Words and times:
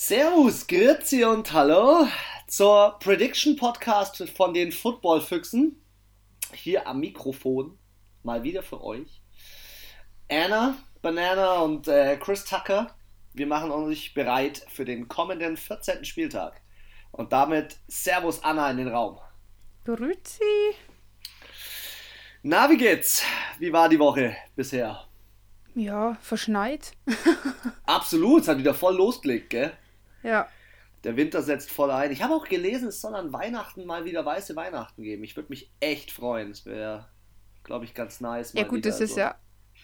Servus, 0.00 0.68
Grüezi 0.68 1.24
und 1.24 1.52
Hallo 1.52 2.06
zur 2.46 3.00
Prediction 3.00 3.56
Podcast 3.56 4.28
von 4.28 4.54
den 4.54 4.70
Football 4.70 5.20
Füchsen. 5.20 5.82
Hier 6.54 6.86
am 6.86 7.00
Mikrofon, 7.00 7.76
mal 8.22 8.44
wieder 8.44 8.62
für 8.62 8.80
euch. 8.80 9.20
Anna, 10.30 10.76
Banana 11.02 11.62
und 11.62 11.88
äh, 11.88 12.16
Chris 12.16 12.44
Tucker, 12.44 12.94
wir 13.34 13.48
machen 13.48 13.72
uns 13.72 14.14
bereit 14.14 14.64
für 14.68 14.84
den 14.84 15.08
kommenden 15.08 15.56
14. 15.56 16.04
Spieltag. 16.04 16.60
Und 17.10 17.32
damit 17.32 17.78
Servus 17.88 18.44
Anna 18.44 18.70
in 18.70 18.76
den 18.76 18.88
Raum. 18.88 19.18
Grüezi. 19.84 20.76
Na, 22.44 22.70
wie 22.70 22.76
geht's? 22.76 23.24
Wie 23.58 23.72
war 23.72 23.88
die 23.88 23.98
Woche 23.98 24.36
bisher? 24.54 25.08
Ja, 25.74 26.16
verschneit. 26.22 26.92
Absolut, 27.84 28.42
es 28.42 28.48
hat 28.48 28.58
wieder 28.58 28.74
voll 28.74 28.94
losgelegt, 28.94 29.50
gell? 29.50 29.72
Ja. 30.28 30.48
Der 31.04 31.16
Winter 31.16 31.42
setzt 31.42 31.70
voll 31.70 31.90
ein. 31.90 32.10
Ich 32.10 32.22
habe 32.22 32.34
auch 32.34 32.48
gelesen, 32.48 32.88
es 32.88 33.00
soll 33.00 33.14
an 33.14 33.32
Weihnachten 33.32 33.86
mal 33.86 34.04
wieder 34.04 34.24
weiße 34.24 34.56
Weihnachten 34.56 35.02
geben. 35.02 35.22
Ich 35.24 35.36
würde 35.36 35.48
mich 35.50 35.70
echt 35.80 36.10
freuen. 36.10 36.50
Es 36.50 36.66
wäre, 36.66 37.08
glaube 37.62 37.84
ich, 37.84 37.94
ganz 37.94 38.20
nice. 38.20 38.52
ja, 38.52 38.64
gut, 38.64 38.84
das 38.84 39.00
ist 39.00 39.14
so. 39.14 39.20
ja 39.20 39.36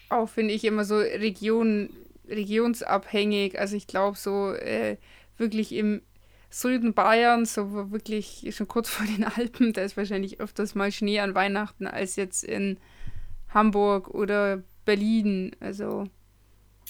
auch, 0.08 0.28
finde 0.28 0.52
ich, 0.52 0.64
immer 0.64 0.84
so 0.84 0.96
Region, 0.96 1.90
regionsabhängig. 2.28 3.58
Also, 3.58 3.76
ich 3.76 3.86
glaube, 3.86 4.18
so 4.18 4.52
äh, 4.52 4.96
wirklich 5.38 5.72
im 5.72 6.02
Süden 6.50 6.94
Bayerns, 6.94 7.54
so 7.54 7.90
wirklich 7.92 8.48
schon 8.50 8.68
kurz 8.68 8.88
vor 8.90 9.06
den 9.06 9.24
Alpen, 9.24 9.72
da 9.72 9.82
ist 9.82 9.96
wahrscheinlich 9.96 10.40
öfters 10.40 10.74
mal 10.74 10.90
Schnee 10.90 11.20
an 11.20 11.34
Weihnachten 11.34 11.86
als 11.86 12.16
jetzt 12.16 12.42
in 12.42 12.78
Hamburg 13.48 14.08
oder 14.08 14.62
Berlin. 14.84 15.54
Also. 15.60 16.04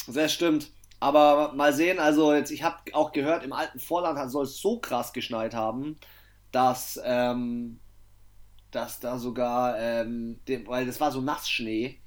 Das 0.06 0.33
stimmt. 0.33 0.70
Aber 1.04 1.52
mal 1.52 1.74
sehen, 1.74 1.98
also 1.98 2.32
jetzt, 2.32 2.50
ich 2.50 2.62
habe 2.62 2.78
auch 2.94 3.12
gehört, 3.12 3.44
im 3.44 3.52
alten 3.52 3.78
Vorland 3.78 4.30
soll 4.30 4.44
es 4.44 4.58
so 4.58 4.78
krass 4.78 5.12
geschneit 5.12 5.52
haben, 5.52 5.98
dass, 6.50 6.98
ähm, 7.05 7.78
dass 8.70 9.00
da 9.00 9.19
sogar, 9.19 9.78
ähm, 9.78 10.41
dem, 10.48 10.66
weil 10.66 10.86
das 10.86 11.02
war 11.02 11.12
so 11.12 11.20
Nassschnee, 11.20 12.00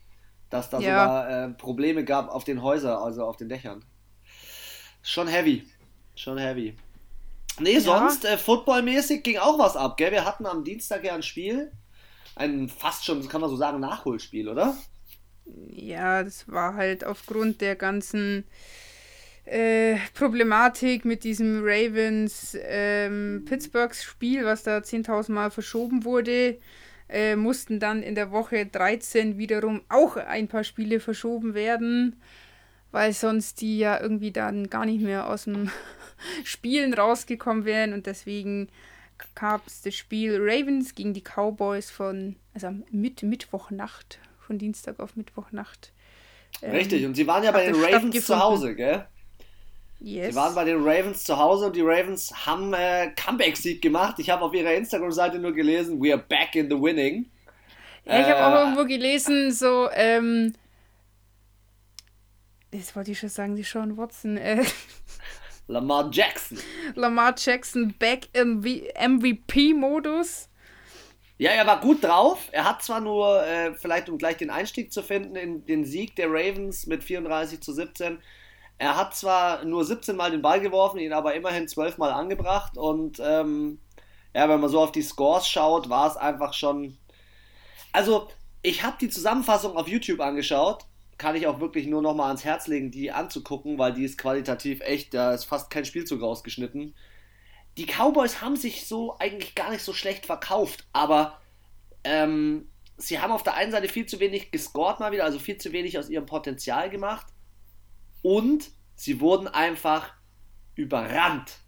dass 0.49 0.71
da 0.71 0.79
ja. 0.79 1.03
sogar 1.03 1.29
äh, 1.29 1.49
Probleme 1.49 2.05
gab 2.05 2.29
auf 2.29 2.43
den 2.43 2.63
Häusern, 2.63 2.97
also 2.97 3.23
auf 3.23 3.37
den 3.37 3.49
Dächern. 3.49 3.85
Schon 5.03 5.27
heavy. 5.27 5.67
Schon 6.15 6.39
heavy. 6.39 6.75
Nee, 7.59 7.73
ja. 7.73 7.81
sonst 7.81 8.25
äh, 8.25 8.35
footballmäßig 8.35 9.21
ging 9.21 9.37
auch 9.37 9.59
was 9.59 9.77
ab, 9.77 9.97
gell? 9.97 10.11
Wir 10.11 10.25
hatten 10.25 10.47
am 10.47 10.63
Dienstag 10.63 11.03
ja 11.03 11.13
ein 11.13 11.21
Spiel. 11.21 11.71
Ein 12.35 12.67
fast 12.67 13.05
schon, 13.05 13.29
kann 13.29 13.41
man 13.41 13.51
so 13.51 13.57
sagen, 13.57 13.79
Nachholspiel, 13.79 14.49
oder? 14.49 14.75
Ja, 15.69 16.23
das 16.23 16.47
war 16.47 16.73
halt 16.73 17.05
aufgrund 17.05 17.61
der 17.61 17.75
ganzen 17.75 18.43
äh, 19.47 19.97
Problematik 20.13 21.05
mit 21.05 21.23
diesem 21.23 21.61
Ravens 21.63 22.57
ähm, 22.61 23.45
was 23.47 24.63
da 24.63 24.77
10.000 24.77 25.31
Mal 25.31 25.51
verschoben 25.51 26.03
wurde, 26.03 26.57
äh, 27.09 27.35
mussten 27.37 27.79
dann 27.79 28.03
in 28.03 28.15
der 28.15 28.31
Woche 28.31 28.65
13 28.65 29.37
wiederum 29.37 29.81
auch 29.87 30.17
ein 30.17 30.49
paar 30.49 30.65
Spiele 30.65 30.99
verschoben 30.99 31.53
werden, 31.53 32.21
weil 32.91 33.13
sonst 33.13 33.61
die 33.61 33.77
ja 33.79 34.01
irgendwie 34.01 34.31
dann 34.31 34.69
gar 34.69 34.85
nicht 34.85 35.01
mehr 35.01 35.29
aus 35.29 35.45
dem 35.45 35.71
Spielen 36.43 36.93
rausgekommen 36.93 37.63
wären 37.63 37.93
und 37.93 38.05
deswegen 38.05 38.67
gab 39.33 39.65
es 39.65 39.81
das 39.81 39.95
Spiel 39.95 40.37
Ravens 40.39 40.93
gegen 40.93 41.13
die 41.13 41.23
Cowboys 41.23 41.89
von, 41.89 42.35
also 42.53 42.71
mit 42.91 43.23
Mittwochnacht, 43.23 44.19
von 44.39 44.57
Dienstag 44.57 44.99
auf 44.99 45.15
Mittwochnacht. 45.15 45.93
Ähm, 46.61 46.71
Richtig, 46.71 47.05
und 47.05 47.15
sie 47.15 47.25
waren 47.25 47.43
ja 47.43 47.51
bei 47.51 47.65
den 47.65 47.75
Ravens 47.75 48.25
zu 48.25 48.37
Hause, 48.37 48.75
gell? 48.75 49.07
Yes. 49.99 50.29
Sie 50.29 50.35
waren 50.35 50.53
bei 50.53 50.63
den 50.63 50.83
Ravens 50.83 51.23
zu 51.23 51.37
Hause 51.37 51.67
und 51.67 51.75
die 51.75 51.81
Ravens 51.81 52.45
haben 52.45 52.73
äh, 52.73 53.11
Comeback-Sieg 53.15 53.81
gemacht. 53.81 54.19
Ich 54.19 54.29
habe 54.29 54.43
auf 54.43 54.53
ihrer 54.53 54.73
Instagram-Seite 54.73 55.39
nur 55.39 55.53
gelesen, 55.53 55.99
we 56.01 56.13
are 56.13 56.21
back 56.21 56.55
in 56.55 56.69
the 56.69 56.79
winning. 56.79 57.29
Ja, 58.05 58.21
ich 58.21 58.27
habe 58.27 58.45
auch 58.45 58.55
äh, 58.55 58.63
irgendwo 58.63 58.85
gelesen, 58.85 59.51
so, 59.51 59.89
ähm, 59.91 60.53
jetzt 62.71 62.95
wollte 62.95 63.11
ich 63.11 63.19
schon 63.19 63.29
sagen, 63.29 63.55
die 63.55 63.63
Sean 63.63 63.97
Watson, 63.97 64.37
äh, 64.37 64.63
Lamar 65.67 66.09
Jackson. 66.11 66.59
Lamar 66.95 67.35
Jackson 67.37 67.93
back 67.97 68.29
im 68.33 68.61
MVP-Modus. 68.61 70.47
Ja, 71.39 71.51
er 71.51 71.67
war 71.67 71.79
gut 71.81 72.03
drauf. 72.03 72.47
Er 72.51 72.65
hat 72.65 72.81
zwar 72.81 72.99
nur, 72.99 73.45
äh, 73.45 73.73
vielleicht 73.75 74.09
um 74.09 74.17
gleich 74.17 74.37
den 74.37 74.49
Einstieg 74.49 74.91
zu 74.91 75.03
finden, 75.03 75.35
in 75.35 75.65
den 75.65 75.85
Sieg 75.85 76.15
der 76.15 76.29
Ravens 76.29 76.87
mit 76.87 77.03
34 77.03 77.61
zu 77.61 77.73
17, 77.73 78.19
er 78.77 78.95
hat 78.95 79.15
zwar 79.15 79.65
nur 79.65 79.83
17 79.83 80.15
Mal 80.15 80.31
den 80.31 80.41
Ball 80.41 80.61
geworfen, 80.61 80.99
ihn 80.99 81.13
aber 81.13 81.33
immerhin 81.33 81.67
12 81.67 81.97
Mal 81.97 82.11
angebracht 82.11 82.77
und 82.77 83.19
ähm, 83.23 83.79
ja, 84.35 84.47
wenn 84.47 84.59
man 84.59 84.69
so 84.69 84.79
auf 84.79 84.91
die 84.91 85.01
Scores 85.01 85.47
schaut, 85.47 85.89
war 85.89 86.07
es 86.07 86.17
einfach 86.17 86.53
schon. 86.53 86.97
Also, 87.91 88.27
ich 88.61 88.83
habe 88.83 88.97
die 89.01 89.09
Zusammenfassung 89.09 89.75
auf 89.75 89.87
YouTube 89.87 90.19
angeschaut. 90.19 90.85
Kann 91.17 91.35
ich 91.35 91.47
auch 91.47 91.59
wirklich 91.59 91.87
nur 91.87 92.03
noch 92.03 92.13
mal 92.13 92.27
ans 92.27 92.43
Herz 92.43 92.67
legen, 92.67 92.91
die 92.91 93.11
anzugucken, 93.11 93.79
weil 93.79 93.93
die 93.93 94.03
ist 94.03 94.19
qualitativ 94.19 94.81
echt, 94.81 95.15
da 95.15 95.33
ist 95.33 95.45
fast 95.45 95.71
kein 95.71 95.85
Spielzug 95.85 96.21
rausgeschnitten. 96.21 96.93
Die 97.77 97.87
Cowboys 97.87 98.41
haben 98.41 98.55
sich 98.55 98.87
so 98.87 99.17
eigentlich 99.17 99.55
gar 99.55 99.71
nicht 99.71 99.83
so 99.83 99.93
schlecht 99.93 100.27
verkauft, 100.27 100.85
aber 100.93 101.39
ähm, 102.03 102.69
sie 102.97 103.19
haben 103.19 103.31
auf 103.31 103.41
der 103.41 103.55
einen 103.55 103.71
Seite 103.71 103.87
viel 103.87 104.05
zu 104.05 104.19
wenig 104.19 104.51
gescored 104.51 104.99
mal 104.99 105.11
wieder, 105.11 105.23
also 105.23 105.39
viel 105.39 105.57
zu 105.57 105.71
wenig 105.71 105.97
aus 105.97 106.09
ihrem 106.09 106.27
Potenzial 106.27 106.91
gemacht 106.91 107.25
und 108.27 108.71
sie 108.95 109.21
wurden 109.21 109.47
einfach 109.47 110.13
überrannt. 110.75 111.59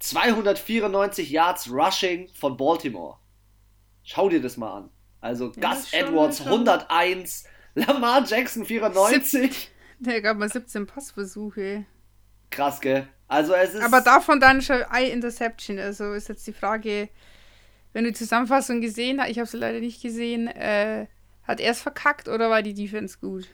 294 0.00 1.30
Yards 1.30 1.70
Rushing 1.70 2.28
von 2.34 2.56
Baltimore. 2.56 3.18
Schau 4.02 4.28
dir 4.28 4.42
das 4.42 4.56
mal 4.56 4.78
an. 4.78 4.90
Also 5.20 5.52
ja, 5.56 5.72
Gus 5.72 5.92
Edwards 5.92 6.38
schon. 6.38 6.48
101, 6.48 7.44
Lamar 7.76 8.24
Jackson 8.26 8.66
94. 8.66 9.70
Der 10.00 10.20
gab 10.20 10.36
mal 10.36 10.50
17 10.50 10.84
Passversuche. 10.88 11.86
Krass, 12.50 12.80
gell? 12.80 13.06
Also 13.28 13.54
es 13.54 13.74
ist. 13.74 13.82
Aber 13.82 14.00
davon 14.00 14.40
dann 14.40 14.62
schon 14.62 14.82
ein 14.82 15.12
Interception. 15.12 15.78
Also 15.78 16.12
ist 16.12 16.28
jetzt 16.28 16.44
die 16.48 16.52
Frage, 16.52 17.08
wenn 17.92 18.02
du 18.02 18.10
die 18.10 18.18
Zusammenfassung 18.18 18.80
gesehen 18.80 19.20
hast, 19.20 19.30
ich 19.30 19.38
habe 19.38 19.48
sie 19.48 19.58
leider 19.58 19.78
nicht 19.78 20.02
gesehen, 20.02 20.48
äh, 20.48 21.06
hat 21.44 21.60
er 21.60 21.70
es 21.70 21.80
verkackt 21.80 22.26
oder 22.28 22.50
war 22.50 22.62
die 22.62 22.74
Defense 22.74 23.16
gut? 23.20 23.46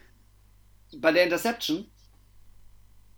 Bei 0.96 1.12
der 1.12 1.24
Interception? 1.24 1.86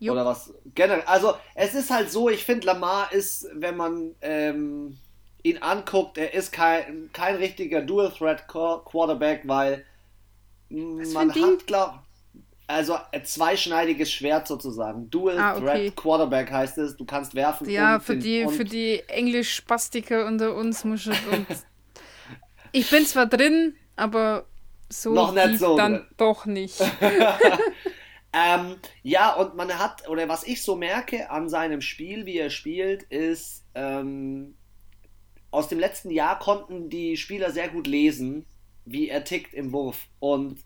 Jupp. 0.02 0.14
Oder 0.14 0.26
was? 0.26 0.52
Generell. 0.74 1.04
Also, 1.06 1.34
es 1.54 1.74
ist 1.74 1.90
halt 1.90 2.10
so, 2.10 2.28
ich 2.28 2.44
finde, 2.44 2.66
Lamar 2.66 3.12
ist, 3.12 3.46
wenn 3.54 3.76
man 3.76 4.16
ähm, 4.20 4.98
ihn 5.44 5.58
anguckt, 5.58 6.18
er 6.18 6.34
ist 6.34 6.50
kein, 6.50 7.10
kein 7.12 7.36
richtiger 7.36 7.82
Dual-Threat-Quarterback, 7.82 9.42
weil 9.44 9.84
was 10.70 11.12
man 11.12 11.30
hat, 11.30 11.66
glaube 11.66 12.00
also 12.66 12.96
ein 13.12 13.24
zweischneidiges 13.24 14.10
Schwert 14.10 14.48
sozusagen. 14.48 15.10
Dual 15.10 15.38
ah, 15.38 15.56
okay. 15.56 15.64
Threat 15.64 15.96
Quarterback 15.96 16.50
heißt 16.50 16.78
es. 16.78 16.96
Du 16.96 17.04
kannst 17.04 17.34
werfen. 17.34 17.68
Ja, 17.68 18.00
für 18.00 18.16
die 18.16 18.46
für 18.48 18.64
die 18.64 19.02
Englisch-Spastiker 19.08 20.26
unter 20.26 20.54
uns 20.54 20.84
muss 20.84 21.06
ich 21.06 21.12
ich 22.72 22.90
bin 22.90 23.04
zwar 23.04 23.26
drin, 23.26 23.74
aber 23.94 24.46
so 24.88 25.12
noch 25.12 25.32
nicht 25.32 25.58
so 25.58 25.76
dann 25.76 25.96
drin. 25.96 26.06
doch 26.16 26.46
nicht. 26.46 26.80
Ähm, 28.32 28.76
ja, 29.02 29.34
und 29.34 29.54
man 29.56 29.78
hat, 29.78 30.08
oder 30.08 30.28
was 30.28 30.44
ich 30.44 30.62
so 30.62 30.74
merke 30.74 31.30
an 31.30 31.48
seinem 31.48 31.82
Spiel, 31.82 32.24
wie 32.24 32.38
er 32.38 32.50
spielt, 32.50 33.02
ist, 33.04 33.64
ähm, 33.74 34.54
aus 35.50 35.68
dem 35.68 35.78
letzten 35.78 36.10
Jahr 36.10 36.38
konnten 36.38 36.88
die 36.88 37.18
Spieler 37.18 37.50
sehr 37.50 37.68
gut 37.68 37.86
lesen, 37.86 38.46
wie 38.86 39.08
er 39.08 39.24
tickt 39.24 39.52
im 39.52 39.72
Wurf. 39.72 40.08
Und 40.18 40.60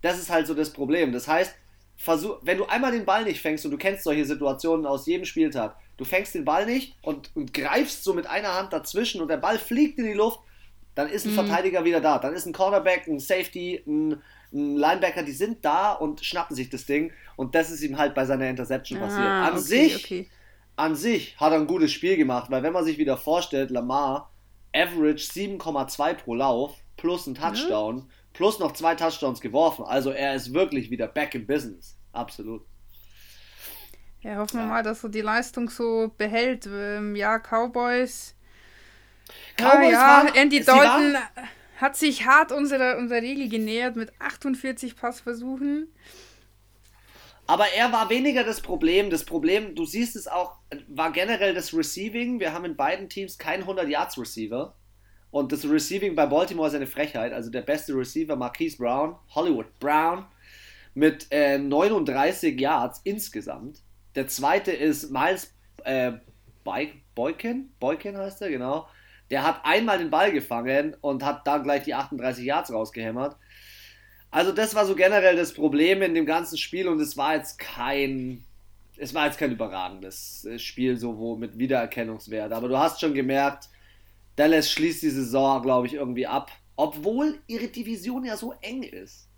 das 0.00 0.18
ist 0.18 0.30
halt 0.30 0.46
so 0.46 0.54
das 0.54 0.72
Problem. 0.72 1.12
Das 1.12 1.28
heißt, 1.28 1.54
versuch, 1.96 2.38
wenn 2.42 2.58
du 2.58 2.64
einmal 2.64 2.92
den 2.92 3.04
Ball 3.04 3.24
nicht 3.24 3.40
fängst, 3.40 3.64
und 3.66 3.70
du 3.70 3.78
kennst 3.78 4.04
solche 4.04 4.24
Situationen 4.24 4.86
aus 4.86 5.06
jedem 5.06 5.26
Spieltag, 5.26 5.76
du 5.98 6.04
fängst 6.04 6.34
den 6.34 6.46
Ball 6.46 6.64
nicht 6.64 6.96
und, 7.02 7.30
und 7.36 7.52
greifst 7.52 8.02
so 8.04 8.14
mit 8.14 8.26
einer 8.26 8.54
Hand 8.54 8.72
dazwischen 8.72 9.20
und 9.20 9.28
der 9.28 9.36
Ball 9.36 9.58
fliegt 9.58 9.98
in 9.98 10.06
die 10.06 10.12
Luft, 10.14 10.40
dann 10.94 11.08
ist 11.08 11.24
ein 11.24 11.32
mhm. 11.32 11.36
Verteidiger 11.36 11.84
wieder 11.84 12.00
da. 12.00 12.18
Dann 12.18 12.34
ist 12.34 12.46
ein 12.46 12.52
Cornerback, 12.52 13.06
ein 13.06 13.20
Safety, 13.20 13.82
ein 13.86 14.22
Linebacker, 14.52 15.22
die 15.22 15.32
sind 15.32 15.64
da 15.64 15.92
und 15.92 16.24
schnappen 16.24 16.54
sich 16.54 16.68
das 16.68 16.84
Ding. 16.84 17.12
Und 17.36 17.54
das 17.54 17.70
ist 17.70 17.82
ihm 17.82 17.98
halt 17.98 18.14
bei 18.14 18.24
seiner 18.24 18.48
Interception 18.48 19.00
ah, 19.00 19.06
passiert. 19.06 19.26
An 19.26 19.52
okay, 19.52 19.60
sich, 19.60 20.04
okay. 20.04 20.30
an 20.76 20.94
sich 20.94 21.36
hat 21.38 21.52
er 21.52 21.58
ein 21.58 21.66
gutes 21.66 21.92
Spiel 21.92 22.16
gemacht, 22.16 22.50
weil 22.50 22.62
wenn 22.62 22.72
man 22.72 22.84
sich 22.84 22.98
wieder 22.98 23.16
vorstellt, 23.16 23.70
Lamar, 23.70 24.30
Average 24.74 25.24
7,2 25.24 26.14
pro 26.14 26.34
Lauf, 26.34 26.74
plus 26.96 27.26
ein 27.26 27.34
Touchdown, 27.34 27.98
ja. 27.98 28.04
plus 28.32 28.58
noch 28.58 28.72
zwei 28.72 28.94
Touchdowns 28.94 29.40
geworfen. 29.40 29.84
Also 29.84 30.10
er 30.10 30.34
ist 30.34 30.52
wirklich 30.52 30.90
wieder 30.90 31.08
back 31.08 31.34
in 31.34 31.46
business. 31.46 31.96
Absolut. 32.12 32.62
Ja, 34.20 34.36
hoffen 34.36 34.58
wir 34.58 34.66
ja. 34.66 34.68
mal, 34.68 34.82
dass 34.82 35.02
er 35.02 35.10
die 35.10 35.20
Leistung 35.20 35.68
so 35.68 36.12
behält. 36.16 36.66
Ähm, 36.66 37.16
ja, 37.16 37.38
Cowboys. 37.38 38.34
Cowboys 39.56 39.92
ja, 39.92 40.24
war, 40.24 40.36
Andy 40.36 40.62
Dalton 40.62 41.16
hat 41.82 41.96
sich 41.96 42.24
hart 42.24 42.52
unserer, 42.52 42.96
unserer 42.96 43.20
Regel 43.20 43.48
genähert 43.48 43.96
mit 43.96 44.12
48 44.20 44.96
Passversuchen. 44.96 45.88
Aber 47.48 47.66
er 47.76 47.92
war 47.92 48.08
weniger 48.08 48.44
das 48.44 48.60
Problem. 48.60 49.10
Das 49.10 49.24
Problem, 49.24 49.74
du 49.74 49.84
siehst 49.84 50.14
es 50.14 50.28
auch, 50.28 50.58
war 50.86 51.10
generell 51.10 51.54
das 51.54 51.74
Receiving. 51.74 52.38
Wir 52.38 52.52
haben 52.52 52.64
in 52.64 52.76
beiden 52.76 53.08
Teams 53.08 53.36
keinen 53.36 53.64
100-Yards-Receiver. 53.64 54.76
Und 55.32 55.50
das 55.50 55.68
Receiving 55.68 56.14
bei 56.14 56.24
Baltimore 56.26 56.68
ist 56.68 56.74
eine 56.74 56.86
Frechheit. 56.86 57.32
Also 57.32 57.50
der 57.50 57.62
beste 57.62 57.94
Receiver, 57.94 58.36
Marquise 58.36 58.76
Brown, 58.76 59.16
Hollywood 59.34 59.78
Brown, 59.80 60.24
mit 60.94 61.26
äh, 61.32 61.58
39 61.58 62.60
Yards 62.60 63.00
insgesamt. 63.02 63.82
Der 64.14 64.28
zweite 64.28 64.70
ist 64.70 65.10
Miles 65.10 65.52
äh, 65.84 66.12
Boykin, 66.62 67.72
Boykin 67.80 68.16
heißt 68.16 68.40
er, 68.42 68.50
genau. 68.50 68.86
Der 69.32 69.42
hat 69.42 69.64
einmal 69.64 69.96
den 69.96 70.10
Ball 70.10 70.30
gefangen 70.30 70.94
und 71.00 71.24
hat 71.24 71.46
dann 71.46 71.62
gleich 71.62 71.84
die 71.84 71.94
38 71.94 72.44
Yards 72.44 72.70
rausgehämmert. 72.70 73.34
Also 74.30 74.52
das 74.52 74.74
war 74.74 74.84
so 74.84 74.94
generell 74.94 75.36
das 75.36 75.54
Problem 75.54 76.02
in 76.02 76.14
dem 76.14 76.26
ganzen 76.26 76.58
Spiel 76.58 76.86
und 76.86 77.00
es 77.00 77.16
war 77.16 77.34
jetzt 77.36 77.58
kein, 77.58 78.44
es 78.98 79.14
war 79.14 79.24
jetzt 79.24 79.38
kein 79.38 79.52
überragendes 79.52 80.44
äh, 80.44 80.58
Spiel 80.58 80.98
so 80.98 81.16
wo 81.16 81.34
mit 81.36 81.58
Wiedererkennungswert. 81.58 82.52
Aber 82.52 82.68
du 82.68 82.78
hast 82.78 83.00
schon 83.00 83.14
gemerkt, 83.14 83.70
Dallas 84.36 84.70
schließt 84.70 85.02
die 85.02 85.08
Saison, 85.08 85.62
glaube 85.62 85.86
ich, 85.86 85.94
irgendwie 85.94 86.26
ab, 86.26 86.50
obwohl 86.76 87.38
ihre 87.46 87.68
Division 87.68 88.26
ja 88.26 88.36
so 88.36 88.52
eng 88.60 88.82
ist. 88.82 89.28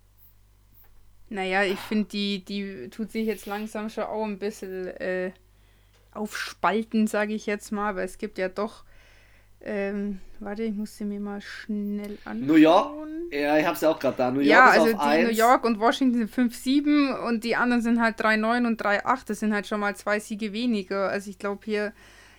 Naja, 1.29 1.63
ich 1.63 1.79
finde, 1.79 2.09
die, 2.09 2.43
die 2.43 2.89
tut 2.89 3.11
sich 3.13 3.27
jetzt 3.27 3.45
langsam 3.45 3.89
schon 3.89 4.03
auch 4.03 4.25
ein 4.25 4.39
bisschen 4.39 4.87
äh, 4.87 5.31
aufspalten, 6.11 7.07
sage 7.07 7.33
ich 7.33 7.45
jetzt 7.45 7.71
mal, 7.71 7.95
weil 7.95 8.05
es 8.05 8.17
gibt 8.17 8.37
ja 8.37 8.49
doch. 8.49 8.83
Ähm, 9.61 10.19
warte, 10.39 10.63
ich 10.63 10.75
muss 10.75 10.95
sie 10.95 11.05
mir 11.05 11.19
mal 11.19 11.41
schnell 11.41 12.17
anschauen. 12.23 12.45
New 12.45 12.55
York? 12.55 12.93
Ja, 13.31 13.57
ich 13.57 13.65
habe 13.65 13.77
sie 13.77 13.89
auch 13.89 13.99
gerade 13.99 14.17
da. 14.17 14.31
New 14.31 14.39
York 14.39 14.47
ja, 14.47 14.65
also 14.67 14.87
die 14.87 14.95
1. 14.95 15.29
New 15.29 15.35
York 15.35 15.63
und 15.63 15.79
Washington 15.79 16.27
sind 16.27 16.53
5-7 16.53 17.19
und 17.27 17.43
die 17.43 17.55
anderen 17.55 17.81
sind 17.81 17.99
halt 17.99 18.19
3-9 18.19 18.67
und 18.67 18.81
3-8. 18.81 19.23
Das 19.27 19.39
sind 19.39 19.53
halt 19.53 19.65
schon 19.65 19.79
mal 19.79 19.95
zwei 19.95 20.19
Siege 20.19 20.53
weniger. 20.53 21.09
Also 21.09 21.29
ich 21.31 21.39
glaube 21.39 21.61
hier, 21.65 21.93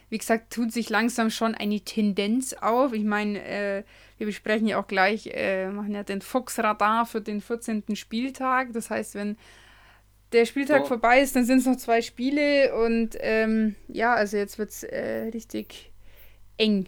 wie 0.08 0.18
gesagt, 0.18 0.52
tut 0.52 0.72
sich 0.72 0.88
langsam 0.88 1.30
schon 1.30 1.54
eine 1.54 1.80
Tendenz 1.80 2.52
auf. 2.52 2.92
Ich 2.92 3.04
meine, 3.04 3.42
äh, 3.44 3.82
wir 4.18 4.26
besprechen 4.26 4.68
ja 4.68 4.78
auch 4.78 4.86
gleich, 4.86 5.30
äh, 5.34 5.68
machen 5.68 5.94
ja 5.94 6.04
den 6.04 6.20
Fox-Radar 6.20 7.06
für 7.06 7.20
den 7.20 7.40
14. 7.40 7.96
Spieltag. 7.96 8.72
Das 8.72 8.90
heißt, 8.90 9.16
wenn 9.16 9.36
der 10.32 10.44
Spieltag 10.44 10.82
oh. 10.82 10.86
vorbei 10.86 11.20
ist, 11.20 11.34
dann 11.34 11.44
sind 11.44 11.58
es 11.58 11.66
noch 11.66 11.76
zwei 11.76 12.02
Spiele 12.02 12.74
und 12.76 13.16
ähm, 13.20 13.74
ja, 13.88 14.14
also 14.14 14.36
jetzt 14.36 14.58
wird 14.58 14.70
es 14.70 14.84
äh, 14.84 15.30
richtig 15.32 15.92
eng 16.56 16.86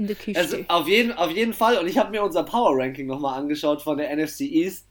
in 0.00 0.06
der 0.06 0.16
Küche. 0.16 0.38
Also 0.38 0.56
auf 0.68 0.88
jeden, 0.88 1.12
auf 1.12 1.30
jeden 1.30 1.52
Fall 1.52 1.78
und 1.78 1.86
ich 1.86 1.98
habe 1.98 2.10
mir 2.10 2.22
unser 2.22 2.42
Power 2.42 2.76
Ranking 2.76 3.06
nochmal 3.06 3.38
angeschaut 3.38 3.82
von 3.82 3.98
der 3.98 4.14
NFC 4.16 4.40
East. 4.40 4.86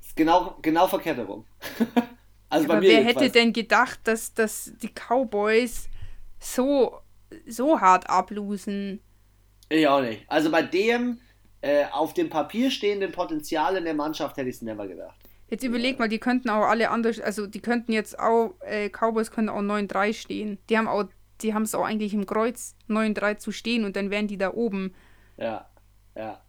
Ist 0.00 0.14
genau, 0.14 0.56
genau 0.62 0.86
verkehrt 0.86 1.16
herum. 1.16 1.44
also 2.48 2.64
Aber 2.66 2.74
bei 2.74 2.80
mir 2.80 2.88
wer 2.90 3.04
hätte 3.04 3.30
denn 3.30 3.52
gedacht, 3.52 4.00
dass, 4.04 4.34
dass 4.34 4.72
die 4.82 4.90
Cowboys 4.90 5.88
so, 6.38 6.98
so 7.46 7.80
hart 7.80 8.08
ablosen? 8.08 9.00
Ich 9.68 9.88
auch 9.88 10.02
nicht. 10.02 10.22
Also 10.28 10.50
bei 10.50 10.62
dem 10.62 11.18
äh, 11.62 11.86
auf 11.90 12.14
dem 12.14 12.28
Papier 12.28 12.70
stehenden 12.70 13.10
Potenzial 13.10 13.76
in 13.76 13.84
der 13.84 13.94
Mannschaft 13.94 14.36
hätte 14.36 14.48
ich 14.48 14.56
es 14.56 14.62
never 14.62 14.86
gedacht. 14.86 15.16
Jetzt 15.48 15.64
überleg 15.64 15.98
mal, 15.98 16.08
die 16.08 16.18
könnten 16.18 16.50
auch 16.50 16.64
alle 16.64 16.90
anders, 16.90 17.20
also 17.20 17.46
die 17.46 17.60
könnten 17.60 17.92
jetzt 17.92 18.18
auch, 18.18 18.54
äh, 18.60 18.90
Cowboys 18.90 19.30
können 19.30 19.48
auch 19.48 19.60
9-3 19.60 20.12
stehen. 20.12 20.58
Die 20.68 20.76
haben 20.76 20.88
auch, 20.88 21.04
die 21.42 21.54
haben 21.54 21.62
es 21.62 21.74
auch 21.74 21.84
eigentlich 21.84 22.14
im 22.14 22.26
Kreuz 22.26 22.74
9-3 22.88 23.38
zu 23.38 23.52
stehen 23.52 23.84
und 23.84 23.96
dann 23.96 24.10
wären 24.10 24.28
die 24.28 24.38
da 24.38 24.52
oben. 24.52 24.94
Ja, 25.36 25.68
ja. 26.14 26.42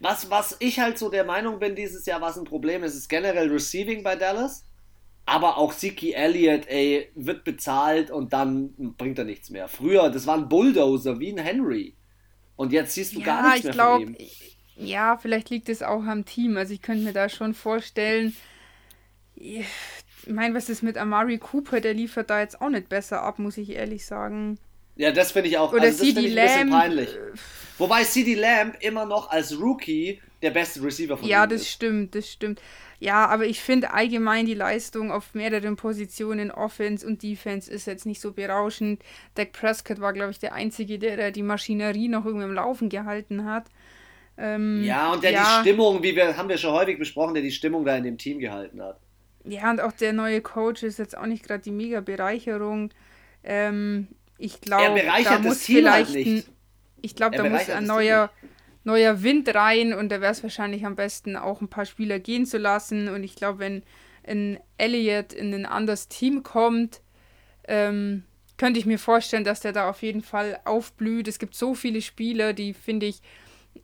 Was, 0.00 0.30
was 0.30 0.56
ich 0.60 0.78
halt 0.80 0.98
so 0.98 1.08
der 1.10 1.24
Meinung 1.24 1.58
bin 1.58 1.74
dieses 1.74 2.06
Jahr, 2.06 2.20
was 2.20 2.38
ein 2.38 2.44
Problem 2.44 2.84
ist, 2.84 2.94
ist 2.94 3.08
generell 3.08 3.50
Receiving 3.50 4.02
bei 4.02 4.16
Dallas. 4.16 4.64
Aber 5.26 5.56
auch 5.56 5.72
Siki 5.72 6.12
Elliott, 6.12 6.68
ey, 6.68 7.10
wird 7.14 7.44
bezahlt 7.44 8.10
und 8.10 8.32
dann 8.32 8.74
bringt 8.96 9.18
er 9.18 9.24
nichts 9.24 9.48
mehr. 9.48 9.68
Früher, 9.68 10.10
das 10.10 10.26
war 10.26 10.36
ein 10.36 10.48
Bulldozer 10.48 11.18
wie 11.18 11.30
ein 11.30 11.38
Henry. 11.38 11.96
Und 12.56 12.72
jetzt 12.72 12.94
siehst 12.94 13.14
du 13.14 13.20
ja, 13.20 13.26
gar 13.26 13.50
nichts 13.50 13.64
mehr 13.64 13.72
glaub, 13.72 14.02
von 14.02 14.14
ihm. 14.14 14.28
Ja, 14.76 15.16
vielleicht 15.16 15.50
liegt 15.50 15.68
es 15.68 15.82
auch 15.82 16.04
am 16.04 16.24
Team. 16.24 16.56
Also 16.56 16.74
ich 16.74 16.82
könnte 16.82 17.04
mir 17.04 17.12
da 17.12 17.28
schon 17.28 17.54
vorstellen, 17.54 18.36
ich 20.26 20.32
meine, 20.32 20.54
was 20.54 20.68
ist 20.68 20.82
mit 20.82 20.96
Amari 20.96 21.38
Cooper? 21.38 21.80
Der 21.80 21.94
liefert 21.94 22.30
da 22.30 22.40
jetzt 22.40 22.60
auch 22.60 22.70
nicht 22.70 22.88
besser 22.88 23.22
ab, 23.22 23.38
muss 23.38 23.56
ich 23.56 23.70
ehrlich 23.70 24.06
sagen. 24.06 24.58
Ja, 24.96 25.10
das 25.10 25.32
finde 25.32 25.48
ich 25.48 25.58
auch. 25.58 25.72
Oder 25.72 25.82
also 25.82 26.04
CD 26.04 26.28
Lamb. 26.28 26.38
Ein 26.38 26.56
bisschen 26.56 26.70
peinlich. 26.70 27.08
Wobei 27.78 28.04
CD 28.04 28.34
Lamb 28.34 28.76
immer 28.80 29.04
noch 29.04 29.30
als 29.30 29.58
Rookie 29.58 30.20
der 30.42 30.50
beste 30.50 30.82
Receiver 30.82 31.16
von 31.16 31.28
Ja, 31.28 31.46
das 31.46 31.62
ist. 31.62 31.70
stimmt, 31.70 32.14
das 32.14 32.30
stimmt. 32.30 32.60
Ja, 33.00 33.26
aber 33.26 33.46
ich 33.46 33.60
finde 33.60 33.92
allgemein 33.92 34.46
die 34.46 34.54
Leistung 34.54 35.10
auf 35.10 35.34
mehreren 35.34 35.76
Positionen, 35.76 36.50
Offense 36.50 37.06
und 37.06 37.22
Defense, 37.22 37.70
ist 37.70 37.86
jetzt 37.86 38.06
nicht 38.06 38.20
so 38.20 38.32
berauschend. 38.32 39.02
Dak 39.34 39.52
Prescott 39.52 40.00
war, 40.00 40.12
glaube 40.12 40.30
ich, 40.30 40.38
der 40.38 40.54
Einzige, 40.54 40.98
der 40.98 41.32
die 41.32 41.42
Maschinerie 41.42 42.08
noch 42.08 42.24
irgendwie 42.24 42.46
im 42.46 42.54
Laufen 42.54 42.88
gehalten 42.88 43.44
hat. 43.44 43.66
Ähm, 44.36 44.82
ja, 44.84 45.12
und 45.12 45.22
der 45.22 45.32
ja. 45.32 45.42
die 45.42 45.68
Stimmung, 45.68 46.02
wie 46.02 46.14
wir, 46.16 46.36
haben 46.36 46.48
wir 46.48 46.58
schon 46.58 46.72
häufig 46.72 46.98
besprochen, 46.98 47.34
der 47.34 47.42
die 47.42 47.52
Stimmung 47.52 47.84
da 47.84 47.96
in 47.96 48.04
dem 48.04 48.18
Team 48.18 48.38
gehalten 48.38 48.82
hat. 48.82 48.98
Ja, 49.44 49.70
und 49.70 49.80
auch 49.80 49.92
der 49.92 50.12
neue 50.12 50.40
Coach 50.40 50.82
ist 50.82 50.98
jetzt 50.98 51.16
auch 51.16 51.26
nicht 51.26 51.44
gerade 51.44 51.62
die 51.62 51.70
mega 51.70 52.00
Bereicherung. 52.00 52.90
Ähm, 53.42 54.08
ich 54.38 54.60
glaube, 54.60 55.02
da 55.02 55.38
muss 55.38 55.68
halt 55.68 55.78
vielleicht 55.78 56.14
halt 56.14 56.26
ein, 56.26 56.44
ich 57.02 57.14
glaube, 57.14 57.36
da 57.36 57.48
muss 57.48 57.68
ein 57.68 57.84
neuer, 57.84 58.30
neuer 58.84 59.22
Wind 59.22 59.54
rein 59.54 59.92
und 59.92 60.08
da 60.10 60.20
wäre 60.20 60.32
es 60.32 60.42
wahrscheinlich 60.42 60.86
am 60.86 60.96
besten 60.96 61.36
auch 61.36 61.60
ein 61.60 61.68
paar 61.68 61.84
Spieler 61.84 62.18
gehen 62.18 62.46
zu 62.46 62.58
lassen. 62.58 63.08
Und 63.08 63.22
ich 63.22 63.36
glaube, 63.36 63.58
wenn 63.58 63.82
ein 64.26 64.58
Elliott 64.78 65.32
in 65.34 65.52
ein 65.52 65.66
anderes 65.66 66.08
Team 66.08 66.42
kommt, 66.42 67.02
ähm, 67.68 68.24
könnte 68.56 68.78
ich 68.78 68.86
mir 68.86 68.98
vorstellen, 68.98 69.44
dass 69.44 69.60
der 69.60 69.72
da 69.72 69.90
auf 69.90 70.02
jeden 70.02 70.22
Fall 70.22 70.58
aufblüht. 70.64 71.28
Es 71.28 71.38
gibt 71.38 71.54
so 71.54 71.74
viele 71.74 72.00
Spieler, 72.00 72.52
die, 72.52 72.72
finde 72.72 73.06
ich, 73.06 73.20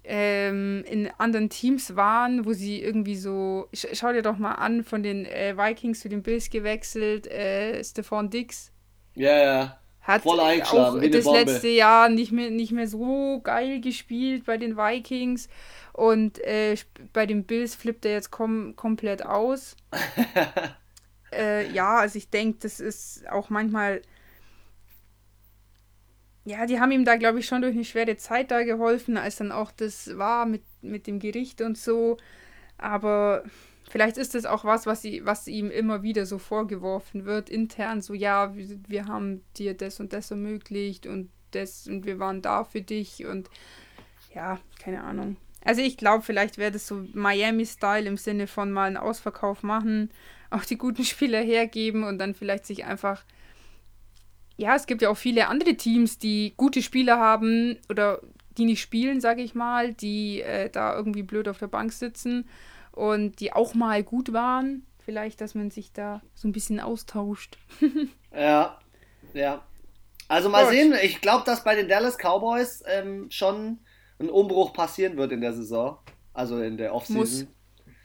ähm, 0.05 0.85
in 0.87 1.11
anderen 1.19 1.51
Teams 1.51 1.97
waren, 1.97 2.45
wo 2.47 2.53
sie 2.53 2.83
irgendwie 2.83 3.17
so, 3.17 3.69
sch 3.75 3.87
schau 3.93 4.13
dir 4.13 4.23
doch 4.23 4.39
mal 4.39 4.55
an, 4.55 4.85
von 4.85 5.03
den 5.03 5.27
äh, 5.27 5.57
Vikings 5.57 6.01
zu 6.01 6.09
den 6.09 6.23
Bills 6.23 6.51
gewechselt, 6.51 7.27
äh, 7.27 7.83
Stefan 7.85 8.31
Dix. 8.31 8.73
Ja, 9.15 9.37
ja. 9.37 9.81
Hat 10.01 10.23
Voll 10.23 10.41
auch 10.41 10.99
das 10.99 11.25
letzte 11.27 11.69
Jahr 11.69 12.09
nicht 12.09 12.33
mehr, 12.33 12.51
nicht 12.51 12.73
mehr 12.73 12.89
so 12.89 13.41
geil 13.43 13.81
gespielt 13.81 14.47
bei 14.47 14.57
den 14.57 14.77
Vikings. 14.77 15.49
Und 15.93 16.39
äh, 16.45 16.77
bei 17.13 17.27
den 17.27 17.45
Bills 17.45 17.75
flippt 17.75 18.07
er 18.07 18.13
jetzt 18.13 18.31
kom 18.31 18.75
komplett 18.77 19.25
aus. 19.25 19.77
äh, 21.33 21.71
ja, 21.71 21.99
also 21.99 22.17
ich 22.17 22.31
denke, 22.31 22.61
das 22.63 22.81
ist 22.81 23.29
auch 23.29 23.51
manchmal 23.51 24.01
ja, 26.51 26.67
die 26.67 26.81
haben 26.81 26.91
ihm 26.91 27.05
da, 27.05 27.17
glaube 27.17 27.39
ich, 27.39 27.47
schon 27.47 27.63
durch 27.63 27.75
eine 27.75 27.85
schwere 27.85 28.17
Zeit 28.17 28.51
da 28.51 28.63
geholfen, 28.65 29.17
als 29.17 29.37
dann 29.37 29.53
auch 29.53 29.71
das 29.71 30.17
war 30.19 30.47
mit, 30.47 30.63
mit 30.83 31.07
dem 31.07 31.19
Gericht 31.19 31.61
und 31.61 31.79
so. 31.79 32.17
Aber 32.77 33.45
vielleicht 33.89 34.17
ist 34.17 34.35
das 34.35 34.47
auch 34.47 34.65
was, 34.65 34.87
was, 34.87 35.03
sie, 35.03 35.25
was 35.25 35.47
ihm 35.47 35.71
immer 35.71 36.03
wieder 36.03 36.27
so 36.27 36.39
vorgeworfen 36.39 37.25
wird, 37.25 37.51
intern, 37.51 38.03
so, 38.03 38.15
ja, 38.15 38.57
wir, 38.57 38.79
wir 38.89 39.07
haben 39.07 39.43
dir 39.57 39.75
das 39.75 40.01
und 40.01 40.13
das 40.13 40.31
ermöglicht 40.31 41.07
und 41.07 41.31
das 41.53 41.87
und 41.87 42.05
wir 42.05 42.19
waren 42.19 42.43
da 42.43 42.65
für 42.65 42.83
dich 42.83 43.27
und 43.27 43.49
ja, 44.35 44.59
keine 44.83 45.03
Ahnung. 45.03 45.37
Also 45.65 45.83
ich 45.83 45.97
glaube, 45.97 46.25
vielleicht 46.25 46.59
wäre 46.59 46.73
das 46.73 46.87
so 46.87 47.05
Miami-Style 47.13 48.07
im 48.07 48.17
Sinne 48.17 48.47
von 48.47 48.73
mal 48.73 48.87
einen 48.87 48.97
Ausverkauf 48.97 49.63
machen, 49.63 50.11
auch 50.51 50.65
die 50.65 50.79
guten 50.79 51.05
Spieler 51.05 51.41
hergeben 51.41 52.05
und 52.05 52.19
dann 52.19 52.35
vielleicht 52.35 52.67
sich 52.67 52.85
einfach 52.85 53.25
ja, 54.61 54.77
es 54.77 54.87
gibt 54.87 55.01
ja 55.01 55.09
auch 55.09 55.17
viele 55.17 55.49
andere 55.49 55.75
Teams, 55.75 56.19
die 56.19 56.53
gute 56.57 56.83
Spieler 56.83 57.19
haben 57.19 57.79
oder 57.89 58.21
die 58.59 58.67
nicht 58.67 58.83
spielen, 58.83 59.21
sage 59.21 59.41
ich 59.41 59.55
mal, 59.55 59.95
die 59.95 60.43
äh, 60.43 60.69
da 60.69 60.95
irgendwie 60.95 61.23
blöd 61.23 61.49
auf 61.49 61.59
der 61.59 61.69
Bank 61.69 61.95
sitzen 61.95 62.47
und 62.93 63.41
die 63.41 63.55
auch 63.55 63.75
mal 63.75 64.03
gut 64.03 64.35
waren. 64.35 64.87
Vielleicht, 65.03 65.41
dass 65.41 65.55
man 65.55 65.71
sich 65.71 65.93
da 65.93 66.21
so 66.35 66.47
ein 66.47 66.53
bisschen 66.53 66.79
austauscht. 66.79 67.57
ja, 68.35 68.79
ja. 69.33 69.65
Also 70.29 70.51
mal 70.51 70.65
Gut. 70.65 70.75
sehen, 70.75 70.95
ich 71.03 71.23
glaube, 71.23 71.45
dass 71.47 71.65
bei 71.65 71.75
den 71.75 71.89
Dallas 71.89 72.19
Cowboys 72.19 72.83
ähm, 72.87 73.31
schon 73.31 73.79
ein 74.19 74.29
Umbruch 74.29 74.75
passieren 74.75 75.17
wird 75.17 75.33
in 75.33 75.41
der 75.41 75.55
Saison. 75.55 75.99
Also 76.35 76.61
in 76.61 76.77
der 76.77 76.95
Offseason. 76.95 77.19
Muss. 77.19 77.47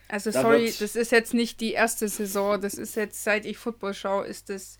Also 0.07 0.31
da 0.31 0.41
sorry, 0.41 0.73
das 0.79 0.95
ist 0.95 1.11
jetzt 1.11 1.33
nicht 1.33 1.59
die 1.59 1.73
erste 1.73 2.07
Saison. 2.07 2.61
Das 2.61 2.75
ist 2.75 2.95
jetzt, 2.95 3.25
seit 3.25 3.45
ich 3.45 3.57
Football 3.57 3.93
schaue, 3.93 4.25
ist 4.25 4.49
das 4.49 4.79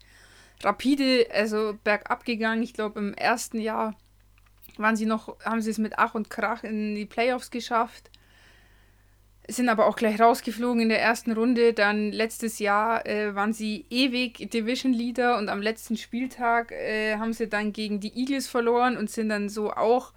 rapide, 0.63 1.27
also 1.31 1.77
bergab 1.83 2.25
gegangen. 2.25 2.63
Ich 2.63 2.73
glaube, 2.73 2.99
im 2.99 3.13
ersten 3.13 3.59
Jahr 3.59 3.95
waren 4.77 4.95
sie 4.95 5.05
noch, 5.05 5.39
haben 5.43 5.61
sie 5.61 5.71
es 5.71 5.77
mit 5.77 5.97
Ach 5.97 6.15
und 6.15 6.29
Krach 6.29 6.63
in 6.63 6.95
die 6.95 7.05
Playoffs 7.05 7.51
geschafft. 7.51 8.09
Sind 9.47 9.69
aber 9.69 9.85
auch 9.85 9.95
gleich 9.95 10.19
rausgeflogen 10.19 10.81
in 10.81 10.89
der 10.89 11.01
ersten 11.01 11.31
Runde. 11.31 11.73
Dann 11.73 12.11
letztes 12.11 12.57
Jahr 12.57 13.05
äh, 13.05 13.35
waren 13.35 13.53
sie 13.53 13.85
ewig 13.91 14.49
Division 14.49 14.91
Leader 14.91 15.37
und 15.37 15.49
am 15.49 15.61
letzten 15.61 15.97
Spieltag 15.97 16.71
äh, 16.71 17.17
haben 17.17 17.31
sie 17.31 17.47
dann 17.47 17.71
gegen 17.71 17.99
die 17.99 18.17
Eagles 18.17 18.47
verloren 18.47 18.97
und 18.97 19.11
sind 19.11 19.29
dann 19.29 19.49
so 19.49 19.71
auch 19.71 20.13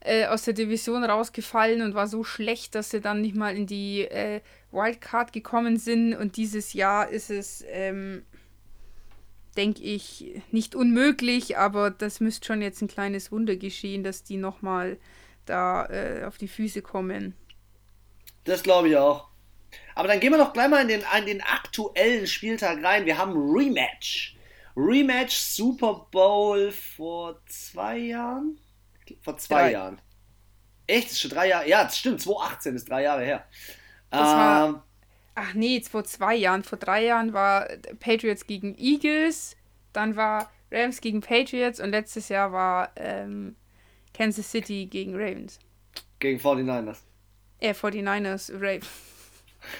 äh, 0.00 0.26
aus 0.26 0.42
der 0.42 0.54
Division 0.54 1.04
rausgefallen 1.04 1.80
und 1.82 1.94
war 1.94 2.08
so 2.08 2.24
schlecht, 2.24 2.74
dass 2.74 2.90
sie 2.90 3.00
dann 3.00 3.20
nicht 3.20 3.36
mal 3.36 3.56
in 3.56 3.66
die 3.66 4.00
äh, 4.00 4.40
Wildcard 4.72 5.32
gekommen 5.32 5.76
sind. 5.76 6.14
Und 6.14 6.36
dieses 6.36 6.72
Jahr 6.72 7.08
ist 7.08 7.30
es 7.30 7.64
ähm, 7.68 8.24
denke 9.56 9.82
ich, 9.82 10.42
nicht 10.50 10.74
unmöglich, 10.74 11.58
aber 11.58 11.90
das 11.90 12.20
müsste 12.20 12.46
schon 12.46 12.62
jetzt 12.62 12.80
ein 12.82 12.88
kleines 12.88 13.30
Wunder 13.32 13.56
geschehen, 13.56 14.02
dass 14.02 14.22
die 14.22 14.36
nochmal 14.36 14.98
da 15.44 15.86
äh, 15.86 16.24
auf 16.24 16.38
die 16.38 16.48
Füße 16.48 16.82
kommen. 16.82 17.34
Das 18.44 18.62
glaube 18.62 18.88
ich 18.88 18.96
auch. 18.96 19.28
Aber 19.94 20.08
dann 20.08 20.20
gehen 20.20 20.32
wir 20.32 20.38
doch 20.38 20.52
gleich 20.52 20.68
mal 20.68 20.82
in 20.82 20.88
den, 20.88 21.04
in 21.18 21.26
den 21.26 21.42
aktuellen 21.42 22.26
Spieltag 22.26 22.82
rein. 22.82 23.06
Wir 23.06 23.18
haben 23.18 23.34
Rematch. 23.34 24.36
Rematch 24.76 25.36
Super 25.36 26.06
Bowl 26.10 26.70
vor 26.70 27.40
zwei 27.46 27.98
Jahren? 27.98 28.58
Vor 29.22 29.36
zwei 29.36 29.62
drei. 29.62 29.72
Jahren. 29.72 30.00
Echt? 30.86 31.06
Das 31.06 31.12
ist 31.12 31.20
schon 31.20 31.30
drei 31.30 31.48
Jahre? 31.48 31.68
Ja, 31.68 31.84
das 31.84 31.98
stimmt. 31.98 32.20
2018 32.20 32.74
ist 32.74 32.88
drei 32.88 33.02
Jahre 33.02 33.24
her. 33.24 33.46
Das 34.10 34.30
ähm, 34.30 34.36
war, 34.36 34.86
ach 35.34 35.54
nee, 35.54 35.80
vor 35.80 36.04
zwei 36.04 36.34
Jahren. 36.34 36.64
Vor 36.64 36.78
drei 36.78 37.04
Jahren 37.04 37.32
war 37.32 37.68
Patriots 38.00 38.46
gegen 38.46 38.76
Eagles. 38.78 39.56
Dann 39.92 40.16
war 40.16 40.50
Rams 40.70 41.00
gegen 41.00 41.20
Patriots. 41.20 41.80
Und 41.80 41.90
letztes 41.90 42.28
Jahr 42.28 42.52
war 42.52 42.92
ähm, 42.96 43.56
Kansas 44.14 44.50
City 44.50 44.86
gegen 44.86 45.14
Ravens. 45.14 45.58
Gegen 46.18 46.38
49ers. 46.38 46.98
Äh, 47.60 47.72
49ers, 47.72 48.52
Ravens. 48.54 48.88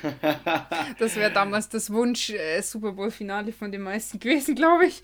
das 0.99 1.17
wäre 1.17 1.33
damals 1.33 1.69
das 1.69 1.91
Wunsch 1.93 2.31
äh, 2.31 2.61
Super 2.63 2.93
Bowl 2.93 3.11
Finale 3.11 3.53
von 3.53 3.73
den 3.73 3.83
meisten 3.83 4.21
gewesen, 4.21 4.55
glaube 4.55 4.87
ich. 4.87 5.03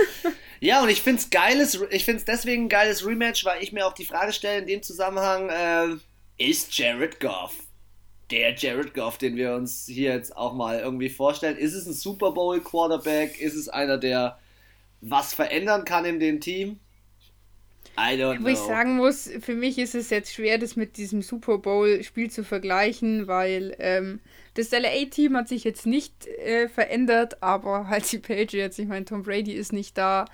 ja, 0.60 0.82
und 0.82 0.90
ich 0.90 1.00
finde 1.00 1.22
es 1.22 1.30
geiles, 1.30 1.80
ich 1.90 2.04
finde 2.04 2.18
es 2.18 2.26
deswegen 2.26 2.64
ein 2.64 2.68
geiles 2.68 3.06
Rematch, 3.06 3.46
weil 3.46 3.62
ich 3.62 3.72
mir 3.72 3.86
auch 3.86 3.94
die 3.94 4.04
Frage 4.04 4.34
stelle 4.34 4.60
in 4.60 4.66
dem 4.66 4.82
Zusammenhang, 4.82 5.48
äh, 5.48 5.96
ist 6.36 6.76
Jared 6.76 7.18
Goff 7.18 7.69
der 8.30 8.54
Jared 8.54 8.94
Goff, 8.94 9.18
den 9.18 9.36
wir 9.36 9.54
uns 9.54 9.86
hier 9.86 10.12
jetzt 10.12 10.36
auch 10.36 10.54
mal 10.54 10.80
irgendwie 10.80 11.08
vorstellen? 11.08 11.56
Ist 11.56 11.74
es 11.74 11.86
ein 11.86 11.92
Super 11.92 12.32
Bowl 12.32 12.60
Quarterback? 12.60 13.40
Ist 13.40 13.54
es 13.54 13.68
einer, 13.68 13.98
der 13.98 14.38
was 15.00 15.34
verändern 15.34 15.84
kann 15.84 16.04
in 16.04 16.20
dem 16.20 16.40
Team? 16.40 16.78
I 17.98 18.14
don't 18.14 18.36
know. 18.36 18.44
Wo 18.44 18.48
ich 18.48 18.58
sagen 18.58 18.96
muss, 18.96 19.30
für 19.40 19.54
mich 19.54 19.78
ist 19.78 19.94
es 19.94 20.10
jetzt 20.10 20.32
schwer, 20.32 20.58
das 20.58 20.76
mit 20.76 20.96
diesem 20.96 21.22
Super 21.22 21.58
Bowl-Spiel 21.58 22.30
zu 22.30 22.44
vergleichen, 22.44 23.26
weil 23.26 23.74
ähm, 23.78 24.20
das 24.54 24.70
LA-Team 24.70 25.36
hat 25.36 25.48
sich 25.48 25.64
jetzt 25.64 25.86
nicht 25.86 26.26
äh, 26.26 26.68
verändert, 26.68 27.42
aber 27.42 27.88
halt 27.88 28.10
die 28.12 28.18
Patriots, 28.18 28.78
ich 28.78 28.86
meine, 28.86 29.04
Tom 29.04 29.22
Brady 29.22 29.52
ist 29.52 29.72
nicht 29.72 29.98
da, 29.98 30.26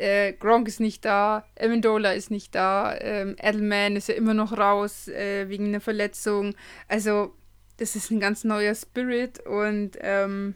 äh, 0.00 0.32
Gronk 0.32 0.68
ist 0.68 0.80
nicht 0.80 1.04
da, 1.04 1.44
Amendola 1.58 2.12
ist 2.12 2.30
nicht 2.30 2.54
da, 2.54 2.96
ähm, 2.98 3.36
Edelman 3.40 3.96
ist 3.96 4.08
ja 4.08 4.14
immer 4.14 4.34
noch 4.34 4.56
raus 4.56 5.08
äh, 5.08 5.48
wegen 5.48 5.66
einer 5.66 5.80
Verletzung. 5.80 6.54
Also, 6.88 7.34
das 7.76 7.96
ist 7.96 8.10
ein 8.10 8.20
ganz 8.20 8.44
neuer 8.44 8.74
Spirit 8.74 9.44
und 9.46 9.92
ähm, 10.00 10.54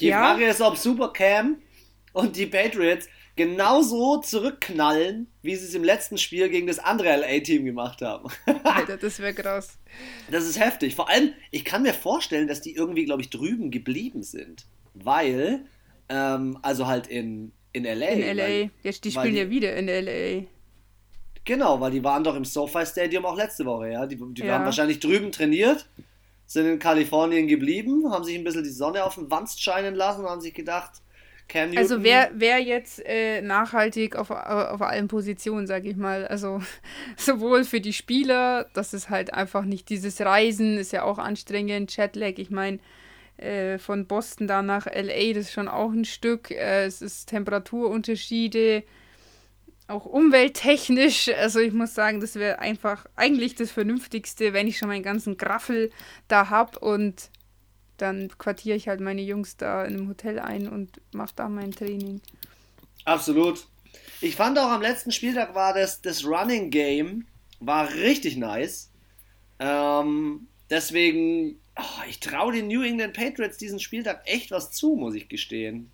die 0.00 0.06
ja. 0.06 0.18
Frage 0.18 0.46
ist, 0.46 0.60
ob 0.60 0.76
Supercam 0.76 1.58
und 2.12 2.36
die 2.36 2.46
Patriots 2.46 3.08
genauso 3.36 4.18
zurückknallen, 4.18 5.26
wie 5.42 5.56
sie 5.56 5.66
es 5.66 5.74
im 5.74 5.84
letzten 5.84 6.18
Spiel 6.18 6.48
gegen 6.48 6.66
das 6.66 6.78
andere 6.78 7.16
LA-Team 7.16 7.64
gemacht 7.64 8.00
haben. 8.00 8.28
Alter, 8.64 8.96
das 8.96 9.18
wäre 9.18 9.34
krass. 9.34 9.78
Das 10.30 10.44
ist 10.44 10.58
heftig. 10.58 10.94
Vor 10.94 11.08
allem, 11.08 11.32
ich 11.50 11.64
kann 11.64 11.82
mir 11.82 11.94
vorstellen, 11.94 12.46
dass 12.46 12.60
die 12.60 12.74
irgendwie, 12.74 13.04
glaube 13.04 13.22
ich, 13.22 13.30
drüben 13.30 13.70
geblieben 13.70 14.22
sind. 14.22 14.66
Weil, 14.94 15.66
ähm, 16.08 16.58
also 16.62 16.86
halt 16.86 17.08
in, 17.08 17.52
in 17.74 17.84
LA. 17.84 18.06
In 18.06 18.36
LA. 18.36 18.42
Weil, 18.42 18.70
Jetzt, 18.82 19.04
die 19.04 19.10
spielen 19.10 19.34
die, 19.34 19.40
ja 19.40 19.50
wieder 19.50 19.76
in 19.76 19.88
LA. 19.88 20.46
Genau, 21.44 21.78
weil 21.78 21.90
die 21.90 22.02
waren 22.02 22.24
doch 22.24 22.34
im 22.36 22.44
SoFi 22.44 22.86
Stadium 22.86 23.26
auch 23.26 23.36
letzte 23.36 23.66
Woche, 23.66 23.90
ja. 23.90 24.06
Die, 24.06 24.16
die 24.16 24.42
ja. 24.42 24.54
haben 24.54 24.64
wahrscheinlich 24.64 25.00
drüben 25.00 25.30
trainiert, 25.30 25.86
sind 26.46 26.66
in 26.66 26.78
Kalifornien 26.78 27.46
geblieben, 27.46 28.10
haben 28.10 28.24
sich 28.24 28.36
ein 28.36 28.44
bisschen 28.44 28.64
die 28.64 28.70
Sonne 28.70 29.04
auf 29.04 29.16
den 29.16 29.30
Wanst 29.30 29.62
scheinen 29.62 29.94
lassen 29.94 30.22
und 30.24 30.30
haben 30.30 30.40
sich 30.40 30.54
gedacht, 30.54 31.02
Cam 31.48 31.68
Newton. 31.68 31.78
Also 31.78 32.02
wer, 32.02 32.30
wer 32.34 32.60
jetzt 32.60 33.04
äh, 33.04 33.42
nachhaltig 33.42 34.16
auf, 34.16 34.30
auf 34.30 34.80
allen 34.80 35.08
Positionen, 35.08 35.66
sage 35.66 35.90
ich 35.90 35.96
mal, 35.96 36.26
also 36.26 36.62
sowohl 37.16 37.64
für 37.64 37.80
die 37.80 37.92
Spieler, 37.92 38.66
das 38.72 38.94
ist 38.94 39.10
halt 39.10 39.34
einfach 39.34 39.64
nicht 39.64 39.90
dieses 39.90 40.20
Reisen, 40.22 40.78
ist 40.78 40.92
ja 40.92 41.02
auch 41.02 41.18
anstrengend, 41.18 41.94
Chatlag, 41.94 42.38
ich 42.38 42.50
meine, 42.50 42.78
äh, 43.36 43.78
von 43.78 44.06
Boston 44.06 44.46
da 44.46 44.62
nach 44.62 44.86
LA, 44.86 45.32
das 45.32 45.46
ist 45.46 45.52
schon 45.52 45.68
auch 45.68 45.90
ein 45.90 46.04
Stück, 46.04 46.50
äh, 46.50 46.84
es 46.84 47.02
ist 47.02 47.26
Temperaturunterschiede, 47.26 48.84
auch 49.86 50.06
umwelttechnisch, 50.06 51.28
also 51.28 51.60
ich 51.60 51.72
muss 51.72 51.94
sagen, 51.94 52.20
das 52.20 52.36
wäre 52.36 52.58
einfach 52.58 53.06
eigentlich 53.16 53.54
das 53.54 53.70
Vernünftigste, 53.70 54.52
wenn 54.52 54.66
ich 54.66 54.78
schon 54.78 54.88
meinen 54.88 55.02
ganzen 55.02 55.36
Graffel 55.36 55.90
da 56.28 56.48
habe 56.48 56.78
und 56.78 57.30
dann 57.96 58.28
quartiere 58.38 58.76
ich 58.76 58.88
halt 58.88 59.00
meine 59.00 59.22
Jungs 59.22 59.56
da 59.56 59.84
in 59.84 59.94
einem 59.94 60.08
Hotel 60.08 60.38
ein 60.38 60.68
und 60.68 61.00
mache 61.12 61.32
da 61.36 61.48
mein 61.48 61.70
Training. 61.70 62.20
Absolut. 63.04 63.66
Ich 64.20 64.36
fand 64.36 64.58
auch 64.58 64.70
am 64.70 64.82
letzten 64.82 65.12
Spieltag 65.12 65.54
war 65.54 65.74
das, 65.74 66.00
das 66.00 66.24
Running 66.24 66.70
Game 66.70 67.26
war 67.60 67.92
richtig 67.92 68.36
nice. 68.36 68.90
Ähm, 69.58 70.48
deswegen, 70.70 71.60
oh, 71.76 72.02
ich 72.08 72.20
traue 72.20 72.52
den 72.52 72.68
New 72.68 72.82
England 72.82 73.14
Patriots 73.14 73.56
diesen 73.56 73.80
Spieltag 73.80 74.22
echt 74.26 74.50
was 74.50 74.70
zu, 74.70 74.94
muss 74.96 75.14
ich 75.14 75.28
gestehen. 75.28 75.90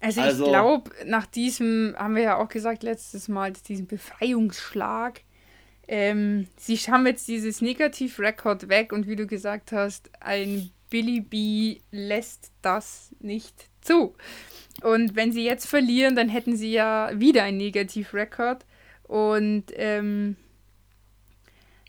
Also, 0.00 0.20
also 0.20 0.44
ich 0.44 0.50
glaube, 0.50 0.90
nach 1.06 1.26
diesem, 1.26 1.94
haben 1.98 2.14
wir 2.14 2.22
ja 2.22 2.36
auch 2.38 2.48
gesagt 2.48 2.82
letztes 2.82 3.28
Mal, 3.28 3.52
diesen 3.52 3.86
Befreiungsschlag, 3.86 5.22
ähm, 5.88 6.46
sie 6.56 6.76
haben 6.76 7.06
jetzt 7.06 7.26
dieses 7.28 7.62
Negativ-Rekord 7.62 8.68
weg 8.68 8.92
und 8.92 9.08
wie 9.08 9.16
du 9.16 9.26
gesagt 9.26 9.72
hast, 9.72 10.10
ein 10.20 10.70
Billy 10.90 11.20
B 11.20 11.80
lässt 11.90 12.52
das 12.62 13.14
nicht 13.20 13.68
zu. 13.80 14.14
Und 14.82 15.16
wenn 15.16 15.32
sie 15.32 15.44
jetzt 15.44 15.66
verlieren, 15.66 16.14
dann 16.14 16.28
hätten 16.28 16.56
sie 16.56 16.72
ja 16.72 17.10
wieder 17.14 17.42
ein 17.42 17.56
Negativ-Rekord. 17.56 18.64
Und 19.04 19.64
ähm, 19.74 20.36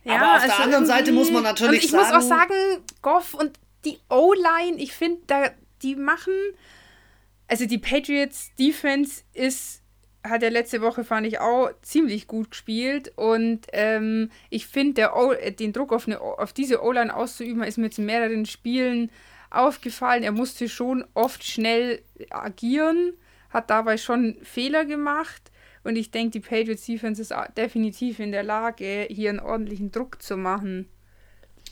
ja, 0.03 0.15
Aber 0.15 0.35
auf 0.35 0.43
also 0.43 0.47
der 0.47 0.59
anderen 0.59 0.85
Seite 0.85 1.11
muss 1.11 1.31
man 1.31 1.43
natürlich 1.43 1.85
ich 1.85 1.91
sagen. 1.91 2.03
Ich 2.07 2.13
muss 2.13 2.23
auch 2.23 2.27
sagen, 2.27 2.53
Goff 3.01 3.33
und 3.33 3.59
die 3.85 3.97
O-Line, 4.09 4.77
ich 4.77 4.93
finde, 4.93 5.21
da 5.27 5.49
die 5.81 5.95
machen. 5.95 6.33
Also 7.47 7.65
die 7.65 7.77
Patriots 7.77 8.51
Defense 8.57 9.23
ist 9.33 9.79
hat 10.23 10.43
er 10.43 10.51
letzte 10.51 10.81
Woche, 10.81 11.03
fand 11.03 11.25
ich, 11.25 11.39
auch 11.39 11.69
ziemlich 11.81 12.27
gut 12.27 12.51
gespielt. 12.51 13.13
Und 13.15 13.67
ähm, 13.71 14.29
ich 14.49 14.67
finde, 14.67 15.09
den 15.57 15.73
Druck 15.73 15.93
auf, 15.93 16.07
eine, 16.07 16.19
auf 16.19 16.53
diese 16.53 16.83
O-Line 16.83 17.15
auszuüben, 17.15 17.63
ist 17.63 17.77
mir 17.77 17.85
jetzt 17.85 17.99
in 17.99 18.05
mehreren 18.05 18.45
Spielen 18.45 19.11
aufgefallen. 19.49 20.23
Er 20.23 20.31
musste 20.31 20.69
schon 20.69 21.05
oft 21.13 21.43
schnell 21.43 22.01
agieren, 22.29 23.13
hat 23.49 23.69
dabei 23.69 23.97
schon 23.97 24.37
Fehler 24.43 24.85
gemacht. 24.85 25.51
Und 25.83 25.95
ich 25.95 26.11
denke, 26.11 26.31
die 26.31 26.39
Patriots 26.39 26.85
Defense 26.85 27.21
ist 27.21 27.33
definitiv 27.57 28.19
in 28.19 28.31
der 28.31 28.43
Lage, 28.43 29.07
hier 29.09 29.29
einen 29.29 29.39
ordentlichen 29.39 29.91
Druck 29.91 30.21
zu 30.21 30.37
machen. 30.37 30.89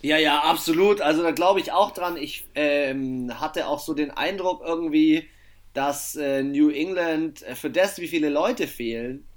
Ja, 0.02 0.18
ja, 0.18 0.40
absolut. 0.42 1.02
Also 1.02 1.24
da 1.24 1.32
glaube 1.32 1.60
ich 1.60 1.72
auch 1.72 1.92
dran. 1.92 2.18
Ich 2.18 2.46
ähm, 2.56 3.40
hatte 3.40 3.68
auch 3.68 3.80
so 3.80 3.94
den 3.94 4.12
Eindruck 4.12 4.62
irgendwie, 4.66 5.28
dass 5.74 6.16
äh, 6.16 6.44
New 6.44 6.70
England 6.70 7.42
äh, 7.44 7.56
für 7.56 7.70
das, 7.70 8.00
wie 8.00 8.08
viele 8.08 8.30
Leute 8.30 8.68
fehlen, 8.68 9.28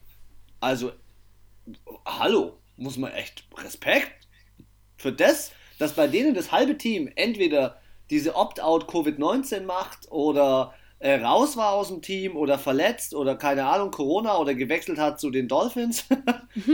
also, 0.60 0.92
hallo, 2.04 2.58
muss 2.76 2.98
man 2.98 3.12
echt 3.12 3.44
Respekt 3.56 4.28
für 4.98 5.12
das, 5.12 5.52
dass 5.78 5.94
bei 5.94 6.06
denen 6.06 6.34
das 6.34 6.52
halbe 6.52 6.76
Team 6.76 7.10
entweder 7.16 7.80
diese 8.10 8.34
Opt-out 8.34 8.88
Covid-19 8.90 9.62
macht 9.62 10.10
oder 10.10 10.74
äh, 11.00 11.14
raus 11.14 11.56
war 11.56 11.72
aus 11.72 11.88
dem 11.88 12.02
Team 12.02 12.36
oder 12.36 12.58
verletzt 12.58 13.14
oder 13.14 13.34
keine 13.34 13.66
Ahnung, 13.66 13.90
Corona 13.90 14.36
oder 14.36 14.54
gewechselt 14.54 14.98
hat 14.98 15.18
zu 15.18 15.30
den 15.30 15.48
Dolphins. 15.48 16.04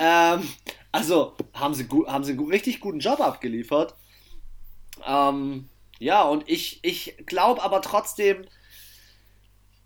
ähm, 0.00 0.48
also 0.90 1.34
haben 1.52 1.74
sie, 1.74 1.86
haben 2.06 2.24
sie 2.24 2.32
einen 2.32 2.48
richtig 2.48 2.80
guten 2.80 2.98
Job 2.98 3.20
abgeliefert. 3.20 3.94
Ähm, 5.06 5.68
ja, 5.98 6.22
und 6.22 6.48
ich, 6.48 6.80
ich 6.82 7.14
glaube 7.26 7.62
aber 7.62 7.82
trotzdem, 7.82 8.46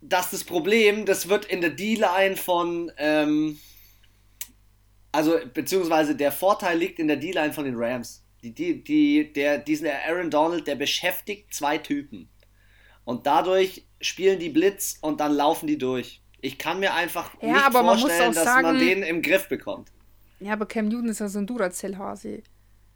dass 0.00 0.30
das 0.30 0.44
Problem, 0.44 1.04
das 1.04 1.28
wird 1.28 1.46
in 1.46 1.60
der 1.60 1.70
D-Line 1.70 2.36
von, 2.36 2.92
ähm, 2.98 3.58
also 5.10 5.38
beziehungsweise 5.52 6.14
der 6.14 6.30
Vorteil 6.30 6.78
liegt 6.78 7.00
in 7.00 7.08
der 7.08 7.16
D-Line 7.16 7.52
von 7.52 7.64
den 7.64 7.74
Rams. 7.76 8.24
Die, 8.44 8.54
die, 8.54 8.84
die, 8.84 9.32
der, 9.32 9.58
diesen 9.58 9.88
Aaron 9.88 10.30
Donald, 10.30 10.68
der 10.68 10.76
beschäftigt 10.76 11.52
zwei 11.52 11.78
Typen. 11.78 12.28
Und 13.04 13.26
dadurch 13.26 13.87
spielen 14.00 14.38
die 14.38 14.48
Blitz 14.48 14.98
und 15.00 15.20
dann 15.20 15.32
laufen 15.32 15.66
die 15.66 15.78
durch. 15.78 16.20
Ich 16.40 16.58
kann 16.58 16.80
mir 16.80 16.94
einfach 16.94 17.32
ja, 17.42 17.68
nicht 17.68 17.72
vorstellen, 17.72 18.32
dass 18.32 18.44
sagen, 18.44 18.62
man 18.62 18.78
den 18.78 19.02
im 19.02 19.22
Griff 19.22 19.48
bekommt. 19.48 19.90
Ja, 20.40 20.52
aber 20.52 20.66
Cam 20.66 20.88
Newton 20.88 21.08
ist 21.08 21.18
ja 21.18 21.28
so 21.28 21.40
ein 21.40 21.46
Duracell-Hase. 21.46 22.42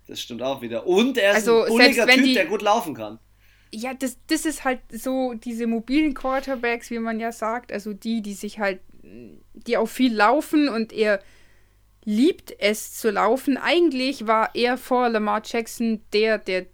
Das 0.07 0.21
stimmt 0.21 0.43
auch 0.43 0.63
wieder. 0.63 0.87
Und 0.87 1.19
er 1.19 1.33
ist 1.33 1.37
also, 1.49 1.65
ein 1.65 1.69
bulliger 1.71 2.07
Typ, 2.07 2.25
die, 2.25 2.35
der 2.35 2.47
gut 2.47 2.63
laufen 2.63 2.95
kann 2.95 3.19
ja, 3.75 3.95
das, 3.95 4.19
das 4.27 4.45
ist 4.45 4.65
halt 4.65 4.81
so 4.93 5.35
diese 5.35 5.67
mobilen 5.67 6.15
Quarterbacks, 6.15 6.91
wie 6.91 6.99
man 6.99 7.19
ja 7.19 7.33
sagt, 7.33 7.73
also 7.73 7.95
die, 7.95 8.21
die 8.21 8.35
sich 8.35 8.59
halt, 8.59 8.81
die 9.55 9.77
auch 9.79 9.89
viel 9.89 10.15
laufen 10.15 10.69
und 10.69 10.93
er 10.93 11.21
liebt 12.05 12.55
es 12.59 12.95
zu 12.95 13.11
laufen. 13.11 13.57
Eigentlich 13.57 14.27
war 14.27 14.55
er 14.55 14.77
vor 14.77 15.09
Lamar 15.09 15.43
Jackson 15.45 16.03
der, 16.13 16.39
der 16.39 16.67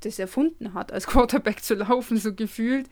das 0.00 0.18
erfunden 0.18 0.74
hat, 0.74 0.92
als 0.92 1.06
Quarterback 1.06 1.62
zu 1.62 1.74
laufen, 1.74 2.16
so 2.16 2.34
gefühlt. 2.34 2.88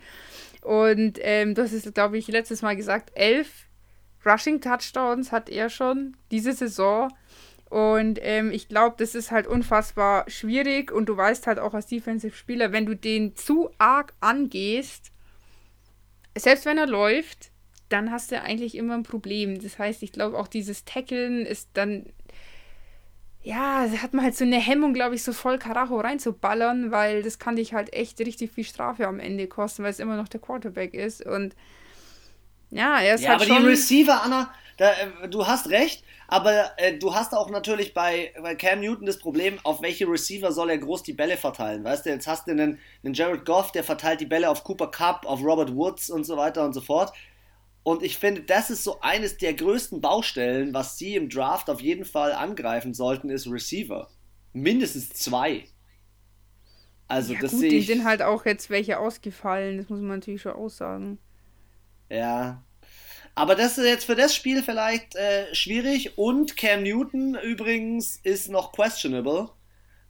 Und 0.63 1.19
ähm, 1.23 1.55
das 1.55 1.73
ist, 1.73 1.95
glaube 1.95 2.19
ich, 2.19 2.29
letztes 2.29 2.63
Mal 2.63 2.77
gesagt, 2.77 3.11
elf 3.15 3.67
Rushing 4.25 4.61
Touchdowns 4.61 5.33
hat 5.33 5.49
er 5.49 5.71
schon 5.71 6.17
diese 6.31 6.53
Saison. 6.53 7.09
Und 7.71 8.19
ähm, 8.23 8.51
ich 8.51 8.69
glaube, 8.69 8.97
das 8.99 9.15
ist 9.15 9.31
halt 9.31 9.47
unfassbar 9.47 10.29
schwierig. 10.29 10.91
Und 10.91 11.07
du 11.07 11.17
weißt 11.17 11.47
halt 11.47 11.59
auch 11.59 11.75
als 11.75 11.87
Defensive-Spieler, 11.87 12.73
wenn 12.73 12.87
du 12.87 12.97
den 12.97 13.37
zu 13.37 13.71
arg 13.79 14.15
angehst, 14.21 15.13
selbst 16.37 16.65
wenn 16.67 16.79
er 16.79 16.87
läuft, 16.87 17.51
dann 17.89 18.11
hast 18.11 18.31
du 18.33 18.41
eigentlich 18.41 18.77
immer 18.77 18.95
ein 18.95 19.03
Problem. 19.03 19.61
Das 19.61 19.79
heißt, 19.79 20.03
ich 20.03 20.13
glaube, 20.13 20.39
auch 20.39 20.49
dieses 20.49 20.85
Tackeln 20.85 21.47
ist 21.47 21.71
dann. 21.75 22.07
Ja, 23.49 23.87
hat 24.03 24.13
man 24.13 24.27
halt 24.27 24.37
so 24.37 24.45
eine 24.45 24.59
Hemmung, 24.59 24.93
glaube 24.93 25.15
ich, 25.15 25.23
so 25.23 25.33
voll 25.33 25.59
Karacho 25.59 25.99
reinzuballern, 25.99 26.91
weil 26.91 27.23
das 27.23 27.39
kann 27.39 27.57
dich 27.57 27.73
halt 27.73 27.95
echt 27.95 28.21
richtig 28.21 28.53
viel 28.53 28.65
Strafe 28.65 29.07
am 29.07 29.21
Ende 29.21 29.47
kosten, 29.47 29.83
weil 29.83 29.91
es 29.91 30.01
immer 30.01 30.19
noch 30.19 30.29
der 30.29 30.39
Quarterback 30.39 30.93
ist. 30.93 31.25
Und 31.25 31.57
ja, 32.71 33.01
er 33.01 33.15
ist 33.15 33.23
ja, 33.23 33.31
halt 33.31 33.41
aber 33.41 33.49
schon... 33.49 33.63
die 33.63 33.69
Receiver, 33.71 34.23
Anna, 34.23 34.53
da, 34.77 34.93
äh, 34.93 35.31
du 35.31 35.47
hast 35.47 35.71
recht, 35.71 36.05
aber 36.27 36.73
äh, 36.77 36.99
du 36.99 37.15
hast 37.15 37.33
auch 37.33 37.49
natürlich 37.49 37.95
bei, 37.95 38.35
bei 38.43 38.55
Cam 38.55 38.81
Newton 38.81 39.07
das 39.07 39.19
Problem, 39.19 39.59
auf 39.63 39.81
welche 39.81 40.07
Receiver 40.07 40.53
soll 40.53 40.69
er 40.69 40.77
groß 40.77 41.03
die 41.05 41.15
Bälle 41.15 41.39
verteilen. 41.39 41.83
Weißt 41.85 42.05
du, 42.05 42.11
jetzt 42.11 42.27
hast 42.27 42.49
du 42.49 42.51
einen, 42.51 42.79
einen 43.03 43.15
Jared 43.15 43.47
Goff, 43.47 43.73
der 43.73 43.83
verteilt 43.83 44.21
die 44.21 44.27
Bälle 44.27 44.51
auf 44.51 44.63
Cooper 44.63 44.91
Cup, 44.91 45.25
auf 45.25 45.43
Robert 45.43 45.75
Woods 45.75 46.11
und 46.11 46.25
so 46.25 46.37
weiter 46.37 46.67
und 46.67 46.75
so 46.75 46.83
fort. 46.83 47.15
Und 47.83 48.03
ich 48.03 48.19
finde, 48.19 48.43
das 48.43 48.71
ist 48.71 48.85
so 48.85 49.01
eines 49.01 49.39
der 49.39 49.55
größten 49.55 50.01
Baustellen, 50.01 50.75
was 50.75 50.99
sie 50.99 51.15
im 51.15 51.31
Draft 51.31 51.71
auf 51.71 51.81
jeden 51.81 52.05
Fall 52.05 52.33
angreifen 52.33 52.93
sollten, 52.93 53.31
ist 53.31 53.51
Receiver. 53.51 54.09
Mindestens 54.53 55.11
zwei. 55.11 55.65
Also 57.07 57.33
ja, 57.33 57.41
das 57.41 57.53
gut, 57.53 57.61
sehe 57.61 57.73
ich. 57.73 57.87
sind 57.87 58.05
halt 58.05 58.23
auch 58.23 58.45
jetzt 58.45 58.69
welche 58.69 58.99
ausgefallen, 58.99 59.79
das 59.79 59.89
muss 59.89 60.01
man 60.01 60.19
natürlich 60.19 60.43
schon 60.43 60.53
aussagen. 60.53 61.19
Ja. 62.11 62.63
Aber 63.35 63.55
das 63.55 63.79
ist 63.79 63.87
jetzt 63.87 64.05
für 64.05 64.17
das 64.17 64.35
Spiel 64.35 64.63
vielleicht 64.63 65.15
äh, 65.15 65.55
schwierig. 65.55 66.19
Und 66.19 66.57
Cam 66.57 66.83
Newton 66.83 67.37
übrigens 67.37 68.17
ist 68.17 68.51
noch 68.51 68.73
questionable 68.73 69.49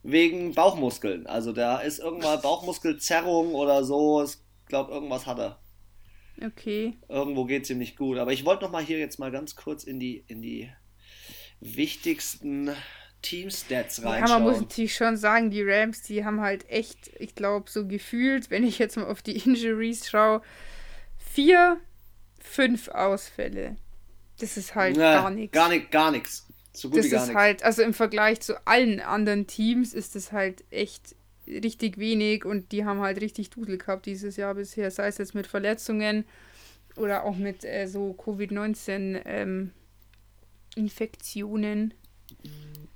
wegen 0.03 0.55
Bauchmuskeln. 0.55 1.27
Also 1.27 1.53
da 1.53 1.79
ist 1.79 1.99
irgendwann 1.99 2.41
Bauchmuskelzerrung 2.43 3.55
oder 3.55 3.85
so. 3.85 4.25
Ich 4.25 4.39
glaube, 4.67 4.93
irgendwas 4.93 5.27
hat 5.27 5.39
er. 5.39 5.59
Okay. 6.45 6.97
Irgendwo 7.09 7.45
geht 7.45 7.65
es 7.65 7.71
ihm 7.71 7.79
nicht 7.79 7.97
gut. 7.97 8.19
Aber 8.19 8.33
ich 8.33 8.45
wollte 8.45 8.65
noch 8.65 8.71
mal 8.71 8.83
hier 8.83 8.99
jetzt 8.99 9.19
mal 9.19 9.31
ganz 9.31 9.57
kurz 9.57 9.85
in 9.85 9.99
die, 9.99 10.25
in 10.29 10.41
die 10.43 10.71
wichtigsten 11.61 12.71
Team-Stats 13.23 14.05
reinschauen. 14.05 14.29
Ja, 14.29 14.39
man 14.39 14.43
muss 14.43 14.61
natürlich 14.61 14.95
schon 14.95 15.17
sagen, 15.17 15.51
die 15.51 15.63
Rams, 15.63 16.03
die 16.03 16.25
haben 16.25 16.41
halt 16.41 16.69
echt, 16.71 17.11
ich 17.19 17.35
glaube, 17.35 17.71
so 17.71 17.87
gefühlt, 17.87 18.51
wenn 18.51 18.65
ich 18.65 18.79
jetzt 18.79 18.97
mal 18.97 19.07
auf 19.07 19.23
die 19.23 19.37
Injuries 19.37 20.09
schaue, 20.09 20.43
vier 21.17 21.81
fünf 22.41 22.89
Ausfälle. 22.89 23.77
Das 24.39 24.57
ist 24.57 24.75
halt 24.75 24.97
ja, 24.97 25.21
gar 25.21 25.31
nichts. 25.31 25.53
Gar 25.53 25.69
nichts, 25.69 25.91
gar 25.91 26.11
nichts. 26.11 26.47
So 26.73 26.91
gut 26.91 26.99
das 27.01 27.07
ist 27.07 27.27
nix. 27.27 27.35
halt, 27.35 27.63
also 27.65 27.83
im 27.83 27.93
Vergleich 27.93 28.41
zu 28.41 28.67
allen 28.67 29.01
anderen 29.01 29.47
Teams 29.49 29.93
ist 29.95 30.15
das 30.15 30.31
halt 30.31 30.63
echt 30.71 31.17
richtig 31.49 31.99
wenig 31.99 32.45
und 32.45 32.73
die 32.73 32.85
haben 32.85 33.01
halt 33.01 33.21
richtig 33.21 33.51
Dudel 33.51 33.79
gehabt 33.79 34.07
dieses 34.07 34.37
Jahr 34.37 34.55
bisher, 34.55 34.91
sei 34.91 35.09
es 35.09 35.19
jetzt 35.19 35.35
mit 35.35 35.47
Verletzungen 35.47 36.25
oder 36.97 37.25
auch 37.25 37.37
mit 37.37 37.65
äh, 37.65 37.87
so 37.87 38.15
Covid-19 38.19 39.23
ähm, 39.25 39.73
Infektionen. 40.75 41.95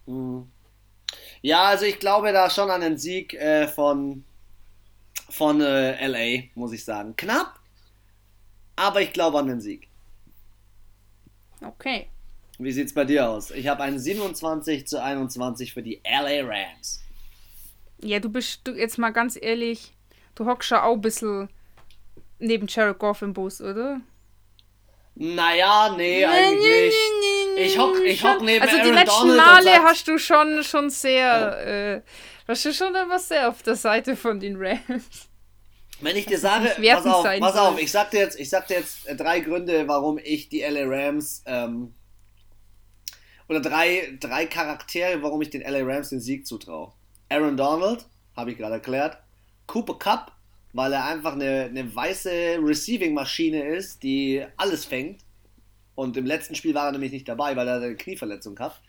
Mhm. 0.06 0.46
Ja, 1.40 1.64
also 1.64 1.84
ich 1.84 1.98
glaube 1.98 2.32
da 2.32 2.50
schon 2.50 2.70
an 2.70 2.80
den 2.80 2.98
Sieg 2.98 3.34
äh, 3.34 3.66
von, 3.66 4.24
von 5.28 5.60
äh, 5.60 6.06
LA, 6.06 6.44
muss 6.54 6.72
ich 6.72 6.84
sagen. 6.84 7.14
Knapp, 7.16 7.58
aber 8.76 9.00
ich 9.00 9.12
glaube 9.12 9.38
an 9.38 9.48
den 9.48 9.60
Sieg. 9.60 9.88
Okay. 11.60 12.08
Wie 12.58 12.72
sieht's 12.72 12.94
bei 12.94 13.04
dir 13.04 13.28
aus? 13.28 13.50
Ich 13.50 13.66
habe 13.66 13.82
einen 13.82 13.98
27 13.98 14.86
zu 14.86 15.02
21 15.02 15.72
für 15.72 15.82
die 15.82 16.00
LA 16.04 16.44
Rams. 16.44 17.01
Ja, 18.02 18.18
du 18.18 18.28
bist 18.28 18.60
du, 18.64 18.72
jetzt 18.72 18.98
mal 18.98 19.10
ganz 19.10 19.38
ehrlich, 19.40 19.94
du 20.34 20.46
hockst 20.46 20.68
schon 20.68 20.78
auch 20.78 20.94
ein 20.94 21.00
bisschen 21.00 21.48
neben 22.38 22.66
Jared 22.66 22.98
Goff 22.98 23.22
im 23.22 23.32
Bus, 23.32 23.60
oder? 23.60 24.00
Naja, 25.14 25.94
nee, 25.96 26.24
eigentlich 26.24 26.94
nicht. 26.94 27.66
Ich 27.66 27.78
hock, 27.78 27.96
ich 28.02 28.24
hock 28.24 28.40
neben 28.42 28.62
Also 28.62 28.76
die 28.76 28.82
Aaron 28.82 28.94
letzten 28.94 29.28
Donald 29.28 29.64
Male 29.64 29.82
hast 29.82 30.08
du 30.08 30.18
schon, 30.18 30.62
schon 30.64 30.90
sehr, 30.90 31.58
oh. 31.58 31.68
äh, 31.68 32.02
warst 32.46 32.64
du 32.64 32.72
schon 32.72 32.94
immer 32.94 33.18
sehr 33.18 33.48
auf 33.48 33.62
der 33.62 33.76
Seite 33.76 34.16
von 34.16 34.40
den 34.40 34.56
Rams. 34.56 35.28
Wenn 36.00 36.16
ich 36.16 36.26
dir 36.26 36.38
sage, 36.38 36.74
pass 36.82 37.06
auf, 37.06 37.24
pass 37.38 37.56
auf, 37.56 37.80
ich 37.80 37.92
sag 37.92 38.10
dir 38.10 38.20
jetzt, 38.20 38.40
ich 38.40 38.50
sag 38.50 38.66
dir 38.66 38.78
jetzt 38.78 39.06
drei 39.16 39.40
Gründe, 39.40 39.86
warum 39.86 40.18
ich 40.18 40.48
die 40.48 40.62
LA 40.62 40.84
Rams 40.86 41.44
ähm, 41.46 41.94
oder 43.48 43.60
drei, 43.60 44.16
drei 44.18 44.46
Charaktere, 44.46 45.22
warum 45.22 45.42
ich 45.42 45.50
den 45.50 45.60
LA 45.60 45.84
Rams 45.84 46.08
den 46.08 46.20
Sieg 46.20 46.46
zutraue. 46.46 46.92
Aaron 47.32 47.56
Donald, 47.56 48.06
habe 48.36 48.52
ich 48.52 48.58
gerade 48.58 48.74
erklärt. 48.74 49.18
Cooper 49.66 49.98
Cup, 49.98 50.32
weil 50.72 50.92
er 50.92 51.04
einfach 51.06 51.32
eine, 51.32 51.64
eine 51.64 51.94
weiße 51.94 52.58
Receiving-Maschine 52.60 53.62
ist, 53.62 54.02
die 54.02 54.44
alles 54.56 54.84
fängt. 54.84 55.22
Und 55.94 56.16
im 56.16 56.26
letzten 56.26 56.54
Spiel 56.54 56.74
war 56.74 56.86
er 56.86 56.92
nämlich 56.92 57.12
nicht 57.12 57.28
dabei, 57.28 57.54
weil 57.56 57.68
er 57.68 57.76
eine 57.76 57.96
Knieverletzung 57.96 58.58
hat. 58.58 58.80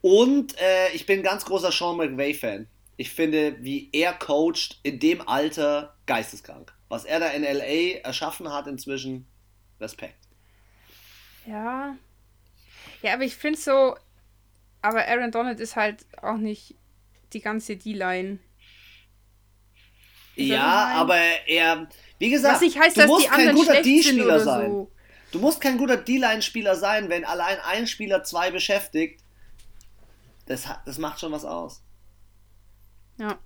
Und 0.00 0.58
äh, 0.60 0.90
ich 0.92 1.06
bin 1.06 1.22
ganz 1.22 1.44
großer 1.44 1.70
Sean 1.70 1.96
McVay-Fan 1.96 2.66
ich 3.00 3.12
finde, 3.12 3.56
wie 3.64 3.88
er 3.92 4.12
coacht 4.12 4.78
in 4.82 5.00
dem 5.00 5.26
Alter 5.26 5.96
geisteskrank. 6.04 6.74
Was 6.90 7.06
er 7.06 7.18
da 7.18 7.28
in 7.28 7.44
LA 7.44 8.00
erschaffen 8.04 8.52
hat 8.52 8.66
inzwischen, 8.66 9.26
Respekt. 9.80 10.18
Ja. 11.46 11.96
Ja, 13.00 13.14
aber 13.14 13.22
ich 13.22 13.36
finde 13.36 13.58
so, 13.58 13.96
aber 14.82 15.08
Aaron 15.08 15.30
Donald 15.30 15.60
ist 15.60 15.76
halt 15.76 16.04
auch 16.20 16.36
nicht 16.36 16.74
die 17.32 17.40
ganze 17.40 17.76
D-Line. 17.76 18.38
Ja, 20.36 20.92
aber 20.94 21.18
er, 21.46 21.88
wie 22.18 22.30
gesagt, 22.30 22.56
Was 22.56 22.60
nicht 22.62 22.78
heißt, 22.78 22.96
du 22.96 23.06
musst 23.06 23.28
kein 23.28 23.54
guter 23.54 23.82
D-Spieler 23.82 24.40
sein. 24.40 24.70
So. 24.70 24.92
Du 25.32 25.38
musst 25.38 25.60
kein 25.60 25.78
guter 25.78 25.96
D-Line-Spieler 25.96 26.76
sein, 26.76 27.08
wenn 27.08 27.24
allein 27.24 27.58
ein 27.64 27.86
Spieler 27.86 28.24
zwei 28.24 28.50
beschäftigt. 28.50 29.22
Das, 30.46 30.68
das 30.84 30.98
macht 30.98 31.20
schon 31.20 31.32
was 31.32 31.44
aus. 31.44 31.82
Ja. 33.18 33.38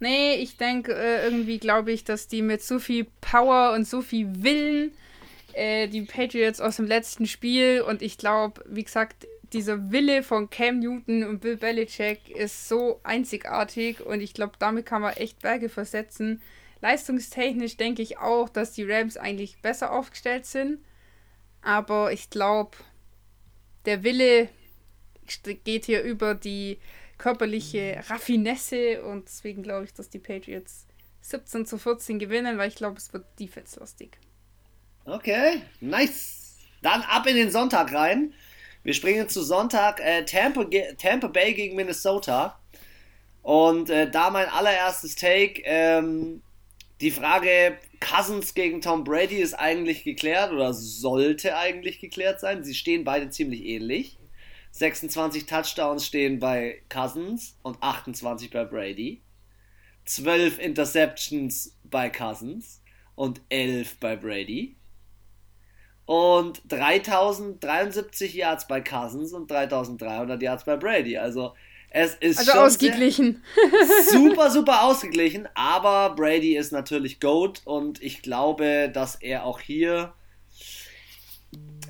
Nee, 0.00 0.34
ich 0.34 0.56
denke, 0.56 0.92
äh, 0.92 1.24
irgendwie 1.24 1.58
glaube 1.58 1.92
ich, 1.92 2.04
dass 2.04 2.28
die 2.28 2.42
mit 2.42 2.62
so 2.62 2.78
viel 2.78 3.06
Power 3.20 3.72
und 3.72 3.86
so 3.88 4.02
viel 4.02 4.42
Willen 4.42 4.92
äh, 5.54 5.88
die 5.88 6.02
Patriots 6.02 6.60
aus 6.60 6.76
dem 6.76 6.86
letzten 6.86 7.26
Spiel 7.26 7.80
und 7.80 8.02
ich 8.02 8.18
glaube, 8.18 8.62
wie 8.68 8.84
gesagt, 8.84 9.26
dieser 9.54 9.92
Wille 9.92 10.22
von 10.22 10.50
Cam 10.50 10.80
Newton 10.80 11.24
und 11.24 11.40
Bill 11.40 11.56
Belichick 11.56 12.28
ist 12.28 12.68
so 12.68 13.00
einzigartig 13.04 14.04
und 14.04 14.20
ich 14.20 14.34
glaube, 14.34 14.54
damit 14.58 14.84
kann 14.84 15.00
man 15.00 15.14
echt 15.14 15.40
Berge 15.40 15.68
versetzen. 15.68 16.42
Leistungstechnisch 16.80 17.76
denke 17.76 18.02
ich 18.02 18.18
auch, 18.18 18.48
dass 18.48 18.72
die 18.72 18.84
Rams 18.84 19.16
eigentlich 19.16 19.62
besser 19.62 19.92
aufgestellt 19.92 20.44
sind, 20.44 20.84
aber 21.62 22.12
ich 22.12 22.28
glaube, 22.30 22.76
der 23.86 24.02
Wille 24.02 24.48
geht 25.64 25.86
hier 25.86 26.02
über 26.02 26.34
die 26.34 26.78
körperliche 27.16 28.02
Raffinesse 28.08 29.02
und 29.04 29.26
deswegen 29.26 29.62
glaube 29.62 29.84
ich, 29.84 29.94
dass 29.94 30.10
die 30.10 30.18
Patriots 30.18 30.86
17 31.22 31.64
zu 31.64 31.78
14 31.78 32.18
gewinnen, 32.18 32.58
weil 32.58 32.68
ich 32.68 32.74
glaube, 32.74 32.98
es 32.98 33.12
wird 33.12 33.24
defense-lastig. 33.38 34.18
Okay, 35.06 35.62
nice. 35.80 36.56
Dann 36.82 37.00
ab 37.02 37.26
in 37.26 37.36
den 37.36 37.50
Sonntag 37.50 37.94
rein. 37.94 38.34
Wir 38.84 38.92
springen 38.92 39.30
zu 39.30 39.42
Sonntag 39.42 39.98
äh, 40.00 40.24
Tampa, 40.24 40.66
Tampa 40.98 41.28
Bay 41.28 41.54
gegen 41.54 41.74
Minnesota. 41.74 42.60
Und 43.42 43.90
äh, 43.90 44.10
da 44.10 44.30
mein 44.30 44.48
allererstes 44.48 45.16
Take, 45.16 45.62
ähm, 45.64 46.42
die 47.00 47.10
Frage 47.10 47.78
Cousins 48.00 48.54
gegen 48.54 48.82
Tom 48.82 49.02
Brady 49.02 49.36
ist 49.36 49.54
eigentlich 49.54 50.04
geklärt 50.04 50.52
oder 50.52 50.74
sollte 50.74 51.56
eigentlich 51.56 51.98
geklärt 51.98 52.40
sein. 52.40 52.62
Sie 52.62 52.74
stehen 52.74 53.04
beide 53.04 53.30
ziemlich 53.30 53.64
ähnlich. 53.64 54.18
26 54.72 55.46
Touchdowns 55.46 56.06
stehen 56.06 56.38
bei 56.38 56.82
Cousins 56.90 57.56
und 57.62 57.82
28 57.82 58.50
bei 58.50 58.64
Brady. 58.64 59.22
12 60.04 60.58
Interceptions 60.58 61.74
bei 61.84 62.10
Cousins 62.10 62.82
und 63.14 63.40
11 63.48 63.98
bei 63.98 64.16
Brady. 64.16 64.76
Und 66.06 66.60
3073 66.68 68.34
Yards 68.34 68.68
bei 68.68 68.80
Cousins 68.80 69.32
und 69.32 69.50
3300 69.50 70.40
Yards 70.42 70.64
bei 70.64 70.76
Brady. 70.76 71.16
Also 71.16 71.54
es 71.90 72.14
ist 72.16 72.38
also 72.38 72.52
ausgeglichen. 72.52 73.42
super, 74.10 74.50
super 74.50 74.82
ausgeglichen. 74.82 75.48
Aber 75.54 76.14
Brady 76.14 76.56
ist 76.56 76.72
natürlich 76.72 77.20
GOAT 77.20 77.62
und 77.64 78.02
ich 78.02 78.20
glaube, 78.20 78.90
dass 78.92 79.14
er 79.14 79.44
auch 79.44 79.60
hier 79.60 80.12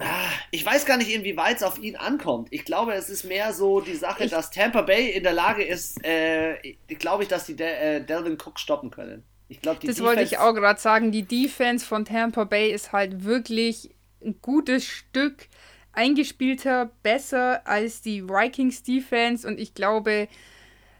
Ah, 0.01 0.29
ich 0.51 0.65
weiß 0.67 0.87
gar 0.87 0.97
nicht, 0.97 1.13
inwieweit 1.13 1.59
es 1.59 1.63
auf 1.63 1.79
ihn 1.79 1.97
ankommt. 1.97 2.49
Ich 2.51 2.65
glaube, 2.65 2.95
es 2.95 3.09
ist 3.09 3.25
mehr 3.25 3.53
so 3.53 3.81
die 3.81 3.95
Sache, 3.95 4.25
ich 4.25 4.31
dass 4.31 4.51
Tampa 4.51 4.83
Bay 4.83 5.11
in 5.11 5.23
der 5.23 5.33
Lage 5.33 5.63
ist, 5.63 6.05
äh, 6.05 6.57
glaube 6.99 7.23
ich, 7.23 7.29
dass 7.29 7.47
die 7.47 7.55
De 7.55 7.67
äh, 7.67 8.05
Delvin 8.05 8.35
Cook 8.35 8.59
stoppen 8.59 8.91
können. 8.91 9.23
Ich 9.49 9.61
glaube, 9.61 9.79
die 9.81 9.87
Das 9.87 9.97
Defense 9.97 10.17
wollte 10.17 10.23
ich 10.23 10.39
auch 10.39 10.53
gerade 10.53 10.81
sagen. 10.81 11.13
Die 11.13 11.23
Defense 11.23 11.87
von 11.87 12.05
Tampa 12.05 12.45
Bay 12.45 12.73
ist 12.73 12.93
halt 12.93 13.25
wirklich 13.25 13.94
ein 14.25 14.37
gutes 14.41 14.85
Stück 14.85 15.49
eingespielter, 15.93 16.91
besser 17.03 17.67
als 17.67 18.03
die 18.03 18.29
Vikings 18.29 18.83
Defense. 18.83 19.47
Und 19.47 19.61
ich 19.61 19.75
glaube, 19.75 20.29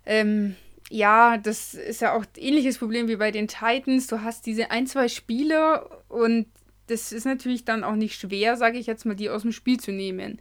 ähm, 0.07 0.57
ja, 0.91 1.39
das 1.39 1.75
ist 1.75 2.01
ja 2.01 2.15
auch 2.15 2.23
ein 2.23 2.29
ähnliches 2.37 2.79
Problem 2.79 3.09
wie 3.09 3.17
bei 3.17 3.31
den 3.31 3.49
Titans. 3.49 4.07
Du 4.07 4.23
hast 4.23 4.47
diese 4.47 4.71
ein, 4.71 4.87
zwei 4.87 5.09
Spieler 5.09 6.03
und 6.09 6.47
das 6.87 7.13
ist 7.13 7.25
natürlich 7.25 7.65
dann 7.65 7.85
auch 7.85 7.95
nicht 7.95 8.21
schwer, 8.21 8.57
sage 8.57 8.79
ich 8.79 8.87
jetzt 8.87 9.07
mal, 9.07 9.15
die 9.17 9.31
aus 9.31 9.43
dem 9.43 9.53
Spiel 9.53 9.81
zu 9.81 9.91
nehmen. 9.91 10.41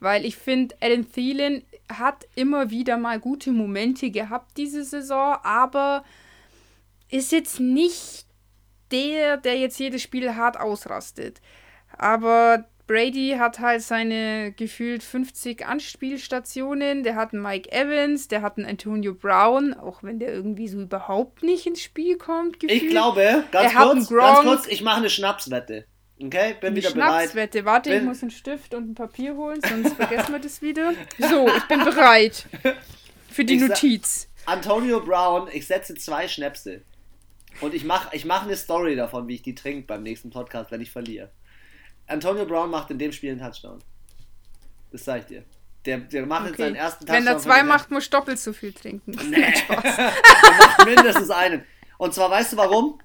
Weil 0.00 0.24
ich 0.24 0.36
finde, 0.36 0.74
Alan 0.80 1.10
Thielen 1.10 1.62
hat 1.88 2.26
immer 2.34 2.70
wieder 2.70 2.96
mal 2.96 3.20
gute 3.20 3.52
Momente 3.52 4.10
gehabt 4.10 4.56
diese 4.56 4.84
Saison, 4.84 5.36
aber 5.42 6.04
ist 7.10 7.30
jetzt 7.30 7.60
nicht 7.60 8.26
der, 8.90 9.36
der 9.36 9.58
jetzt 9.58 9.78
jedes 9.78 10.02
Spiel 10.02 10.34
hart 10.34 10.58
ausrastet. 10.58 11.40
Aber 11.98 12.64
Brady 12.86 13.36
hat 13.38 13.58
halt 13.60 13.82
seine 13.82 14.52
gefühlt 14.52 15.02
50 15.02 15.66
Anspielstationen. 15.66 17.04
Der 17.04 17.16
hat 17.16 17.32
einen 17.32 17.42
Mike 17.42 17.70
Evans, 17.72 18.28
der 18.28 18.42
hat 18.42 18.58
einen 18.58 18.66
Antonio 18.66 19.14
Brown, 19.14 19.74
auch 19.74 20.02
wenn 20.02 20.18
der 20.18 20.32
irgendwie 20.32 20.68
so 20.68 20.80
überhaupt 20.80 21.42
nicht 21.42 21.66
ins 21.66 21.80
Spiel 21.80 22.16
kommt. 22.16 22.60
Gefühlt. 22.60 22.82
Ich 22.82 22.90
glaube, 22.90 23.44
ganz 23.50 23.72
er 23.72 23.80
kurz, 23.80 24.08
ganz 24.08 24.40
kurz, 24.40 24.66
ich 24.66 24.82
mache 24.82 24.98
eine 24.98 25.10
Schnapswette. 25.10 25.86
Okay, 26.20 26.54
bin 26.60 26.68
eine 26.68 26.76
wieder 26.76 26.90
Schnapswette. 26.90 27.62
bereit. 27.62 27.64
Warte, 27.64 27.90
bin... 27.90 27.98
ich 28.00 28.04
muss 28.04 28.22
einen 28.22 28.30
Stift 28.30 28.74
und 28.74 28.90
ein 28.90 28.94
Papier 28.94 29.36
holen, 29.36 29.60
sonst 29.66 29.94
vergessen 29.94 30.32
wir 30.32 30.40
das 30.40 30.62
wieder. 30.62 30.92
So, 31.18 31.48
ich 31.48 31.64
bin 31.64 31.84
bereit. 31.84 32.46
Für 33.30 33.44
die 33.44 33.54
ich 33.54 33.62
Notiz. 33.62 34.28
Antonio 34.44 35.00
Brown, 35.00 35.48
ich 35.52 35.66
setze 35.66 35.94
zwei 35.94 36.28
Schnäpse. 36.28 36.82
Und 37.60 37.74
ich 37.74 37.84
mache 37.84 38.14
ich 38.14 38.24
mach 38.24 38.44
eine 38.44 38.56
Story 38.56 38.96
davon, 38.96 39.28
wie 39.28 39.36
ich 39.36 39.42
die 39.42 39.54
trinke 39.54 39.86
beim 39.86 40.02
nächsten 40.02 40.30
Podcast, 40.30 40.70
wenn 40.70 40.80
ich 40.80 40.90
verliere. 40.90 41.30
Antonio 42.12 42.44
Brown 42.44 42.70
macht 42.70 42.90
in 42.90 42.98
dem 42.98 43.12
Spiel 43.12 43.32
einen 43.32 43.40
Touchdown. 43.40 43.78
Das 44.90 45.04
sag 45.04 45.20
ich 45.20 45.26
dir. 45.26 45.44
Der, 45.84 45.98
der 45.98 46.26
macht 46.26 46.42
okay. 46.42 46.50
jetzt 46.50 46.58
seinen 46.58 46.76
ersten 46.76 47.06
Touchdown. 47.06 47.26
Wenn 47.26 47.32
er 47.32 47.38
zwei 47.38 47.62
macht, 47.64 47.90
muss 47.90 48.08
doppelt 48.08 48.38
so 48.38 48.52
viel 48.52 48.72
trinken. 48.72 49.12
Nee. 49.30 49.42
er 49.68 50.58
macht 50.58 50.86
mindestens 50.86 51.30
einen. 51.30 51.64
Und 51.98 52.14
zwar 52.14 52.30
weißt 52.30 52.52
du 52.52 52.56
warum? 52.56 53.00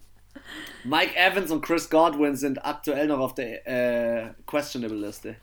Mike 0.84 1.16
Evans 1.16 1.52
und 1.52 1.62
Chris 1.62 1.90
Godwin 1.90 2.36
sind 2.36 2.64
aktuell 2.64 3.08
noch 3.08 3.20
auf 3.20 3.34
der 3.34 3.68
äh, 3.68 4.34
Questionable 4.46 4.98
Liste. 4.98 5.36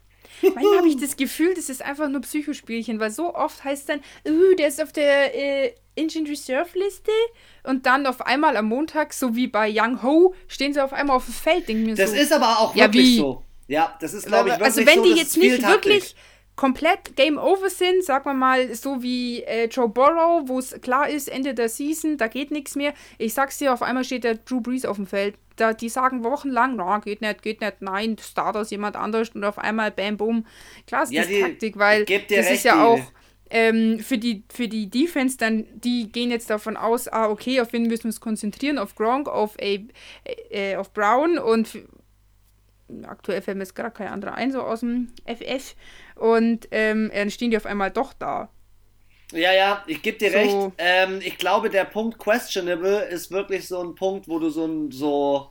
Manchmal 0.42 0.78
habe 0.78 0.88
ich 0.88 0.96
das 1.00 1.16
Gefühl, 1.16 1.54
das 1.54 1.68
ist 1.68 1.82
einfach 1.82 2.08
nur 2.08 2.20
Psychospielchen, 2.20 3.00
weil 3.00 3.10
so 3.10 3.34
oft 3.34 3.62
heißt 3.62 3.88
dann, 3.88 4.00
uh, 4.26 4.54
der 4.56 4.68
ist 4.68 4.82
auf 4.82 4.92
der 4.92 5.34
äh, 5.34 5.74
Injured 5.94 6.28
Reserve 6.28 6.78
Liste 6.78 7.12
und 7.62 7.86
dann 7.86 8.06
auf 8.06 8.22
einmal 8.26 8.56
am 8.56 8.66
Montag, 8.66 9.12
so 9.12 9.36
wie 9.36 9.46
bei 9.46 9.70
Young 9.72 10.02
Ho, 10.02 10.34
stehen 10.48 10.72
sie 10.72 10.82
auf 10.82 10.92
einmal 10.92 11.16
auf 11.16 11.26
dem 11.26 11.34
Feld. 11.34 11.68
Denk 11.68 11.86
mir 11.86 11.94
das 11.94 12.10
so, 12.10 12.16
ist 12.16 12.32
aber 12.32 12.58
auch 12.58 12.74
wirklich 12.74 13.16
ja, 13.16 13.22
so. 13.22 13.43
Ja, 13.68 13.96
das 14.00 14.14
ist, 14.14 14.26
glaube 14.26 14.50
ich, 14.50 14.54
wirklich 14.58 14.66
Also 14.66 14.86
wenn 14.86 14.98
so, 14.98 15.04
die 15.04 15.18
jetzt 15.18 15.36
nicht 15.36 15.66
wirklich 15.66 16.14
komplett 16.56 17.16
Game 17.16 17.38
Over 17.38 17.68
sind, 17.68 18.04
sagen 18.04 18.26
wir 18.26 18.34
mal, 18.34 18.74
so 18.74 19.02
wie 19.02 19.42
äh, 19.42 19.66
Joe 19.66 19.88
Burrow, 19.88 20.42
wo 20.46 20.58
es 20.58 20.80
klar 20.80 21.08
ist, 21.08 21.28
Ende 21.28 21.54
der 21.54 21.68
Season, 21.68 22.16
da 22.16 22.28
geht 22.28 22.50
nichts 22.50 22.76
mehr. 22.76 22.94
Ich 23.18 23.34
sag's 23.34 23.58
dir, 23.58 23.72
auf 23.72 23.82
einmal 23.82 24.04
steht 24.04 24.24
der 24.24 24.36
Drew 24.36 24.60
Brees 24.60 24.84
auf 24.84 24.96
dem 24.96 25.06
Feld. 25.06 25.36
Da, 25.56 25.72
die 25.72 25.88
sagen 25.88 26.24
wochenlang, 26.24 26.76
na, 26.76 26.98
geht 26.98 27.20
nicht, 27.20 27.42
geht 27.42 27.60
nicht, 27.60 27.80
nein, 27.80 28.16
start 28.20 28.56
aus 28.56 28.70
jemand 28.70 28.96
anders 28.96 29.30
und 29.30 29.44
auf 29.44 29.58
einmal 29.58 29.90
bam, 29.90 30.16
boom. 30.16 30.46
Klar 30.86 31.04
ist 31.04 31.12
ja, 31.12 31.22
das 31.22 31.30
die, 31.30 31.40
Taktik, 31.40 31.78
weil 31.78 32.04
das 32.04 32.16
recht, 32.30 32.50
ist 32.50 32.64
ja 32.64 32.84
auch 32.84 33.00
ähm, 33.50 34.00
für, 34.00 34.18
die, 34.18 34.42
für 34.52 34.66
die 34.66 34.90
Defense 34.90 35.36
dann, 35.36 35.66
die 35.74 36.10
gehen 36.10 36.30
jetzt 36.30 36.50
davon 36.50 36.76
aus, 36.76 37.06
ah, 37.08 37.28
okay, 37.28 37.60
auf 37.60 37.72
wen 37.72 37.84
müssen 37.84 38.04
wir 38.04 38.08
uns 38.08 38.20
konzentrieren? 38.20 38.78
Auf 38.78 38.96
Gronk, 38.96 39.28
auf, 39.28 39.56
A, 39.60 39.78
äh, 40.50 40.76
auf 40.76 40.92
Brown 40.92 41.38
und 41.38 41.78
aktuell 43.04 43.42
fällt 43.42 43.56
mir 43.56 43.64
jetzt 43.64 43.74
gerade 43.74 43.90
kein 43.90 44.08
anderer 44.08 44.34
ein, 44.34 44.52
so 44.52 44.62
aus 44.62 44.80
dem 44.80 45.12
FF. 45.26 45.74
Und 46.14 46.68
ähm, 46.70 47.10
dann 47.14 47.30
stehen 47.30 47.50
die 47.50 47.56
auf 47.56 47.66
einmal 47.66 47.90
doch 47.90 48.12
da. 48.12 48.50
Ja, 49.32 49.52
ja, 49.52 49.82
ich 49.86 50.02
gebe 50.02 50.18
dir 50.18 50.30
so. 50.30 50.36
recht. 50.36 50.74
Ähm, 50.78 51.20
ich 51.22 51.38
glaube, 51.38 51.70
der 51.70 51.84
Punkt 51.84 52.18
questionable 52.18 53.04
ist 53.06 53.30
wirklich 53.30 53.66
so 53.66 53.82
ein 53.82 53.94
Punkt, 53.94 54.28
wo 54.28 54.38
du 54.38 54.50
so 54.50 54.66
ein 54.66 54.90
so 54.90 55.50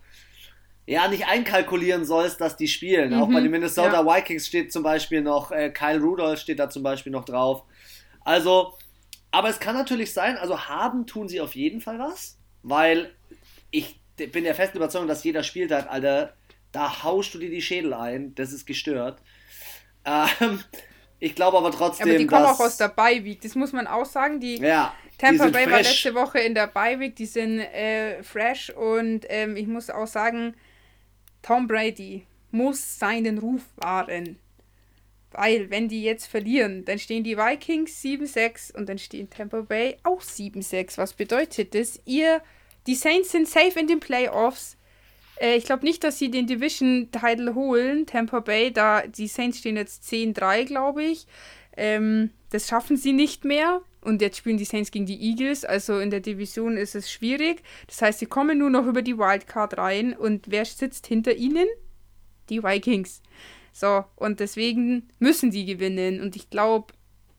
ja 0.86 1.08
nicht 1.08 1.27
einkalkulieren 1.27 2.06
sollst, 2.06 2.41
dass 2.41 2.58
die 2.58 2.67
spielen. 2.67 3.12
Mhm, 3.12 3.21
Auch 3.21 3.32
bei 3.32 3.41
den 3.41 3.51
Minnesota 3.51 4.03
ja. 4.03 4.06
Vikings 4.06 4.47
steht 4.47 4.71
zum 4.71 4.84
Beispiel 4.84 5.21
noch 5.21 5.51
äh, 5.51 5.69
Kyle 5.69 5.99
Rudolph 5.99 6.39
steht 6.39 6.60
da 6.60 6.69
zum 6.69 6.84
Beispiel 6.84 7.12
noch 7.12 7.25
drauf. 7.25 7.63
Also, 8.21 8.73
aber 9.32 9.49
es 9.49 9.60
kann 9.60 9.75
natürlich 9.75 10.13
sein. 10.13 10.38
Also 10.38 10.67
haben 10.67 11.06
tun 11.06 11.27
sie 11.27 11.41
auf 11.41 11.56
jeden 11.56 11.82
Fall 11.82 11.99
was, 11.99 12.38
weil 12.62 13.13
ich 13.71 13.99
bin 14.15 14.43
der 14.43 14.56
festen 14.56 14.77
Überzeugung, 14.77 15.08
dass 15.08 15.23
jeder 15.23 15.43
Spieltag, 15.43 15.89
Alter, 15.89 16.34
da 16.74 17.04
haust 17.04 17.34
du 17.34 17.40
dir 17.40 17.50
die 17.50 17.62
Schädel 17.62 17.94
ein. 17.94 18.36
Das 18.36 18.52
ist 18.52 18.66
gestört. 18.66 19.22
Ähm, 20.04 20.60
ich 21.20 21.36
glaube 21.36 21.58
aber 21.58 21.72
trotzdem. 21.72 22.10
Aber 22.10 22.18
die 22.18 22.28
kommen 22.28 22.46
auch 22.46 22.60
aus 22.60 22.76
der 22.76 22.90
Beiweek, 22.90 23.40
das 23.40 23.56
muss 23.56 23.72
man 23.72 23.88
auch 23.88 24.06
sagen. 24.06 24.42
Die 24.42 24.58
ja, 24.58 24.94
Tampa 25.18 25.48
Bay 25.48 25.72
war 25.72 25.82
letzte 25.82 26.14
Woche 26.16 26.40
in 26.40 26.54
der 26.54 26.68
Beiweek, 26.68 27.16
die 27.16 27.26
sind 27.26 27.60
äh, 27.60 28.22
fresh 28.24 28.72
und 28.72 29.22
ähm, 29.30 29.56
ich 29.56 29.68
muss 29.68 29.90
auch 29.90 30.08
sagen, 30.08 30.56
Tom 31.42 31.68
Brady 31.68 32.26
muss 32.52 33.00
seinen 33.00 33.38
Ruf 33.38 33.62
wahren. 33.78 34.38
Weil, 35.32 35.72
wenn 35.72 35.88
die 35.88 36.04
jetzt 36.04 36.28
verlieren, 36.28 36.86
dann 36.86 37.00
stehen 37.00 37.24
die 37.24 37.38
Vikings 37.38 38.04
7-6 38.04 38.76
und 38.76 38.88
dann 38.88 39.00
stehen 39.00 39.30
Tampa 39.30 39.62
Bay 39.62 39.98
auch 40.04 40.22
7-6. 40.22 40.98
Was 40.98 41.14
bedeutet 41.14 41.74
das? 41.74 42.00
Ihr, 42.06 42.42
die 42.86 42.94
Saints 42.94 43.32
sind 43.32 43.48
safe 43.48 43.80
in 43.80 43.88
den 43.88 44.00
Playoffs. 44.00 44.78
Äh, 45.38 45.58
ich 45.58 45.65
glaube 45.65 45.86
nicht, 45.86 46.04
dass 46.04 46.19
sie 46.19 46.32
den 46.32 46.48
Division-Title 46.48 47.56
holen, 47.56 48.06
Tampa 48.06 48.39
Bay. 48.39 48.72
Da 48.72 49.06
die 49.08 49.28
Saints 49.28 49.60
stehen 49.60 49.78
jetzt 49.78 50.04
10-3, 50.04 50.65
glaube 50.65 51.04
ich. 51.04 51.28
Ähm, 51.76 52.32
das 52.50 52.67
schaffen 52.67 52.98
sie 52.98 53.13
nicht 53.13 53.46
mehr. 53.46 53.82
Und 54.02 54.22
jetzt 54.22 54.38
spielen 54.38 54.58
die 54.58 54.65
Saints 54.65 54.91
gegen 54.91 55.06
die 55.06 55.22
Eagles. 55.30 55.63
Also 55.63 56.00
in 56.00 56.10
der 56.10 56.19
Division 56.19 56.78
ist 56.78 56.96
es 56.96 57.12
schwierig. 57.12 57.63
Das 57.88 58.02
heißt, 58.02 58.19
sie 58.19 58.26
kommen 58.26 58.58
nur 58.58 58.69
noch 58.69 58.86
über 58.86 59.02
die 59.02 59.17
Wildcard 59.17 59.78
rein. 59.78 60.13
Und 60.13 60.52
wer 60.52 60.65
sitzt 60.65 61.08
hinter 61.08 61.34
ihnen? 61.34 61.67
Die 62.50 62.63
Vikings. 62.63 63.22
So, 63.72 64.04
und 64.15 64.39
deswegen 64.39 65.08
müssen 65.19 65.52
die 65.52 65.65
gewinnen. 65.65 66.22
Und 66.22 66.36
ich 66.36 66.50
glaube, 66.50 66.93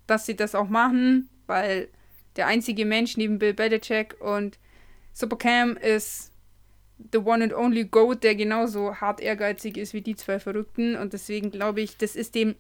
dass 0.06 0.26
sie 0.26 0.36
das 0.36 0.54
auch 0.54 0.68
machen, 0.68 1.28
weil 1.46 1.88
der 2.36 2.46
einzige 2.46 2.84
Mensch 2.84 3.16
neben 3.16 3.38
Bill 3.38 3.54
Belichick 3.54 4.20
und 4.20 4.58
Supercam 5.12 5.76
ist 5.76 6.32
the 7.12 7.18
one 7.18 7.42
and 7.42 7.52
only 7.52 7.84
Goat, 7.84 8.22
der 8.22 8.34
genauso 8.34 8.96
hart 8.96 9.20
ehrgeizig 9.20 9.76
ist 9.76 9.94
wie 9.94 10.02
die 10.02 10.16
zwei 10.16 10.38
Verrückten. 10.38 10.96
Und 10.96 11.12
deswegen 11.12 11.50
glaube 11.50 11.80
ich, 11.80 11.96
das 11.96 12.16
ist 12.16 12.34
dem. 12.34 12.54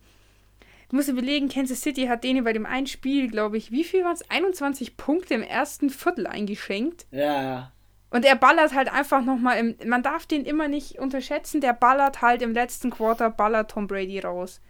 Ich 0.86 0.92
muss 0.92 1.08
überlegen, 1.08 1.48
Kansas 1.48 1.80
City 1.80 2.06
hat 2.06 2.24
denen 2.24 2.44
bei 2.44 2.52
dem 2.52 2.66
einen 2.66 2.86
Spiel, 2.86 3.28
glaube 3.28 3.56
ich, 3.56 3.70
wie 3.70 3.84
viel 3.84 4.04
waren 4.04 4.14
es? 4.14 4.30
21 4.30 4.96
Punkte 4.96 5.34
im 5.34 5.42
ersten 5.42 5.90
Viertel 5.90 6.26
eingeschenkt. 6.26 7.06
Ja. 7.10 7.72
Und 8.10 8.24
er 8.24 8.36
ballert 8.36 8.74
halt 8.74 8.92
einfach 8.92 9.24
nochmal 9.24 9.58
im. 9.58 9.88
Man 9.88 10.02
darf 10.02 10.26
den 10.26 10.44
immer 10.44 10.68
nicht 10.68 10.98
unterschätzen, 10.98 11.60
der 11.60 11.72
ballert 11.72 12.22
halt 12.22 12.42
im 12.42 12.52
letzten 12.52 12.90
Quarter, 12.90 13.30
ballert 13.30 13.72
Tom 13.72 13.88
Brady 13.88 14.20
raus. 14.20 14.60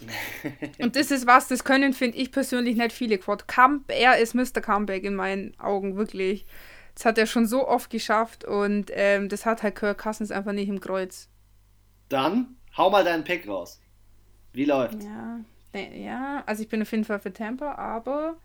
und 0.78 0.94
das 0.94 1.10
ist 1.10 1.26
was, 1.26 1.48
das 1.48 1.64
können, 1.64 1.94
finde 1.94 2.18
ich 2.18 2.30
persönlich 2.30 2.76
nicht 2.76 2.92
viele 2.92 3.18
Quad. 3.18 3.44
er 3.88 4.18
ist 4.18 4.34
Mr. 4.34 4.60
Comeback 4.60 5.04
in 5.04 5.14
meinen 5.14 5.58
Augen, 5.58 5.96
wirklich. 5.96 6.46
Das 6.96 7.04
hat 7.04 7.18
er 7.18 7.26
schon 7.26 7.46
so 7.46 7.68
oft 7.68 7.90
geschafft 7.90 8.44
und 8.44 8.90
ähm, 8.94 9.28
das 9.28 9.44
hat 9.44 9.62
halt 9.62 9.76
Kirk 9.76 9.98
Cousins 9.98 10.30
einfach 10.30 10.52
nicht 10.52 10.70
im 10.70 10.80
Kreuz. 10.80 11.28
Dann 12.08 12.56
hau 12.74 12.88
mal 12.88 13.04
deinen 13.04 13.22
Pick 13.22 13.46
raus. 13.46 13.82
Wie 14.54 14.64
läuft's? 14.64 15.04
Ja, 15.04 15.40
ja, 15.78 16.42
also 16.46 16.62
ich 16.62 16.70
bin 16.70 16.80
auf 16.80 16.90
jeden 16.90 17.04
Fall 17.04 17.18
für 17.18 17.34
Tampa, 17.34 17.74
aber 17.74 18.38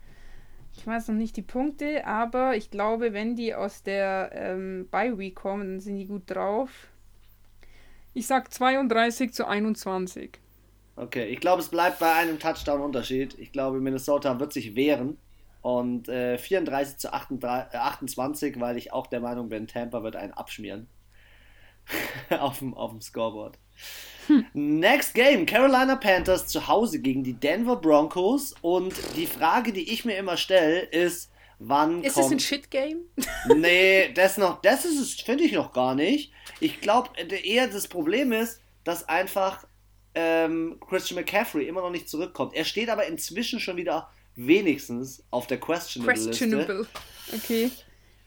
ich 0.75 0.85
weiß 0.85 1.07
noch 1.07 1.15
nicht 1.15 1.37
die 1.37 1.43
Punkte, 1.43 2.05
aber 2.05 2.57
ich 2.57 2.69
glaube, 2.69 3.13
wenn 3.13 3.37
die 3.37 3.55
aus 3.55 3.83
der 3.83 4.31
ähm, 4.33 4.89
Bye 4.91 5.17
Week 5.17 5.33
kommen, 5.33 5.69
dann 5.69 5.79
sind 5.79 5.95
die 5.95 6.07
gut 6.07 6.23
drauf. 6.25 6.89
Ich 8.13 8.27
sag 8.27 8.53
32 8.53 9.31
zu 9.33 9.47
21. 9.47 10.39
Okay, 10.97 11.23
ich 11.27 11.39
glaube, 11.39 11.61
es 11.61 11.69
bleibt 11.69 11.99
bei 11.99 12.11
einem 12.11 12.37
Touchdown-Unterschied. 12.37 13.39
Ich 13.39 13.53
glaube, 13.53 13.79
Minnesota 13.79 14.41
wird 14.41 14.51
sich 14.51 14.75
wehren 14.75 15.17
und 15.61 16.09
äh, 16.09 16.37
34 16.37 16.97
zu 16.97 17.13
38, 17.13 17.73
äh, 17.73 17.77
28, 17.77 18.59
weil 18.59 18.77
ich 18.77 18.93
auch 18.93 19.07
der 19.07 19.19
Meinung 19.19 19.49
bin, 19.49 19.67
Tampa 19.67 20.03
wird 20.03 20.15
einen 20.15 20.33
abschmieren. 20.33 20.87
auf, 22.29 22.59
dem, 22.59 22.73
auf 22.73 22.91
dem 22.91 23.01
Scoreboard. 23.01 23.57
Hm. 24.27 24.45
Next 24.53 25.13
Game, 25.13 25.45
Carolina 25.45 25.95
Panthers 25.95 26.47
zu 26.47 26.67
Hause 26.67 26.99
gegen 26.99 27.23
die 27.23 27.33
Denver 27.33 27.75
Broncos. 27.75 28.53
Und 28.61 28.93
die 29.15 29.25
Frage, 29.25 29.73
die 29.73 29.91
ich 29.91 30.05
mir 30.05 30.17
immer 30.17 30.37
stelle, 30.37 30.81
ist, 30.81 31.31
wann 31.59 32.03
ist 32.03 32.13
kommt... 32.13 32.25
Ist 32.25 32.25
es 32.25 32.31
ein 32.31 32.39
Shit-Game? 32.39 32.99
nee, 33.55 34.11
das 34.13 34.37
noch, 34.37 34.61
das 34.61 34.85
ist 34.85 34.99
es, 34.99 35.13
finde 35.13 35.43
ich 35.43 35.53
noch 35.53 35.73
gar 35.73 35.95
nicht. 35.95 36.31
Ich 36.59 36.81
glaube, 36.81 37.09
eher 37.17 37.67
das 37.67 37.87
Problem 37.87 38.31
ist, 38.31 38.61
dass 38.83 39.07
einfach 39.07 39.65
ähm, 40.13 40.79
Christian 40.87 41.19
McCaffrey 41.19 41.67
immer 41.67 41.81
noch 41.81 41.91
nicht 41.91 42.09
zurückkommt. 42.09 42.53
Er 42.53 42.65
steht 42.65 42.89
aber 42.89 43.07
inzwischen 43.07 43.59
schon 43.59 43.77
wieder 43.77 44.09
wenigstens 44.35 45.23
auf 45.31 45.47
der 45.47 45.59
Questionable, 45.59 46.13
Questionable. 46.13 46.87
Okay. 47.33 47.71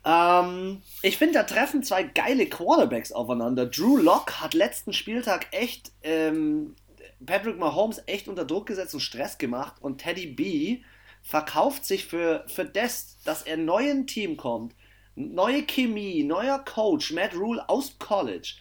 Ähm, 0.04 0.82
ich 1.02 1.16
finde, 1.16 1.34
da 1.34 1.42
treffen 1.44 1.82
zwei 1.82 2.02
geile 2.02 2.46
Quarterbacks 2.46 3.12
aufeinander. 3.12 3.66
Drew 3.66 3.96
Locke 3.96 4.40
hat 4.40 4.54
letzten 4.54 4.92
Spieltag 4.92 5.48
echt 5.52 5.92
ähm, 6.02 6.76
Patrick 7.24 7.58
Mahomes 7.58 8.02
echt 8.06 8.28
unter 8.28 8.44
Druck 8.44 8.66
gesetzt 8.66 8.94
und 8.94 9.00
Stress 9.00 9.38
gemacht 9.38 9.76
und 9.80 9.98
Teddy 9.98 10.26
B 10.26 10.82
verkauft 11.22 11.86
sich 11.86 12.04
für, 12.04 12.44
für 12.48 12.66
das, 12.66 13.18
dass 13.24 13.42
er 13.42 13.56
neu 13.56 13.88
in 13.88 14.06
Team 14.06 14.36
kommt, 14.36 14.74
neue 15.14 15.62
Chemie, 15.62 16.22
neuer 16.22 16.58
Coach, 16.58 17.12
Matt 17.12 17.34
Rule 17.34 17.66
aus 17.68 17.98
College. 17.98 18.56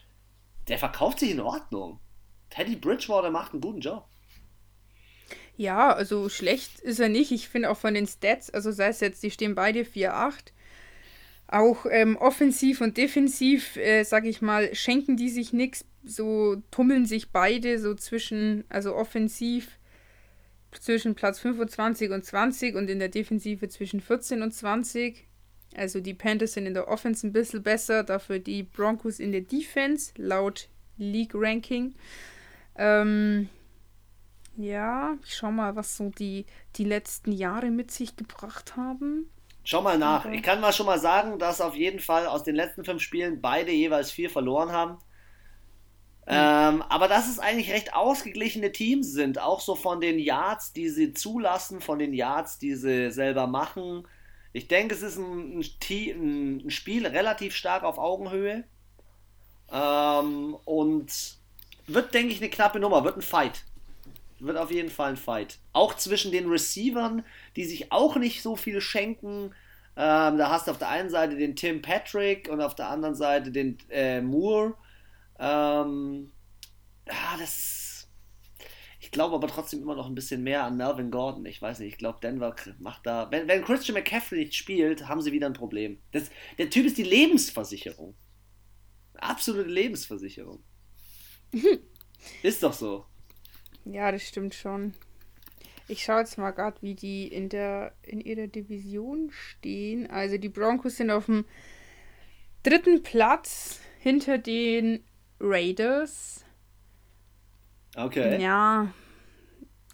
Der 0.70 0.78
verkauft 0.78 1.20
sich 1.20 1.32
in 1.32 1.42
Ordnung. 1.42 2.00
Teddy 2.50 2.78
Bridgewater 2.78 3.32
macht 3.32 3.52
einen 3.52 3.62
guten 3.62 3.82
Job. 3.82 4.08
Ja, 5.56 5.94
also 5.94 6.30
schlecht 6.30 6.80
ist 6.80 7.00
er 7.00 7.10
nicht. 7.10 7.32
Ich 7.32 7.48
finde 7.48 7.70
auch 7.70 7.78
von 7.78 7.94
den 7.94 8.08
Stats, 8.08 8.50
also 8.50 8.72
sei 8.72 8.88
es 8.88 9.00
jetzt, 9.00 9.22
die 9.24 9.32
stehen 9.32 9.56
beide 9.56 9.82
4-8. 9.82 10.52
Auch 11.48 11.86
ähm, 11.90 12.18
offensiv 12.18 12.82
und 12.82 12.98
defensiv, 12.98 13.78
äh, 13.78 14.04
sag 14.04 14.26
ich 14.26 14.42
mal, 14.42 14.74
schenken 14.74 15.18
die 15.18 15.30
sich 15.30 15.54
nichts. 15.54 15.86
So 16.04 16.62
tummeln 16.72 17.06
sich 17.06 17.32
beide 17.32 17.80
so 17.80 17.94
zwischen, 17.94 18.64
also 18.70 18.96
offensiv 18.96 19.78
zwischen 20.72 21.14
Platz 21.16 21.40
25 21.40 22.10
und 22.10 22.26
20 22.26 22.76
und 22.76 22.90
in 22.90 23.00
der 23.00 23.10
Defensive 23.10 23.70
zwischen 23.70 24.02
14 24.02 24.42
und 24.42 24.54
20. 24.54 25.28
Also 25.76 26.00
die 26.00 26.14
Panthers 26.14 26.54
sind 26.54 26.66
in 26.66 26.74
der 26.74 26.88
Offense 26.88 27.26
ein 27.26 27.34
bisschen 27.34 27.64
besser, 27.64 28.04
dafür 28.04 28.40
die 28.40 28.64
Broncos 28.64 29.20
in 29.20 29.32
der 29.32 29.42
Defense, 29.42 30.12
laut 30.18 30.70
League 30.98 31.34
Ranking. 31.34 31.94
Ähm, 32.76 33.50
ja, 34.56 35.16
ich 35.24 35.36
schau 35.36 35.52
mal, 35.52 35.76
was 35.76 35.98
so 35.98 36.10
die, 36.10 36.46
die 36.76 36.84
letzten 36.84 37.32
Jahre 37.32 37.72
mit 37.72 37.92
sich 37.92 38.16
gebracht 38.16 38.76
haben. 38.78 39.30
Schau 39.64 39.82
mal 39.82 39.98
nach. 39.98 40.26
Okay. 40.26 40.36
Ich 40.36 40.44
kann 40.44 40.60
mal 40.60 40.74
schon 40.74 40.86
mal 40.86 41.00
sagen, 41.00 41.40
dass 41.40 41.62
auf 41.62 41.76
jeden 41.76 42.00
Fall 42.00 42.28
aus 42.28 42.44
den 42.44 42.56
letzten 42.56 42.84
fünf 42.84 43.02
Spielen 43.02 43.42
beide 43.42 43.72
jeweils 43.72 44.12
vier 44.12 44.30
verloren 44.30 44.72
haben. 44.72 44.98
Ähm, 46.26 46.82
aber 46.84 47.08
dass 47.08 47.30
es 47.30 47.40
eigentlich 47.40 47.72
recht 47.72 47.94
ausgeglichene 47.94 48.72
Teams 48.72 49.12
sind, 49.12 49.40
auch 49.40 49.60
so 49.60 49.76
von 49.76 50.00
den 50.00 50.20
Yards, 50.20 50.72
die 50.72 50.90
sie 50.90 51.14
zulassen, 51.14 51.82
von 51.82 52.00
den 52.00 52.14
Yards, 52.14 52.60
die 52.60 52.76
sie 52.76 53.12
selber 53.12 53.48
machen. 53.48 54.08
Ich 54.54 54.68
denke, 54.68 54.96
es 54.96 55.02
ist 55.02 55.18
ein, 55.18 55.60
ein, 55.60 56.58
ein 56.66 56.70
Spiel 56.70 57.08
relativ 57.08 57.56
stark 57.56 57.84
auf 57.84 57.98
Augenhöhe. 57.98 58.64
Ähm, 59.72 60.56
und 60.66 61.38
wird, 61.88 62.14
denke 62.14 62.34
ich, 62.34 62.40
eine 62.40 62.50
knappe 62.50 62.80
Nummer, 62.80 63.04
wird 63.04 63.18
ein 63.18 63.22
Fight. 63.22 63.64
Wird 64.44 64.58
auf 64.58 64.72
jeden 64.72 64.90
Fall 64.90 65.12
ein 65.12 65.18
Fight. 65.18 65.60
Auch 65.72 65.96
zwischen 65.96 66.34
den 66.34 66.50
Receivern, 66.50 67.24
die 67.56 67.64
sich 67.64 67.94
auch 67.94 68.18
nicht 68.18 68.42
so 68.42 68.58
viel 68.58 68.82
schenken. 68.82 69.56
Ähm, 69.96 70.38
da 70.38 70.50
hast 70.50 70.68
du 70.68 70.72
auf 70.72 70.78
der 70.78 70.90
einen 70.90 71.10
Seite 71.10 71.38
den 71.38 71.56
Tim 71.56 71.82
Patrick 71.82 72.50
und 72.50 72.60
auf 72.60 72.76
der 72.76 72.90
anderen 72.90 73.16
Seite 73.16 73.52
den 73.52 73.78
äh, 73.90 74.20
Moore. 74.20 74.76
Ähm, 75.40 76.32
ja, 77.08 77.38
das. 77.40 78.10
Ich 79.00 79.12
glaube 79.12 79.36
aber 79.36 79.48
trotzdem 79.48 79.82
immer 79.82 79.96
noch 79.96 80.08
ein 80.08 80.16
bisschen 80.16 80.44
mehr 80.44 80.64
an 80.66 80.76
Melvin 80.76 81.10
Gordon. 81.10 81.46
Ich 81.46 81.62
weiß 81.62 81.80
nicht, 81.80 81.94
ich 81.94 81.98
glaube, 81.98 82.20
Denver 82.22 82.54
macht 82.80 83.06
da. 83.06 83.32
Wenn, 83.32 83.48
wenn 83.48 83.64
Christian 83.64 83.96
McCaffrey 83.96 84.40
nicht 84.40 84.56
spielt, 84.56 85.08
haben 85.08 85.22
sie 85.22 85.32
wieder 85.32 85.48
ein 85.48 85.54
Problem. 85.54 86.00
Das, 86.12 86.30
der 86.58 86.70
Typ 86.70 86.86
ist 86.86 86.98
die 86.98 87.04
Lebensversicherung. 87.04 88.14
Absolute 89.14 89.70
Lebensversicherung. 89.70 90.64
ist 92.44 92.62
doch 92.62 92.74
so. 92.74 93.06
Ja, 93.86 94.12
das 94.12 94.24
stimmt 94.24 94.56
schon. 94.56 94.94
Ich 95.88 96.04
schaue 96.04 96.20
jetzt 96.20 96.38
mal 96.38 96.52
gerade, 96.52 96.78
wie 96.82 96.96
die 96.96 97.28
in 97.28 97.50
der 97.50 97.94
in 98.04 98.22
ihrer 98.22 98.48
Division 98.48 99.30
stehen. 99.32 100.10
Also 100.10 100.38
die 100.38 100.50
Broncos 100.50 100.98
sind 100.98 101.12
auf 101.12 101.26
dem 101.26 101.46
dritten 102.64 103.04
Platz 103.04 103.82
hinter 104.00 104.38
den 104.38 105.04
Raiders. 105.40 106.46
Okay. 107.96 108.42
Ja. 108.42 108.94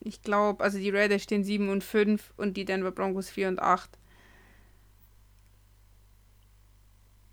Ich 0.02 0.22
glaube, 0.22 0.64
also 0.64 0.78
die 0.78 0.92
Raiders 0.92 1.24
stehen 1.24 1.44
7 1.44 1.70
und 1.70 1.84
5 1.84 2.34
und 2.38 2.56
die 2.56 2.66
Denver 2.66 2.92
Broncos 2.92 3.30
4 3.30 3.50
und 3.50 3.60
8. 3.60 3.90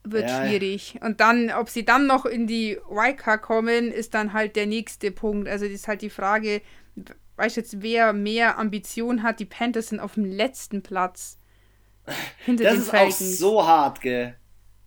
Wird 0.08 0.28
ja, 0.28 0.46
schwierig. 0.46 0.98
Und 1.00 1.20
dann, 1.20 1.50
ob 1.50 1.68
sie 1.68 1.84
dann 1.84 2.06
noch 2.06 2.26
in 2.26 2.46
die 2.46 2.78
Wildcard 2.88 3.42
kommen, 3.42 3.90
ist 3.90 4.14
dann 4.14 4.32
halt 4.32 4.54
der 4.54 4.66
nächste 4.66 5.10
Punkt. 5.10 5.48
Also 5.48 5.64
das 5.64 5.74
ist 5.74 5.88
halt 5.88 6.02
die 6.02 6.10
Frage, 6.10 6.62
weißt 7.36 7.56
du 7.56 7.60
jetzt, 7.60 7.82
wer 7.82 8.12
mehr 8.12 8.58
Ambition 8.58 9.22
hat? 9.22 9.40
Die 9.40 9.44
Panthers 9.44 9.88
sind 9.88 10.00
auf 10.00 10.14
dem 10.14 10.24
letzten 10.24 10.82
Platz. 10.82 11.38
Hinter 12.44 12.64
das 12.64 12.72
den 12.74 12.82
ist 12.82 12.90
Falcons. 12.90 13.20
auch 13.20 13.38
so 13.38 13.66
hart, 13.66 14.00
gell? 14.00 14.36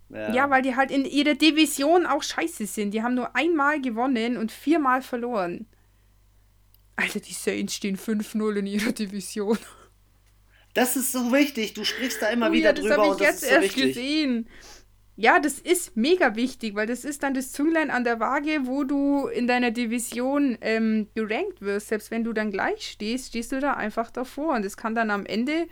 Ja. 0.08 0.32
ja. 0.32 0.50
weil 0.50 0.62
die 0.62 0.74
halt 0.74 0.90
in 0.90 1.04
ihrer 1.04 1.34
Division 1.34 2.06
auch 2.06 2.22
scheiße 2.22 2.66
sind. 2.66 2.92
Die 2.92 3.02
haben 3.02 3.14
nur 3.14 3.36
einmal 3.36 3.80
gewonnen 3.80 4.36
und 4.36 4.52
viermal 4.52 5.02
verloren. 5.02 5.66
Alter, 6.96 7.20
die 7.20 7.32
Saints 7.32 7.74
stehen 7.74 7.96
5-0 7.96 8.56
in 8.56 8.66
ihrer 8.66 8.92
Division. 8.92 9.58
Das 10.74 10.96
ist 10.96 11.12
so 11.12 11.32
wichtig. 11.32 11.74
Du 11.74 11.84
sprichst 11.84 12.22
da 12.22 12.28
immer 12.28 12.50
oh, 12.50 12.52
wieder 12.52 12.66
ja, 12.66 12.72
drüber. 12.72 12.88
Das 12.88 12.98
habe 12.98 13.14
ich 13.14 13.20
jetzt 13.20 13.40
so 13.40 13.46
erst 13.46 13.62
wichtig. 13.62 13.94
gesehen. 13.94 14.48
Ja, 15.20 15.38
das 15.38 15.58
ist 15.58 15.98
mega 15.98 16.34
wichtig, 16.34 16.74
weil 16.74 16.86
das 16.86 17.04
ist 17.04 17.22
dann 17.22 17.34
das 17.34 17.52
Zünglein 17.52 17.90
an 17.90 18.04
der 18.04 18.20
Waage, 18.20 18.60
wo 18.64 18.84
du 18.84 19.26
in 19.26 19.46
deiner 19.46 19.70
Division 19.70 20.56
ähm, 20.62 21.08
gerankt 21.14 21.60
wirst. 21.60 21.88
Selbst 21.88 22.10
wenn 22.10 22.24
du 22.24 22.32
dann 22.32 22.50
gleich 22.50 22.90
stehst, 22.92 23.26
stehst 23.28 23.52
du 23.52 23.60
da 23.60 23.74
einfach 23.74 24.10
davor. 24.10 24.54
Und 24.54 24.64
das 24.64 24.78
kann 24.78 24.94
dann 24.94 25.10
am 25.10 25.26
Ende 25.26 25.66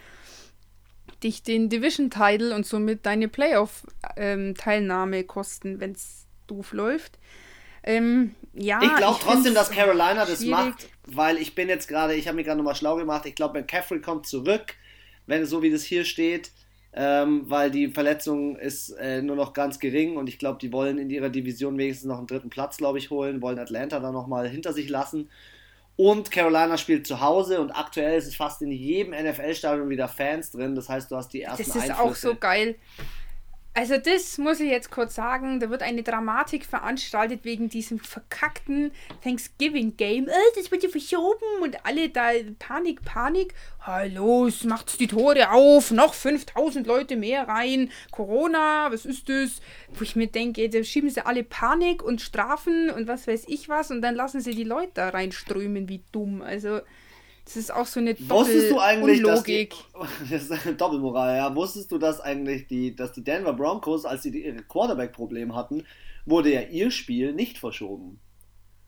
dich 1.23 1.43
den 1.43 1.71
Division-Title 1.71 2.55
und 2.55 2.67
somit 2.67 3.07
deine 3.07 3.27
Playoff-Teilnahme 3.29 5.17
ähm, 5.21 5.27
kosten, 5.27 5.81
wenn 5.81 5.93
es 5.93 6.27
doof 6.47 6.75
läuft. 6.75 7.19
Ähm, 7.85 8.35
ja, 8.53 8.83
ich 8.83 8.97
glaube 8.97 9.19
trotzdem, 9.23 9.55
dass 9.55 9.71
Carolina 9.71 10.27
das 10.27 10.45
macht, 10.45 10.91
weil 11.07 11.39
ich 11.39 11.55
bin 11.55 11.71
jetzt 11.71 11.89
gerade, 11.89 12.15
ich 12.15 12.29
habe 12.29 12.37
mich 12.37 12.45
gerade 12.45 12.59
nochmal 12.59 12.75
schlau 12.75 12.97
gemacht. 12.97 13.25
Ich 13.25 13.35
glaube, 13.35 13.59
McCaffrey 13.59 14.03
kommt 14.03 14.27
zurück, 14.27 14.75
wenn 15.27 15.47
so 15.47 15.63
wie 15.63 15.71
das 15.71 15.85
hier 15.85 16.05
steht, 16.05 16.51
ähm, 17.01 17.45
weil 17.49 17.71
die 17.71 17.91
Verletzung 17.91 18.57
ist 18.57 18.91
äh, 18.91 19.23
nur 19.23 19.37
noch 19.37 19.53
ganz 19.53 19.79
gering 19.79 20.17
und 20.17 20.29
ich 20.29 20.37
glaube, 20.37 20.59
die 20.59 20.73
wollen 20.73 20.99
in 20.99 21.11
ihrer 21.11 21.29
Division 21.29 21.79
wenigstens 21.79 22.09
noch 22.09 22.19
einen 22.19 22.27
dritten 22.27 22.51
Platz, 22.51 22.77
glaube 22.77 22.99
ich, 22.99 23.11
holen, 23.11 23.41
wollen 23.41 23.61
Atlanta 23.61 24.01
dann 24.01 24.13
nochmal 24.13 24.49
hinter 24.49 24.73
sich 24.73 24.89
lassen. 24.89 25.31
Und 25.95 26.33
Carolina 26.33 26.77
spielt 26.77 27.07
zu 27.07 27.21
Hause 27.21 27.61
und 27.61 27.71
aktuell 27.71 28.19
ist 28.19 28.27
es 28.27 28.35
fast 28.35 28.63
in 28.63 28.73
jedem 28.73 29.13
NFL-Stadion 29.13 29.89
wieder 29.89 30.09
Fans 30.09 30.51
drin. 30.51 30.75
Das 30.75 30.89
heißt, 30.89 31.09
du 31.09 31.17
hast 31.17 31.29
die 31.29 31.43
ersten 31.43 31.59
Das 31.65 31.69
ist 31.69 31.83
Einflüsse. 31.83 32.01
auch 32.03 32.15
so 32.17 32.35
geil. 32.35 32.75
Also 33.79 33.97
das 33.97 34.39
muss 34.39 34.59
ich 34.59 34.73
jetzt 34.73 34.91
kurz 34.91 35.15
sagen, 35.15 35.61
da 35.61 35.71
wird 35.71 35.85
eine 35.85 36.03
Dramatik 36.03 36.65
veranstaltet 36.67 37.45
wegen 37.45 37.69
diesem 37.69 38.01
verkackten 38.01 38.91
Thanksgiving 39.23 39.97
Game. 39.97 40.27
Äh, 40.27 40.33
das 40.57 40.73
wird 40.73 40.83
ja 40.83 40.89
verschoben 40.89 41.45
und 41.63 41.87
alle 41.87 42.09
da 42.09 42.31
Panik, 42.59 43.05
Panik. 43.05 43.55
Hallo, 43.83 44.51
macht 44.65 44.99
die 44.99 45.07
Tore 45.07 45.53
auf, 45.53 45.93
noch 45.93 46.15
5000 46.15 46.89
Leute 46.89 47.15
mehr 47.15 47.47
rein. 47.47 47.93
Corona, 48.11 48.89
was 48.91 49.07
ist 49.07 49.29
das? 49.29 49.61
Wo 49.95 50.03
ich 50.03 50.17
mir 50.17 50.27
denke, 50.27 50.69
da 50.69 50.83
schieben 50.83 51.09
sie 51.09 51.25
alle 51.25 51.45
Panik 51.45 52.03
und 52.03 52.21
Strafen 52.21 52.91
und 52.91 53.07
was 53.07 53.29
weiß 53.29 53.45
ich 53.47 53.69
was 53.69 53.93
und 53.93 54.03
dann 54.03 54.17
lassen 54.17 54.41
sie 54.41 54.57
die 54.57 54.65
Leute 54.65 54.91
da 54.95 55.11
reinströmen, 55.11 55.89
wie 55.89 56.03
dumm. 56.11 56.43
Also 56.43 56.81
das 57.49 57.57
ist 57.57 57.73
auch 57.73 57.87
so 57.87 57.99
eine 57.99 58.13
Doppel 58.13 58.69
du 58.69 58.79
eigentlich, 58.79 59.25
Unlogik. 59.25 59.71
Die, 59.71 60.31
das 60.31 60.43
ist 60.43 60.67
eine 60.67 60.75
Doppelmoral, 60.75 61.35
ja. 61.35 61.57
Wusstest 61.57 61.91
du, 61.91 61.97
dass 61.97 62.21
eigentlich 62.21 62.67
die, 62.67 62.95
dass 62.95 63.13
die 63.13 63.25
Denver 63.25 63.55
Broncos, 63.55 64.05
als 64.05 64.23
sie 64.23 64.39
ihre 64.39 64.63
Quarterback-Probleme 64.63 65.55
hatten, 65.55 65.85
wurde 66.27 66.53
ja 66.53 66.61
ihr 66.61 66.91
Spiel 66.91 67.33
nicht 67.33 67.57
verschoben. 67.57 68.21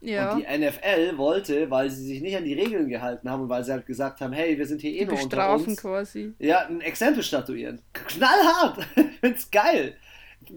Ja. 0.02 0.34
Und 0.34 0.40
die 0.40 0.58
NFL 0.58 1.16
wollte, 1.16 1.70
weil 1.70 1.88
sie 1.88 2.04
sich 2.04 2.20
nicht 2.20 2.36
an 2.36 2.44
die 2.44 2.52
Regeln 2.52 2.90
gehalten 2.90 3.30
haben 3.30 3.44
und 3.44 3.48
weil 3.48 3.64
sie 3.64 3.72
halt 3.72 3.86
gesagt 3.86 4.20
haben, 4.20 4.34
hey, 4.34 4.58
wir 4.58 4.66
sind 4.66 4.82
hier 4.82 4.92
eh 4.92 5.06
nur 5.06 5.22
unter 5.22 5.54
uns. 5.54 5.80
quasi. 5.80 6.34
Ja, 6.38 6.66
ein 6.66 6.82
Exempel 6.82 7.22
statuieren. 7.22 7.80
Knallhart. 7.94 8.86
ich 8.96 9.20
find's 9.20 9.50
geil. 9.50 9.96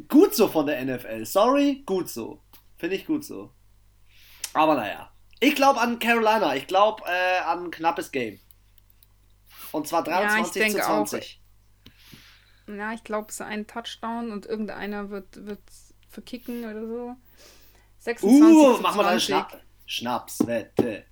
Gut 0.09 0.35
so 0.35 0.49
von 0.49 0.65
der 0.65 0.83
NFL. 0.83 1.25
Sorry, 1.25 1.83
gut 1.85 2.09
so. 2.09 2.41
Finde 2.75 2.97
ich 2.97 3.05
gut 3.05 3.23
so. 3.23 3.51
Aber 4.53 4.75
naja. 4.75 5.12
Ich 5.43 5.56
glaube 5.56 5.82
an 5.82 5.99
Carolina. 5.99 6.56
Ich 6.56 6.67
glaube 6.67 7.03
äh, 7.06 7.41
an 7.43 7.65
ein 7.65 7.71
knappes 7.71 8.13
Game. 8.13 8.39
Und 9.73 9.88
zwar 9.88 10.03
23 10.03 10.62
ja, 10.62 10.69
zu 10.69 10.79
20. 10.79 11.41
Auch. 12.67 12.73
Ja, 12.73 12.93
ich 12.93 13.03
glaube, 13.03 13.27
es 13.27 13.36
ist 13.36 13.41
ein 13.41 13.67
Touchdown 13.67 14.32
und 14.32 14.45
irgendeiner 14.45 15.10
wird, 15.10 15.45
wird 15.45 15.60
verkicken 16.08 16.63
oder 16.63 16.88
so. 16.88 17.15
26 17.99 18.56
uh, 18.56 18.77
mach 18.82 18.95
mal 18.95 19.06
eine 19.06 19.19
Schna 19.19 19.49
Schnapswette. 19.86 21.06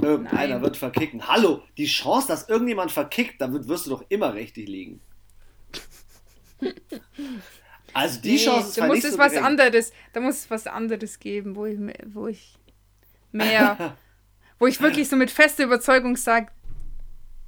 Irgendeiner 0.00 0.54
Nein. 0.54 0.62
wird 0.62 0.76
verkicken. 0.76 1.28
Hallo, 1.28 1.62
die 1.76 1.86
Chance, 1.86 2.26
dass 2.26 2.48
irgendjemand 2.48 2.90
verkickt, 2.90 3.40
damit 3.40 3.68
wirst 3.68 3.86
du 3.86 3.90
doch 3.90 4.04
immer 4.08 4.34
richtig 4.34 4.68
liegen. 4.68 5.00
Also 7.94 8.20
die 8.20 8.32
nee, 8.32 8.44
Chance 8.44 8.68
ist 8.68 8.78
da 8.78 8.86
muss 8.86 9.02
es 9.02 9.16
was 9.16 9.34
anderes, 9.34 9.92
Da 10.12 10.20
muss 10.20 10.36
es 10.36 10.50
was 10.50 10.66
anderes 10.66 11.18
geben, 11.18 11.56
wo 11.56 11.66
ich, 11.66 11.78
wo 12.06 12.26
ich 12.26 12.57
mehr, 13.32 13.96
wo 14.58 14.66
ich 14.66 14.80
wirklich 14.80 15.08
so 15.08 15.16
mit 15.16 15.30
fester 15.30 15.64
Überzeugung 15.64 16.16
sage, 16.16 16.48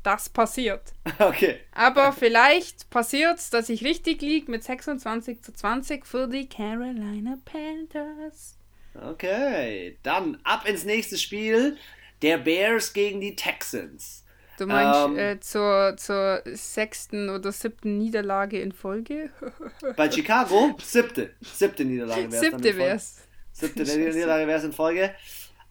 das 0.02 0.28
passiert. 0.28 0.92
Okay. 1.18 1.60
Aber 1.72 2.12
vielleicht 2.12 2.88
passiert 2.88 3.38
es, 3.38 3.50
dass 3.50 3.68
ich 3.68 3.84
richtig 3.84 4.22
liege 4.22 4.50
mit 4.50 4.64
26 4.64 5.42
zu 5.42 5.52
20 5.52 6.06
für 6.06 6.26
die 6.26 6.48
Carolina 6.48 7.36
Panthers. 7.44 8.56
Okay, 8.94 9.98
dann 10.02 10.38
ab 10.44 10.66
ins 10.66 10.84
nächste 10.84 11.18
Spiel. 11.18 11.76
Der 12.22 12.38
Bears 12.38 12.92
gegen 12.92 13.20
die 13.20 13.34
Texans. 13.34 14.24
Du 14.58 14.66
meinst 14.66 15.00
ähm, 15.08 15.18
äh, 15.18 15.40
zur, 15.40 15.96
zur 15.96 16.42
sechsten 16.44 17.30
oder 17.30 17.50
siebten 17.50 17.96
Niederlage 17.96 18.60
in 18.60 18.72
Folge? 18.72 19.30
Bei 19.96 20.10
Chicago? 20.10 20.76
Siebte. 20.82 21.30
Siebte 21.40 21.82
Niederlage 21.84 22.30
wäre 22.30 22.44
es. 22.44 22.50
Siebte 22.50 22.76
wäre 22.76 22.96
es. 22.96 23.16
Siebte 23.52 23.82
Niederlage 23.84 24.46
wäre 24.46 24.58
es 24.58 24.64
in 24.64 24.72
Folge. 24.72 25.14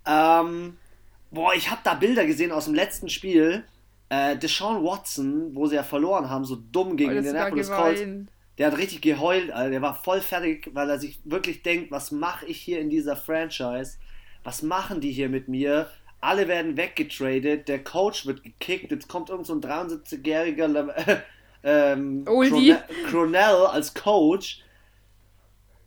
Ähm, 0.06 0.78
boah, 1.32 1.54
ich 1.54 1.70
habe 1.70 1.82
da 1.84 1.94
Bilder 1.94 2.26
gesehen 2.26 2.52
aus 2.52 2.66
dem 2.66 2.74
letzten 2.74 3.10
Spiel. 3.10 3.64
Äh, 4.10 4.38
Deshaun 4.38 4.84
Watson, 4.84 5.56
wo 5.56 5.68
sie 5.68 5.76
ja 5.76 5.84
verloren 5.84 6.30
haben, 6.30 6.46
so 6.46 6.56
dumm 6.56 6.98
gegen 6.98 7.12
oh, 7.12 7.14
den 7.14 7.26
Indianapolis 7.26 7.70
Colts. 7.70 8.02
Der 8.58 8.68
hat 8.68 8.78
richtig 8.78 9.02
geheult, 9.02 9.52
Alter. 9.52 9.70
Der 9.70 9.82
war 9.82 9.96
voll 9.96 10.22
fertig, 10.22 10.70
weil 10.74 10.90
er 10.90 11.00
sich 11.00 11.20
wirklich 11.24 11.64
denkt, 11.64 11.92
was 11.92 12.12
mache 12.12 12.46
ich 12.46 12.60
hier 12.60 12.80
in 12.80 12.90
dieser 12.90 13.16
Franchise? 13.16 13.98
Was 14.44 14.64
machen 14.64 15.00
die 15.00 15.12
hier 15.12 15.30
mit 15.30 15.48
mir? 15.48 15.90
alle 16.22 16.48
werden 16.48 16.78
weggetradet, 16.78 17.68
der 17.68 17.84
Coach 17.84 18.26
wird 18.26 18.44
gekickt, 18.44 18.92
jetzt 18.92 19.08
kommt 19.08 19.30
irgend 19.30 19.48
so 19.48 19.54
ein 19.54 19.62
73-jähriger 19.62 20.90
äh, 20.96 21.18
ähm, 21.64 22.26
Cronell 23.10 23.66
als 23.68 23.94
Coach. 23.94 24.62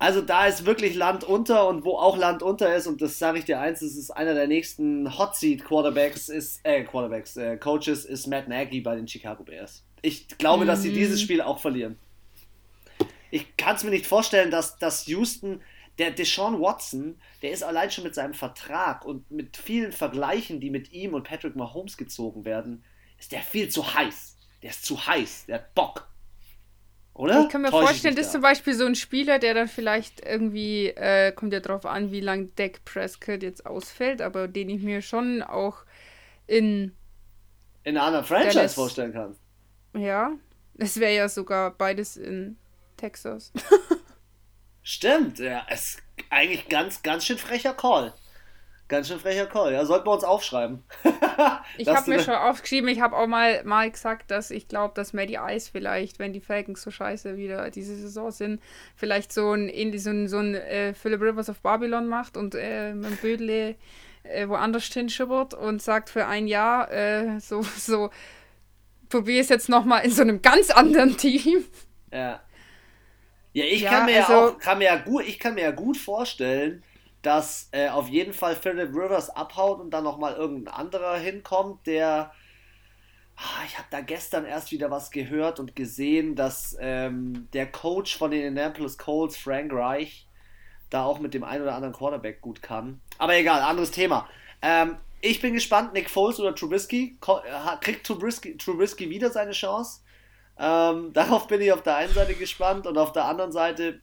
Also 0.03 0.21
da 0.21 0.47
ist 0.47 0.67
wirklich 0.67 0.97
Land 0.97 1.23
unter 1.23 1.69
und 1.69 1.85
wo 1.85 1.97
auch 1.97 2.17
Land 2.17 2.43
unter 2.43 2.75
ist, 2.75 2.89
und 2.89 3.01
das 3.01 3.21
sage 3.21 3.39
ich 3.39 3.45
dir 3.45 3.61
eins, 3.61 3.79
das 3.79 3.95
ist 3.95 4.11
einer 4.11 4.35
der 4.35 4.49
nächsten 4.49 5.17
Hot 5.17 5.37
Seat 5.37 5.65
Quarterbacks, 5.65 6.29
ist, 6.29 6.59
äh, 6.65 6.83
Quarterbacks, 6.83 7.37
äh, 7.37 7.57
Coaches 7.57 8.05
ist 8.05 8.27
Matt 8.27 8.49
Nagy 8.49 8.81
bei 8.81 8.97
den 8.97 9.07
Chicago 9.07 9.45
Bears. 9.45 9.85
Ich 10.01 10.27
glaube, 10.39 10.65
mhm. 10.65 10.67
dass 10.67 10.83
sie 10.83 10.91
mhm. 10.91 10.95
dieses 10.95 11.23
Spiel 11.23 11.41
auch 11.41 11.61
verlieren. 11.61 12.01
Ich 13.31 13.57
kann 13.57 13.77
es 13.77 13.85
mir 13.85 13.91
nicht 13.91 14.09
vorstellen, 14.09 14.51
dass, 14.51 14.77
dass 14.77 15.07
Houston 15.07 15.61
der 15.99 16.11
Deshaun 16.11 16.61
Watson, 16.61 17.21
der 17.43 17.53
ist 17.53 17.63
allein 17.63 17.93
schon 17.93 18.03
mit 18.03 18.17
seinem 18.17 18.35
Vertrag 18.35 19.05
und 19.05 19.31
mit 19.31 19.57
vielen 19.57 19.93
Vergleichen, 19.93 20.59
die 20.59 20.71
mit 20.71 20.91
ihm 20.91 21.15
und 21.15 21.23
Patrick 21.23 21.55
Mahomes 21.55 21.97
gezogen 21.97 22.45
werden, 22.45 22.83
ist 23.21 23.31
der 23.31 23.43
viel 23.43 23.69
zu 23.69 23.95
heiß. 23.95 24.37
Der 24.65 24.71
ist 24.71 24.85
zu 24.85 25.07
heiß, 25.07 25.47
der 25.47 25.59
hat 25.59 25.75
Bock. 25.77 26.12
Oder? 27.15 27.43
Ich 27.43 27.49
kann 27.51 27.63
mir 27.63 27.71
Täusch 27.71 27.85
vorstellen, 27.85 28.17
das 28.17 28.27
ist 28.27 28.33
zum 28.33 28.41
Beispiel 28.41 28.75
so 28.75 28.87
ein 28.87 28.95
Spieler, 28.95 29.39
der 29.39 29.55
dann 29.55 29.69
vielleicht 29.69 30.25
irgendwie, 30.25 30.89
äh, 30.89 31.33
kommt 31.33 31.53
ja 31.53 31.61
drauf 31.61 31.85
an, 31.85 32.11
wie 32.11 32.21
lange 32.21 32.47
Dak 32.57 32.85
Prescott 32.85 33.43
jetzt 33.43 33.67
ausfällt, 33.67 34.23
aber 34.23 34.49
den 34.49 34.71
ich 34.71 34.83
mir 34.83 35.03
schon 35.03 35.43
auch 35.43 35.85
in. 36.47 36.97
In 37.85 37.97
einer 37.97 38.07
anderen 38.07 38.25
Franchise 38.25 38.55
Dallas, 38.55 38.75
vorstellen 38.75 39.13
kann. 39.13 39.37
Ja, 39.95 40.33
es 40.79 40.99
wäre 40.99 41.15
ja 41.15 41.29
sogar 41.29 41.73
beides 41.73 42.17
in 42.17 42.57
Texas. 42.97 43.53
Stimmt, 44.83 45.39
ja, 45.39 45.61
ist 45.71 46.03
eigentlich 46.31 46.69
ganz, 46.69 47.03
ganz 47.03 47.27
schön 47.27 47.39
frecher 47.39 47.75
Call. 47.75 48.15
Ganz 48.93 49.09
schön 49.09 49.19
frecher 49.19 49.47
Call, 49.47 49.73
ja, 49.73 49.87
sollten 49.87 50.07
wir 50.07 50.13
uns 50.13 50.23
aufschreiben. 50.23 50.85
ich 51.79 51.89
habe 51.89 52.11
mir 52.11 52.21
schon 52.21 52.35
aufgeschrieben, 52.35 52.91
ich 52.91 53.01
habe 53.01 53.17
auch 53.17 53.27
mal, 53.27 53.65
mal 53.65 53.91
gesagt, 53.91 54.31
dass 54.31 54.51
ich 54.51 54.69
glaube, 54.69 54.93
dass 54.95 55.15
Maddie 55.15 55.39
Ice 55.41 55.71
vielleicht, 55.73 56.19
wenn 56.19 56.35
die 56.35 56.43
Falcons 56.43 56.83
so 56.83 56.91
scheiße 56.91 57.39
wieder 57.39 57.71
diese 57.71 57.97
Saison 57.97 58.31
sind, 58.31 58.63
vielleicht 58.95 59.33
so 59.33 59.53
ein, 59.53 59.99
so 59.99 60.11
ein, 60.11 60.29
so 60.29 60.37
ein 60.37 60.55
äh, 60.55 60.93
Philip 60.93 61.23
Rivers 61.23 61.49
of 61.49 61.63
Babylon 61.63 62.07
macht 62.07 62.37
und 62.37 62.55
äh, 62.55 62.93
mit 62.93 63.23
Bödle 63.23 63.77
äh, 64.25 64.47
woanders 64.47 64.85
hinschippert 64.85 65.55
und 65.55 65.81
sagt 65.81 66.11
für 66.11 66.27
ein 66.27 66.47
Jahr 66.47 66.93
äh, 66.93 67.41
so, 67.41 67.63
so, 67.79 68.11
probier 69.09 69.41
es 69.41 69.49
jetzt 69.49 69.71
nochmal 69.71 70.05
in 70.05 70.11
so 70.11 70.21
einem 70.21 70.43
ganz 70.43 70.71
anderen 70.71 71.17
Team. 71.17 71.65
Ja. 72.13 72.43
Ja, 73.55 73.65
ich 73.65 73.81
ja, 73.81 73.91
kann 73.91 74.05
mir 74.05 74.21
also, 74.21 74.33
ja 74.33 74.47
auch, 74.49 74.59
kann 74.59 74.77
mir 74.77 74.85
ja 74.85 74.97
gut, 74.97 75.25
ich 75.27 75.39
kann 75.39 75.55
mir 75.55 75.63
ja 75.63 75.71
gut 75.71 75.97
vorstellen, 75.97 76.83
dass 77.23 77.69
äh, 77.73 77.89
auf 77.89 78.09
jeden 78.09 78.35
Fall 78.35 78.57
Philip 78.57 78.91
Rivers 78.91 79.31
abhaut 79.31 79.81
und 79.81 79.91
dann 79.91 80.05
nochmal 80.05 80.35
irgendein 80.35 80.75
anderer 80.75 81.17
hinkommt, 81.17 81.87
der. 81.87 82.33
Ah, 83.37 83.65
ich 83.67 83.79
habe 83.79 83.89
da 83.91 84.01
gestern 84.01 84.45
erst 84.45 84.73
wieder 84.73 84.91
was 84.91 85.11
gehört 85.11 85.59
und 85.59 85.75
gesehen, 85.75 86.37
dass 86.37 86.77
ähm, 86.81 87.49
der 87.55 87.71
Coach 87.71 88.17
von 88.17 88.31
den 88.31 88.43
Indianapolis 88.43 88.99
Colts, 88.99 89.37
Frank 89.37 89.73
Reich, 89.73 90.29
da 90.91 91.05
auch 91.05 91.19
mit 91.19 91.33
dem 91.33 91.43
einen 91.43 91.63
oder 91.63 91.75
anderen 91.75 91.95
Quarterback 91.95 92.43
gut 92.43 92.61
kann. 92.61 93.01
Aber 93.19 93.35
egal, 93.35 93.63
anderes 93.63 93.91
Thema. 93.91 94.29
Ähm, 94.61 94.97
ich 95.21 95.41
bin 95.41 95.55
gespannt, 95.55 95.93
Nick 95.93 96.11
Foles 96.11 96.41
oder 96.41 96.55
Trubisky. 96.55 97.17
Kriegt 97.81 98.07
Trubisky, 98.07 98.57
Trubisky 98.57 99.09
wieder 99.09 99.31
seine 99.31 99.53
Chance? 99.53 100.01
Ähm, 100.59 101.13
darauf 101.15 101.47
bin 101.47 101.61
ich 101.61 101.73
auf 101.73 101.83
der 101.83 101.97
einen 101.97 102.13
Seite 102.13 102.35
gespannt 102.35 102.87
und 102.87 102.99
auf 102.99 103.13
der 103.13 103.25
anderen 103.25 103.53
Seite, 103.53 104.01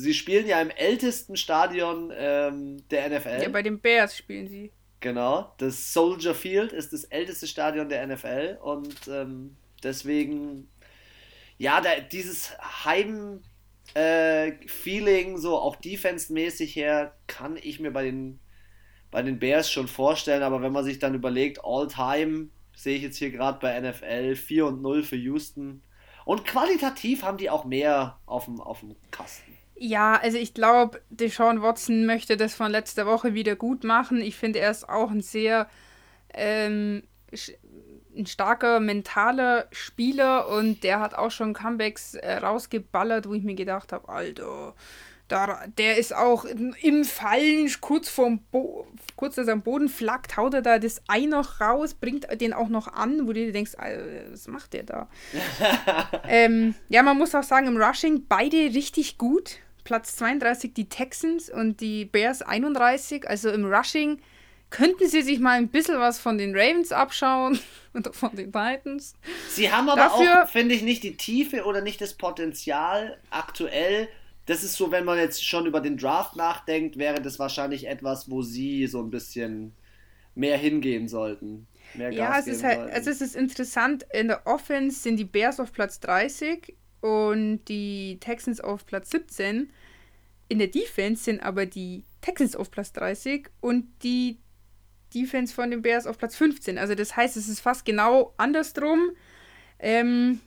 sie 0.00 0.14
spielen 0.14 0.46
ja 0.46 0.60
im 0.60 0.70
ältesten 0.70 1.36
Stadion 1.36 2.12
ähm, 2.16 2.82
der 2.90 3.10
NFL. 3.10 3.42
Ja, 3.42 3.48
bei 3.48 3.62
den 3.62 3.80
Bears 3.80 4.16
spielen 4.16 4.48
sie. 4.48 4.72
Genau, 5.00 5.52
das 5.58 5.92
Soldier 5.92 6.34
Field 6.34 6.72
ist 6.72 6.92
das 6.92 7.04
älteste 7.04 7.46
Stadion 7.46 7.88
der 7.88 8.06
NFL 8.06 8.58
und 8.62 9.08
ähm, 9.08 9.56
deswegen, 9.82 10.68
ja, 11.58 11.80
da, 11.80 12.00
dieses 12.00 12.56
Heim- 12.84 13.42
äh, 13.94 14.52
so 15.36 15.58
auch 15.58 15.76
defense-mäßig 15.76 16.76
her, 16.76 17.16
kann 17.26 17.58
ich 17.60 17.80
mir 17.80 17.90
bei 17.90 18.04
den, 18.04 18.38
bei 19.10 19.22
den 19.22 19.38
Bears 19.38 19.70
schon 19.70 19.88
vorstellen, 19.88 20.42
aber 20.42 20.62
wenn 20.62 20.72
man 20.72 20.84
sich 20.84 20.98
dann 20.98 21.14
überlegt, 21.14 21.64
All-Time 21.64 22.48
sehe 22.74 22.96
ich 22.96 23.02
jetzt 23.02 23.16
hier 23.16 23.30
gerade 23.30 23.58
bei 23.58 23.80
NFL 23.80 24.36
4 24.36 24.66
und 24.66 24.82
0 24.82 25.02
für 25.02 25.16
Houston. 25.16 25.82
Und 26.24 26.44
qualitativ 26.44 27.22
haben 27.22 27.38
die 27.38 27.50
auch 27.50 27.64
mehr 27.64 28.20
auf 28.26 28.44
dem, 28.44 28.60
auf 28.60 28.80
dem 28.80 28.94
Kasten. 29.10 29.56
Ja, 29.82 30.20
also 30.22 30.36
ich 30.36 30.52
glaube, 30.52 31.00
Deshaun 31.08 31.62
Watson 31.62 32.04
möchte 32.04 32.36
das 32.36 32.54
von 32.54 32.70
letzter 32.70 33.06
Woche 33.06 33.32
wieder 33.32 33.56
gut 33.56 33.82
machen. 33.82 34.20
Ich 34.20 34.36
finde, 34.36 34.58
er 34.58 34.70
ist 34.70 34.86
auch 34.86 35.10
ein 35.10 35.22
sehr 35.22 35.70
ähm, 36.34 37.02
ein 38.14 38.26
starker 38.26 38.78
mentaler 38.78 39.68
Spieler 39.70 40.48
und 40.48 40.84
der 40.84 41.00
hat 41.00 41.14
auch 41.14 41.30
schon 41.30 41.54
Comebacks 41.54 42.14
äh, 42.14 42.34
rausgeballert, 42.34 43.26
wo 43.26 43.32
ich 43.32 43.42
mir 43.42 43.54
gedacht 43.54 43.94
habe, 43.94 44.10
Alter, 44.10 44.74
da, 45.28 45.66
der 45.78 45.96
ist 45.96 46.14
auch 46.14 46.44
im 46.44 47.04
Fallen, 47.04 47.70
kurz 47.80 48.10
vorm 48.10 48.40
Bo 48.50 48.86
kurz 49.16 49.36
dass 49.36 49.46
er 49.46 49.54
am 49.54 49.62
Boden 49.62 49.88
flackt, 49.88 50.36
haut 50.36 50.52
er 50.52 50.62
da 50.62 50.78
das 50.78 51.00
Ei 51.08 51.26
noch 51.26 51.60
raus, 51.62 51.94
bringt 51.94 52.26
den 52.38 52.52
auch 52.52 52.68
noch 52.68 52.88
an, 52.88 53.22
wo 53.22 53.32
du 53.32 53.46
dir 53.46 53.52
denkst, 53.52 53.72
was 54.30 54.46
macht 54.46 54.74
der 54.74 54.82
da? 54.82 55.08
ähm, 56.28 56.74
ja, 56.90 57.02
man 57.02 57.16
muss 57.16 57.34
auch 57.34 57.42
sagen, 57.42 57.66
im 57.66 57.80
Rushing 57.80 58.26
beide 58.28 58.56
richtig 58.74 59.16
gut. 59.16 59.58
Platz 59.84 60.16
32 60.16 60.74
die 60.74 60.88
Texans 60.88 61.50
und 61.50 61.80
die 61.80 62.04
Bears 62.04 62.42
31. 62.42 63.28
Also 63.28 63.50
im 63.50 63.64
Rushing 63.64 64.20
könnten 64.70 65.08
sie 65.08 65.22
sich 65.22 65.40
mal 65.40 65.58
ein 65.58 65.68
bisschen 65.68 65.98
was 65.98 66.20
von 66.20 66.38
den 66.38 66.54
Ravens 66.54 66.92
abschauen 66.92 67.58
oder 67.94 68.12
von 68.12 68.34
den 68.34 68.52
Titans. 68.52 69.14
Sie 69.48 69.70
haben 69.70 69.88
aber 69.88 70.02
Dafür, 70.02 70.44
auch, 70.44 70.48
finde 70.48 70.74
ich, 70.74 70.82
nicht 70.82 71.02
die 71.02 71.16
Tiefe 71.16 71.64
oder 71.64 71.80
nicht 71.80 72.00
das 72.00 72.14
Potenzial 72.14 73.18
aktuell 73.30 74.08
das 74.50 74.64
ist 74.64 74.74
so, 74.74 74.90
wenn 74.90 75.04
man 75.04 75.16
jetzt 75.16 75.46
schon 75.46 75.66
über 75.66 75.80
den 75.80 75.96
Draft 75.96 76.34
nachdenkt, 76.34 76.98
wäre 76.98 77.22
das 77.22 77.38
wahrscheinlich 77.38 77.86
etwas, 77.86 78.28
wo 78.28 78.42
sie 78.42 78.88
so 78.88 79.00
ein 79.00 79.10
bisschen 79.10 79.74
mehr 80.34 80.58
hingehen 80.58 81.06
sollten. 81.06 81.68
Mehr 81.94 82.10
ja, 82.10 82.36
es 82.36 82.48
ist 82.48 82.64
halt, 82.64 82.90
also 82.92 83.10
es 83.10 83.20
ist 83.20 83.36
interessant, 83.36 84.04
in 84.12 84.26
der 84.26 84.46
Offense 84.46 85.00
sind 85.00 85.18
die 85.18 85.24
Bears 85.24 85.60
auf 85.60 85.72
Platz 85.72 86.00
30 86.00 86.74
und 87.00 87.64
die 87.66 88.18
Texans 88.20 88.60
auf 88.60 88.86
Platz 88.86 89.10
17. 89.10 89.70
In 90.48 90.58
der 90.58 90.68
Defense 90.68 91.24
sind 91.24 91.42
aber 91.42 91.66
die 91.66 92.04
Texans 92.20 92.56
auf 92.56 92.70
Platz 92.70 92.92
30 92.92 93.48
und 93.60 93.86
die 94.02 94.38
Defense 95.14 95.54
von 95.54 95.70
den 95.70 95.82
Bears 95.82 96.06
auf 96.06 96.18
Platz 96.18 96.36
15. 96.36 96.78
Also 96.78 96.94
das 96.94 97.16
heißt, 97.16 97.36
es 97.36 97.48
ist 97.48 97.60
fast 97.60 97.84
genau 97.84 98.34
andersrum. 98.36 99.10
Ähm, 99.78 100.40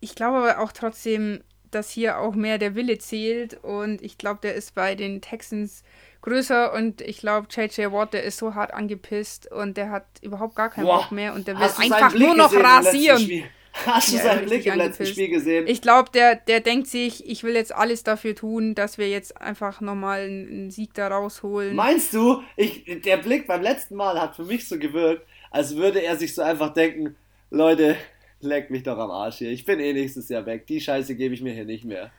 ich 0.00 0.14
glaube 0.14 0.38
aber 0.38 0.60
auch 0.60 0.72
trotzdem, 0.72 1.42
dass 1.70 1.90
hier 1.90 2.18
auch 2.18 2.34
mehr 2.34 2.58
der 2.58 2.74
Wille 2.74 2.98
zählt 2.98 3.54
und 3.62 4.00
ich 4.02 4.16
glaube, 4.16 4.40
der 4.42 4.54
ist 4.54 4.74
bei 4.74 4.94
den 4.94 5.20
Texans 5.20 5.82
größer 6.22 6.72
und 6.72 7.00
ich 7.00 7.18
glaube, 7.18 7.48
JJ 7.50 7.92
Watt, 7.92 8.14
der 8.14 8.24
ist 8.24 8.38
so 8.38 8.54
hart 8.54 8.72
angepisst 8.72 9.50
und 9.50 9.76
der 9.76 9.90
hat 9.90 10.06
überhaupt 10.22 10.56
gar 10.56 10.70
keinen 10.70 10.86
Boah. 10.86 11.02
Bock 11.02 11.12
mehr 11.12 11.34
und 11.34 11.46
der 11.46 11.56
will 11.58 11.64
einfach 11.64 12.14
nur 12.14 12.34
noch 12.34 12.52
rasieren. 12.52 13.44
Hast 13.86 14.12
du 14.12 14.18
seinen 14.18 14.46
Blick 14.46 14.66
im 14.66 14.76
letzten 14.76 15.06
Spiel 15.06 15.28
gesehen? 15.28 15.66
Ich 15.66 15.80
glaube, 15.80 16.10
der, 16.12 16.36
der 16.36 16.60
denkt 16.60 16.88
sich, 16.88 17.28
ich 17.28 17.42
will 17.42 17.54
jetzt 17.54 17.74
alles 17.74 18.02
dafür 18.02 18.34
tun, 18.34 18.74
dass 18.74 18.98
wir 18.98 19.08
jetzt 19.08 19.40
einfach 19.40 19.80
nochmal 19.80 20.22
einen 20.22 20.70
Sieg 20.70 20.94
da 20.94 21.08
rausholen. 21.08 21.74
Meinst 21.74 22.14
du, 22.14 22.42
ich, 22.56 22.84
der 23.04 23.16
Blick 23.18 23.46
beim 23.46 23.62
letzten 23.62 23.96
Mal 23.96 24.20
hat 24.20 24.36
für 24.36 24.44
mich 24.44 24.68
so 24.68 24.78
gewirkt, 24.78 25.26
als 25.50 25.76
würde 25.76 26.02
er 26.02 26.16
sich 26.16 26.34
so 26.34 26.42
einfach 26.42 26.74
denken, 26.74 27.16
Leute, 27.50 27.96
Leck 28.40 28.70
mich 28.70 28.84
doch 28.84 28.98
am 28.98 29.10
Arsch 29.10 29.38
hier. 29.38 29.50
Ich 29.50 29.64
bin 29.64 29.80
eh 29.80 29.92
nächstes 29.92 30.28
Jahr 30.28 30.46
weg. 30.46 30.66
Die 30.66 30.80
Scheiße 30.80 31.14
gebe 31.16 31.34
ich 31.34 31.40
mir 31.40 31.52
hier 31.52 31.64
nicht 31.64 31.84
mehr. 31.84 32.10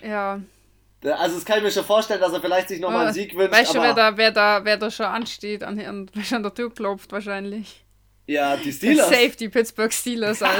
Ja. 0.00 0.40
Also 1.02 1.36
das 1.36 1.44
kann 1.44 1.58
ich 1.58 1.64
mir 1.64 1.70
schon 1.70 1.84
vorstellen, 1.84 2.20
dass 2.20 2.32
er 2.32 2.40
vielleicht 2.40 2.68
sich 2.68 2.80
nochmal 2.80 3.06
einen 3.06 3.14
Sieg 3.14 3.36
wünscht. 3.36 3.52
Weißt 3.52 3.74
du, 3.74 3.80
wer 3.80 3.94
da, 3.94 4.16
wer, 4.16 4.32
da, 4.32 4.64
wer 4.64 4.76
da 4.76 4.90
schon 4.90 5.06
ansteht, 5.06 5.62
an, 5.62 5.78
an, 5.78 6.10
an 6.30 6.42
der 6.42 6.54
Tür 6.54 6.72
klopft 6.72 7.12
wahrscheinlich? 7.12 7.83
Ja, 8.26 8.56
die 8.56 8.72
Steelers. 8.72 9.08
Safe 9.08 9.32
die 9.38 9.48
Pittsburgh 9.48 9.92
Steelers. 9.92 10.42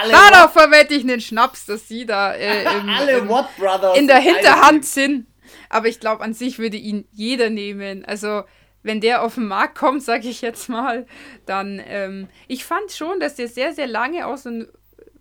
Also. 0.00 0.12
Darauf 0.12 0.52
verwette 0.52 0.94
ich 0.94 1.02
einen 1.02 1.20
Schnaps, 1.20 1.66
dass 1.66 1.86
sie 1.86 2.06
da 2.06 2.32
äh, 2.32 2.62
im, 2.78 2.88
Alle 2.88 3.18
im, 3.18 3.28
Watt 3.28 3.54
Brothers 3.58 3.98
in 3.98 4.06
der 4.06 4.18
Hinterhand 4.18 4.86
sind. 4.86 5.26
Aber 5.68 5.88
ich 5.88 6.00
glaube, 6.00 6.22
an 6.22 6.32
sich 6.32 6.58
würde 6.58 6.78
ihn 6.78 7.06
jeder 7.12 7.50
nehmen. 7.50 8.02
Also, 8.06 8.44
wenn 8.82 9.02
der 9.02 9.22
auf 9.22 9.34
den 9.34 9.46
Markt 9.48 9.76
kommt, 9.76 10.02
sage 10.02 10.28
ich 10.28 10.40
jetzt 10.40 10.68
mal, 10.68 11.06
dann. 11.44 11.82
Ähm, 11.84 12.28
ich 12.48 12.64
fand 12.64 12.92
schon, 12.92 13.20
dass 13.20 13.34
der 13.34 13.48
sehr, 13.48 13.74
sehr 13.74 13.86
lange 13.86 14.26
auch 14.26 14.38
so 14.38 14.48
ein 14.48 14.68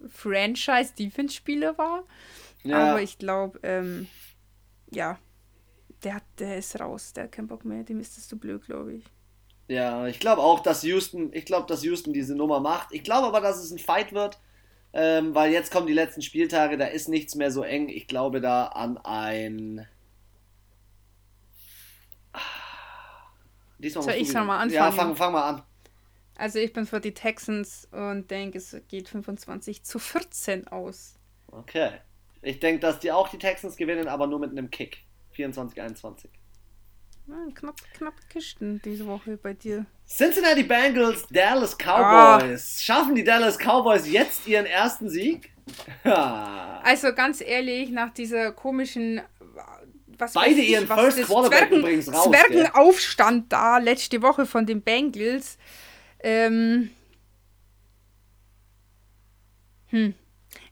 Franchise-Defense-Spieler 0.08 1.78
war. 1.78 2.06
Ja. 2.64 2.92
Aber 2.92 3.02
ich 3.02 3.18
glaube, 3.18 3.60
ähm, 3.64 4.08
ja, 4.92 5.20
der, 6.04 6.16
hat, 6.16 6.24
der 6.40 6.58
ist 6.58 6.80
raus. 6.80 7.14
Der 7.14 7.26
hat 7.26 7.34
keinen 7.34 7.48
Bock 7.48 7.66
mehr. 7.66 7.84
Dem 7.84 8.00
ist 8.00 8.18
das 8.18 8.28
zu 8.28 8.38
blöd, 8.38 8.66
glaube 8.66 8.94
ich. 8.94 9.04
Ja, 9.72 10.06
ich 10.08 10.20
glaube 10.20 10.42
auch, 10.42 10.60
dass 10.60 10.84
Houston, 10.84 11.32
ich 11.32 11.46
glaube, 11.46 11.66
dass 11.66 11.82
Houston 11.84 12.12
diese 12.12 12.36
Nummer 12.36 12.60
macht. 12.60 12.90
Ich 12.92 13.06
glaube 13.06 13.28
aber, 13.28 13.40
dass 13.40 13.58
es 13.58 13.72
ein 13.72 13.80
Fight 13.80 14.12
wird, 14.12 14.38
ähm, 14.92 15.34
weil 15.34 15.54
jetzt 15.54 15.72
kommen 15.72 15.88
die 15.88 15.94
letzten 15.94 16.22
Spieltage, 16.22 16.78
da 16.78 16.88
ist 16.88 17.08
nichts 17.08 17.36
mehr 17.36 17.52
so 17.52 17.64
eng. 17.64 17.88
Ich 17.88 18.08
glaube 18.08 18.42
da 18.42 18.66
an 18.66 18.98
ein. 18.98 19.88
Diesmal 23.80 24.04
Soll 24.04 24.14
ich's 24.16 24.34
noch 24.34 24.44
mal 24.46 24.66
wieder- 24.66 24.76
Ja, 24.76 24.88
anfangen? 24.88 25.16
fang, 25.16 25.16
fang 25.16 25.34
mal 25.34 25.50
an. 25.50 25.64
Also, 26.36 26.60
ich 26.60 26.74
bin 26.74 26.86
für 26.86 27.00
die 27.00 27.14
Texans 27.14 27.88
und 27.92 28.30
denke, 28.30 28.58
es 28.58 28.76
geht 28.90 29.08
25 29.08 29.84
zu 29.84 30.00
14 30.00 30.68
aus. 30.68 31.16
Okay. 31.48 31.92
Ich 32.42 32.60
denke, 32.60 32.82
dass 32.82 33.00
die 33.00 33.12
auch 33.14 33.30
die 33.30 33.38
Texans 33.38 33.78
gewinnen, 33.78 34.10
aber 34.10 34.28
nur 34.28 34.40
mit 34.40 34.52
einem 34.52 34.70
Kick. 34.70 34.98
24-21. 35.36 36.26
Ja, 36.26 36.41
knapp, 37.54 37.76
knapp 37.94 38.14
Kisten 38.30 38.82
diese 38.84 39.06
Woche 39.06 39.38
bei 39.38 39.54
dir. 39.54 39.86
Cincinnati 40.08 40.64
Bengals, 40.64 41.26
Dallas 41.30 41.78
Ah. 41.86 42.38
Cowboys. 42.40 42.82
Schaffen 42.82 43.16
die 43.16 43.24
Dallas 43.24 43.58
Cowboys 43.58 44.08
jetzt 44.10 44.48
ihren 44.48 44.66
ersten 44.66 45.10
Sieg? 45.10 45.52
Also 46.04 47.14
ganz 47.14 47.42
ehrlich, 47.42 47.90
nach 47.92 48.12
dieser 48.12 48.52
komischen. 48.52 49.22
Was 50.18 50.34
Beide 50.34 50.60
ich, 50.60 50.70
ihren 50.70 50.88
was 50.88 51.00
First 51.00 51.24
Quarterback 51.24 51.72
übrigens 51.72 52.14
raus, 52.14 52.26
Zwergenaufstand 52.30 53.52
da 53.52 53.78
letzte 53.80 54.22
Woche 54.22 54.46
von 54.46 54.66
den 54.66 54.82
Bengals. 54.82 55.58
Ähm. 56.20 56.92
Hm. 59.88 60.14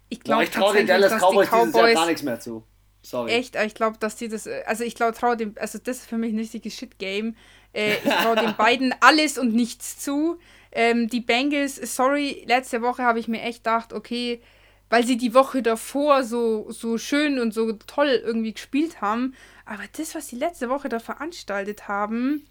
Ich 0.09 0.17
Ja, 0.19 0.23
glaube 0.23 0.43
ich 0.43 0.49
traue 0.51 0.75
den 0.75 0.87
Dallas 0.87 1.13
Cowboys, 1.13 1.49
die 1.49 1.55
dieses 1.55 1.73
Jahr 1.73 1.83
Cowboys 1.83 1.93
gar 1.95 2.05
nichts 2.05 2.23
mehr 2.23 2.39
zu. 2.39 2.63
Sorry. 3.01 3.31
Echt, 3.31 3.55
ich 3.55 3.75
glaube, 3.75 3.97
dass 3.99 4.15
die 4.15 4.27
das, 4.27 4.45
äh, 4.45 4.63
also 4.65 4.83
ich 4.83 4.95
glaube, 4.95 5.13
traue 5.13 5.37
dem, 5.37 5.55
also 5.59 5.79
das 5.79 5.97
ist 5.97 6.09
für 6.09 6.17
mich 6.17 6.33
ein 6.33 6.39
richtiges 6.39 6.75
Shit-Game. 6.75 7.35
Äh, 7.73 7.95
ich 7.95 8.13
traue 8.13 8.35
den 8.35 8.55
beiden 8.57 8.93
alles 8.99 9.37
und 9.37 9.53
nichts 9.53 9.99
zu. 9.99 10.37
Ähm, 10.71 11.07
die 11.07 11.21
Bengals, 11.21 11.75
sorry, 11.95 12.43
letzte 12.47 12.81
Woche 12.81 13.03
habe 13.03 13.19
ich 13.19 13.27
mir 13.27 13.41
echt 13.41 13.63
gedacht, 13.63 13.93
okay, 13.93 14.41
weil 14.89 15.05
sie 15.05 15.17
die 15.17 15.33
Woche 15.33 15.61
davor 15.61 16.23
so, 16.23 16.69
so 16.71 16.97
schön 16.97 17.39
und 17.39 17.53
so 17.53 17.71
toll 17.73 18.21
irgendwie 18.23 18.53
gespielt 18.53 19.01
haben, 19.01 19.35
aber 19.65 19.83
das, 19.95 20.15
was 20.15 20.27
sie 20.27 20.35
letzte 20.35 20.69
Woche 20.69 20.89
da 20.89 20.99
veranstaltet 20.99 21.87
haben, 21.87 22.45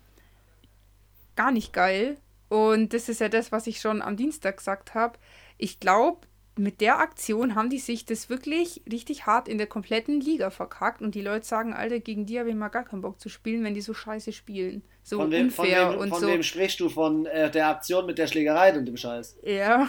gar 1.37 1.51
nicht 1.51 1.73
geil. 1.73 2.17
Und 2.49 2.95
das 2.95 3.09
ist 3.09 3.21
ja 3.21 3.29
das, 3.29 3.53
was 3.53 3.67
ich 3.67 3.81
schon 3.81 4.01
am 4.03 4.17
Dienstag 4.17 4.57
gesagt 4.57 4.95
habe. 4.95 5.19
Ich 5.59 5.81
glaube, 5.81 6.27
mit 6.59 6.81
der 6.81 6.99
Aktion 6.99 7.55
haben 7.55 7.71
die 7.71 7.79
sich 7.79 8.05
das 8.05 8.29
wirklich 8.29 8.83
richtig 8.91 9.27
hart 9.27 9.49
in 9.49 9.59
der 9.59 9.67
kompletten 9.67 10.21
Liga 10.21 10.51
verkackt 10.51 11.03
und 11.03 11.15
die 11.15 11.23
Leute 11.23 11.47
sagen, 11.47 11.73
Alter, 11.73 12.01
gegen 12.01 12.27
die 12.27 12.39
habe 12.39 12.51
ich 12.51 12.55
mal 12.55 12.69
gar 12.69 12.85
keinen 12.85 13.03
Bock 13.03 13.21
zu 13.21 13.29
spielen, 13.29 13.65
wenn 13.65 13.75
die 13.75 13.81
so 13.81 13.95
scheiße 13.95 14.33
spielen. 14.33 14.83
So 15.03 15.19
von 15.19 15.31
wem, 15.31 15.51
von 15.51 15.65
unfair 15.65 15.93
wem, 15.93 15.99
und 15.99 16.09
von 16.11 16.21
so. 16.21 16.29
wem 16.29 16.43
sprichst 16.43 16.81
du? 16.81 16.89
Von 16.89 17.27
äh, 17.27 17.51
der 17.51 17.69
Aktion 17.69 18.07
mit 18.07 18.19
der 18.19 18.27
Schlägerei 18.27 18.77
und 18.77 18.87
dem 18.87 18.97
Scheiß? 18.97 19.39
Ja. 19.43 19.89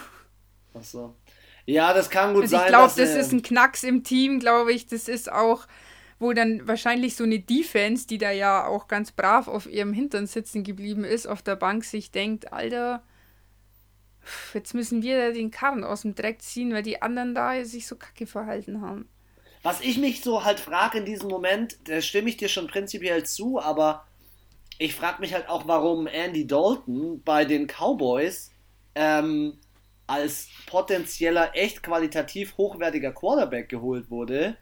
Achso. 0.74 1.16
Ja, 1.66 1.94
das 1.94 2.10
kann 2.10 2.34
gut 2.34 2.44
Also 2.44 2.56
ich 2.56 2.62
sein. 2.62 2.70
glaube, 2.70 2.86
dass, 2.86 2.96
das 2.96 3.10
äh, 3.16 3.20
ist 3.20 3.32
ein 3.32 3.42
Knacks 3.42 3.84
im 3.84 4.04
Team, 4.04 4.40
glaube 4.40 4.72
ich. 4.74 4.88
Das 4.88 5.08
ist 5.08 5.32
auch, 5.32 5.68
wo 6.18 6.34
dann 6.34 6.68
wahrscheinlich 6.68 7.16
so 7.16 7.24
eine 7.24 7.40
Defense, 7.40 8.08
die 8.08 8.18
da 8.18 8.32
ja 8.32 8.66
auch 8.66 8.88
ganz 8.88 9.12
brav 9.12 9.48
auf 9.48 9.68
ihrem 9.68 9.94
Hintern 9.94 10.26
sitzen 10.26 10.64
geblieben 10.64 11.04
ist, 11.04 11.28
auf 11.28 11.42
der 11.42 11.56
Bank 11.56 11.84
sich 11.84 12.12
denkt, 12.12 12.54
Alter, 12.54 13.04
jetzt 14.54 14.74
müssen 14.74 15.02
wir 15.02 15.18
da 15.18 15.32
den 15.32 15.52
Karren 15.52 15.84
aus 15.84 16.02
dem 16.02 16.16
Dreck 16.16 16.42
ziehen, 16.42 16.74
weil 16.74 16.84
die 16.84 17.02
anderen 17.02 17.36
da 17.36 17.64
sich 17.64 17.88
so 17.88 17.96
kacke 17.96 18.28
verhalten 18.28 18.82
haben. 18.82 19.08
Was 19.64 19.82
ich 19.82 19.98
mich 19.98 20.22
so 20.22 20.46
halt 20.46 20.60
frage 20.60 21.00
in 21.00 21.06
diesem 21.06 21.30
Moment, 21.30 21.78
da 21.86 22.02
stimme 22.02 22.30
ich 22.30 22.38
dir 22.38 22.48
schon 22.48 22.68
prinzipiell 22.68 23.24
zu, 23.26 23.60
aber 23.60 24.06
ich 24.78 24.96
frage 24.96 25.20
mich 25.20 25.34
halt 25.34 25.50
auch, 25.50 25.68
warum 25.68 26.08
Andy 26.08 26.48
Dalton 26.48 27.22
bei 27.24 27.44
den 27.44 27.68
Cowboys 27.68 28.52
ähm, 28.96 29.58
als 30.08 30.48
potenzieller, 30.66 31.52
echt 31.54 31.84
qualitativ 31.84 32.58
hochwertiger 32.58 33.12
Quarterback 33.12 33.70
geholt 33.70 34.10
wurde 34.10 34.58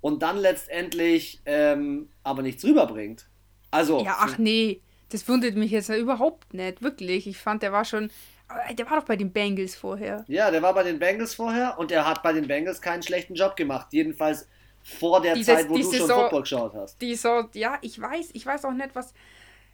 und 0.00 0.22
dann 0.22 0.36
letztendlich 0.36 1.40
ähm, 1.46 2.08
aber 2.22 2.42
nichts 2.42 2.64
rüberbringt. 2.64 3.28
Also, 3.70 4.04
Ja, 4.04 4.16
ach 4.18 4.38
nee, 4.38 4.82
das 5.10 5.28
wundert 5.28 5.54
mich 5.54 5.70
jetzt 5.70 5.88
ja 5.88 5.96
überhaupt 5.96 6.52
nicht, 6.54 6.82
wirklich. 6.82 7.26
Ich 7.26 7.38
fand, 7.38 7.62
der 7.62 7.72
war 7.72 7.84
schon, 7.84 8.10
der 8.72 8.90
war 8.90 8.98
doch 9.00 9.06
bei 9.06 9.16
den 9.16 9.32
Bengals 9.32 9.74
vorher. 9.74 10.24
ja, 10.28 10.50
der 10.50 10.62
war 10.62 10.72
bei 10.74 10.82
den 10.82 10.98
Bengals 10.98 11.34
vorher 11.34 11.78
und 11.78 11.92
er 11.92 12.06
hat 12.06 12.22
bei 12.22 12.32
den 12.32 12.46
Bengals 12.48 12.80
keinen 12.80 13.02
schlechten 13.02 13.34
Job 13.34 13.56
gemacht. 13.56 13.88
Jedenfalls 13.90 14.46
vor 14.82 15.20
der 15.20 15.34
Die- 15.34 15.42
Zeit, 15.44 15.68
wo 15.68 15.76
du 15.76 15.82
schon 15.82 15.92
Saison- 15.92 16.20
Football 16.22 16.40
geschaut 16.42 16.74
hast. 16.74 17.00
die 17.02 17.14
so, 17.14 17.44
ja, 17.52 17.78
ich 17.82 18.00
weiß, 18.00 18.30
ich 18.32 18.46
weiß 18.46 18.64
auch 18.64 18.72
nicht, 18.72 18.94
was. 18.94 19.12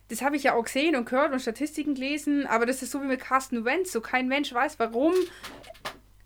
Das 0.09 0.20
habe 0.20 0.37
ich 0.37 0.43
ja 0.43 0.55
auch 0.55 0.64
gesehen 0.64 0.97
und 0.97 1.09
gehört 1.09 1.33
und 1.33 1.41
Statistiken 1.41 1.95
gelesen, 1.95 2.47
aber 2.47 2.66
das 2.66 2.83
ist 2.83 2.91
so 2.91 3.01
wie 3.01 3.07
mit 3.07 3.20
Carsten 3.20 3.64
Wentz. 3.64 3.91
So 3.93 4.01
kein 4.03 4.29
Mensch 4.29 4.53
weiß, 4.53 4.79
warum 4.79 5.14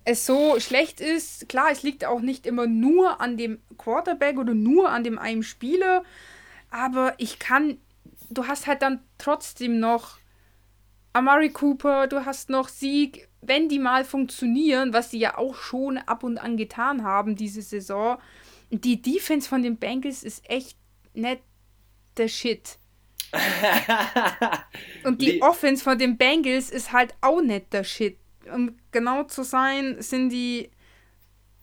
es 0.05 0.27
so 0.27 0.59
schlecht 0.59 1.01
ist. 1.01 1.49
Klar, 1.49 1.69
es 1.71 1.83
liegt 1.83 2.05
auch 2.05 2.21
nicht 2.21 2.47
immer 2.47 2.67
nur 2.67 3.21
an 3.21 3.37
dem 3.37 3.61
Quarterback 3.77 4.39
oder 4.39 4.55
nur 4.55 4.89
an 4.91 5.05
dem 5.05 5.19
einen 5.19 5.43
Spieler, 5.43 6.03
aber 6.71 7.15
ich 7.19 7.39
kann. 7.39 7.79
Du 8.31 8.47
hast 8.47 8.67
halt 8.67 8.83
dann 8.83 9.01
trotzdem 9.17 9.79
noch 9.81 10.19
Amari 11.13 11.51
Cooper, 11.51 12.07
du 12.07 12.25
hast 12.25 12.51
noch 12.51 12.69
Sieg, 12.69 13.29
wenn 13.41 13.69
die 13.69 13.79
mal 13.79 14.05
funktionieren, 14.05 14.93
was 14.93 15.11
sie 15.11 15.19
ja 15.19 15.39
auch 15.39 15.55
schon 15.55 15.99
ab 15.99 16.23
und 16.23 16.39
an 16.39 16.57
getan 16.57 17.03
haben 17.03 17.37
diese 17.37 17.63
Saison. 17.63 18.19
Die 18.71 19.01
Defense 19.01 19.49
von 19.49 19.63
den 19.63 19.77
Bengals 19.77 20.23
ist 20.23 20.49
echt 20.49 20.77
nicht 21.15 21.43
der 22.17 22.29
Shit. 22.29 22.79
Und 25.05 25.21
die 25.21 25.43
Offense 25.43 25.83
von 25.85 25.99
den 25.99 26.17
Bengals 26.17 26.71
ist 26.71 26.93
halt 26.93 27.15
auch 27.21 27.43
nicht 27.43 27.73
der 27.73 27.85
Shit. 27.85 28.19
Um 28.53 28.77
genau 28.91 29.25
zu 29.25 29.43
sein, 29.43 30.01
sind 30.01 30.31
die 30.31 30.71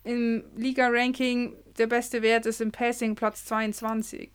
im 0.04 0.44
Liga-Ranking 0.56 1.56
der 1.78 1.86
beste 1.88 2.22
Wert 2.22 2.46
ist 2.46 2.60
im 2.60 2.72
Passing 2.72 3.14
Platz 3.14 3.44
22. 3.44 4.30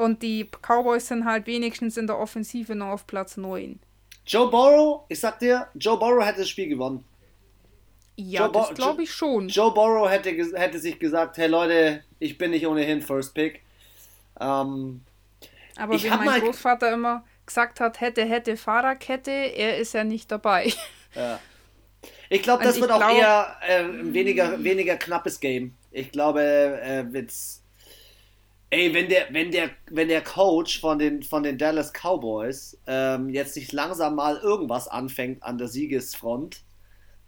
Und 0.00 0.22
die 0.22 0.48
Cowboys 0.62 1.08
sind 1.08 1.26
halt 1.26 1.46
wenigstens 1.46 1.98
in 1.98 2.06
der 2.06 2.18
Offensive 2.18 2.74
noch 2.74 2.88
auf 2.88 3.06
Platz 3.06 3.36
9. 3.36 3.78
Joe 4.26 4.50
Burrow, 4.50 5.02
ich 5.08 5.20
sag 5.20 5.38
dir, 5.40 5.66
Joe 5.74 5.98
Burrow 5.98 6.24
hätte 6.24 6.40
das 6.40 6.48
Spiel 6.48 6.68
gewonnen. 6.68 7.04
Ja, 8.16 8.44
Joe 8.46 8.52
das 8.52 8.74
glaube 8.74 9.02
ich 9.02 9.10
schon. 9.12 9.48
Joe 9.48 9.72
Burrow 9.72 10.08
hätte, 10.08 10.30
hätte 10.30 10.78
sich 10.78 10.98
gesagt, 10.98 11.36
hey 11.36 11.48
Leute, 11.48 12.02
ich 12.18 12.38
bin 12.38 12.50
nicht 12.52 12.66
ohnehin 12.66 13.02
First 13.02 13.34
Pick. 13.34 13.60
Ähm, 14.40 15.02
Aber 15.76 15.94
ich 15.94 16.04
wie 16.04 16.08
mein 16.10 16.24
mal- 16.24 16.40
Großvater 16.40 16.92
immer 16.92 17.24
gesagt 17.44 17.80
hat, 17.80 18.00
hätte, 18.00 18.24
hätte 18.24 18.56
Fahrerkette, 18.56 19.30
er 19.30 19.76
ist 19.78 19.92
ja 19.92 20.04
nicht 20.04 20.30
dabei. 20.30 20.72
ja. 21.14 21.38
Ich 22.28 22.42
glaube, 22.42 22.64
das 22.64 22.76
ich 22.76 22.80
wird 22.80 22.92
auch 22.92 22.98
glaub- 22.98 23.18
eher 23.18 23.56
äh, 23.68 23.82
ein 23.84 24.14
weniger, 24.14 24.62
weniger 24.64 24.96
knappes 24.96 25.40
Game. 25.40 25.74
Ich 25.90 26.10
glaube, 26.12 26.40
äh, 26.42 27.04
wird's. 27.12 27.59
Ey, 28.70 28.94
wenn 28.94 29.08
der, 29.08 29.26
wenn 29.32 29.50
der, 29.50 29.70
wenn 29.90 30.08
der 30.08 30.22
Coach 30.22 30.80
von 30.80 30.98
den, 30.98 31.22
von 31.24 31.42
den 31.42 31.58
Dallas 31.58 31.92
Cowboys 31.92 32.78
ähm, 32.86 33.28
jetzt 33.28 33.56
nicht 33.56 33.72
langsam 33.72 34.14
mal 34.14 34.36
irgendwas 34.36 34.86
anfängt 34.86 35.42
an 35.42 35.58
der 35.58 35.66
Siegesfront, 35.66 36.62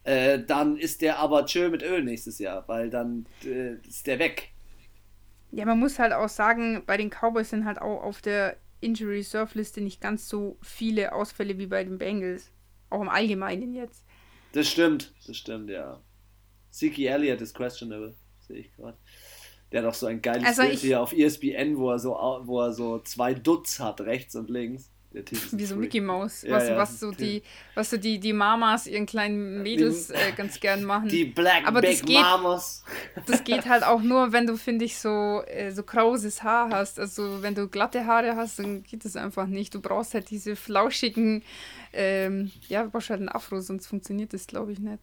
äh, 0.04 0.38
dann 0.38 0.76
ist 0.76 1.02
der 1.02 1.18
aber 1.18 1.44
tschö 1.46 1.68
mit 1.68 1.82
Öl 1.82 2.04
nächstes 2.04 2.38
Jahr, 2.38 2.66
weil 2.68 2.90
dann 2.90 3.26
äh, 3.44 3.74
ist 3.88 4.06
der 4.06 4.20
weg. 4.20 4.52
Ja, 5.50 5.66
man 5.66 5.78
muss 5.78 5.98
halt 5.98 6.12
auch 6.12 6.28
sagen, 6.28 6.82
bei 6.86 6.96
den 6.96 7.10
Cowboys 7.10 7.50
sind 7.50 7.64
halt 7.64 7.80
auch 7.80 8.02
auf 8.02 8.22
der 8.22 8.56
Injury 8.80 9.18
Reserve 9.18 9.56
Liste 9.58 9.80
nicht 9.80 10.00
ganz 10.00 10.28
so 10.28 10.56
viele 10.62 11.12
Ausfälle 11.12 11.58
wie 11.58 11.66
bei 11.66 11.84
den 11.84 11.98
Bengals. 11.98 12.50
Auch 12.90 13.00
im 13.00 13.08
Allgemeinen 13.08 13.74
jetzt. 13.74 14.04
Das 14.52 14.68
stimmt, 14.68 15.12
das 15.26 15.36
stimmt, 15.36 15.70
ja. 15.70 16.00
Zeke 16.70 17.08
Elliott 17.08 17.40
ist 17.40 17.54
questionable, 17.54 18.14
sehe 18.40 18.58
ich 18.58 18.76
gerade. 18.76 18.96
Der 19.72 19.82
hat 19.82 19.88
auch 19.88 19.94
so 19.94 20.06
ein 20.06 20.20
geiles 20.22 20.46
Also 20.46 20.62
Bild 20.62 20.74
ich- 20.74 20.80
hier 20.82 21.00
auf 21.00 21.12
ESPN, 21.12 21.76
wo 21.78 21.90
er 21.90 21.98
so, 21.98 22.10
wo 22.44 22.60
er 22.60 22.72
so 22.72 22.98
zwei 23.00 23.34
Dutz 23.34 23.80
hat, 23.80 24.00
rechts 24.02 24.36
und 24.36 24.50
links. 24.50 24.88
Wie 25.50 25.66
so. 25.66 25.76
Mickey 25.76 26.00
Mouse, 26.00 26.40
Ja, 26.40 26.52
was, 26.52 26.68
ja, 26.70 26.76
was 26.78 26.98
so 26.98 27.10
die, 27.10 27.42
was 27.74 27.90
so 27.90 27.98
die, 27.98 28.18
die 28.18 28.32
Mamas 28.32 28.86
ihren 28.86 29.04
kleinen 29.04 29.62
Mädels 29.62 30.08
äh, 30.08 30.32
ganz 30.34 30.58
gern 30.58 30.84
machen. 30.84 31.10
Die 31.10 31.26
Black 31.26 31.66
Aber 31.68 31.82
das 31.82 31.98
Big 31.98 32.06
geht- 32.06 32.20
Mamas. 32.22 32.82
Das 33.26 33.44
geht 33.44 33.66
halt 33.68 33.82
auch 33.84 34.00
nur, 34.02 34.32
wenn 34.32 34.46
du, 34.46 34.56
finde 34.56 34.86
ich, 34.86 34.96
so, 34.96 35.42
äh, 35.46 35.70
so 35.70 35.82
krauses 35.82 36.42
Haar 36.42 36.70
hast. 36.70 36.98
Also 36.98 37.42
wenn 37.42 37.54
du 37.54 37.68
glatte 37.68 38.06
Haare 38.06 38.36
hast, 38.36 38.58
dann 38.58 38.84
geht 38.84 39.04
das 39.04 39.14
einfach 39.16 39.46
nicht. 39.46 39.74
Du 39.74 39.82
brauchst 39.82 40.14
halt 40.14 40.30
diese 40.30 40.56
flauschigen, 40.56 41.42
ähm, 41.92 42.50
ja, 42.68 42.82
du 42.84 42.88
brauchst 42.90 43.10
halt 43.10 43.20
einen 43.20 43.28
Afro, 43.28 43.60
sonst 43.60 43.88
funktioniert 43.88 44.32
das, 44.32 44.46
glaube 44.46 44.72
ich, 44.72 44.78
nicht. 44.78 45.00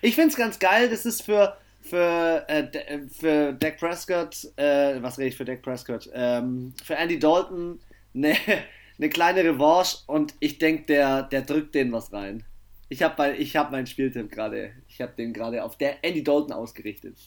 Ich 0.00 0.14
finde 0.14 0.30
es 0.30 0.36
ganz 0.36 0.58
geil, 0.58 0.88
das 0.88 1.04
ist 1.04 1.22
für, 1.22 1.54
für, 1.84 2.44
äh, 2.48 2.62
äh, 2.62 3.08
für 3.08 3.52
Dak 3.52 3.78
Prescott, 3.78 4.48
äh, 4.56 5.02
was 5.02 5.18
rede 5.18 5.28
ich 5.28 5.36
für 5.36 5.44
Dak 5.44 5.62
Prescott? 5.62 6.08
Ähm, 6.14 6.74
für 6.82 6.96
Andy 6.96 7.18
Dalton 7.18 7.78
eine 8.14 8.34
ne 8.98 9.08
kleine 9.10 9.44
Revanche 9.44 9.98
und 10.06 10.34
ich 10.40 10.58
denke, 10.58 10.84
der, 10.86 11.24
der 11.24 11.42
drückt 11.42 11.74
denen 11.74 11.92
was 11.92 12.12
rein. 12.12 12.44
Ich 12.88 13.02
habe 13.02 13.36
ich 13.36 13.56
hab 13.56 13.70
meinen 13.70 13.86
Spieltipp 13.86 14.30
gerade, 14.30 14.72
ich 14.88 15.00
habe 15.00 15.12
den 15.12 15.32
gerade 15.32 15.62
auf 15.62 15.76
der 15.76 16.02
Andy 16.02 16.24
Dalton 16.24 16.52
ausgerichtet. 16.52 17.18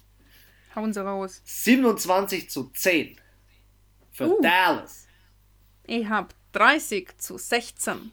Hauen 0.75 0.93
sie 0.93 1.03
raus. 1.03 1.41
27 1.45 2.49
zu 2.49 2.69
10 2.69 3.17
für 4.11 4.27
Uh. 4.27 4.41
Dallas. 4.41 5.07
Ich 5.85 6.07
habe 6.07 6.29
30 6.53 7.17
zu 7.17 7.37
16 7.37 8.11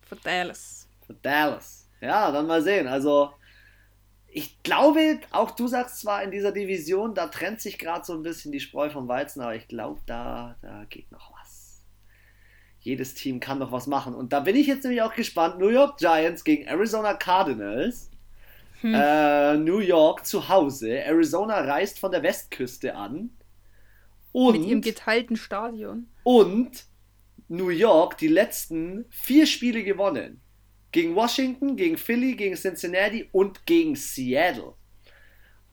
für 0.00 0.16
Dallas. 0.16 0.88
Für 1.06 1.14
Dallas. 1.14 1.88
Ja, 2.00 2.30
dann 2.32 2.46
mal 2.46 2.62
sehen. 2.62 2.86
Also, 2.88 3.32
ich 4.34 4.62
glaube, 4.62 5.20
auch 5.30 5.50
du 5.50 5.68
sagst 5.68 6.00
zwar 6.00 6.22
in 6.22 6.30
dieser 6.30 6.52
Division, 6.52 7.14
da 7.14 7.26
trennt 7.26 7.60
sich 7.60 7.78
gerade 7.78 8.04
so 8.04 8.14
ein 8.14 8.22
bisschen 8.22 8.50
die 8.50 8.60
Spreu 8.60 8.88
vom 8.88 9.06
Weizen, 9.06 9.42
aber 9.42 9.54
ich 9.54 9.68
glaube, 9.68 10.00
da, 10.06 10.56
da 10.62 10.84
geht 10.88 11.12
noch 11.12 11.32
was. 11.38 11.84
Jedes 12.80 13.14
Team 13.14 13.40
kann 13.40 13.58
noch 13.58 13.72
was 13.72 13.86
machen. 13.86 14.14
Und 14.14 14.32
da 14.32 14.40
bin 14.40 14.56
ich 14.56 14.66
jetzt 14.66 14.84
nämlich 14.84 15.02
auch 15.02 15.14
gespannt. 15.14 15.58
New 15.58 15.68
York 15.68 15.98
Giants 15.98 16.44
gegen 16.44 16.64
Arizona 16.64 17.14
Cardinals. 17.14 18.10
Hm. 18.80 18.94
Äh, 18.94 19.56
New 19.58 19.78
York 19.78 20.26
zu 20.26 20.48
Hause. 20.48 20.90
Arizona 21.04 21.60
reist 21.60 21.98
von 22.00 22.10
der 22.10 22.22
Westküste 22.22 22.96
an. 22.96 23.30
Und 24.32 24.58
Mit 24.58 24.66
ihrem 24.66 24.80
geteilten 24.80 25.36
Stadion. 25.36 26.08
und 26.24 26.86
New 27.48 27.68
York 27.68 28.16
die 28.16 28.28
letzten 28.28 29.04
vier 29.10 29.46
Spiele 29.46 29.84
gewonnen. 29.84 30.40
Gegen 30.92 31.14
Washington, 31.14 31.76
gegen 31.76 31.96
Philly, 31.96 32.34
gegen 32.36 32.54
Cincinnati 32.54 33.28
und 33.32 33.64
gegen 33.66 33.96
Seattle. 33.96 34.74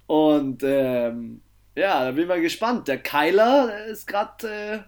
Und 0.07 0.63
ähm, 0.63 1.41
ja, 1.75 2.05
da 2.05 2.11
bin 2.11 2.23
ich 2.23 2.27
mal 2.29 2.41
gespannt. 2.41 2.87
Der 2.87 2.99
Keiler 2.99 3.85
ist 3.87 4.07
gerade 4.07 4.47
äh, 4.47 4.79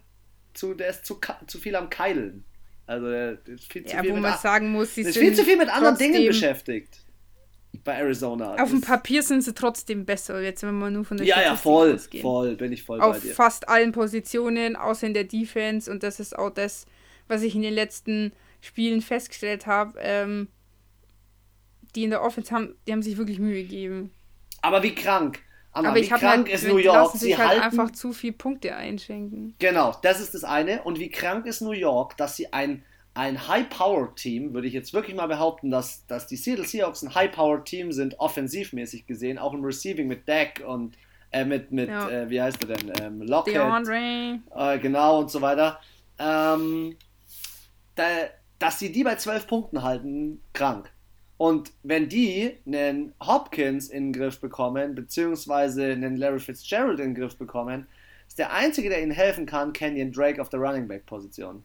zu, 0.53 0.73
der 0.73 0.89
ist 0.89 1.05
zu, 1.05 1.19
zu 1.47 1.59
viel 1.59 1.75
am 1.75 1.89
Keilen. 1.89 2.43
Also 2.87 3.09
der 3.09 3.37
ist 3.47 3.71
viel 3.71 3.85
zu 3.85 3.95
Ja, 3.95 4.01
viel 4.01 4.11
wo 4.11 4.15
mit, 4.15 4.23
man 4.23 4.37
sagen 4.37 4.71
muss, 4.71 4.95
sie 4.95 5.01
ist 5.01 5.13
sind 5.13 5.23
viel 5.23 5.33
zu 5.35 5.43
viel 5.43 5.57
mit 5.57 5.69
anderen 5.69 5.97
Dingen 5.97 6.25
beschäftigt. 6.25 7.05
Bei 7.83 7.93
Arizona. 7.95 8.55
Auf 8.61 8.69
dem 8.69 8.81
Papier 8.81 9.23
sind 9.23 9.41
sie 9.43 9.53
trotzdem 9.53 10.05
besser, 10.05 10.41
jetzt 10.41 10.61
wenn 10.63 10.77
wir 10.79 10.89
nur 10.91 11.05
von 11.05 11.17
der 11.17 11.25
Ja, 11.25 11.37
ja, 11.37 11.41
Statistik 11.55 11.63
voll. 11.63 11.93
ausgehen. 11.93 12.21
Voll, 12.21 12.55
bin 12.55 12.71
ich 12.73 12.83
voll 12.83 12.99
bei 12.99 13.05
Auf 13.05 13.21
dir. 13.21 13.33
fast 13.33 13.69
allen 13.69 13.91
Positionen, 13.93 14.75
außer 14.75 15.07
in 15.07 15.13
der 15.13 15.23
Defense. 15.23 15.89
Und 15.89 16.03
das 16.03 16.19
ist 16.19 16.37
auch 16.37 16.49
das, 16.49 16.85
was 17.27 17.43
ich 17.43 17.55
in 17.55 17.61
den 17.61 17.73
letzten 17.73 18.33
Spielen 18.61 19.01
festgestellt 19.01 19.65
habe. 19.67 19.99
Ähm, 19.99 20.47
die 21.95 22.03
in 22.05 22.09
der 22.11 22.21
Offense 22.23 22.53
haben, 22.53 22.75
die 22.87 22.93
haben 22.93 23.01
sich 23.01 23.17
wirklich 23.17 23.39
Mühe 23.39 23.63
gegeben. 23.63 24.11
Aber 24.61 24.81
wie 24.83 24.95
krank. 24.95 25.39
Anna, 25.73 25.89
Aber 25.89 25.97
wie 25.97 26.01
ich 26.01 26.11
habe 26.11 26.19
krank 26.21 26.47
halt, 26.47 26.55
ist 26.55 26.67
New 26.67 26.77
York. 26.77 26.95
lassen 26.95 27.17
Sie 27.17 27.25
sich 27.27 27.37
halt 27.37 27.49
halten 27.49 27.61
einfach 27.63 27.91
zu 27.91 28.13
viel 28.13 28.33
Punkte 28.33 28.75
einschenken. 28.75 29.55
Genau, 29.59 29.97
das 30.01 30.19
ist 30.21 30.33
das 30.33 30.43
eine. 30.43 30.83
Und 30.83 30.99
wie 30.99 31.09
krank 31.09 31.45
ist 31.45 31.61
New 31.61 31.71
York, 31.71 32.17
dass 32.17 32.35
sie 32.35 32.51
ein, 32.53 32.83
ein 33.13 33.47
High-Power-Team, 33.47 34.53
würde 34.53 34.67
ich 34.67 34.73
jetzt 34.73 34.93
wirklich 34.93 35.15
mal 35.15 35.27
behaupten, 35.27 35.69
dass, 35.71 36.05
dass 36.07 36.27
die 36.27 36.35
Seattle 36.35 36.65
Seahawks 36.65 37.01
ein 37.03 37.13
High-Power-Team 37.15 37.91
sind, 37.91 38.19
offensivmäßig 38.19 39.05
gesehen, 39.07 39.37
auch 39.37 39.53
im 39.53 39.63
Receiving 39.63 40.07
mit 40.07 40.27
Dak 40.27 40.61
und 40.65 40.97
äh, 41.31 41.45
mit, 41.45 41.71
mit 41.71 41.89
Ja. 41.89 42.09
äh, 42.09 42.29
wie 42.29 42.41
heißt 42.41 42.57
er 42.65 42.75
denn, 42.75 42.91
ähm, 43.01 43.21
Lockett, 43.21 43.55
DeAndre. 43.55 44.39
äh, 44.55 44.79
genau 44.79 45.19
und 45.19 45.31
so 45.31 45.41
weiter. 45.41 45.79
Ähm, 46.19 46.97
da, 47.95 48.03
dass 48.61 48.77
sie 48.77 48.91
die 48.91 49.03
bei 49.03 49.15
12 49.15 49.47
Punkten 49.47 49.81
halten, 49.81 50.39
krank. 50.53 50.91
Und 51.37 51.71
wenn 51.81 52.07
die 52.07 52.59
einen 52.67 53.15
Hopkins 53.19 53.89
in 53.89 54.11
den 54.11 54.13
Griff 54.13 54.39
bekommen, 54.39 54.93
beziehungsweise 54.93 55.85
einen 55.85 56.15
Larry 56.15 56.39
Fitzgerald 56.39 56.99
in 56.99 57.13
den 57.13 57.15
Griff 57.15 57.35
bekommen, 57.35 57.87
ist 58.27 58.37
der 58.37 58.53
Einzige, 58.53 58.89
der 58.89 59.01
ihnen 59.01 59.11
helfen 59.11 59.47
kann, 59.47 59.73
Kenyon 59.73 60.11
Drake 60.11 60.39
auf 60.39 60.49
der 60.49 60.59
Running 60.59 60.87
Back 60.87 61.07
Position. 61.07 61.63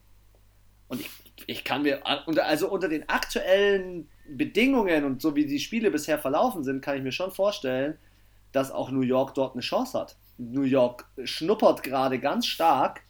Und 0.87 1.01
ich, 1.01 1.09
ich 1.45 1.63
kann 1.63 1.83
mir, 1.83 2.01
also 2.03 2.71
unter 2.71 2.89
den 2.89 3.07
aktuellen 3.07 4.09
Bedingungen 4.27 5.03
und 5.03 5.21
so 5.21 5.35
wie 5.35 5.45
die 5.45 5.59
Spiele 5.59 5.91
bisher 5.91 6.17
verlaufen 6.17 6.63
sind, 6.63 6.81
kann 6.81 6.97
ich 6.97 7.03
mir 7.03 7.11
schon 7.11 7.31
vorstellen, 7.31 7.99
dass 8.53 8.71
auch 8.71 8.89
New 8.89 9.01
York 9.01 9.35
dort 9.35 9.53
eine 9.53 9.61
Chance 9.61 9.99
hat. 9.99 10.15
New 10.39 10.63
York 10.63 11.05
schnuppert 11.25 11.83
gerade 11.83 12.17
ganz 12.17 12.47
stark 12.47 13.01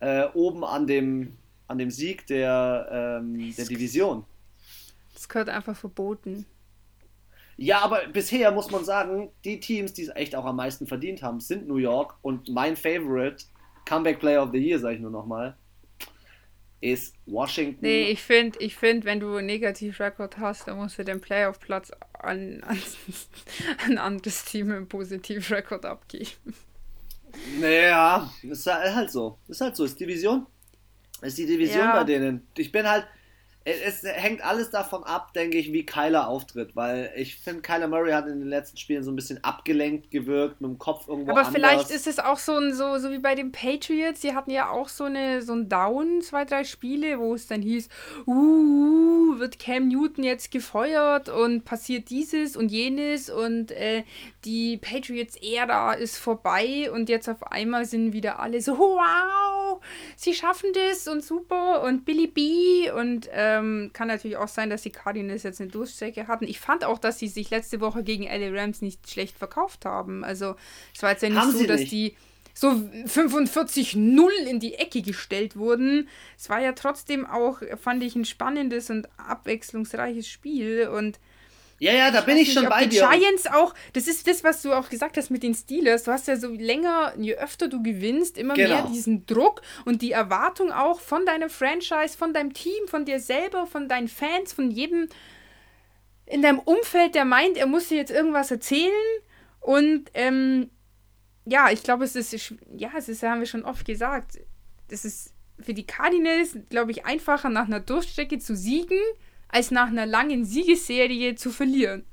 äh, 0.00 0.24
oben 0.34 0.64
an 0.64 0.88
dem, 0.88 1.36
an 1.68 1.78
dem 1.78 1.90
Sieg 1.90 2.26
der, 2.26 3.20
ähm, 3.22 3.54
der 3.56 3.64
Division. 3.64 4.24
Das 5.14 5.28
gehört 5.28 5.48
einfach 5.48 5.76
verboten. 5.76 6.46
Ja, 7.56 7.80
aber 7.80 8.06
bisher 8.08 8.52
muss 8.52 8.70
man 8.70 8.84
sagen, 8.84 9.30
die 9.44 9.60
Teams, 9.60 9.94
die 9.94 10.02
es 10.02 10.08
echt 10.14 10.36
auch 10.36 10.44
am 10.44 10.56
meisten 10.56 10.86
verdient 10.86 11.22
haben, 11.22 11.40
sind 11.40 11.66
New 11.66 11.76
York 11.76 12.16
und 12.20 12.48
mein 12.50 12.76
Favorite 12.76 13.44
Comeback 13.86 14.20
Player 14.20 14.42
of 14.42 14.50
the 14.52 14.58
Year, 14.58 14.78
sage 14.78 14.96
ich 14.96 15.00
nur 15.00 15.10
nochmal, 15.10 15.56
ist 16.80 17.14
Washington. 17.24 17.78
Nee, 17.80 18.10
ich 18.10 18.22
finde, 18.22 18.58
ich 18.60 18.76
find, 18.76 19.06
wenn 19.06 19.20
du 19.20 19.36
einen 19.36 19.46
Negativ-Rekord 19.46 20.38
hast, 20.38 20.68
dann 20.68 20.76
musst 20.76 20.98
du 20.98 21.04
den 21.04 21.20
Playoff-Platz 21.20 21.92
an, 22.12 22.62
an, 22.62 22.78
an 23.84 23.92
ein 23.92 23.98
anderes 23.98 24.44
Team 24.44 24.70
im 24.70 24.86
Positiv-Rekord 24.86 25.86
abgeben. 25.86 26.54
Naja, 27.58 28.30
ist 28.42 28.66
halt 28.66 29.10
so. 29.10 29.38
Ist 29.48 29.60
halt 29.60 29.76
so. 29.76 29.84
Ist 29.84 29.98
Division. 29.98 30.46
Ist 31.22 31.38
die 31.38 31.46
Division 31.46 31.78
Ja. 31.80 31.96
bei 31.98 32.04
denen. 32.04 32.46
Ich 32.56 32.70
bin 32.72 32.88
halt. 32.88 33.06
Es 33.68 34.04
hängt 34.04 34.44
alles 34.44 34.70
davon 34.70 35.02
ab, 35.02 35.32
denke 35.32 35.58
ich, 35.58 35.72
wie 35.72 35.84
Kyler 35.84 36.28
auftritt, 36.28 36.76
weil 36.76 37.12
ich 37.16 37.36
finde, 37.36 37.62
Kyler 37.62 37.88
Murray 37.88 38.12
hat 38.12 38.28
in 38.28 38.38
den 38.38 38.48
letzten 38.48 38.76
Spielen 38.76 39.02
so 39.02 39.10
ein 39.10 39.16
bisschen 39.16 39.42
abgelenkt 39.42 40.12
gewirkt, 40.12 40.60
mit 40.60 40.70
dem 40.70 40.78
Kopf 40.78 41.08
irgendwo 41.08 41.32
Aber 41.32 41.40
anders. 41.40 41.54
vielleicht 41.54 41.90
ist 41.90 42.06
es 42.06 42.20
auch 42.20 42.38
so, 42.38 42.56
ein, 42.56 42.72
so, 42.72 42.98
so 42.98 43.10
wie 43.10 43.18
bei 43.18 43.34
den 43.34 43.50
Patriots. 43.50 44.20
Die 44.20 44.34
hatten 44.36 44.52
ja 44.52 44.70
auch 44.70 44.88
so 44.88 45.04
eine 45.04 45.42
so 45.42 45.52
ein 45.52 45.68
Down, 45.68 46.22
zwei, 46.22 46.44
drei 46.44 46.62
Spiele, 46.62 47.18
wo 47.18 47.34
es 47.34 47.48
dann 47.48 47.60
hieß, 47.60 47.88
uh, 48.28 49.38
wird 49.40 49.58
Cam 49.58 49.88
Newton 49.88 50.22
jetzt 50.22 50.52
gefeuert 50.52 51.28
und 51.28 51.64
passiert 51.64 52.10
dieses 52.10 52.56
und 52.56 52.70
jenes 52.70 53.30
und 53.30 53.72
äh, 53.72 54.04
die 54.44 54.76
Patriots-Ära 54.76 55.94
ist 55.94 56.18
vorbei 56.18 56.88
und 56.92 57.08
jetzt 57.08 57.28
auf 57.28 57.42
einmal 57.50 57.84
sind 57.84 58.12
wieder 58.12 58.38
alle 58.38 58.60
so, 58.60 58.78
wow, 58.78 59.82
sie 60.14 60.34
schaffen 60.34 60.70
das 60.72 61.08
und 61.08 61.24
super 61.24 61.82
und 61.82 62.04
Billy 62.04 62.28
B 62.28 62.90
und 62.92 63.28
ähm, 63.58 63.90
kann 63.92 64.08
natürlich 64.08 64.36
auch 64.36 64.48
sein, 64.48 64.70
dass 64.70 64.82
die 64.82 64.90
Cardinals 64.90 65.42
jetzt 65.42 65.60
eine 65.60 65.70
Durchstrecke 65.70 66.28
hatten. 66.28 66.44
Ich 66.46 66.60
fand 66.60 66.84
auch, 66.84 66.98
dass 66.98 67.18
sie 67.18 67.28
sich 67.28 67.50
letzte 67.50 67.80
Woche 67.80 68.02
gegen 68.02 68.24
LA 68.24 68.60
Rams 68.60 68.82
nicht 68.82 69.10
schlecht 69.10 69.38
verkauft 69.38 69.84
haben. 69.84 70.24
Also 70.24 70.56
es 70.94 71.02
war 71.02 71.10
jetzt 71.10 71.22
ja 71.22 71.28
nicht 71.28 71.38
Haben 71.38 71.52
so, 71.52 71.66
dass 71.66 71.80
nicht. 71.80 71.92
die 71.92 72.16
so 72.54 72.68
45-0 72.68 74.30
in 74.48 74.60
die 74.60 74.74
Ecke 74.74 75.02
gestellt 75.02 75.56
wurden. 75.56 76.08
Es 76.38 76.48
war 76.48 76.60
ja 76.60 76.72
trotzdem 76.72 77.26
auch, 77.26 77.60
fand 77.78 78.02
ich, 78.02 78.16
ein 78.16 78.24
spannendes 78.24 78.88
und 78.88 79.08
abwechslungsreiches 79.18 80.26
Spiel 80.26 80.88
und 80.88 81.20
Ja, 81.78 81.92
ja, 81.92 82.10
da 82.10 82.22
bin 82.22 82.38
ich 82.38 82.52
schon 82.52 82.62
nicht, 82.62 82.70
bei 82.70 82.84
die 82.84 82.90
dir. 82.96 83.08
Giants 83.10 83.46
auch, 83.46 83.74
das 83.92 84.08
ist 84.08 84.26
das, 84.26 84.42
was 84.42 84.62
du 84.62 84.72
auch 84.72 84.88
gesagt 84.88 85.16
hast 85.18 85.30
mit 85.30 85.42
den 85.42 85.54
Steelers. 85.54 86.04
Du 86.04 86.10
hast 86.12 86.26
ja 86.26 86.36
so 86.36 86.48
länger, 86.48 87.12
je 87.18 87.34
öfter 87.36 87.68
du 87.68 87.82
gewinnst, 87.82 88.38
immer 88.38 88.54
Genau. 88.54 88.68
mehr 88.82 88.86
diesen 88.86 89.26
Druck 89.26 89.60
und 89.84 90.00
die 90.00 90.12
Erwartung 90.12 90.72
auch 90.72 91.00
von 91.00 91.26
deiner 91.26 91.50
Franchise, 91.50 92.16
von 92.16 92.32
deinem 92.32 92.54
Team, 92.54 92.88
von 92.88 93.04
dir 93.04 93.20
selber, 93.20 93.66
von 93.66 93.88
deinen 93.88 94.08
Fans, 94.08 94.52
von 94.54 94.70
jedem 94.70 95.08
in 96.24 96.42
deinem 96.42 96.58
Umfeld, 96.58 97.14
der 97.14 97.24
meint, 97.24 97.56
er 97.56 97.66
muss 97.66 97.88
dir 97.88 97.98
jetzt 97.98 98.10
irgendwas 98.10 98.50
erzählen. 98.50 98.90
Und 99.60 100.10
ähm, 100.14 100.70
ja, 101.44 101.70
ich 101.70 101.82
glaube, 101.82 102.04
es 102.04 102.16
ist, 102.16 102.54
ja, 102.76 102.90
es 102.96 103.08
ist, 103.08 103.22
haben 103.22 103.40
wir 103.40 103.46
schon 103.46 103.64
oft 103.64 103.84
gesagt, 103.86 104.38
es 104.88 105.04
ist 105.04 105.34
für 105.60 105.72
die 105.74 105.86
Cardinals, 105.86 106.56
glaube 106.68 106.90
ich, 106.90 107.04
einfacher 107.06 107.48
nach 107.48 107.66
einer 107.66 107.80
Durchstrecke 107.80 108.38
zu 108.38 108.56
siegen, 108.56 108.98
als 109.48 109.70
nach 109.70 109.88
einer 109.88 110.06
langen 110.06 110.44
Siegesserie 110.44 111.34
zu 111.34 111.50
verlieren. 111.50 112.04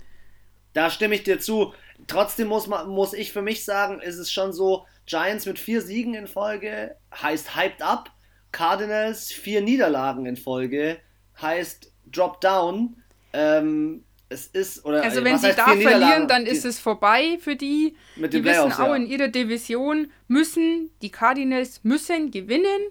Da 0.73 0.89
stimme 0.89 1.15
ich 1.15 1.23
dir 1.23 1.39
zu. 1.39 1.73
Trotzdem 2.07 2.47
muss, 2.47 2.67
man, 2.67 2.89
muss 2.89 3.13
ich 3.13 3.31
für 3.31 3.41
mich 3.41 3.63
sagen, 3.63 4.01
ist 4.01 4.17
es 4.17 4.31
schon 4.31 4.51
so, 4.51 4.85
Giants 5.05 5.45
mit 5.45 5.59
vier 5.59 5.81
Siegen 5.81 6.13
in 6.13 6.27
Folge 6.27 6.95
heißt 7.13 7.55
hyped 7.55 7.81
up, 7.81 8.09
Cardinals 8.51 9.31
vier 9.31 9.61
Niederlagen 9.61 10.25
in 10.25 10.37
Folge 10.37 10.97
heißt 11.41 11.91
drop 12.05 12.39
down. 12.41 12.95
Ähm, 13.33 14.03
es 14.29 14.47
ist, 14.47 14.85
oder 14.85 15.03
Also 15.03 15.21
äh, 15.21 15.23
wenn 15.25 15.37
sie 15.37 15.53
da 15.53 15.67
verlieren, 15.75 16.27
dann 16.27 16.45
ist 16.45 16.65
es 16.65 16.79
vorbei 16.79 17.37
für 17.39 17.55
die. 17.55 17.95
mit 18.15 18.33
Die 18.33 18.43
wissen 18.43 18.71
auch 18.73 18.87
ja. 18.87 18.95
in 18.95 19.05
ihrer 19.05 19.27
Division 19.27 20.11
müssen, 20.27 20.89
die 21.01 21.09
Cardinals 21.09 21.83
müssen 21.83 22.31
gewinnen. 22.31 22.81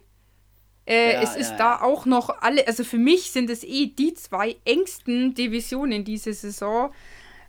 Äh, 0.86 1.14
ja, 1.14 1.22
es 1.22 1.36
ist 1.36 1.52
ja, 1.52 1.56
da 1.56 1.80
auch 1.80 2.06
noch 2.06 2.42
alle, 2.42 2.66
also 2.66 2.84
für 2.84 2.98
mich 2.98 3.30
sind 3.30 3.50
es 3.50 3.62
eh 3.62 3.86
die 3.86 4.14
zwei 4.14 4.56
engsten 4.64 5.34
Divisionen 5.34 6.04
diese 6.04 6.32
Saison. 6.32 6.92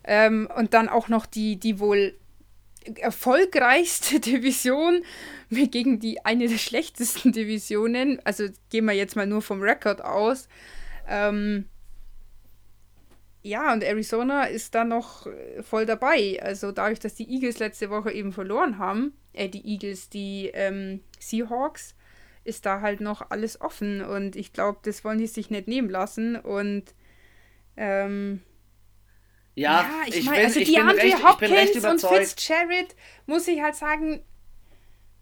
Ähm, 0.03 0.49
und 0.55 0.73
dann 0.73 0.89
auch 0.89 1.07
noch 1.07 1.25
die, 1.25 1.57
die 1.57 1.79
wohl 1.79 2.15
erfolgreichste 2.99 4.19
Division 4.19 5.03
gegen 5.49 5.99
die 5.99 6.25
eine 6.25 6.47
der 6.47 6.57
schlechtesten 6.57 7.31
Divisionen. 7.31 8.19
Also 8.25 8.45
gehen 8.69 8.85
wir 8.85 8.93
jetzt 8.93 9.15
mal 9.15 9.27
nur 9.27 9.41
vom 9.41 9.61
Rekord 9.61 10.03
aus. 10.03 10.47
Ähm, 11.07 11.65
ja, 13.41 13.73
und 13.73 13.83
Arizona 13.83 14.45
ist 14.45 14.73
da 14.73 14.85
noch 14.85 15.27
äh, 15.27 15.61
voll 15.63 15.85
dabei. 15.85 16.39
Also 16.41 16.71
dadurch, 16.71 16.99
dass 16.99 17.15
die 17.15 17.29
Eagles 17.29 17.59
letzte 17.59 17.89
Woche 17.89 18.11
eben 18.11 18.31
verloren 18.31 18.77
haben, 18.77 19.13
äh, 19.33 19.49
die 19.49 19.65
Eagles, 19.67 20.09
die 20.09 20.49
ähm, 20.53 21.01
Seahawks, 21.19 21.95
ist 22.43 22.65
da 22.65 22.81
halt 22.81 23.01
noch 23.01 23.29
alles 23.29 23.59
offen. 23.61 24.01
Und 24.01 24.35
ich 24.35 24.53
glaube, 24.53 24.79
das 24.83 25.03
wollen 25.03 25.17
die 25.17 25.27
sich 25.27 25.49
nicht 25.49 25.67
nehmen 25.67 25.89
lassen. 25.89 26.35
Und 26.35 26.83
ähm, 27.77 28.41
ja, 29.55 29.81
ja, 29.81 29.89
ich, 30.07 30.17
ich 30.17 30.25
meine, 30.25 30.45
also 30.45 30.59
die 30.59 30.77
Andre 30.77 31.23
Hopkins 31.23 31.85
und 31.85 32.01
Fitzgerald, 32.01 32.95
muss 33.25 33.47
ich 33.47 33.61
halt 33.61 33.75
sagen, 33.75 34.23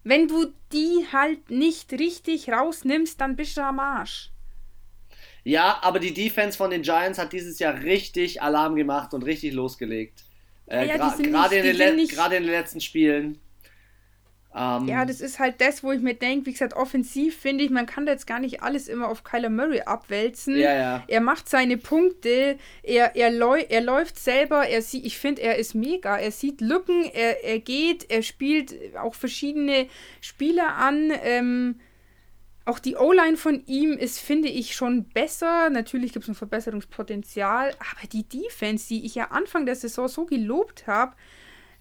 wenn 0.03 0.27
du 0.27 0.53
die 0.71 1.05
halt 1.11 1.51
nicht 1.51 1.91
richtig 1.93 2.49
rausnimmst, 2.49 3.19
dann 3.19 3.35
bist 3.35 3.57
du 3.57 3.61
am 3.61 3.79
Arsch. 3.79 4.31
Ja, 5.43 5.79
aber 5.81 5.99
die 5.99 6.13
Defense 6.13 6.57
von 6.57 6.69
den 6.69 6.83
Giants 6.83 7.17
hat 7.17 7.33
dieses 7.33 7.59
Jahr 7.59 7.81
richtig 7.81 8.41
Alarm 8.41 8.75
gemacht 8.75 9.13
und 9.13 9.23
richtig 9.23 9.53
losgelegt. 9.53 10.23
Äh, 10.67 10.87
ja, 10.87 10.97
Gerade 10.97 11.55
in, 11.57 11.65
in, 11.65 11.77
den 12.31 12.43
letzten 12.43 12.79
Spielen. 12.79 13.39
Ähm, 14.53 14.87
ja, 14.87 15.05
das 15.05 15.21
ist 15.21 15.39
halt 15.39 15.61
das, 15.61 15.81
wo 15.81 15.91
ich 15.93 16.01
mir 16.01 16.13
denke, 16.13 16.45
wie 16.45 16.51
gesagt, 16.51 16.73
offensiv 16.73 17.37
finde 17.37 17.63
ich, 17.63 17.69
man 17.69 17.85
kann 17.85 18.05
da 18.05 18.11
jetzt 18.11 18.27
gar 18.27 18.39
nicht 18.39 18.61
alles 18.61 18.89
immer 18.89 19.07
auf 19.07 19.23
Kyler 19.23 19.49
Murray 19.49 19.81
abwälzen. 19.81 20.57
Ja, 20.57 20.73
ja. 20.73 21.03
Er 21.07 21.21
macht 21.21 21.47
seine 21.47 21.77
Punkte, 21.77 22.57
er, 22.83 23.15
er, 23.15 23.31
läu 23.31 23.61
er 23.69 23.81
läuft 23.81 24.19
selber, 24.19 24.67
er 24.67 24.81
sieht, 24.81 25.05
ich 25.05 25.17
finde, 25.17 25.41
er 25.41 25.57
ist 25.57 25.73
mega. 25.73 26.17
Er 26.17 26.31
sieht 26.31 26.59
Lücken, 26.59 27.05
er, 27.13 27.43
er 27.45 27.59
geht, 27.59 28.11
er 28.11 28.23
spielt 28.23 28.75
auch 28.97 29.15
verschiedene 29.15 29.87
Spieler 30.19 30.75
an. 30.75 31.13
Ähm, 31.23 31.79
auch 32.65 32.79
die 32.79 32.95
O-Line 32.95 33.37
von 33.37 33.65
ihm 33.65 33.93
ist, 33.93 34.19
finde 34.19 34.49
ich, 34.49 34.75
schon 34.75 35.05
besser. 35.05 35.69
Natürlich 35.69 36.13
gibt 36.13 36.23
es 36.23 36.29
ein 36.29 36.35
Verbesserungspotenzial, 36.35 37.69
aber 37.79 38.07
die 38.11 38.27
Defense, 38.27 38.87
die 38.87 39.05
ich 39.05 39.15
ja 39.15 39.31
Anfang 39.31 39.65
der 39.65 39.75
Saison 39.75 40.07
so 40.07 40.25
gelobt 40.25 40.87
habe, 40.87 41.13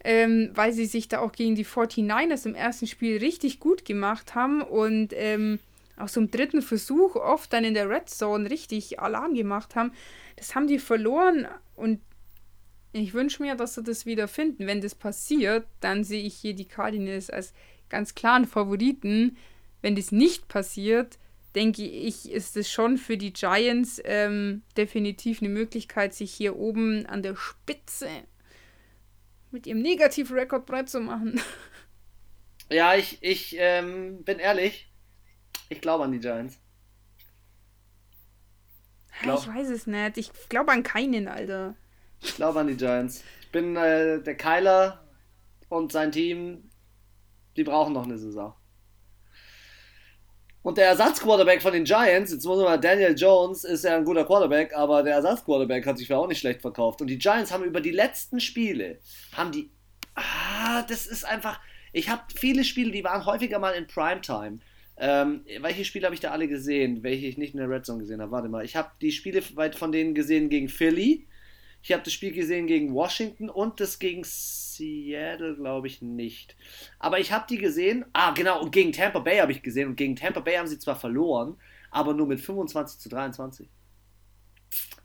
ähm, 0.05 0.51
weil 0.55 0.73
sie 0.73 0.87
sich 0.87 1.09
da 1.09 1.21
auch 1.21 1.33
gegen 1.33 1.55
die 1.55 1.67
49ers 1.67 2.47
im 2.47 2.55
ersten 2.55 2.87
Spiel 2.87 3.19
richtig 3.19 3.61
gut 3.61 3.85
gemacht 3.85 4.35
haben 4.35 4.63
und 4.63 5.13
ähm, 5.15 5.59
auch 5.97 6.09
so 6.09 6.21
im 6.21 6.31
dritten 6.31 6.63
Versuch 6.63 7.17
oft 7.17 7.53
dann 7.53 7.65
in 7.65 7.75
der 7.75 7.89
Red 7.89 8.09
Zone 8.09 8.49
richtig 8.49 9.01
Alarm 9.01 9.35
gemacht 9.35 9.77
haben. 9.77 9.93
Das 10.37 10.55
haben 10.55 10.67
die 10.67 10.79
verloren 10.79 11.47
und 11.77 12.01
ich 12.93 13.15
wünsche 13.15 13.43
mir, 13.43 13.55
dass 13.55 13.75
sie 13.75 13.83
das 13.83 14.07
wieder 14.07 14.27
finden. 14.27 14.67
Wenn 14.67 14.81
das 14.81 14.95
passiert, 14.95 15.67
dann 15.81 16.03
sehe 16.03 16.23
ich 16.23 16.35
hier 16.35 16.55
die 16.55 16.65
Cardinals 16.65 17.31
als 17.31 17.53
ganz 17.89 18.15
klaren 18.15 18.47
Favoriten. 18.47 19.37
Wenn 19.83 19.95
das 19.95 20.11
nicht 20.11 20.49
passiert, 20.49 21.19
denke 21.55 21.83
ich, 21.83 22.31
ist 22.31 22.57
es 22.57 22.71
schon 22.71 22.97
für 22.97 23.17
die 23.17 23.33
Giants 23.33 24.01
ähm, 24.05 24.63
definitiv 24.77 25.41
eine 25.41 25.51
Möglichkeit, 25.51 26.15
sich 26.15 26.33
hier 26.33 26.57
oben 26.57 27.07
an 27.07 27.23
der 27.23 27.37
Spitze 27.37 28.09
mit 29.51 29.67
ihrem 29.67 29.83
Negativ-Rekord 29.83 30.67
breit 30.67 30.89
zu 30.89 31.01
machen. 31.01 31.41
Ja, 32.73 32.95
ich, 32.95 33.19
ich 33.21 33.57
ähm, 33.59 34.23
bin 34.23 34.39
ehrlich. 34.39 34.93
Ich 35.69 35.81
glaube 35.81 36.05
an 36.05 36.13
die 36.13 36.21
Giants. 36.21 36.57
Ich, 39.13 39.23
glaub, 39.23 39.41
ich 39.41 39.49
weiß 39.49 39.69
es 39.71 39.89
nicht. 39.89 40.17
Ich 40.19 40.31
glaube 40.49 40.71
an 40.71 40.85
keinen, 40.85 41.27
Alter. 41.27 41.75
Ich 42.21 42.37
glaube 42.37 42.61
an 42.61 42.69
die 42.69 42.77
Giants. 42.77 43.25
Ich 43.41 43.51
bin 43.51 43.75
äh, 43.75 44.23
der 44.23 44.37
Kyler 44.37 45.05
und 45.69 45.91
sein 45.91 46.13
Team, 46.13 46.71
die 47.57 47.65
brauchen 47.65 47.93
noch 47.93 48.05
eine 48.05 48.19
Saison. 48.19 48.55
Und 50.63 50.77
der 50.77 50.87
Ersatzquarterback 50.87 51.63
von 51.63 51.73
den 51.73 51.85
Giants, 51.85 52.33
jetzt 52.33 52.45
muss 52.45 52.59
man 52.59 52.67
mal, 52.67 52.77
Daniel 52.79 53.15
Jones 53.17 53.65
ist 53.65 53.85
ja 53.85 53.97
ein 53.97 54.05
guter 54.05 54.27
Quarterback, 54.27 54.75
aber 54.75 55.03
der 55.03 55.15
Ersatzquarterback 55.15 55.87
hat 55.87 55.97
sich 55.97 56.09
ja 56.09 56.19
auch 56.19 56.29
nicht 56.29 56.41
schlecht 56.41 56.61
verkauft. 56.61 57.01
Und 57.01 57.07
die 57.07 57.19
Giants 57.19 57.51
haben 57.51 57.65
über 57.65 57.81
die 57.81 57.93
letzten 57.93 58.41
Spiele, 58.41 58.99
haben 59.33 59.53
die, 59.53 59.71
ah, 60.15 60.83
das 60.83 61.07
ist 61.07 61.25
einfach, 61.25 61.61
ich 61.93 62.11
habe 62.11 62.23
viele 62.35 62.65
Spiele, 62.65 62.91
die 62.91 63.05
waren 63.05 63.25
häufiger 63.25 63.59
mal 63.59 63.73
in 63.73 63.87
Primetime. 63.87 64.59
Ähm, 64.99 65.47
welche 65.61 65.87
Spiele 65.87 66.05
habe 66.05 66.15
ich 66.15 66.21
da 66.21 66.31
alle 66.31 66.47
gesehen, 66.47 67.03
welche 67.03 67.27
ich 67.27 67.39
nicht 67.39 67.55
in 67.55 67.61
der 67.61 67.71
Red 67.71 67.87
Zone 67.87 68.01
gesehen 68.01 68.21
habe? 68.21 68.33
Warte 68.33 68.51
mal, 68.51 68.63
ich 68.63 68.77
habe 68.77 68.91
die 69.01 69.13
Spiele 69.13 69.41
von 69.41 69.93
denen 69.93 70.15
gesehen 70.15 70.51
gegen 70.51 70.69
Philly, 70.69 71.27
ich 71.83 71.93
habe 71.93 72.03
das 72.03 72.13
Spiel 72.13 72.33
gesehen 72.33 72.67
gegen 72.67 72.95
Washington 72.95 73.49
und 73.49 73.81
das 73.81 73.99
gegen 73.99 74.23
Seattle, 74.25 75.57
glaube 75.57 75.87
ich, 75.87 76.03
nicht. 76.03 76.57
Aber 76.99 77.19
ich 77.19 77.33
habe 77.33 77.47
die 77.49 77.59
gesehen. 77.59 78.05
Ah, 78.13 78.33
genau, 78.33 78.63
und 78.63 78.71
gegen 78.71 78.93
Tampa 78.93 79.21
Bay 79.21 79.39
habe 79.39 79.53
ich 79.53 79.63
gesehen. 79.63 79.89
Und 79.89 79.97
gegen 79.97 80.17
Tampa 80.17 80.41
Bay 80.41 80.57
haben 80.57 80.67
sie 80.67 80.79
zwar 80.79 80.97
verloren, 80.97 81.57
aber 81.91 82.13
nur 82.15 82.27
mit 82.27 82.41
25 82.41 82.99
zu 83.01 83.09
23. 83.09 83.69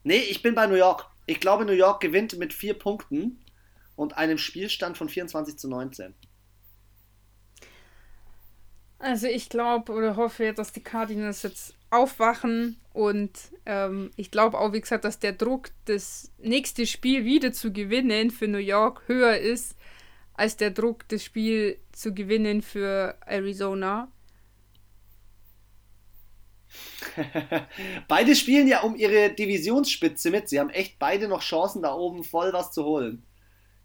Nee, 0.03 0.17
ich 0.17 0.41
bin 0.41 0.53
bei 0.53 0.67
New 0.67 0.75
York. 0.75 1.07
Ich 1.25 1.39
glaube, 1.39 1.65
New 1.65 1.71
York 1.71 2.01
gewinnt 2.01 2.37
mit 2.37 2.53
vier 2.53 2.73
Punkten 2.73 3.43
und 3.95 4.17
einem 4.17 4.37
Spielstand 4.37 4.97
von 4.97 5.09
24 5.09 5.57
zu 5.57 5.69
19. 5.69 6.13
Also 8.99 9.27
ich 9.27 9.49
glaube 9.49 9.91
oder 9.91 10.15
hoffe, 10.15 10.53
dass 10.53 10.71
die 10.71 10.83
Cardinals 10.83 11.43
jetzt 11.43 11.75
aufwachen 11.95 12.77
und 12.93 13.31
ähm, 13.65 14.11
ich 14.15 14.31
glaube 14.31 14.57
auch, 14.57 14.71
wie 14.71 14.79
gesagt, 14.79 15.03
dass 15.03 15.19
der 15.19 15.33
Druck, 15.33 15.69
das 15.85 16.31
nächste 16.37 16.85
Spiel 16.85 17.25
wieder 17.25 17.51
zu 17.51 17.73
gewinnen 17.73 18.31
für 18.31 18.47
New 18.47 18.57
York 18.57 19.03
höher 19.07 19.37
ist, 19.37 19.75
als 20.33 20.57
der 20.57 20.71
Druck, 20.71 21.07
das 21.09 21.23
Spiel 21.23 21.77
zu 21.91 22.13
gewinnen 22.13 22.61
für 22.61 23.17
Arizona. 23.25 24.09
beide 28.07 28.35
spielen 28.35 28.67
ja 28.67 28.81
um 28.81 28.95
ihre 28.95 29.29
Divisionsspitze 29.31 30.31
mit. 30.31 30.49
Sie 30.49 30.59
haben 30.59 30.69
echt 30.69 30.99
beide 30.99 31.27
noch 31.27 31.41
Chancen, 31.41 31.81
da 31.81 31.93
oben 31.93 32.23
voll 32.23 32.53
was 32.53 32.71
zu 32.71 32.85
holen. 32.85 33.23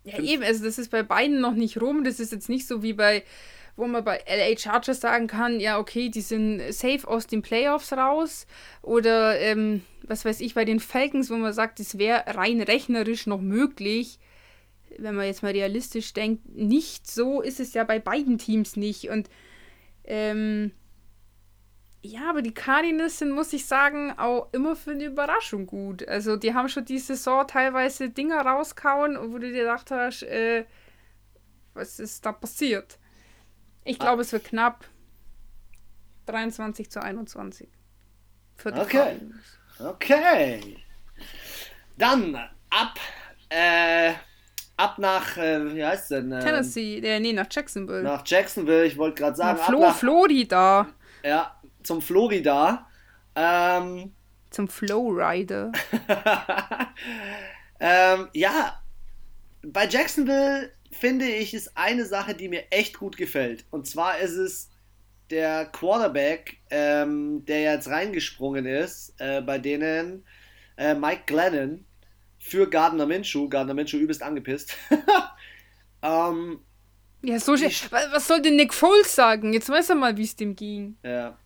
Ja, 0.04 0.18
eben, 0.18 0.42
also 0.42 0.64
das 0.64 0.78
ist 0.78 0.90
bei 0.90 1.02
beiden 1.02 1.40
noch 1.40 1.54
nicht 1.54 1.80
rum. 1.80 2.04
Das 2.04 2.20
ist 2.20 2.32
jetzt 2.32 2.48
nicht 2.48 2.66
so 2.66 2.82
wie 2.82 2.92
bei 2.92 3.24
wo 3.76 3.86
man 3.86 4.04
bei 4.04 4.22
LA 4.26 4.56
Chargers 4.58 5.00
sagen 5.00 5.26
kann, 5.26 5.60
ja, 5.60 5.78
okay, 5.78 6.08
die 6.08 6.20
sind 6.20 6.60
safe 6.72 7.06
aus 7.06 7.26
den 7.26 7.42
Playoffs 7.42 7.92
raus. 7.92 8.46
Oder 8.82 9.38
ähm, 9.40 9.82
was 10.02 10.24
weiß 10.24 10.40
ich, 10.40 10.54
bei 10.54 10.64
den 10.64 10.80
Falcons, 10.80 11.30
wo 11.30 11.36
man 11.36 11.52
sagt, 11.52 11.80
es 11.80 11.98
wäre 11.98 12.24
rein 12.26 12.60
rechnerisch 12.60 13.26
noch 13.26 13.40
möglich. 13.40 14.18
Wenn 14.98 15.14
man 15.14 15.26
jetzt 15.26 15.42
mal 15.42 15.52
realistisch 15.52 16.12
denkt, 16.12 16.48
nicht 16.48 17.10
so 17.10 17.40
ist 17.40 17.60
es 17.60 17.74
ja 17.74 17.84
bei 17.84 17.98
beiden 17.98 18.38
Teams 18.38 18.76
nicht. 18.76 19.08
Und 19.08 19.30
ähm, 20.04 20.72
ja, 22.02 22.30
aber 22.30 22.40
die 22.40 22.54
Cardinals 22.54 23.18
sind, 23.18 23.30
muss 23.30 23.52
ich 23.52 23.66
sagen, 23.66 24.12
auch 24.18 24.48
immer 24.52 24.74
für 24.74 24.92
eine 24.92 25.04
Überraschung 25.04 25.66
gut. 25.66 26.06
Also 26.08 26.36
die 26.36 26.54
haben 26.54 26.68
schon 26.68 26.86
die 26.86 26.98
Saison 26.98 27.46
teilweise 27.46 28.08
Dinger 28.08 28.40
rauskauen, 28.40 29.18
wo 29.20 29.38
du 29.38 29.52
dir 29.52 29.60
gedacht 29.64 29.90
hast, 29.90 30.22
äh, 30.22 30.64
was 31.74 32.00
ist 32.00 32.24
da 32.24 32.32
passiert? 32.32 32.98
Ich 33.85 33.99
glaube, 33.99 34.18
ah. 34.18 34.20
es 34.20 34.33
wird 34.33 34.45
knapp. 34.45 34.85
23 36.26 36.91
zu 36.91 37.03
21. 37.03 37.68
Für 38.57 38.72
die 38.72 38.81
okay. 38.81 39.16
Okay. 39.78 40.76
Dann 41.97 42.37
ab, 42.70 42.99
äh, 43.49 44.12
ab 44.76 44.99
nach, 44.99 45.37
äh, 45.37 45.74
wie 45.74 45.85
heißt 45.85 46.11
denn? 46.12 46.33
Ähm, 46.33 46.41
Tennessee, 46.41 46.99
äh, 46.99 47.18
nee, 47.20 47.33
nach 47.33 47.47
Jacksonville. 47.51 48.03
Nach 48.03 48.22
Jacksonville, 48.24 48.85
ich 48.85 48.97
wollte 48.97 49.22
gerade 49.22 49.37
sagen. 49.37 49.59
Nach, 49.59 49.66
Flo 49.66 49.81
nach, 49.81 49.97
Florida. 49.97 50.87
Ja, 51.24 51.61
zum 51.83 52.01
Florida. 52.01 52.87
Ähm, 53.35 54.12
zum 54.51 54.68
Flowrider. 54.68 55.72
ähm, 57.81 58.28
ja, 58.33 58.83
bei 59.62 59.87
Jacksonville 59.87 60.72
finde 60.91 61.26
ich, 61.26 61.55
ist 61.55 61.76
eine 61.76 62.05
Sache, 62.05 62.34
die 62.34 62.49
mir 62.49 62.64
echt 62.70 62.99
gut 62.99 63.16
gefällt. 63.16 63.64
Und 63.70 63.86
zwar 63.86 64.18
ist 64.18 64.36
es 64.36 64.70
der 65.30 65.66
Quarterback, 65.66 66.59
ähm, 66.70 67.45
der 67.47 67.62
jetzt 67.62 67.88
reingesprungen 67.88 68.66
ist, 68.66 69.14
äh, 69.18 69.41
bei 69.41 69.59
denen 69.59 70.24
äh, 70.76 70.95
Mike 70.95 71.22
Glennon 71.26 71.84
für 72.38 72.68
Gardner 72.68 73.07
Minshew. 73.07 73.49
Gardner 73.49 73.74
Minshew 73.74 73.99
übelst 73.99 74.22
angepisst. 74.22 74.76
ähm, 76.03 76.61
ja, 77.22 77.38
so 77.38 77.57
schön. 77.57 77.70
Was 77.91 78.26
soll 78.26 78.41
denn 78.41 78.57
Nick 78.57 78.72
Foles 78.72 79.14
sagen? 79.14 79.53
Jetzt 79.53 79.68
weiß 79.68 79.91
er 79.91 79.95
mal, 79.95 80.16
wie 80.16 80.24
es 80.24 80.36
dem 80.36 80.57
ging. 80.57 80.97
Ja. 81.05 81.38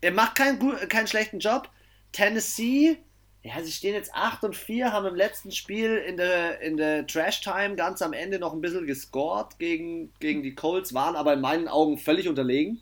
Er 0.00 0.12
macht 0.12 0.36
keinen, 0.36 0.58
keinen 0.88 1.08
schlechten 1.08 1.40
Job. 1.40 1.68
Tennessee 2.12 2.98
ja, 3.42 3.62
sie 3.62 3.72
stehen 3.72 3.94
jetzt 3.94 4.14
8 4.14 4.44
und 4.44 4.56
4, 4.56 4.92
haben 4.92 5.06
im 5.06 5.14
letzten 5.14 5.52
Spiel 5.52 5.96
in 5.96 6.16
der, 6.16 6.60
in 6.60 6.76
der 6.76 7.06
Trash 7.06 7.40
Time 7.40 7.76
ganz 7.76 8.02
am 8.02 8.12
Ende 8.12 8.38
noch 8.38 8.52
ein 8.52 8.60
bisschen 8.60 8.86
gescored 8.86 9.58
gegen, 9.58 10.12
gegen 10.18 10.42
die 10.42 10.54
Colts, 10.54 10.92
waren 10.92 11.16
aber 11.16 11.34
in 11.34 11.40
meinen 11.40 11.68
Augen 11.68 11.98
völlig 11.98 12.28
unterlegen. 12.28 12.80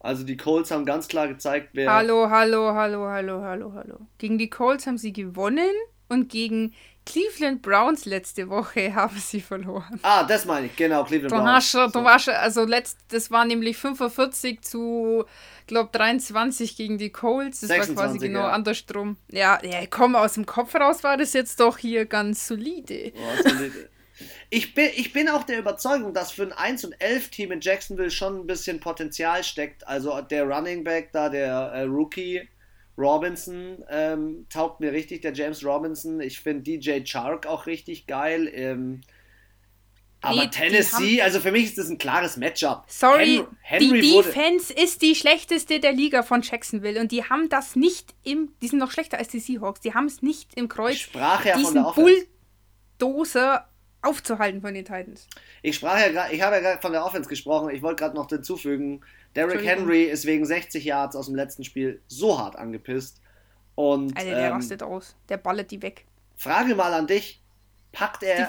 Also 0.00 0.24
die 0.24 0.36
Colts 0.36 0.72
haben 0.72 0.84
ganz 0.84 1.06
klar 1.06 1.28
gezeigt, 1.28 1.70
wer. 1.74 1.92
Hallo, 1.92 2.28
hallo, 2.28 2.74
hallo, 2.74 3.06
hallo, 3.06 3.40
hallo, 3.42 3.72
hallo. 3.72 3.98
Gegen 4.18 4.36
die 4.36 4.50
Colts 4.50 4.88
haben 4.88 4.98
sie 4.98 5.12
gewonnen 5.12 5.70
und 6.08 6.28
gegen 6.28 6.74
Cleveland 7.04 7.62
Browns 7.62 8.04
letzte 8.04 8.48
Woche 8.48 8.94
haben 8.94 9.18
sie 9.18 9.40
verloren. 9.40 9.98
Ah, 10.02 10.24
das 10.24 10.44
meine 10.44 10.66
ich, 10.66 10.76
genau, 10.76 11.04
Cleveland 11.04 11.32
Du 11.32 11.36
Browns. 11.36 11.74
hast, 11.74 11.94
du 11.94 12.04
warst, 12.04 12.28
also 12.28 12.64
letzt, 12.64 12.98
das 13.08 13.30
war 13.30 13.44
nämlich 13.44 13.76
45 13.76 14.62
zu, 14.62 15.24
glaube 15.66 15.90
23 15.92 16.76
gegen 16.76 16.98
die 16.98 17.10
Colts. 17.10 17.60
Das 17.60 17.70
war 17.70 17.76
26, 17.76 17.96
quasi 17.96 18.18
genau 18.18 18.40
ja. 18.40 18.50
andersrum. 18.50 19.16
Ja, 19.30 19.58
ja, 19.64 19.86
komm, 19.90 20.14
aus 20.16 20.34
dem 20.34 20.46
Kopf 20.46 20.74
raus 20.74 21.02
war 21.02 21.16
das 21.16 21.32
jetzt 21.32 21.60
doch 21.60 21.78
hier 21.78 22.06
ganz 22.06 22.46
solide. 22.46 23.12
Boah, 23.12 23.50
solide. 23.50 23.88
Ich 24.50 24.74
bin, 24.74 24.90
ich 24.94 25.12
bin 25.12 25.28
auch 25.30 25.44
der 25.44 25.58
Überzeugung, 25.58 26.12
dass 26.12 26.30
für 26.30 26.42
ein 26.42 26.52
1 26.52 26.84
und 26.84 26.92
11 27.00 27.30
Team 27.30 27.52
in 27.52 27.60
Jacksonville 27.60 28.10
schon 28.10 28.40
ein 28.40 28.46
bisschen 28.46 28.80
Potenzial 28.80 29.42
steckt. 29.42 29.88
Also 29.88 30.20
der 30.20 30.44
Running 30.44 30.84
Back 30.84 31.10
da, 31.12 31.30
der 31.30 31.52
äh, 31.52 31.82
Rookie 31.84 32.48
Robinson, 32.98 33.84
ähm, 33.88 34.46
taugt 34.50 34.80
mir 34.80 34.92
richtig, 34.92 35.22
der 35.22 35.32
James 35.32 35.64
Robinson. 35.64 36.20
Ich 36.20 36.40
finde 36.40 36.62
DJ 36.62 37.02
Chark 37.04 37.46
auch 37.46 37.66
richtig 37.66 38.06
geil. 38.06 38.50
Ähm, 38.52 39.00
aber 40.20 40.44
Nee, 40.44 40.50
Tennessee, 40.50 41.20
also 41.20 41.40
für 41.40 41.50
mich 41.50 41.64
ist 41.64 41.78
das 41.78 41.88
ein 41.88 41.98
klares 41.98 42.36
Matchup. 42.36 42.84
Sorry, 42.86 43.44
Hen 43.60 43.80
Henry 43.82 44.00
die 44.02 44.12
Defense 44.12 44.72
ist 44.72 45.02
die 45.02 45.16
schlechteste 45.16 45.80
der 45.80 45.92
Liga 45.92 46.22
von 46.22 46.42
Jacksonville 46.42 47.00
und 47.00 47.10
die 47.10 47.24
haben 47.24 47.48
das 47.48 47.74
nicht 47.74 48.14
im, 48.22 48.52
die 48.62 48.68
sind 48.68 48.78
noch 48.78 48.92
schlechter 48.92 49.18
als 49.18 49.28
die 49.28 49.40
Seahawks, 49.40 49.80
die 49.80 49.94
haben 49.94 50.06
es 50.06 50.22
nicht 50.22 50.54
im 50.54 50.68
Kreuz, 50.68 50.94
ich 50.94 51.02
sprach 51.02 51.44
ja 51.44 51.54
von 51.54 51.60
diesen 51.60 51.74
der 51.74 51.86
Offense. 51.88 52.26
Bulldozer 52.98 53.68
aufzuhalten 54.00 54.60
von 54.60 54.74
den 54.74 54.84
Titans. 54.84 55.26
Ich 55.62 55.76
sprach 55.76 55.98
ja 55.98 56.08
gerade, 56.08 56.34
ich 56.34 56.42
habe 56.42 56.56
ja 56.56 56.60
gerade 56.60 56.80
von 56.80 56.92
der 56.92 57.04
Offense 57.04 57.28
gesprochen. 57.28 57.70
Ich 57.70 57.82
wollte 57.82 58.02
gerade 58.02 58.14
noch 58.14 58.28
hinzufügen, 58.28 59.00
Derrick. 59.34 59.64
Henry 59.64 60.04
ist 60.04 60.26
wegen 60.26 60.44
60 60.44 60.84
Yards 60.84 61.16
aus 61.16 61.26
dem 61.26 61.34
letzten 61.34 61.64
Spiel 61.64 62.02
so 62.06 62.38
hart 62.38 62.56
angepisst. 62.56 63.20
Und 63.74 64.16
Alter, 64.16 64.30
der 64.30 64.48
ähm, 64.48 64.52
rastet 64.52 64.82
aus, 64.82 65.16
der 65.28 65.38
ballert 65.38 65.70
die 65.70 65.80
weg. 65.80 66.04
Frage 66.36 66.74
mal 66.74 66.92
an 66.92 67.06
dich: 67.06 67.42
Packt 67.92 68.22
er, 68.22 68.48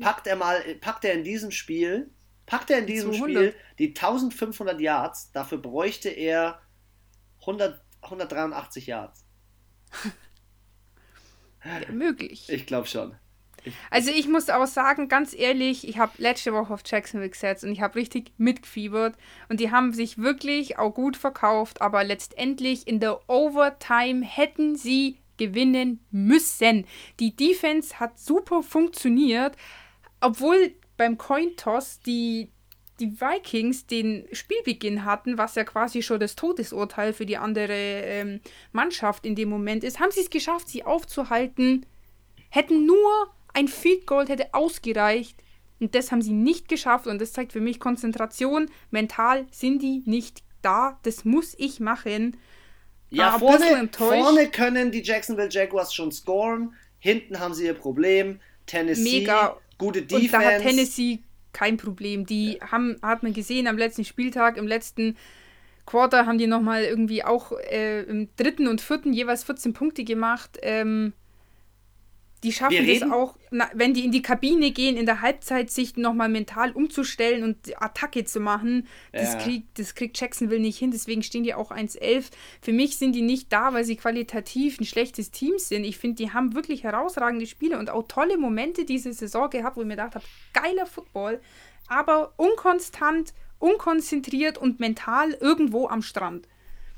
packt 0.00 0.26
er 0.26 0.36
mal, 0.36 0.60
packt 0.80 1.04
er 1.04 1.14
in 1.14 1.22
diesem 1.22 1.50
Spiel, 1.50 2.10
packt 2.46 2.70
er 2.70 2.78
in 2.78 2.86
diesem 2.86 3.12
200. 3.12 3.30
Spiel 3.30 3.54
die 3.78 3.88
1500 3.88 4.80
Yards? 4.80 5.30
Dafür 5.32 5.58
bräuchte 5.58 6.08
er 6.08 6.60
100, 7.40 7.80
183 8.02 8.86
Yards. 8.86 9.24
ja, 11.64 11.92
möglich. 11.92 12.48
Ich 12.50 12.66
glaube 12.66 12.88
schon. 12.88 13.14
Also 13.90 14.10
ich 14.10 14.28
muss 14.28 14.50
auch 14.50 14.66
sagen, 14.66 15.08
ganz 15.08 15.34
ehrlich, 15.34 15.88
ich 15.88 15.98
habe 15.98 16.12
letzte 16.18 16.52
Woche 16.52 16.72
auf 16.72 16.82
Jacksonville 16.84 17.30
gesetzt 17.30 17.64
und 17.64 17.72
ich 17.72 17.80
habe 17.80 17.96
richtig 17.96 18.32
mitgefiebert 18.36 19.16
und 19.48 19.60
die 19.60 19.70
haben 19.70 19.92
sich 19.92 20.18
wirklich 20.18 20.78
auch 20.78 20.90
gut 20.90 21.16
verkauft, 21.16 21.80
aber 21.80 22.04
letztendlich 22.04 22.86
in 22.86 23.00
der 23.00 23.28
Overtime 23.28 24.24
hätten 24.24 24.76
sie 24.76 25.18
gewinnen 25.36 26.04
müssen. 26.10 26.86
Die 27.20 27.34
Defense 27.34 27.98
hat 27.98 28.18
super 28.18 28.62
funktioniert, 28.62 29.56
obwohl 30.20 30.74
beim 30.96 31.18
Coin 31.18 31.56
Toss 31.56 32.00
die 32.00 32.50
die 33.00 33.20
Vikings 33.20 33.86
den 33.86 34.26
Spielbeginn 34.32 35.04
hatten, 35.04 35.36
was 35.36 35.56
ja 35.56 35.64
quasi 35.64 36.02
schon 36.02 36.20
das 36.20 36.36
Todesurteil 36.36 37.12
für 37.12 37.26
die 37.26 37.36
andere 37.36 37.72
ähm, 37.72 38.40
Mannschaft 38.72 39.26
in 39.26 39.34
dem 39.34 39.48
Moment 39.48 39.82
ist, 39.82 39.98
haben 39.98 40.12
sie 40.12 40.20
es 40.20 40.30
geschafft, 40.30 40.68
sie 40.68 40.84
aufzuhalten. 40.84 41.86
Hätten 42.50 42.86
nur 42.86 43.34
ein 43.54 43.68
Field 43.68 44.06
Goal 44.06 44.28
hätte 44.28 44.52
ausgereicht. 44.52 45.42
Und 45.80 45.94
das 45.94 46.12
haben 46.12 46.22
sie 46.22 46.32
nicht 46.32 46.68
geschafft. 46.68 47.06
Und 47.06 47.20
das 47.20 47.32
zeigt 47.32 47.52
für 47.52 47.60
mich 47.60 47.80
Konzentration. 47.80 48.70
Mental 48.90 49.46
sind 49.50 49.82
die 49.82 50.02
nicht 50.04 50.42
da. 50.62 50.98
Das 51.02 51.24
muss 51.24 51.54
ich 51.58 51.80
machen. 51.80 52.36
Ja, 53.10 53.38
vorne, 53.38 53.88
vorne 53.92 54.50
können 54.50 54.90
die 54.90 55.02
Jacksonville 55.02 55.50
Jaguars 55.50 55.94
schon 55.94 56.10
scoren. 56.10 56.74
Hinten 56.98 57.38
haben 57.38 57.54
sie 57.54 57.66
ihr 57.66 57.74
Problem. 57.74 58.40
Tennessee, 58.66 59.20
Mega. 59.20 59.56
gute 59.78 60.00
Und 60.00 60.12
da 60.12 60.18
Defense. 60.18 60.46
hat 60.46 60.62
Tennessee 60.62 61.22
kein 61.52 61.76
Problem. 61.76 62.26
Die 62.26 62.58
haben, 62.60 62.96
hat 63.02 63.22
man 63.22 63.32
gesehen 63.32 63.66
am 63.68 63.78
letzten 63.78 64.04
Spieltag, 64.04 64.56
im 64.56 64.66
letzten 64.66 65.16
Quarter 65.86 66.26
haben 66.26 66.38
die 66.38 66.46
nochmal 66.46 66.84
irgendwie 66.84 67.24
auch 67.24 67.52
äh, 67.52 68.02
im 68.02 68.28
dritten 68.36 68.68
und 68.68 68.80
vierten 68.80 69.12
jeweils 69.12 69.44
14 69.44 69.74
Punkte 69.74 70.04
gemacht. 70.04 70.58
Ähm, 70.62 71.12
die 72.44 72.52
schaffen 72.52 72.76
reden- 72.76 73.10
auch, 73.12 73.36
na, 73.50 73.68
wenn 73.74 73.94
die 73.94 74.04
in 74.04 74.12
die 74.12 74.22
Kabine 74.22 74.70
gehen, 74.70 74.96
in 74.96 75.06
der 75.06 75.20
Halbzeit 75.22 75.70
sich 75.70 75.96
nochmal 75.96 76.28
mental 76.28 76.70
umzustellen 76.72 77.42
und 77.42 77.66
die 77.66 77.76
Attacke 77.76 78.24
zu 78.24 78.38
machen. 78.38 78.86
Das, 79.12 79.32
Ja. 79.32 79.38
kriegt, 79.40 79.78
das 79.78 79.94
kriegt 79.94 80.20
Jacksonville 80.20 80.60
nicht 80.60 80.78
hin, 80.78 80.90
deswegen 80.92 81.22
stehen 81.22 81.42
die 81.42 81.54
auch 81.54 81.70
1-11. 81.72 82.30
Für 82.60 82.72
mich 82.72 82.96
sind 82.98 83.12
die 83.14 83.22
nicht 83.22 83.52
da, 83.52 83.72
weil 83.74 83.84
sie 83.84 83.96
qualitativ 83.96 84.78
ein 84.78 84.84
schlechtes 84.84 85.30
Team 85.32 85.54
sind. 85.56 85.84
Ich 85.84 85.98
finde, 85.98 86.16
die 86.16 86.32
haben 86.32 86.54
wirklich 86.54 86.84
herausragende 86.84 87.46
Spiele 87.46 87.78
und 87.78 87.90
auch 87.90 88.04
tolle 88.06 88.36
Momente 88.38 88.84
diese 88.84 89.12
Saison 89.12 89.50
gehabt, 89.50 89.76
wo 89.76 89.80
ich 89.80 89.86
mir 89.86 89.96
gedacht 89.96 90.14
habe, 90.14 90.24
geiler 90.52 90.86
Football, 90.86 91.40
aber 91.88 92.34
unkonstant, 92.36 93.32
unkonzentriert 93.58 94.58
und 94.58 94.78
mental 94.80 95.32
irgendwo 95.40 95.88
am 95.88 96.02
Strand. 96.02 96.46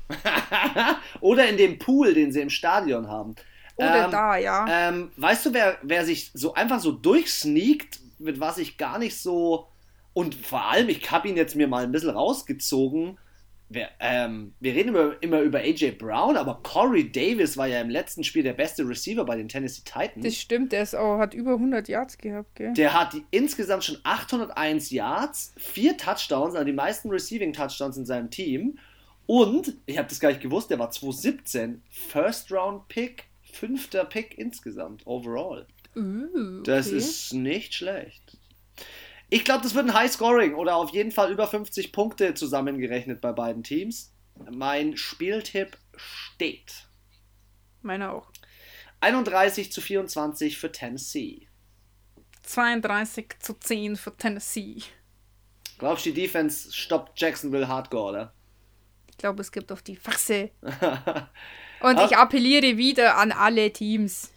Oder 1.21 1.49
in 1.49 1.57
dem 1.57 1.79
Pool, 1.79 2.13
den 2.13 2.31
sie 2.31 2.41
im 2.41 2.49
Stadion 2.49 3.07
haben. 3.07 3.35
Oder 3.77 4.05
Ähm, 4.05 4.11
da, 4.11 4.37
ja. 4.37 4.65
Ähm, 4.69 5.11
weißt 5.17 5.45
du, 5.45 5.53
wer, 5.53 5.77
wer 5.83 6.05
sich 6.05 6.31
so 6.33 6.53
einfach 6.53 6.79
so 6.79 6.91
durchsneakt, 6.91 7.99
mit 8.19 8.39
was 8.39 8.57
ich 8.57 8.77
gar 8.77 8.97
nicht 8.99 9.17
so. 9.17 9.67
Und 10.13 10.35
vor 10.35 10.65
allem, 10.65 10.89
ich 10.89 11.09
habe 11.11 11.27
ihn 11.27 11.37
jetzt 11.37 11.55
mir 11.55 11.67
mal 11.67 11.83
ein 11.83 11.91
bisschen 11.91 12.09
rausgezogen. 12.09 13.19
Wer, 13.69 13.89
ähm, 13.99 14.53
wir 14.61 14.73
reden 14.73 14.89
immer, 14.89 15.15
immer 15.21 15.41
über 15.41 15.59
AJ 15.59 15.91
Brown, 15.91 16.37
aber 16.37 16.61
Corey 16.63 17.11
Davis 17.11 17.57
war 17.57 17.67
ja 17.67 17.81
im 17.81 17.89
letzten 17.89 18.23
Spiel 18.23 18.41
der 18.41 18.53
beste 18.53 18.87
Receiver 18.87 19.25
bei 19.25 19.35
den 19.35 19.49
Tennessee 19.49 19.81
Titans. 19.83 20.23
das 20.23 20.35
stimmt, 20.35 20.71
der 20.71 20.83
ist 20.83 20.95
auch, 20.95 21.19
hat 21.19 21.33
über 21.33 21.51
100 21.51 21.89
Yards 21.89 22.17
gehabt, 22.17 22.55
gell? 22.55 22.73
Der 22.73 22.93
hat 22.93 23.11
die, 23.13 23.25
insgesamt 23.29 23.83
schon 23.83 23.97
801 24.03 24.89
Yards, 24.91 25.53
vier 25.57 25.97
Touchdowns, 25.97 26.55
also 26.55 26.63
die 26.65 26.71
meisten 26.71 27.09
Receiving 27.09 27.51
Touchdowns 27.51 27.97
in 27.97 28.05
seinem 28.05 28.31
Team. 28.31 28.79
Und, 29.25 29.75
ich 29.85 29.97
habe 29.97 30.07
das 30.07 30.21
gar 30.21 30.29
nicht 30.29 30.41
gewusst, 30.41 30.69
der 30.69 30.79
war 30.79 30.89
2017 30.89 31.83
First 31.89 32.49
Round 32.53 32.87
Pick, 32.87 33.25
fünfter 33.57 34.05
Pick 34.05 34.37
insgesamt, 34.37 35.05
overall. 35.05 35.67
Uh, 35.95 36.61
Das 36.63 36.87
okay. 36.87 36.97
ist 36.97 37.33
nicht 37.33 37.73
schlecht. 37.73 38.37
Ich 39.29 39.43
glaube, 39.43 39.63
das 39.63 39.75
wird 39.75 39.87
ein 39.87 39.93
High 39.93 40.11
Scoring 40.11 40.53
oder 40.55 40.75
auf 40.75 40.91
jeden 40.91 41.11
Fall 41.11 41.31
über 41.31 41.47
50 41.47 41.91
Punkte 41.91 42.33
zusammengerechnet 42.33 43.19
bei 43.19 43.33
beiden 43.33 43.63
Teams. 43.63 44.13
Mein 44.49 44.95
Spieltipp 44.95 45.77
steht. 45.95 46.87
Meiner 47.81 48.13
auch. 48.13 48.31
31 49.01 49.71
zu 49.71 49.81
24 49.81 50.57
für 50.57 50.71
Tennessee. 50.71 51.47
32 52.43 53.35
zu 53.39 53.53
10 53.53 53.95
für 53.97 54.15
Tennessee. 54.15 54.81
Glaubst 55.77 56.05
du, 56.05 56.11
die 56.11 56.21
Defense 56.21 56.71
stoppt 56.73 57.19
Jacksonville 57.19 57.67
Hardcore, 57.67 58.09
oder? 58.09 58.33
Ich 59.11 59.17
glaube, 59.17 59.41
es 59.41 59.51
gibt 59.51 59.71
auf 59.71 59.81
die 59.81 59.95
Fresse. 59.95 60.51
Und 61.81 61.99
ich 61.99 62.17
appelliere 62.17 62.77
wieder 62.77 63.17
an 63.17 63.31
alle 63.31 63.71
Teams. 63.71 64.31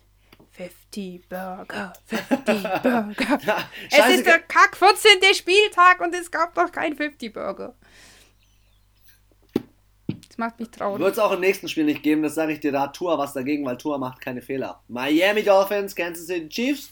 50 0.52 1.28
Burger, 1.28 1.92
50 2.06 2.62
Burger. 2.82 3.68
es 3.90 3.96
Scheiße, 3.96 4.12
ist 4.16 4.26
der 4.26 4.40
Kack 4.40 4.76
14. 4.76 5.34
Spieltag 5.34 6.00
und 6.00 6.14
es 6.14 6.30
gab 6.30 6.54
noch 6.56 6.70
kein 6.70 6.96
50 6.96 7.32
Burger. 7.32 7.74
Das 10.28 10.36
macht 10.36 10.58
mich 10.60 10.70
traurig. 10.70 11.00
Wird 11.00 11.12
es 11.12 11.18
auch 11.18 11.32
im 11.32 11.40
nächsten 11.40 11.68
Spiel 11.68 11.84
nicht 11.84 12.02
geben, 12.02 12.22
das 12.22 12.34
sage 12.34 12.52
ich 12.52 12.60
dir, 12.60 12.72
da 12.72 12.88
Tua 12.88 13.16
was 13.16 13.32
dagegen, 13.32 13.64
weil 13.64 13.78
Tua 13.78 13.96
macht 13.98 14.20
keine 14.20 14.42
Fehler. 14.42 14.82
Miami 14.88 15.42
Dolphins, 15.42 15.94
Kansas 15.94 16.26
City 16.26 16.48
Chiefs. 16.48 16.90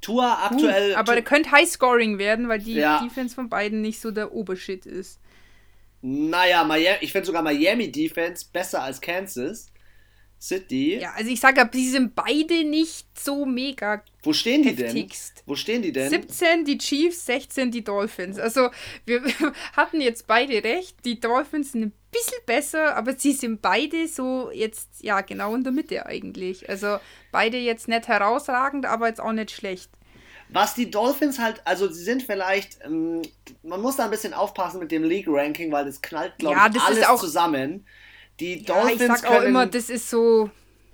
Tua 0.00 0.46
aktuell. 0.46 0.92
Uh, 0.92 0.96
aber 0.96 1.14
der 1.14 1.24
könnte 1.24 1.50
Highscoring 1.50 2.18
werden, 2.18 2.48
weil 2.48 2.60
die 2.60 2.74
Ja. 2.74 3.02
Defense 3.02 3.34
von 3.34 3.48
beiden 3.48 3.82
nicht 3.82 4.00
so 4.00 4.10
der 4.10 4.32
Obershit 4.32 4.86
ist. 4.86 5.20
Naja, 6.00 6.64
Miami, 6.64 6.98
ich 7.00 7.12
finde 7.12 7.26
sogar 7.26 7.42
Miami 7.42 7.90
Defense 7.90 8.46
besser 8.52 8.82
als 8.82 9.00
Kansas 9.00 9.66
City. 10.40 10.98
Ja, 11.00 11.12
also 11.16 11.30
ich 11.30 11.40
sage, 11.40 11.60
aber 11.60 11.70
die 11.70 11.88
sind 11.88 12.14
beide 12.14 12.64
nicht 12.64 13.06
so 13.18 13.44
mega 13.44 14.04
Wo 14.22 14.32
stehen 14.32 14.62
die 14.62 14.76
denn? 14.76 15.10
Wo 15.46 15.56
stehen 15.56 15.82
die 15.82 15.92
denn? 15.92 16.10
17 16.10 16.64
die 16.64 16.78
Chiefs, 16.78 17.26
16 17.26 17.72
die 17.72 17.82
Dolphins. 17.82 18.38
Also 18.38 18.70
wir 19.04 19.22
hatten 19.72 20.00
jetzt 20.00 20.28
beide 20.28 20.62
recht. 20.62 21.04
Die 21.04 21.18
Dolphins 21.18 21.72
sind 21.72 21.82
ein 21.82 21.92
bisschen 22.12 22.38
besser, 22.46 22.94
aber 22.96 23.18
sie 23.18 23.32
sind 23.32 23.62
beide 23.62 24.06
so 24.06 24.50
jetzt, 24.52 25.02
ja, 25.02 25.22
genau 25.22 25.56
in 25.56 25.64
der 25.64 25.72
Mitte 25.72 26.06
eigentlich. 26.06 26.68
Also 26.68 26.98
beide 27.32 27.58
jetzt 27.58 27.88
nicht 27.88 28.06
herausragend, 28.06 28.86
aber 28.86 29.08
jetzt 29.08 29.20
auch 29.20 29.32
nicht 29.32 29.50
schlecht. 29.50 29.90
Was 30.50 30.74
die 30.74 30.90
Dolphins 30.90 31.38
halt, 31.38 31.60
also 31.64 31.88
sie 31.88 32.02
sind 32.02 32.22
vielleicht, 32.22 32.78
ähm, 32.84 33.22
man 33.62 33.80
muss 33.82 33.96
da 33.96 34.04
ein 34.04 34.10
bisschen 34.10 34.32
aufpassen 34.32 34.80
mit 34.80 34.90
dem 34.90 35.04
League-Ranking, 35.04 35.70
weil 35.70 35.84
das 35.84 36.00
knallt, 36.00 36.38
glaube 36.38 36.56
Ja, 36.56 36.68
ich, 36.68 36.76
ist 36.76 36.82
alles 36.82 37.04
auch- 37.06 37.20
zusammen. 37.20 37.86
Die 38.40 38.62
Ja, 38.64 38.74
Dolphins 38.80 39.00
ich 39.02 39.06
sag 39.08 39.24
auch 39.26 39.34
können, 39.38 39.46
immer, 39.48 39.66
das 39.66 39.90
ist 39.90 40.08
so, 40.08 40.50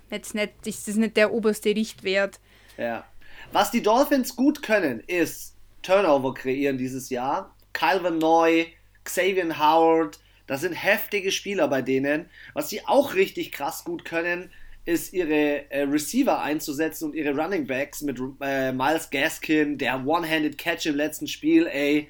jetzt 0.09 0.35
nicht, 0.35 0.53
das 0.65 0.87
ist 0.87 0.97
nicht 0.97 1.15
der 1.15 1.31
oberste 1.31 1.69
Richtwert. 1.69 2.39
Ja. 2.77 3.05
Was 3.51 3.71
die 3.71 3.81
Dolphins 3.83 4.35
gut 4.35 4.61
können, 4.63 4.99
ist 5.01 5.55
Turnover 5.83 6.33
kreieren 6.33 6.77
dieses 6.77 7.09
Jahr. 7.09 7.55
Calvin 7.73 8.17
Neu, 8.17 8.65
Xavier 9.03 9.57
Howard, 9.59 10.19
Das 10.47 10.61
sind 10.61 10.73
heftige 10.73 11.31
Spieler 11.31 11.67
bei 11.67 11.81
denen. 11.81 12.29
Was 12.53 12.69
sie 12.69 12.85
auch 12.85 13.13
richtig 13.15 13.51
krass 13.51 13.83
gut 13.83 14.05
können, 14.05 14.51
ist 14.85 15.13
ihre 15.13 15.69
äh, 15.71 15.81
Receiver 15.81 16.41
einzusetzen 16.41 17.05
und 17.05 17.15
ihre 17.15 17.35
Running 17.35 17.65
Backs 17.65 18.01
mit 18.01 18.19
äh, 18.41 18.71
Miles 18.71 19.09
Gaskin, 19.09 19.77
der 19.77 20.05
One-Handed 20.05 20.57
Catch 20.57 20.85
im 20.85 20.95
letzten 20.95 21.27
Spiel, 21.27 21.67
ey, 21.67 22.07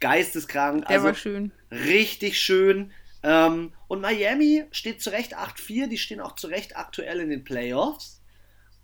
geisteskrank. 0.00 0.86
Der 0.86 0.96
also, 0.96 1.06
war 1.06 1.14
schön. 1.14 1.52
Richtig 1.70 2.38
schön. 2.38 2.92
Ähm, 3.22 3.72
und 3.88 4.00
Miami 4.00 4.64
steht 4.70 5.00
zu 5.00 5.10
Recht 5.10 5.36
8-4, 5.36 5.88
die 5.88 5.98
stehen 5.98 6.20
auch 6.20 6.34
zu 6.34 6.46
Recht 6.48 6.76
aktuell 6.76 7.20
in 7.20 7.30
den 7.30 7.44
Playoffs. 7.44 8.20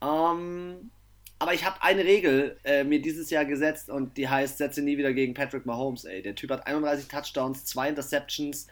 Ähm, 0.03 0.91
aber 1.39 1.53
ich 1.53 1.65
habe 1.65 1.83
eine 1.83 2.05
Regel 2.05 2.59
äh, 2.65 2.85
mir 2.85 3.03
dieses 3.03 3.29
Jahr 3.29 3.45
gesetzt 3.45 3.91
und 3.91 4.17
die 4.17 4.29
heißt, 4.29 4.57
setze 4.59 4.81
nie 4.81 4.97
wieder 4.97 5.13
gegen 5.13 5.35
Patrick 5.35 5.67
Mahomes, 5.67 6.05
ey. 6.05 6.23
Der 6.23 6.35
Typ 6.35 6.51
hat 6.51 6.67
31 6.67 7.09
Touchdowns, 7.09 7.67
zwei 7.67 7.91
Interceptions. 7.91 8.67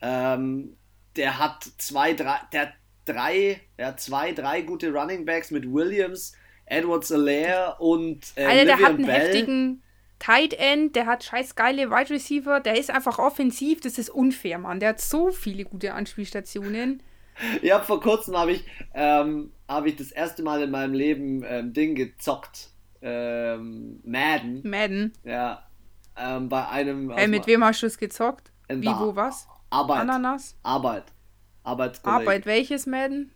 Ähm, 0.00 0.76
der 1.16 1.38
hat 1.38 1.68
zwei, 1.78 2.14
drei, 2.14 2.38
der 2.52 2.62
hat 2.62 2.74
drei, 3.04 3.60
ja, 3.78 3.96
zwei, 3.96 4.32
drei 4.32 4.62
gute 4.62 4.92
Running 4.92 5.24
Backs 5.24 5.50
mit 5.50 5.70
Williams, 5.72 6.34
Edwards 6.66 7.12
Alaire 7.12 7.76
und 7.78 8.20
äh, 8.36 8.44
Alter, 8.44 8.64
der 8.64 8.78
hat 8.78 8.94
einen 8.94 9.06
Bell. 9.06 9.20
heftigen 9.20 9.82
Tight 10.18 10.54
End, 10.54 10.94
der 10.94 11.06
hat 11.06 11.24
scheiß 11.24 11.56
geile 11.56 11.90
Wide 11.90 12.10
Receiver, 12.10 12.60
der 12.60 12.78
ist 12.78 12.90
einfach 12.90 13.18
offensiv, 13.18 13.80
das 13.80 13.98
ist 13.98 14.08
unfair, 14.08 14.58
Mann. 14.58 14.78
Der 14.78 14.90
hat 14.90 15.00
so 15.00 15.32
viele 15.32 15.64
gute 15.64 15.94
Anspielstationen. 15.94 17.02
Ja, 17.62 17.80
vor 17.80 18.02
kurzem 18.02 18.36
habe 18.36 18.52
ich, 18.52 18.64
ähm, 18.92 19.52
hab 19.66 19.86
ich 19.86 19.96
das 19.96 20.12
erste 20.12 20.42
Mal 20.42 20.62
in 20.62 20.70
meinem 20.70 20.92
Leben 20.92 21.42
ähm, 21.46 21.72
Ding 21.72 21.94
gezockt. 21.94 22.68
Ähm, 23.00 24.00
Madden. 24.04 24.60
Madden. 24.68 25.14
Ja. 25.24 25.66
Ähm, 26.14 26.50
bei 26.50 26.68
einem. 26.68 27.10
Hey, 27.10 27.28
mit 27.28 27.46
wem 27.46 27.64
hast 27.64 27.82
du 27.82 27.86
es 27.86 27.96
gezockt? 27.96 28.52
Wie, 28.68 28.86
wo, 28.86 29.16
was? 29.16 29.48
Arbeit. 29.70 30.02
Ananas? 30.02 30.58
Arbeit. 30.62 31.04
Arbeit, 31.64 32.46
welches 32.46 32.86
Madden? 32.86 33.32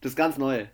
Das 0.00 0.14
ganz 0.14 0.36
neue. 0.36 0.70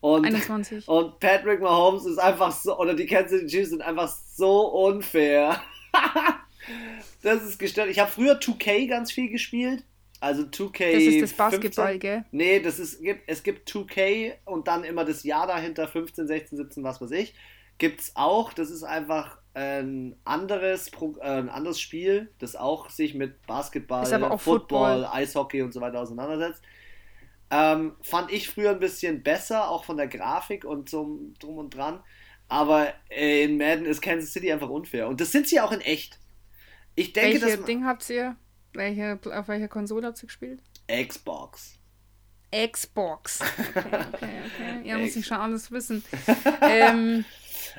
Und, 0.00 0.24
21. 0.24 0.88
Und 0.88 1.20
Patrick 1.20 1.60
Mahomes 1.60 2.06
ist 2.06 2.18
einfach 2.18 2.52
so, 2.52 2.78
oder 2.78 2.94
die 2.94 3.06
Kansas 3.06 3.40
City 3.40 3.46
Chiefs 3.46 3.70
sind 3.70 3.82
einfach 3.82 4.08
so 4.08 4.68
unfair. 4.68 5.60
das 7.22 7.42
ist 7.42 7.58
gestört. 7.58 7.88
Ich 7.90 7.98
habe 7.98 8.10
früher 8.10 8.38
2K 8.38 8.88
ganz 8.88 9.12
viel 9.12 9.28
gespielt. 9.28 9.84
Also 10.20 10.42
2K. 10.42 10.92
Das 10.92 11.02
ist 11.02 11.22
das 11.22 11.32
Basketball, 11.32 11.92
15. 11.92 12.00
gell? 12.00 12.24
Nee, 12.30 12.60
das 12.60 12.78
ist, 12.78 13.02
es 13.26 13.42
gibt 13.42 13.70
2K 13.70 14.34
und 14.44 14.68
dann 14.68 14.84
immer 14.84 15.04
das 15.04 15.22
Jahr 15.22 15.46
dahinter, 15.46 15.86
15, 15.86 16.26
16, 16.26 16.58
17, 16.58 16.84
was 16.84 17.00
weiß 17.00 17.10
ich. 17.12 17.34
Gibt's 17.78 18.12
auch. 18.14 18.52
Das 18.52 18.70
ist 18.70 18.82
einfach 18.82 19.38
ein 19.54 20.16
anderes, 20.24 20.90
äh, 21.20 21.26
ein 21.26 21.48
anderes 21.48 21.80
Spiel, 21.80 22.30
das 22.38 22.56
auch 22.56 22.90
sich 22.90 23.14
mit 23.14 23.46
Basketball, 23.46 24.06
Football, 24.06 24.38
Football, 24.38 25.04
Eishockey 25.06 25.62
und 25.62 25.72
so 25.72 25.80
weiter 25.80 26.00
auseinandersetzt. 26.00 26.62
Ähm, 27.50 27.96
fand 28.00 28.30
ich 28.30 28.48
früher 28.48 28.70
ein 28.70 28.78
bisschen 28.78 29.22
besser, 29.22 29.68
auch 29.68 29.84
von 29.84 29.96
der 29.96 30.06
Grafik 30.06 30.64
und 30.64 30.88
so 30.88 31.18
drum 31.40 31.58
und 31.58 31.74
dran. 31.74 32.00
Aber 32.48 32.92
äh, 33.08 33.44
in 33.44 33.56
Madden 33.56 33.86
ist 33.86 34.00
Kansas 34.00 34.32
City 34.32 34.52
einfach 34.52 34.68
unfair. 34.68 35.08
Und 35.08 35.20
das 35.20 35.32
sind 35.32 35.48
sie 35.48 35.60
auch 35.60 35.72
in 35.72 35.80
echt. 35.80 36.18
Ich 36.94 37.12
denke, 37.12 37.42
Welche 37.42 37.58
Ding 37.58 37.84
habt 37.84 38.08
ihr? 38.10 38.36
Welche, 38.72 39.18
auf 39.24 39.48
welcher 39.48 39.68
Konsole 39.68 40.06
habt 40.06 40.22
ihr 40.22 40.26
gespielt? 40.26 40.62
Xbox. 40.88 41.78
Xbox. 42.52 43.40
Okay, 43.40 43.84
okay, 43.84 44.42
okay. 44.46 44.88
Ja, 44.88 44.98
muss 44.98 45.14
ich 45.14 45.24
schon 45.24 45.36
alles 45.36 45.70
wissen. 45.70 46.04
ähm, 46.62 47.24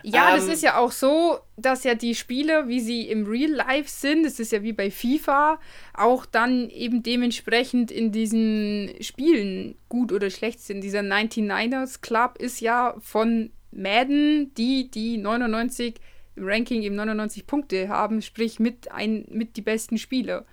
ja, 0.03 0.29
ähm, 0.29 0.35
das 0.35 0.47
ist 0.47 0.63
ja 0.63 0.77
auch 0.77 0.91
so, 0.91 1.39
dass 1.57 1.83
ja 1.83 1.95
die 1.95 2.15
Spieler, 2.15 2.67
wie 2.67 2.79
sie 2.79 3.09
im 3.09 3.25
Real 3.25 3.51
Life 3.51 3.89
sind, 3.89 4.25
das 4.25 4.39
ist 4.39 4.51
ja 4.51 4.63
wie 4.63 4.73
bei 4.73 4.91
FIFA, 4.91 5.59
auch 5.93 6.25
dann 6.25 6.69
eben 6.69 7.03
dementsprechend 7.03 7.91
in 7.91 8.11
diesen 8.11 8.91
Spielen 9.01 9.75
gut 9.89 10.11
oder 10.11 10.29
schlecht 10.29 10.61
sind. 10.61 10.81
Dieser 10.81 11.01
99ers 11.01 12.01
Club 12.01 12.37
ist 12.37 12.61
ja 12.61 12.95
von 12.99 13.51
Madden, 13.71 14.53
die 14.55 14.91
die 14.91 15.17
99 15.17 15.95
im 16.35 16.47
Ranking 16.47 16.81
eben 16.81 16.95
99 16.95 17.45
Punkte 17.45 17.89
haben, 17.89 18.21
sprich 18.21 18.59
mit 18.59 18.91
ein 18.91 19.25
mit 19.29 19.57
die 19.57 19.61
besten 19.61 19.97
Spieler. 19.97 20.45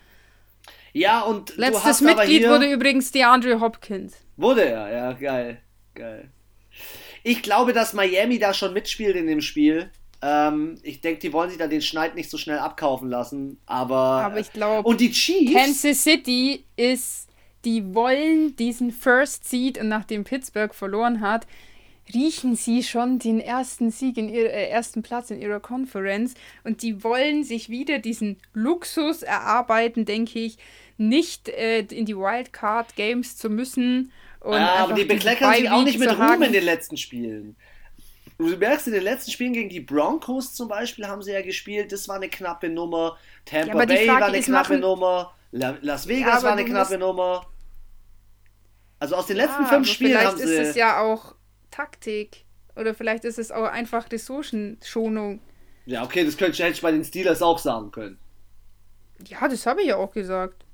Ja, 0.93 1.23
und 1.23 1.57
letztes 1.57 2.01
Mitglied 2.01 2.49
wurde 2.49 2.71
übrigens 2.71 3.13
DeAndre 3.13 3.61
Hopkins. 3.61 4.17
Wurde 4.37 4.65
er, 4.65 4.93
ja, 4.93 5.13
geil. 5.13 5.61
Geil. 5.95 6.31
Ich 7.23 7.43
glaube, 7.43 7.73
dass 7.73 7.93
Miami 7.93 8.39
da 8.39 8.55
schon 8.55 8.73
mitspielt 8.73 9.17
in 9.17 9.27
dem 9.27 9.41
Spiel. 9.41 9.91
Ähm, 10.21 10.79
ich 10.83 11.01
denke, 11.01 11.21
die 11.21 11.33
wollen 11.33 11.51
sich 11.51 11.59
da 11.59 11.67
den 11.67 11.83
Schneid 11.83 12.15
nicht 12.15 12.31
so 12.31 12.39
schnell 12.39 12.59
abkaufen 12.59 13.09
lassen. 13.09 13.59
Aber. 13.67 13.97
Aber 13.97 14.41
ich 14.41 14.53
glaube. 14.53 14.89
Und 14.89 15.01
die 15.01 15.13
Chiefs. 15.13 15.53
Kansas 15.53 16.03
City 16.03 16.65
ist. 16.77 17.29
Die 17.65 17.95
wollen 17.95 18.55
diesen 18.55 18.93
First 18.93 19.49
Seed 19.49 19.79
und 19.79 19.89
nachdem 19.89 20.23
Pittsburgh 20.23 20.73
verloren 20.73 21.21
hat, 21.21 21.47
riechen 22.15 22.55
sie 22.55 22.83
schon 22.83 23.19
den 23.19 23.41
ersten 23.41 23.91
Sieg 23.91 24.17
in 24.17 24.29
ihr, 24.29 24.53
äh, 24.53 24.69
ersten 24.69 25.03
Platz 25.03 25.31
in 25.31 25.41
ihrer 25.41 25.61
Conference 25.61 26.35
und 26.65 26.83
die 26.83 27.03
wollen 27.03 27.45
sich 27.45 27.69
wieder 27.69 27.99
diesen 27.99 28.39
Luxus 28.55 29.23
erarbeiten, 29.23 30.05
denke 30.05 30.39
ich, 30.39 30.59
nicht 30.97 31.49
äh, 31.49 31.81
in 31.81 32.07
die 32.07 32.17
Wildcard 32.17 32.97
Games 32.97 33.37
zu 33.37 33.51
müssen 33.51 34.13
ja, 34.45 34.75
aber 34.77 34.95
die 34.95 35.05
bekleckern 35.05 35.55
sich 35.55 35.71
auch 35.71 35.83
nicht 35.83 35.99
mit 35.99 36.11
Ruhm 36.11 36.43
in 36.43 36.53
den 36.53 36.65
letzten 36.65 36.97
Spielen. 36.97 37.57
Du 38.39 38.57
merkst, 38.57 38.87
in 38.87 38.93
den 38.93 39.03
letzten 39.03 39.33
Spielen 39.33 39.53
gegen 39.53 39.69
die 39.69 39.81
Broncos 39.81 40.55
zum 40.55 40.69
Beispiel 40.69 41.09
haben 41.09 41.23
sie 41.23 41.33
ja 41.33 41.43
gespielt, 41.43 41.91
das 41.91 42.07
war 42.07 42.17
eine 42.17 42.29
knappe 42.29 42.69
Nummer. 42.69 43.19
Tampa 43.45 43.81
ja, 43.81 43.85
Bay 43.85 44.07
Frage, 44.07 44.21
war 44.21 44.29
eine 44.29 44.41
knappe 44.41 44.69
machen... 44.75 44.81
Nummer. 44.81 45.35
Las 45.51 46.07
Vegas 46.07 46.43
ja, 46.43 46.49
war 46.49 46.53
eine 46.53 46.65
knappe. 46.65 46.99
Nummer. 46.99 47.47
Also 49.01 49.17
aus 49.17 49.27
den 49.27 49.39
letzten 49.39 49.67
fünf 49.67 49.89
Spielen 49.89 50.13
vielleicht 50.13 50.27
haben 50.29 50.39
sie... 50.39 50.45
Vielleicht 50.45 50.63
ist 50.63 50.69
es 50.69 50.77
ja 50.77 51.01
auch 51.01 51.35
Taktik. 51.71 52.45
Oder 52.77 52.95
vielleicht 52.95 53.25
ist 53.25 53.41
es 53.41 53.51
auch 53.51 53.65
einfach 53.65 54.11
Ressourcenschonung. 54.13 55.41
Ja, 55.87 56.05
okay, 56.05 56.25
das 56.25 56.37
könnte 56.37 56.63
ich 56.63 56.81
bei 56.81 56.93
den 56.93 57.05
Steelers 57.05 57.43
auch 57.43 57.59
sagen 57.59 57.91
können. 57.91 58.19
Ja, 59.27 59.49
das 59.49 59.67
habe 59.67 59.81
ich 59.81 59.89
ja 59.89 59.97
auch 59.97 60.13
gesagt. 60.13 60.65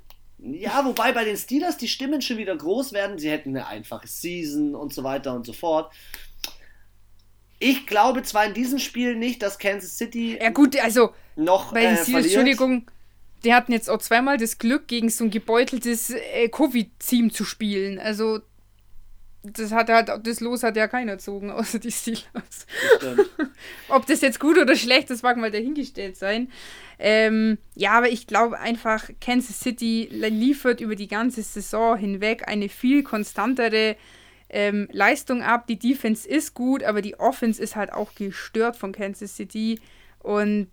Ja, 0.46 0.84
wobei 0.84 1.12
bei 1.12 1.24
den 1.24 1.38
Steelers 1.38 1.78
die 1.78 1.88
Stimmen 1.88 2.20
schon 2.20 2.36
wieder 2.36 2.54
groß 2.54 2.92
werden. 2.92 3.18
Sie 3.18 3.30
hätten 3.30 3.50
eine 3.50 3.66
einfache 3.66 4.06
Season 4.06 4.74
und 4.74 4.92
so 4.92 5.02
weiter 5.02 5.34
und 5.34 5.46
so 5.46 5.54
fort. 5.54 5.90
Ich 7.58 7.86
glaube 7.86 8.22
zwar 8.24 8.44
in 8.44 8.52
diesem 8.52 8.78
Spiel 8.78 9.16
nicht, 9.16 9.42
dass 9.42 9.58
Kansas 9.58 9.96
City. 9.96 10.36
Ja, 10.38 10.50
gut, 10.50 10.78
also. 10.78 11.14
Noch. 11.36 11.72
Bei 11.72 11.82
den 11.82 11.94
äh, 11.94 12.02
Steelers, 12.02 12.26
Entschuldigung, 12.26 12.90
die 13.42 13.54
hatten 13.54 13.72
jetzt 13.72 13.88
auch 13.88 13.98
zweimal 13.98 14.36
das 14.36 14.58
Glück, 14.58 14.86
gegen 14.86 15.08
so 15.08 15.24
ein 15.24 15.30
gebeuteltes 15.30 16.10
äh, 16.10 16.48
Covid-Team 16.48 17.32
zu 17.32 17.44
spielen. 17.44 17.98
Also. 17.98 18.40
Das 19.46 19.72
hat 19.72 19.90
halt, 19.90 20.10
das 20.26 20.40
Los 20.40 20.62
hat 20.62 20.74
ja 20.76 20.88
keiner 20.88 21.12
gezogen, 21.12 21.50
außer 21.50 21.78
die 21.78 21.92
Steelers. 21.92 22.66
Ob 23.88 24.06
das 24.06 24.22
jetzt 24.22 24.40
gut 24.40 24.56
oder 24.56 24.74
schlecht, 24.74 25.10
das 25.10 25.22
mag 25.22 25.36
mal 25.36 25.50
dahingestellt 25.50 26.16
sein. 26.16 26.50
Ähm, 26.98 27.58
ja, 27.74 27.92
aber 27.92 28.08
ich 28.08 28.26
glaube 28.26 28.58
einfach, 28.58 29.10
Kansas 29.20 29.60
City 29.60 30.08
liefert 30.10 30.80
über 30.80 30.96
die 30.96 31.08
ganze 31.08 31.42
Saison 31.42 31.96
hinweg 31.96 32.48
eine 32.48 32.70
viel 32.70 33.02
konstantere 33.02 33.96
ähm, 34.48 34.88
Leistung 34.92 35.42
ab. 35.42 35.66
Die 35.66 35.78
Defense 35.78 36.26
ist 36.26 36.54
gut, 36.54 36.82
aber 36.82 37.02
die 37.02 37.18
Offense 37.18 37.62
ist 37.62 37.76
halt 37.76 37.92
auch 37.92 38.14
gestört 38.14 38.76
von 38.76 38.92
Kansas 38.92 39.36
City. 39.36 39.78
Und. 40.20 40.68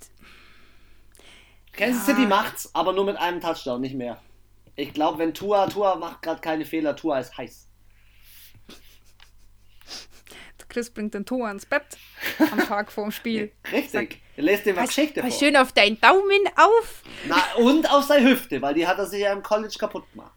Kansas 1.73 2.07
ja. 2.07 2.15
City 2.15 2.27
macht's, 2.27 2.69
aber 2.73 2.93
nur 2.93 3.05
mit 3.05 3.17
einem 3.17 3.41
Touchdown, 3.41 3.81
nicht 3.81 3.95
mehr. 3.95 4.21
Ich 4.77 4.93
glaube, 4.93 5.19
wenn 5.19 5.33
Tua, 5.33 5.67
Tua 5.67 5.95
macht 5.95 6.21
gerade 6.21 6.39
keine 6.39 6.63
Fehler, 6.63 6.95
Tua 6.95 7.19
ist 7.19 7.37
heiß. 7.37 7.67
Chris 10.71 10.89
bringt 10.89 11.13
den 11.13 11.25
Tor 11.25 11.47
ans 11.47 11.65
Bett 11.65 11.83
am 12.51 12.59
Tag 12.67 12.91
vorm 12.91 13.11
Spiel. 13.11 13.51
Richtig. 13.71 14.21
er 14.37 14.43
lässt 14.43 14.65
dir 14.65 14.73
mal 14.73 14.87
Geschichte 14.87 15.21
vor. 15.21 15.29
schön 15.31 15.57
auf 15.57 15.73
deinen 15.73 15.99
Daumen 15.99 16.47
auf. 16.55 17.03
Na, 17.27 17.43
und 17.57 17.91
auf 17.91 18.05
seine 18.05 18.29
Hüfte, 18.29 18.61
weil 18.61 18.73
die 18.73 18.87
hat 18.87 18.97
er 18.97 19.05
sich 19.05 19.19
ja 19.19 19.33
im 19.33 19.43
College 19.43 19.75
kaputt 19.77 20.09
gemacht. 20.11 20.33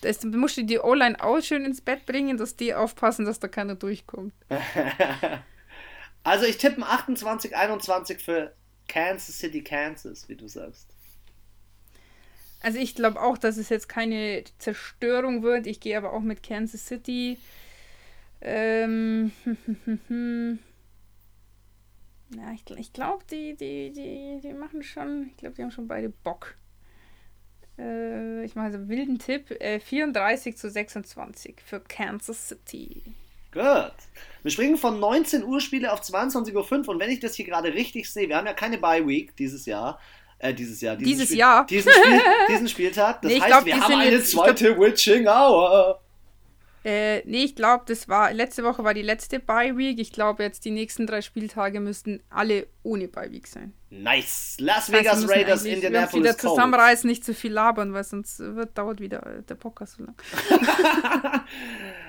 Das 0.00 0.24
musst 0.24 0.56
du 0.56 0.64
die 0.64 0.78
O-Line 0.78 1.22
auch 1.22 1.42
schön 1.42 1.66
ins 1.66 1.82
Bett 1.82 2.06
bringen, 2.06 2.38
dass 2.38 2.56
die 2.56 2.74
aufpassen, 2.74 3.26
dass 3.26 3.38
da 3.38 3.48
keiner 3.48 3.74
durchkommt. 3.74 4.32
also 6.22 6.46
ich 6.46 6.56
tippe 6.56 6.82
28, 6.82 7.54
21 7.54 8.22
für 8.22 8.54
Kansas 8.88 9.38
City, 9.38 9.62
Kansas, 9.62 10.26
wie 10.30 10.36
du 10.36 10.48
sagst. 10.48 10.88
Also 12.62 12.78
ich 12.78 12.94
glaube 12.94 13.20
auch, 13.20 13.36
dass 13.36 13.58
es 13.58 13.68
jetzt 13.68 13.90
keine 13.90 14.44
Zerstörung 14.58 15.42
wird. 15.42 15.66
Ich 15.66 15.80
gehe 15.80 15.98
aber 15.98 16.14
auch 16.14 16.20
mit 16.20 16.42
Kansas 16.42 16.86
City. 16.86 17.38
Ähm, 18.42 19.32
ja, 22.36 22.52
ich, 22.52 22.64
ich 22.78 22.92
glaube, 22.92 23.24
die, 23.30 23.56
die, 23.56 23.92
die, 23.92 24.40
die 24.42 24.52
machen 24.54 24.82
schon, 24.82 25.28
ich 25.30 25.36
glaube, 25.36 25.56
die 25.56 25.62
haben 25.62 25.70
schon 25.70 25.88
beide 25.88 26.08
Bock. 26.08 26.54
Äh, 27.78 28.44
ich 28.44 28.54
mache 28.54 28.66
also 28.66 28.78
einen 28.78 28.88
wilden 28.88 29.18
Tipp, 29.18 29.50
äh, 29.60 29.80
34 29.80 30.56
zu 30.56 30.70
26 30.70 31.60
für 31.64 31.80
Kansas 31.80 32.48
City. 32.48 33.02
Gut. 33.52 33.92
Wir 34.42 34.50
springen 34.50 34.76
von 34.76 35.00
19 35.00 35.44
Uhr 35.44 35.60
Spiele 35.60 35.92
auf 35.92 36.00
22.05 36.02 36.54
Uhr 36.54 36.88
und 36.88 37.00
wenn 37.00 37.10
ich 37.10 37.20
das 37.20 37.34
hier 37.34 37.44
gerade 37.46 37.74
richtig 37.74 38.08
sehe, 38.10 38.28
wir 38.28 38.36
haben 38.36 38.46
ja 38.46 38.54
keine 38.54 38.78
Bye 38.78 39.06
Week 39.06 39.34
dieses 39.36 39.66
Jahr, 39.66 39.98
Äh, 40.38 40.54
dieses 40.54 40.80
Jahr. 40.80 40.96
Dieses 40.96 41.24
Spiel, 41.26 41.38
Jahr. 41.38 41.66
Diesen, 41.66 41.92
Spiel, 41.92 42.20
diesen 42.48 42.68
Spieltag. 42.68 43.20
Das 43.22 43.30
Nee, 43.30 43.36
ich 43.38 43.42
heißt, 43.42 43.52
glaub, 43.52 43.64
wir 43.66 43.80
haben 43.80 43.94
eine 43.94 44.22
zweite 44.22 44.78
Witching 44.78 45.26
Hour. 45.26 46.00
Äh, 46.82 47.22
nee, 47.26 47.44
ich 47.44 47.56
glaube, 47.56 47.84
das 47.86 48.08
war, 48.08 48.32
letzte 48.32 48.64
Woche 48.64 48.84
war 48.84 48.94
die 48.94 49.02
letzte 49.02 49.38
Bye-Week. 49.38 49.98
Ich 49.98 50.12
glaube, 50.12 50.42
jetzt 50.42 50.64
die 50.64 50.70
nächsten 50.70 51.06
drei 51.06 51.20
Spieltage 51.20 51.78
müssten 51.80 52.22
alle 52.30 52.66
ohne 52.82 53.08
Bye-Week 53.08 53.46
sein. 53.46 53.74
Nice. 53.90 54.56
Las 54.60 54.90
Vegas 54.90 55.20
müssen 55.20 55.30
Raiders, 55.30 55.64
wir 55.64 55.72
uns 55.72 55.82
Indianapolis 55.82 56.14
wieder 56.14 56.34
Colts. 56.34 56.54
zusammenreißen, 56.54 57.10
nicht 57.10 57.24
zu 57.24 57.34
viel 57.34 57.52
labern, 57.52 57.92
weil 57.92 58.04
sonst 58.04 58.38
wird, 58.38 58.78
dauert 58.78 59.00
wieder 59.00 59.26
äh, 59.26 59.42
der 59.42 59.56
Podcast 59.56 59.96
so 59.98 60.04
lang. 60.04 60.14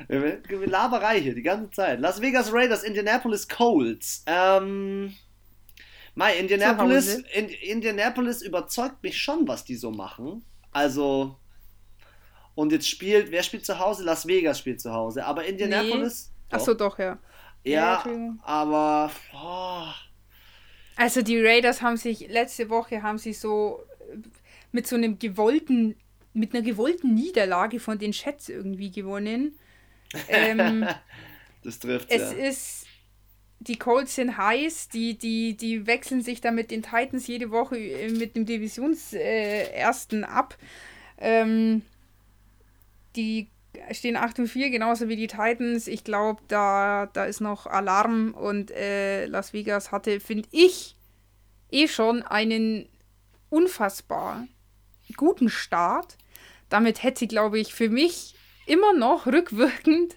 Laberei 0.67 1.19
hier 1.19 1.35
die 1.35 1.41
ganze 1.41 1.71
Zeit. 1.71 1.99
Las 1.99 2.21
Vegas 2.21 2.53
Raiders, 2.53 2.83
Indianapolis 2.83 3.49
Colts. 3.49 4.23
Ähm, 4.25 5.13
Mai, 6.13 6.37
Indianapolis, 6.37 7.23
in, 7.33 7.49
Indianapolis 7.49 8.41
überzeugt 8.41 9.01
mich 9.03 9.17
schon, 9.17 9.47
was 9.47 9.63
die 9.63 9.75
so 9.75 9.91
machen. 9.91 10.43
Also, 10.71 11.37
und 12.55 12.71
jetzt 12.71 12.87
spielt, 12.87 13.31
wer 13.31 13.43
spielt 13.43 13.65
zu 13.65 13.79
Hause? 13.79 14.03
Las 14.03 14.27
Vegas 14.27 14.59
spielt 14.59 14.81
zu 14.81 14.91
Hause. 14.91 15.25
Aber 15.25 15.45
Indianapolis. 15.45 16.31
Achso, 16.49 16.73
doch, 16.73 16.99
ja. 16.99 17.17
Ja, 17.63 18.03
Ja, 18.05 18.35
aber. 18.43 19.11
Oh, 19.33 19.87
Also 20.95 21.21
die 21.21 21.39
Raiders 21.39 21.81
haben 21.81 21.97
sich, 21.97 22.27
letzte 22.27 22.69
Woche 22.69 23.03
haben 23.03 23.17
sie 23.17 23.33
so 23.33 23.83
äh, 24.11 24.17
mit 24.71 24.87
so 24.87 24.95
einem 24.95 25.19
gewollten, 25.19 25.95
mit 26.33 26.53
einer 26.53 26.63
gewollten 26.63 27.13
Niederlage 27.13 27.79
von 27.79 27.99
den 27.99 28.11
Chats 28.11 28.49
irgendwie 28.49 28.91
gewonnen. 28.91 29.55
Ähm, 30.27 30.85
das 31.63 31.79
trifft 31.79 32.09
es 32.09 32.31
ja. 32.31 32.47
ist, 32.47 32.85
die 33.59 33.77
Colts 33.77 34.15
sind 34.15 34.37
heiß, 34.37 34.89
die, 34.89 35.17
die, 35.17 35.55
die 35.55 35.85
wechseln 35.85 36.21
sich 36.21 36.41
da 36.41 36.51
mit 36.51 36.71
den 36.71 36.81
Titans 36.81 37.27
jede 37.27 37.51
Woche 37.51 37.77
äh, 37.77 38.09
mit 38.09 38.35
dem 38.35 38.45
Divisionsersten 38.45 40.23
äh, 40.23 40.27
ab. 40.27 40.57
Ähm, 41.19 41.83
die 43.15 43.49
stehen 43.91 44.17
8 44.17 44.39
und 44.39 44.47
4, 44.47 44.69
genauso 44.69 45.07
wie 45.07 45.15
die 45.15 45.27
Titans. 45.27 45.87
Ich 45.87 46.03
glaube, 46.03 46.41
da, 46.47 47.07
da 47.13 47.25
ist 47.25 47.41
noch 47.41 47.67
Alarm 47.67 48.33
und 48.33 48.71
äh, 48.71 49.25
Las 49.25 49.53
Vegas 49.53 49.91
hatte, 49.91 50.19
finde 50.19 50.49
ich, 50.51 50.95
eh 51.71 51.87
schon 51.87 52.21
einen 52.21 52.87
unfassbar 53.49 54.47
guten 55.17 55.49
Start. 55.49 56.17
Damit 56.69 57.03
hätte 57.03 57.19
sie, 57.19 57.27
glaube 57.27 57.59
ich, 57.59 57.73
für 57.73 57.89
mich 57.89 58.35
immer 58.65 58.93
noch 58.93 59.25
rückwirkend 59.25 60.15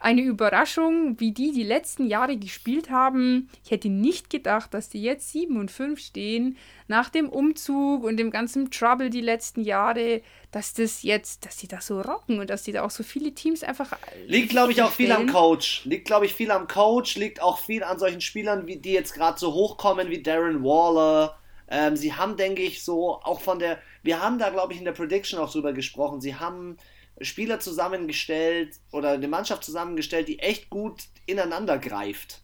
eine 0.00 0.22
Überraschung, 0.22 1.18
wie 1.18 1.32
die 1.32 1.52
die 1.52 1.64
letzten 1.64 2.06
Jahre 2.06 2.36
gespielt 2.36 2.90
haben. 2.90 3.50
Ich 3.64 3.72
hätte 3.72 3.88
nicht 3.88 4.30
gedacht, 4.30 4.72
dass 4.72 4.88
die 4.88 5.02
jetzt 5.02 5.30
7 5.32 5.56
und 5.56 5.70
5 5.70 5.98
stehen, 5.98 6.56
nach 6.86 7.08
dem 7.08 7.28
Umzug 7.28 8.04
und 8.04 8.16
dem 8.16 8.30
ganzen 8.30 8.70
Trouble 8.70 9.10
die 9.10 9.20
letzten 9.20 9.62
Jahre, 9.62 10.22
dass 10.52 10.72
das 10.72 11.02
jetzt, 11.02 11.44
dass 11.44 11.56
die 11.56 11.68
da 11.68 11.80
so 11.80 12.00
rocken 12.00 12.38
und 12.38 12.48
dass 12.48 12.62
die 12.62 12.72
da 12.72 12.84
auch 12.84 12.90
so 12.90 13.02
viele 13.02 13.32
Teams 13.32 13.64
einfach. 13.64 13.92
Liegt, 14.26 14.50
glaube 14.50 14.72
ich, 14.72 14.82
auch 14.82 14.92
viel 14.92 15.10
am. 15.10 15.26
Coach. 15.26 15.84
Liegt, 15.84 16.06
glaube 16.06 16.26
ich, 16.26 16.34
viel 16.34 16.50
am 16.52 16.68
Coach. 16.68 17.16
Liegt 17.16 17.42
auch 17.42 17.58
viel 17.58 17.82
an 17.82 17.98
solchen 17.98 18.20
Spielern, 18.20 18.66
wie 18.66 18.76
die 18.76 18.92
jetzt 18.92 19.14
gerade 19.14 19.38
so 19.38 19.52
hochkommen, 19.52 20.10
wie 20.10 20.22
Darren 20.22 20.62
Waller. 20.62 21.38
Ähm, 21.70 21.96
sie 21.96 22.14
haben, 22.14 22.36
denke 22.36 22.62
ich, 22.62 22.82
so 22.84 23.20
auch 23.22 23.40
von 23.40 23.58
der. 23.58 23.78
Wir 24.02 24.22
haben 24.22 24.38
da, 24.38 24.48
glaube 24.50 24.72
ich, 24.72 24.78
in 24.78 24.84
der 24.84 24.92
Prediction 24.92 25.40
auch 25.40 25.52
drüber 25.52 25.72
gesprochen. 25.72 26.20
Sie 26.20 26.36
haben 26.36 26.78
Spieler 27.20 27.60
zusammengestellt 27.60 28.76
oder 28.92 29.10
eine 29.12 29.28
Mannschaft 29.28 29.64
zusammengestellt, 29.64 30.28
die 30.28 30.38
echt 30.38 30.70
gut 30.70 31.04
ineinander 31.26 31.78
greift. 31.78 32.42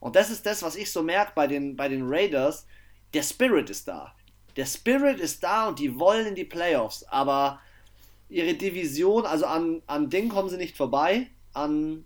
Und 0.00 0.16
das 0.16 0.30
ist 0.30 0.44
das, 0.46 0.62
was 0.62 0.76
ich 0.76 0.90
so 0.90 1.02
merke 1.02 1.32
bei 1.34 1.46
den, 1.46 1.76
bei 1.76 1.88
den 1.88 2.02
Raiders. 2.04 2.66
Der 3.14 3.22
Spirit 3.22 3.70
ist 3.70 3.88
da. 3.88 4.14
Der 4.56 4.66
Spirit 4.66 5.20
ist 5.20 5.42
da 5.42 5.68
und 5.68 5.78
die 5.78 5.98
wollen 5.98 6.26
in 6.26 6.34
die 6.34 6.44
Playoffs. 6.44 7.04
Aber 7.04 7.60
ihre 8.28 8.54
Division, 8.54 9.24
also 9.26 9.46
an, 9.46 9.82
an 9.86 10.10
Ding 10.10 10.28
kommen 10.28 10.48
sie 10.48 10.56
nicht 10.56 10.76
vorbei, 10.76 11.28
an 11.52 12.04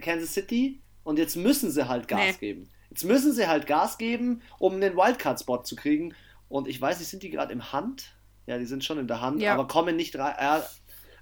Kansas 0.00 0.32
City. 0.34 0.80
Und 1.04 1.18
jetzt 1.18 1.36
müssen 1.36 1.70
sie 1.70 1.88
halt 1.88 2.08
Gas 2.08 2.20
Nee. 2.20 2.32
geben. 2.40 2.68
Jetzt 2.90 3.04
müssen 3.04 3.32
sie 3.32 3.46
halt 3.46 3.66
Gas 3.66 3.98
geben, 3.98 4.42
um 4.58 4.74
einen 4.74 4.96
Wildcard-Spot 4.96 5.62
zu 5.62 5.76
kriegen. 5.76 6.14
Und 6.48 6.68
ich 6.68 6.80
weiß 6.80 6.98
nicht, 6.98 7.08
sind 7.08 7.22
die 7.22 7.30
gerade 7.30 7.52
im 7.52 7.72
Hand? 7.72 8.14
Ja, 8.46 8.58
die 8.58 8.64
sind 8.64 8.82
schon 8.84 8.98
in 8.98 9.06
der 9.06 9.20
Hand, 9.20 9.42
Ja. 9.42 9.52
aber 9.54 9.68
kommen 9.68 9.96
nicht 9.96 10.16
rein. 10.16 10.62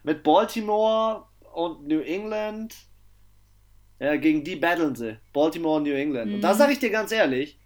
Mit 0.06 0.22
Baltimore 0.22 1.24
und 1.52 1.88
New 1.88 1.98
England. 1.98 2.76
Ja, 3.98 4.14
gegen 4.14 4.44
die 4.44 4.54
battlen 4.54 4.94
sie. 4.94 5.18
Baltimore 5.32 5.78
und 5.78 5.82
New 5.82 5.94
England. 5.94 6.32
Und 6.32 6.42
da 6.42 6.52
Mhm. 6.52 6.58
sage 6.58 6.72
ich 6.74 6.78
dir 6.78 6.90
ganz 6.90 7.10
ehrlich, 7.10 7.58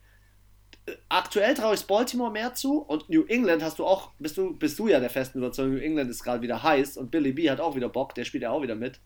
aktuell 1.11 1.53
traue 1.53 1.74
ich 1.74 1.84
Baltimore 1.86 2.30
mehr 2.30 2.55
zu 2.55 2.78
und 2.78 3.11
New 3.11 3.24
England 3.26 3.62
hast 3.62 3.78
du 3.78 3.84
auch, 3.84 4.12
bist 4.18 4.38
du, 4.38 4.57
bist 4.57 4.78
du 4.78 4.88
ja 4.88 5.01
der 5.01 5.11
festen 5.11 5.36
Überzeugung, 5.36 5.74
New 5.74 5.82
England 5.82 6.11
ist 6.11 6.22
gerade 6.22 6.41
wieder 6.41 6.62
heiß 6.62 6.97
und 6.97 7.11
Billy 7.11 7.32
B 7.32 7.51
hat 7.51 7.61
auch 7.61 7.76
wieder 7.76 7.91
Bock, 7.91 8.14
der 8.14 8.24
spielt 8.24 8.43
ja 8.45 8.51
auch 8.51 8.62
wieder 8.62 8.74
mit. 8.74 9.01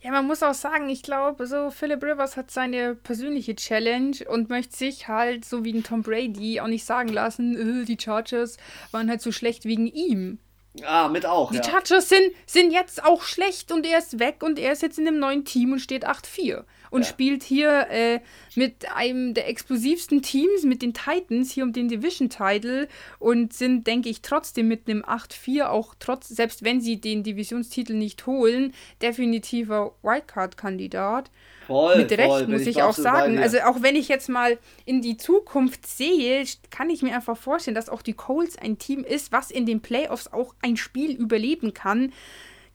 Ja, 0.00 0.12
man 0.12 0.28
muss 0.28 0.44
auch 0.44 0.54
sagen, 0.54 0.88
ich 0.88 1.02
glaube, 1.02 1.48
so 1.48 1.70
Philip 1.72 2.00
Rivers 2.00 2.36
hat 2.36 2.52
seine 2.52 2.94
persönliche 2.94 3.56
Challenge 3.56 4.18
und 4.28 4.50
möchte 4.50 4.76
sich 4.76 5.08
halt, 5.08 5.44
so 5.44 5.64
wie 5.64 5.72
ein 5.72 5.82
Tom 5.82 6.02
Brady, 6.02 6.60
auch 6.60 6.68
nicht 6.68 6.84
sagen 6.84 7.08
lassen, 7.08 7.82
äh, 7.82 7.84
die 7.86 7.98
Chargers 8.00 8.56
waren 8.92 9.10
halt 9.10 9.20
so 9.20 9.32
schlecht 9.32 9.64
wegen 9.64 9.88
ihm. 9.88 10.38
Ah, 10.84 11.08
mit 11.08 11.24
auch, 11.24 11.50
Die 11.50 11.56
ja. 11.56 11.64
Chargers 11.64 12.08
sind, 12.08 12.32
sind 12.46 12.70
jetzt 12.70 13.02
auch 13.04 13.22
schlecht 13.22 13.72
und 13.72 13.86
er 13.86 13.98
ist 13.98 14.18
weg 14.18 14.42
und 14.42 14.58
er 14.58 14.72
ist 14.72 14.82
jetzt 14.82 14.98
in 14.98 15.06
einem 15.08 15.18
neuen 15.18 15.44
Team 15.44 15.72
und 15.72 15.78
steht 15.78 16.06
8-4 16.06 16.64
und 16.90 17.02
Ja. 17.02 17.08
spielt 17.08 17.42
hier 17.42 17.86
äh, 17.90 18.20
mit 18.54 18.92
einem 18.94 19.32
der 19.34 19.48
explosivsten 19.48 20.22
Teams, 20.22 20.64
mit 20.64 20.82
den 20.82 20.92
Titans, 20.92 21.50
hier 21.52 21.64
um 21.64 21.72
den 21.72 21.88
Division-Title 21.88 22.88
und 23.18 23.52
sind, 23.52 23.86
denke 23.86 24.08
ich, 24.08 24.20
trotzdem 24.22 24.68
mit 24.68 24.88
einem 24.88 25.02
8-4 25.02 25.66
auch 25.68 25.94
trotz, 25.98 26.28
selbst 26.28 26.62
wenn 26.62 26.80
sie 26.80 27.00
den 27.00 27.22
Divisionstitel 27.22 27.94
nicht 27.94 28.26
holen, 28.26 28.74
definitiver 29.02 29.94
Wildcard-Kandidat. 30.02 31.30
Voll, 31.66 31.98
Mit 31.98 32.12
Recht, 32.12 32.22
voll, 32.22 32.46
muss 32.46 32.66
ich 32.66 32.82
auch 32.82 32.90
absolut 32.90 33.12
bei 33.12 33.18
sagen. 33.18 33.38
Also 33.38 33.58
auch 33.60 33.82
wenn 33.82 33.96
ich 33.96 34.08
jetzt 34.08 34.28
mal 34.28 34.58
in 34.84 35.02
die 35.02 35.16
Zukunft 35.16 35.86
sehe, 35.86 36.44
kann 36.70 36.90
ich 36.90 37.02
mir 37.02 37.14
einfach 37.14 37.36
vorstellen, 37.36 37.74
dass 37.74 37.88
auch 37.88 38.02
die 38.02 38.12
Colts 38.12 38.56
ein 38.56 38.78
Team 38.78 39.02
ist, 39.02 39.32
was 39.32 39.50
in 39.50 39.66
den 39.66 39.80
Playoffs 39.80 40.32
auch 40.32 40.54
ein 40.62 40.76
Spiel 40.76 41.10
überleben 41.12 41.74
kann. 41.74 42.12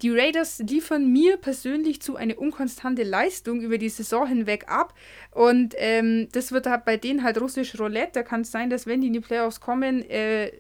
Die 0.02 0.10
Raiders 0.10 0.60
liefern 0.60 1.12
mir 1.12 1.38
persönlich 1.38 2.02
zu 2.02 2.16
eine 2.16 2.36
unkonstante 2.36 3.04
Leistung 3.04 3.62
über 3.62 3.78
die 3.78 3.90
Saison 3.90 4.28
hinweg 4.28 4.66
ab. 4.68 4.94
Und 5.32 5.76
ähm, 5.78 6.28
das 6.32 6.52
wird 6.52 6.66
halt 6.66 6.86
bei 6.86 6.98
denen 6.98 7.24
halt 7.24 7.40
russisch 7.40 7.80
Roulette. 7.80 8.12
Da 8.14 8.24
kann 8.24 8.42
es 8.42 8.52
sein, 8.52 8.70
dass 8.70 8.88
wenn 8.88 9.02
die 9.02 9.08
in 9.08 9.14
die 9.14 9.20
Playoffs 9.20 9.62
kommen, 9.62 10.02
äh, 10.10 10.52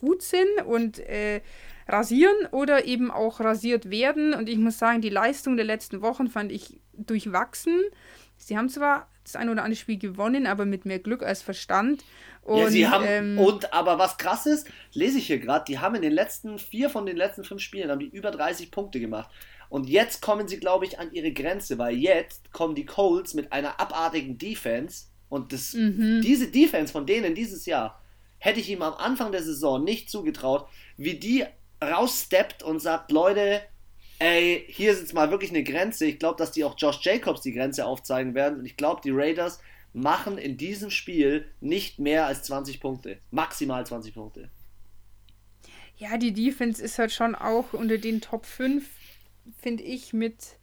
gut 0.00 0.22
sind 0.22 0.64
und 0.66 1.00
äh, 1.00 1.40
rasieren 1.88 2.36
oder 2.52 2.84
eben 2.84 3.10
auch 3.10 3.40
rasiert 3.40 3.90
werden. 3.90 4.34
Und 4.34 4.48
ich 4.48 4.58
muss 4.58 4.78
sagen, 4.78 5.00
die 5.00 5.08
Leistung 5.08 5.56
der 5.56 5.66
letzten 5.66 6.00
Wochen 6.00 6.28
fand 6.28 6.52
ich 6.52 6.78
durchwachsen. 6.98 7.80
Sie 8.36 8.56
haben 8.56 8.68
zwar 8.68 9.08
das 9.24 9.36
ein 9.36 9.48
oder 9.48 9.64
andere 9.64 9.80
Spiel 9.80 9.98
gewonnen, 9.98 10.46
aber 10.46 10.66
mit 10.66 10.84
mehr 10.84 10.98
Glück 10.98 11.22
als 11.22 11.42
Verstand. 11.42 12.04
Und, 12.42 12.58
ja, 12.60 12.70
sie 12.70 12.86
haben, 12.86 13.04
ähm, 13.08 13.38
und 13.38 13.72
aber 13.72 13.98
was 13.98 14.18
krass 14.18 14.46
ist, 14.46 14.68
lese 14.92 15.18
ich 15.18 15.26
hier 15.26 15.38
gerade, 15.40 15.64
die 15.66 15.80
haben 15.80 15.96
in 15.96 16.02
den 16.02 16.12
letzten 16.12 16.58
vier 16.58 16.90
von 16.90 17.06
den 17.06 17.16
letzten 17.16 17.42
fünf 17.42 17.60
Spielen 17.60 17.90
haben 17.90 17.98
die 17.98 18.06
über 18.06 18.30
30 18.30 18.70
Punkte 18.70 19.00
gemacht. 19.00 19.30
Und 19.68 19.88
jetzt 19.88 20.22
kommen 20.22 20.46
sie, 20.46 20.60
glaube 20.60 20.84
ich, 20.84 21.00
an 21.00 21.10
ihre 21.12 21.32
Grenze, 21.32 21.76
weil 21.78 21.96
jetzt 21.96 22.52
kommen 22.52 22.76
die 22.76 22.86
Colts 22.86 23.34
mit 23.34 23.52
einer 23.52 23.80
abartigen 23.80 24.38
Defense 24.38 25.06
und 25.28 25.52
das, 25.52 25.74
Mhm. 25.74 26.20
diese 26.22 26.48
Defense 26.48 26.92
von 26.92 27.04
denen 27.04 27.34
dieses 27.34 27.66
Jahr 27.66 28.00
hätte 28.38 28.60
ich 28.60 28.70
ihm 28.70 28.82
am 28.82 28.94
Anfang 28.94 29.32
der 29.32 29.42
Saison 29.42 29.82
nicht 29.82 30.08
zugetraut, 30.08 30.68
wie 30.96 31.14
die 31.14 31.44
raussteppt 31.82 32.62
und 32.62 32.78
sagt, 32.80 33.10
Leute, 33.10 33.60
ey, 34.18 34.64
hier 34.68 34.92
ist 34.92 35.00
jetzt 35.00 35.14
mal 35.14 35.30
wirklich 35.30 35.50
eine 35.50 35.64
Grenze. 35.64 36.06
Ich 36.06 36.18
glaube, 36.18 36.38
dass 36.38 36.52
die 36.52 36.64
auch 36.64 36.74
Josh 36.78 37.00
Jacobs 37.02 37.42
die 37.42 37.52
Grenze 37.52 37.86
aufzeigen 37.86 38.34
werden. 38.34 38.58
Und 38.58 38.66
ich 38.66 38.76
glaube, 38.76 39.00
die 39.02 39.10
Raiders 39.10 39.60
machen 39.92 40.38
in 40.38 40.56
diesem 40.56 40.90
Spiel 40.90 41.46
nicht 41.60 41.98
mehr 41.98 42.26
als 42.26 42.42
20 42.44 42.80
Punkte. 42.80 43.18
Maximal 43.30 43.86
20 43.86 44.14
Punkte. 44.14 44.50
Ja, 45.96 46.18
die 46.18 46.32
Defense 46.32 46.82
ist 46.82 46.98
halt 46.98 47.12
schon 47.12 47.34
auch 47.34 47.72
unter 47.72 47.96
den 47.96 48.20
Top 48.20 48.44
5, 48.44 48.86
finde 49.58 49.82
ich, 49.82 50.12
mit 50.12 50.58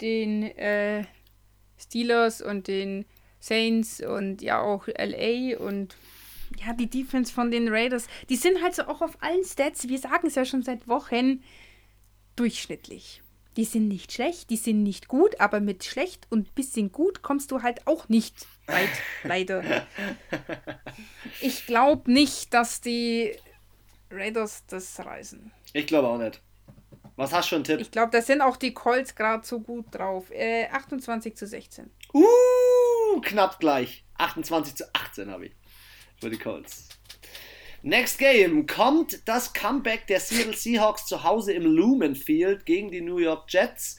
den 0.00 0.44
äh, 0.44 1.04
Steelers 1.76 2.40
und 2.40 2.68
den 2.68 3.04
Saints 3.40 4.00
und 4.00 4.42
ja 4.42 4.60
auch 4.60 4.86
LA 4.86 5.58
und 5.58 5.96
ja, 6.64 6.72
die 6.72 6.88
Defense 6.88 7.32
von 7.32 7.50
den 7.50 7.68
Raiders, 7.68 8.06
die 8.28 8.36
sind 8.36 8.62
halt 8.62 8.74
so 8.74 8.84
auch 8.84 9.02
auf 9.02 9.20
allen 9.20 9.44
Stats, 9.44 9.88
wir 9.88 9.98
sagen 9.98 10.26
es 10.26 10.34
ja 10.34 10.44
schon 10.44 10.62
seit 10.62 10.88
Wochen, 10.88 11.42
durchschnittlich. 12.38 13.22
Die 13.56 13.64
sind 13.64 13.88
nicht 13.88 14.12
schlecht, 14.12 14.50
die 14.50 14.56
sind 14.56 14.84
nicht 14.84 15.08
gut, 15.08 15.40
aber 15.40 15.58
mit 15.58 15.82
schlecht 15.84 16.26
und 16.30 16.54
bisschen 16.54 16.92
gut 16.92 17.22
kommst 17.22 17.50
du 17.50 17.62
halt 17.62 17.86
auch 17.88 18.08
nicht 18.08 18.46
weit, 18.66 18.88
leider. 19.24 19.64
Ich 21.40 21.66
glaube 21.66 22.10
nicht, 22.10 22.54
dass 22.54 22.80
die 22.80 23.36
Raiders 24.10 24.64
das 24.66 24.98
reißen. 24.98 25.52
Ich 25.72 25.86
glaube 25.86 26.08
auch 26.08 26.18
nicht. 26.18 26.40
Was 27.16 27.32
hast 27.32 27.46
du 27.46 27.48
für 27.50 27.54
einen 27.56 27.64
Tipp? 27.64 27.80
Ich 27.80 27.90
glaube, 27.90 28.10
da 28.12 28.22
sind 28.22 28.40
auch 28.40 28.56
die 28.56 28.72
Colts 28.74 29.14
gerade 29.14 29.46
so 29.46 29.60
gut 29.60 29.86
drauf. 29.92 30.30
Äh, 30.30 30.68
28 30.68 31.36
zu 31.36 31.46
16. 31.46 31.90
Uh, 32.14 33.20
knapp 33.22 33.58
gleich. 33.58 34.04
28 34.18 34.76
zu 34.76 34.94
18 34.94 35.30
habe 35.30 35.46
ich. 35.46 35.52
Für 36.20 36.30
die 36.30 36.38
Colts. 36.38 36.88
Next 37.88 38.18
Game 38.18 38.66
kommt 38.66 39.26
das 39.26 39.54
Comeback 39.54 40.06
der 40.08 40.20
Seattle 40.20 40.52
Seahawks 40.52 41.06
zu 41.06 41.24
Hause 41.24 41.54
im 41.54 41.64
Lumen 41.64 42.16
Field 42.16 42.66
gegen 42.66 42.90
die 42.90 43.00
New 43.00 43.16
York 43.16 43.44
Jets. 43.48 43.98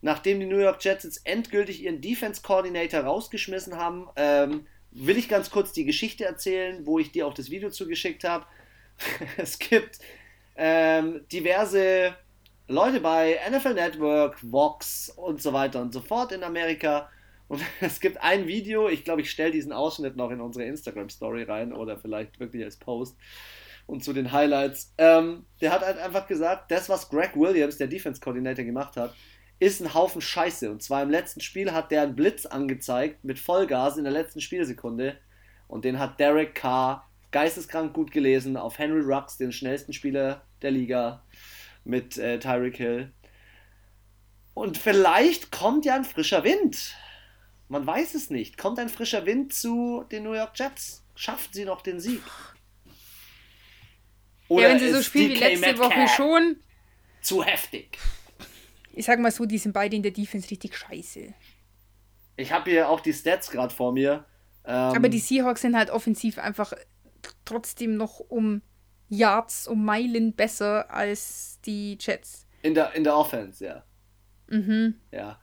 Nachdem 0.00 0.40
die 0.40 0.46
New 0.46 0.58
York 0.58 0.84
Jets 0.84 1.04
jetzt 1.04 1.20
endgültig 1.24 1.84
ihren 1.84 2.00
Defense 2.00 2.42
Coordinator 2.42 3.02
rausgeschmissen 3.02 3.76
haben, 3.76 4.08
ähm, 4.16 4.66
will 4.90 5.16
ich 5.16 5.28
ganz 5.28 5.50
kurz 5.50 5.70
die 5.70 5.84
Geschichte 5.84 6.24
erzählen, 6.24 6.84
wo 6.84 6.98
ich 6.98 7.12
dir 7.12 7.28
auch 7.28 7.34
das 7.34 7.48
Video 7.48 7.70
zugeschickt 7.70 8.24
habe. 8.24 8.44
es 9.36 9.60
gibt 9.60 10.00
ähm, 10.56 11.20
diverse 11.30 12.16
Leute 12.66 12.98
bei 12.98 13.38
NFL 13.48 13.74
Network, 13.74 14.38
Vox 14.42 15.10
und 15.10 15.40
so 15.40 15.52
weiter 15.52 15.80
und 15.80 15.92
so 15.92 16.00
fort 16.00 16.32
in 16.32 16.42
Amerika. 16.42 17.08
Und 17.48 17.62
es 17.80 18.00
gibt 18.00 18.22
ein 18.22 18.46
Video, 18.46 18.88
ich 18.88 19.04
glaube, 19.04 19.22
ich 19.22 19.30
stelle 19.30 19.50
diesen 19.50 19.72
Ausschnitt 19.72 20.16
noch 20.16 20.30
in 20.30 20.40
unsere 20.40 20.64
Instagram-Story 20.66 21.44
rein 21.44 21.72
oder 21.72 21.98
vielleicht 21.98 22.38
wirklich 22.38 22.64
als 22.64 22.76
Post 22.76 23.16
und 23.86 24.04
zu 24.04 24.12
den 24.12 24.32
Highlights. 24.32 24.94
Ähm, 24.98 25.46
der 25.60 25.72
hat 25.72 25.82
halt 25.82 25.98
einfach 25.98 26.26
gesagt, 26.26 26.70
das, 26.70 26.88
was 26.88 27.08
Greg 27.08 27.34
Williams, 27.34 27.78
der 27.78 27.86
Defense-Coordinator, 27.86 28.64
gemacht 28.64 28.96
hat, 28.96 29.14
ist 29.58 29.80
ein 29.80 29.94
Haufen 29.94 30.20
Scheiße. 30.20 30.70
Und 30.70 30.82
zwar 30.82 31.02
im 31.02 31.10
letzten 31.10 31.40
Spiel 31.40 31.72
hat 31.72 31.90
der 31.90 32.02
einen 32.02 32.14
Blitz 32.14 32.46
angezeigt 32.46 33.24
mit 33.24 33.38
Vollgas 33.38 33.96
in 33.96 34.04
der 34.04 34.12
letzten 34.12 34.40
Spielsekunde. 34.40 35.16
Und 35.66 35.84
den 35.84 35.98
hat 35.98 36.20
Derek 36.20 36.54
Carr 36.54 37.08
geisteskrank 37.30 37.92
gut 37.92 38.10
gelesen 38.10 38.56
auf 38.56 38.78
Henry 38.78 39.00
Rux, 39.00 39.36
den 39.36 39.52
schnellsten 39.52 39.92
Spieler 39.92 40.42
der 40.62 40.70
Liga, 40.70 41.22
mit 41.84 42.18
äh, 42.18 42.38
Tyreek 42.38 42.76
Hill. 42.76 43.12
Und 44.54 44.76
vielleicht 44.76 45.50
kommt 45.50 45.84
ja 45.84 45.94
ein 45.94 46.04
frischer 46.04 46.44
Wind. 46.44 46.94
Man 47.68 47.86
weiß 47.86 48.14
es 48.14 48.30
nicht. 48.30 48.56
Kommt 48.58 48.78
ein 48.78 48.88
frischer 48.88 49.26
Wind 49.26 49.52
zu 49.52 50.04
den 50.10 50.24
New 50.24 50.32
York 50.32 50.52
Jets? 50.58 51.04
Schaffen 51.14 51.52
sie 51.52 51.64
noch 51.64 51.82
den 51.82 52.00
Sieg? 52.00 52.22
Oder 54.48 54.62
ja, 54.62 54.68
wenn 54.70 54.78
sie 54.78 54.92
so 54.92 55.02
spielen 55.02 55.30
wie 55.30 55.34
letzte 55.34 55.66
Metcalf 55.66 55.78
Woche 55.78 56.08
schon. 56.08 56.56
Zu 57.20 57.44
heftig 57.44 57.98
ich 58.98 59.06
sag 59.06 59.20
mal 59.20 59.30
so, 59.30 59.46
die 59.46 59.58
sind 59.58 59.72
beide 59.72 59.94
in 59.94 60.02
der 60.02 60.10
Defense 60.10 60.50
richtig 60.50 60.76
scheiße. 60.76 61.32
Ich 62.36 62.52
habe 62.52 62.70
hier 62.70 62.88
auch 62.88 62.98
die 62.98 63.12
Stats 63.12 63.48
gerade 63.48 63.72
vor 63.72 63.92
mir. 63.92 64.24
Ähm, 64.64 64.74
Aber 64.74 65.08
die 65.08 65.20
Seahawks 65.20 65.60
sind 65.60 65.76
halt 65.76 65.90
offensiv 65.90 66.36
einfach 66.38 66.72
trotzdem 67.44 67.96
noch 67.96 68.18
um 68.18 68.60
Yards, 69.08 69.68
um 69.68 69.84
Meilen 69.84 70.34
besser 70.34 70.92
als 70.92 71.60
die 71.64 71.96
Jets. 72.00 72.48
In 72.62 72.74
der, 72.74 72.92
in 72.94 73.04
der 73.04 73.16
Offense, 73.16 73.64
ja. 73.64 73.84
Mhm. 74.48 74.96
Ja. 75.12 75.40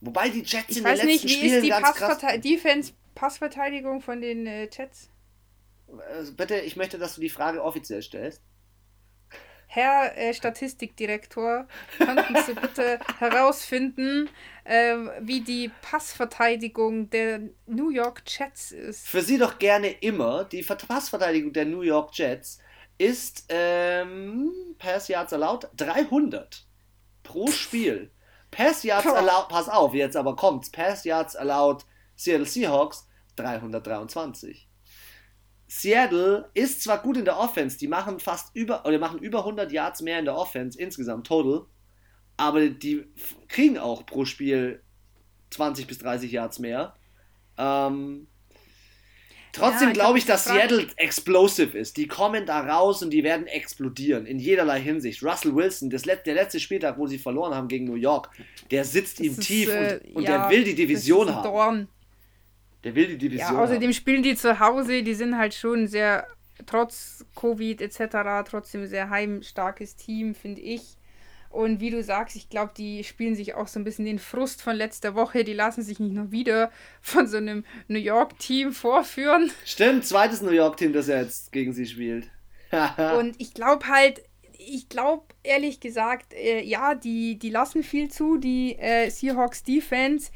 Wobei 0.00 0.28
die 0.28 0.42
Jets 0.42 0.68
ich 0.68 0.78
in 0.78 0.84
den 0.84 0.92
letzten 0.92 1.06
nicht, 1.06 1.24
wie 1.24 1.28
Spielen 1.28 1.54
ist 1.54 1.64
die 1.64 1.68
ganz 1.68 1.98
Passverte 1.98 2.38
Defense 2.40 2.92
Passverteidigung 3.14 4.00
von 4.00 4.20
den 4.20 4.46
äh, 4.46 4.68
Jets? 4.70 5.08
Also 6.10 6.34
bitte, 6.34 6.58
ich 6.60 6.76
möchte, 6.76 6.98
dass 6.98 7.14
du 7.14 7.20
die 7.20 7.28
Frage 7.28 7.62
offiziell 7.62 8.02
stellst. 8.02 8.42
Herr 9.68 10.16
äh, 10.16 10.32
Statistikdirektor, 10.32 11.66
könnten 11.98 12.36
Sie 12.46 12.54
bitte 12.54 12.98
herausfinden, 13.18 14.28
äh, 14.64 14.96
wie 15.20 15.40
die 15.40 15.70
Passverteidigung 15.82 17.10
der 17.10 17.40
New 17.66 17.90
York 17.90 18.22
Jets 18.26 18.72
ist? 18.72 19.08
Für 19.08 19.22
Sie 19.22 19.38
doch 19.38 19.58
gerne 19.58 19.88
immer. 19.88 20.44
Die 20.44 20.62
Passverteidigung 20.62 21.52
der 21.52 21.64
New 21.64 21.82
York 21.82 22.10
Jets 22.14 22.58
ist 22.98 23.44
ähm, 23.48 24.52
Pass 24.78 25.08
Yards 25.08 25.32
allowed 25.32 25.68
300 25.76 26.64
pro 27.22 27.48
Spiel. 27.48 28.10
Pass 28.56 28.82
Yards 28.84 29.06
allowed, 29.06 29.48
pass 29.48 29.68
auf, 29.68 29.92
jetzt 29.92 30.16
aber 30.16 30.34
kommt's. 30.34 30.70
Pass 30.70 31.04
Yards 31.04 31.36
allowed 31.36 31.84
Seattle 32.16 32.46
Seahawks 32.46 33.06
323. 33.36 34.66
Seattle 35.68 36.48
ist 36.54 36.82
zwar 36.82 37.02
gut 37.02 37.18
in 37.18 37.26
der 37.26 37.38
Offense, 37.38 37.76
die 37.76 37.86
machen 37.86 38.18
fast 38.18 38.56
über, 38.56 38.86
oder 38.86 38.98
machen 38.98 39.18
über 39.18 39.40
100 39.40 39.70
Yards 39.70 40.00
mehr 40.00 40.18
in 40.18 40.24
der 40.24 40.36
Offense 40.36 40.78
insgesamt, 40.78 41.26
total, 41.26 41.66
aber 42.38 42.70
die 42.70 43.04
kriegen 43.48 43.76
auch 43.76 44.06
pro 44.06 44.24
Spiel 44.24 44.82
20 45.50 45.86
bis 45.86 45.98
30 45.98 46.32
Yards 46.32 46.58
mehr. 46.58 46.94
Ähm, 47.58 48.26
trotzdem 49.56 49.88
ja, 49.88 49.94
glaube 49.94 50.18
ich, 50.18 50.26
dass 50.26 50.44
Seattle 50.44 50.86
explosive 50.96 51.76
ist. 51.76 51.96
Die 51.96 52.06
kommen 52.06 52.46
da 52.46 52.60
raus 52.60 53.02
und 53.02 53.10
die 53.10 53.24
werden 53.24 53.46
explodieren 53.46 54.26
in 54.26 54.38
jederlei 54.38 54.80
Hinsicht. 54.80 55.22
Russell 55.22 55.54
Wilson, 55.54 55.90
das 55.90 56.04
Let 56.04 56.26
der 56.26 56.34
letzte 56.34 56.60
Spieltag, 56.60 56.98
wo 56.98 57.06
sie 57.06 57.18
verloren 57.18 57.54
haben 57.54 57.68
gegen 57.68 57.86
New 57.86 57.94
York, 57.94 58.30
der 58.70 58.84
sitzt 58.84 59.18
das 59.18 59.26
ihm 59.26 59.32
ist, 59.32 59.42
tief 59.42 59.68
äh, 59.68 60.00
und, 60.04 60.16
und 60.16 60.22
ja, 60.24 60.38
der 60.38 60.50
will 60.50 60.64
die 60.64 60.74
Division 60.74 61.34
haben. 61.34 61.42
Dorn. 61.42 61.88
Der 62.84 62.94
will 62.94 63.08
die 63.08 63.18
Division. 63.18 63.54
Ja, 63.54 63.62
außerdem 63.62 63.82
haben. 63.82 63.92
spielen 63.92 64.22
die 64.22 64.36
zu 64.36 64.60
Hause, 64.60 65.02
die 65.02 65.14
sind 65.14 65.36
halt 65.36 65.54
schon 65.54 65.88
sehr, 65.88 66.26
trotz 66.66 67.24
Covid 67.34 67.80
etc., 67.80 68.48
trotzdem 68.48 68.86
sehr 68.86 69.10
heimstarkes 69.10 69.96
Team, 69.96 70.34
finde 70.34 70.60
ich. 70.60 70.96
Und 71.56 71.80
wie 71.80 71.88
du 71.88 72.02
sagst, 72.02 72.36
ich 72.36 72.50
glaube, 72.50 72.72
die 72.76 73.02
spielen 73.02 73.34
sich 73.34 73.54
auch 73.54 73.66
so 73.66 73.80
ein 73.80 73.84
bisschen 73.84 74.04
den 74.04 74.18
Frust 74.18 74.60
von 74.60 74.76
letzter 74.76 75.14
Woche. 75.14 75.42
Die 75.42 75.54
lassen 75.54 75.82
sich 75.82 75.98
nicht 75.98 76.12
noch 76.12 76.30
wieder 76.30 76.70
von 77.00 77.26
so 77.26 77.38
einem 77.38 77.64
New 77.88 77.98
York-Team 77.98 78.72
vorführen. 78.72 79.50
Stimmt, 79.64 80.04
zweites 80.04 80.42
New 80.42 80.50
York-Team, 80.50 80.92
das 80.92 81.08
er 81.08 81.22
jetzt 81.22 81.52
gegen 81.52 81.72
sie 81.72 81.86
spielt. 81.86 82.28
und 83.18 83.36
ich 83.38 83.54
glaube 83.54 83.88
halt, 83.88 84.22
ich 84.58 84.90
glaube 84.90 85.24
ehrlich 85.44 85.80
gesagt, 85.80 86.34
äh, 86.34 86.60
ja, 86.60 86.94
die, 86.94 87.38
die 87.38 87.50
lassen 87.50 87.82
viel 87.82 88.10
zu, 88.10 88.36
die 88.36 88.76
äh, 88.78 89.08
Seahawks 89.08 89.62
Defense. 89.62 90.32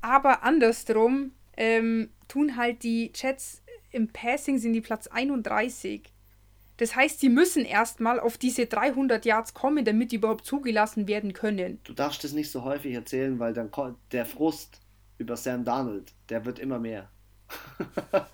Aber 0.00 0.42
andersrum, 0.42 1.30
ähm, 1.56 2.10
tun 2.26 2.56
halt 2.56 2.82
die 2.82 3.12
Chats 3.12 3.62
im 3.92 4.08
Passing 4.08 4.58
sind 4.58 4.72
die 4.72 4.80
Platz 4.80 5.06
31. 5.06 6.02
Das 6.78 6.96
heißt, 6.96 7.20
sie 7.20 7.28
müssen 7.28 7.64
erstmal 7.64 8.18
auf 8.20 8.38
diese 8.38 8.66
300 8.66 9.24
Yards 9.24 9.54
kommen, 9.54 9.84
damit 9.84 10.12
die 10.12 10.16
überhaupt 10.16 10.46
zugelassen 10.46 11.06
werden 11.06 11.32
können. 11.32 11.80
Du 11.84 11.92
darfst 11.92 12.24
das 12.24 12.32
nicht 12.32 12.50
so 12.50 12.64
häufig 12.64 12.94
erzählen, 12.94 13.38
weil 13.38 13.52
dann 13.52 13.70
der 14.12 14.26
Frust 14.26 14.80
über 15.18 15.36
Sam 15.36 15.64
Donald, 15.64 16.12
der 16.28 16.44
wird 16.44 16.58
immer 16.58 16.78
mehr. 16.78 17.10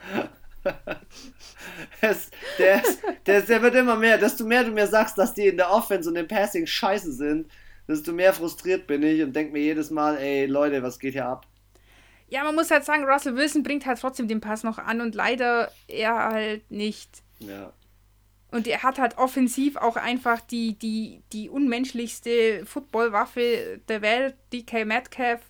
es, 2.01 2.31
der, 2.59 2.83
ist, 2.83 3.03
der, 3.27 3.43
der 3.43 3.63
wird 3.63 3.75
immer 3.75 3.97
mehr. 3.97 4.19
Desto 4.19 4.45
mehr 4.45 4.65
du 4.65 4.71
mir 4.71 4.87
sagst, 4.87 5.19
dass 5.19 5.35
die 5.35 5.49
in 5.49 5.57
der 5.57 5.71
Offense 5.71 6.09
und 6.09 6.17
im 6.17 6.29
Passing 6.29 6.67
scheiße 6.67 7.13
sind, 7.13 7.51
desto 7.89 8.13
mehr 8.13 8.33
frustriert 8.33 8.87
bin 8.87 9.03
ich 9.03 9.23
und 9.23 9.35
denke 9.35 9.53
mir 9.53 9.63
jedes 9.63 9.91
Mal, 9.91 10.19
ey 10.19 10.47
Leute, 10.47 10.83
was 10.83 10.99
geht 10.99 11.15
hier 11.15 11.27
ab? 11.27 11.47
ja, 12.29 12.43
man 12.43 12.55
muss 12.55 12.71
halt 12.71 12.85
sagen, 12.85 13.05
Russell 13.05 13.37
Wilson 13.37 13.63
bringt 13.63 13.87
halt 13.87 14.01
trotzdem 14.01 14.29
den 14.29 14.41
Pass 14.41 14.65
noch 14.65 14.79
an 14.79 15.01
und 15.01 15.15
leider 15.15 15.71
er 15.87 16.15
halt 16.17 16.71
nicht. 16.71 17.23
Ja. 17.39 17.73
Und 18.55 18.69
er 18.69 18.85
hat 18.85 19.01
halt 19.01 19.19
offensiv 19.19 19.75
auch 19.75 19.97
einfach 19.97 20.41
die, 20.41 20.79
die, 20.79 21.25
die 21.33 21.51
unmenschlichste 21.51 22.65
Footballwaffe 22.65 23.81
der 23.89 24.01
Welt, 24.01 24.37
DK 24.53 24.85
Metcalf. 24.85 25.41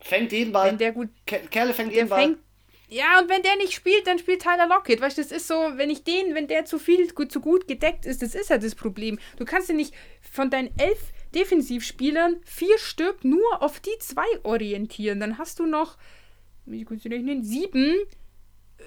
Fängt 0.00 0.32
jeden 0.32 0.50
Ball. 0.50 0.70
Wenn 0.70 0.78
der 0.78 0.90
gut. 0.90 1.08
Kerle 1.24 1.72
fängt 1.72 1.92
jeden 1.92 2.08
Ball. 2.08 2.20
Fängt, 2.20 2.38
ja, 2.88 3.20
und 3.20 3.28
wenn 3.28 3.42
der 3.42 3.54
nicht 3.58 3.74
spielt, 3.74 4.08
dann 4.08 4.18
spielt 4.18 4.42
Tyler 4.42 4.66
Lockett. 4.66 5.00
Weißt 5.00 5.18
du, 5.18 5.22
das 5.22 5.30
ist 5.30 5.46
so, 5.46 5.54
wenn 5.76 5.88
ich 5.88 6.02
den, 6.02 6.34
wenn 6.34 6.48
der 6.48 6.64
zu 6.64 6.80
viel, 6.80 7.06
gut, 7.12 7.30
zu 7.30 7.40
gut 7.40 7.68
gedeckt 7.68 8.06
ist, 8.06 8.22
das 8.22 8.34
ist 8.34 8.50
ja 8.50 8.58
das 8.58 8.74
Problem. 8.74 9.20
Du 9.36 9.44
kannst 9.44 9.68
ja 9.68 9.76
nicht 9.76 9.94
von 10.20 10.50
deinen 10.50 10.76
elf 10.78 11.12
Defensivspielern 11.32 12.40
vier 12.44 12.76
Stück 12.78 13.24
nur 13.24 13.62
auf 13.62 13.78
die 13.78 13.96
zwei 14.00 14.26
orientieren. 14.42 15.20
Dann 15.20 15.38
hast 15.38 15.60
du 15.60 15.66
noch, 15.66 15.96
wie 16.66 16.82
kurz 16.82 17.04
rechnen, 17.04 17.44
sieben 17.44 17.94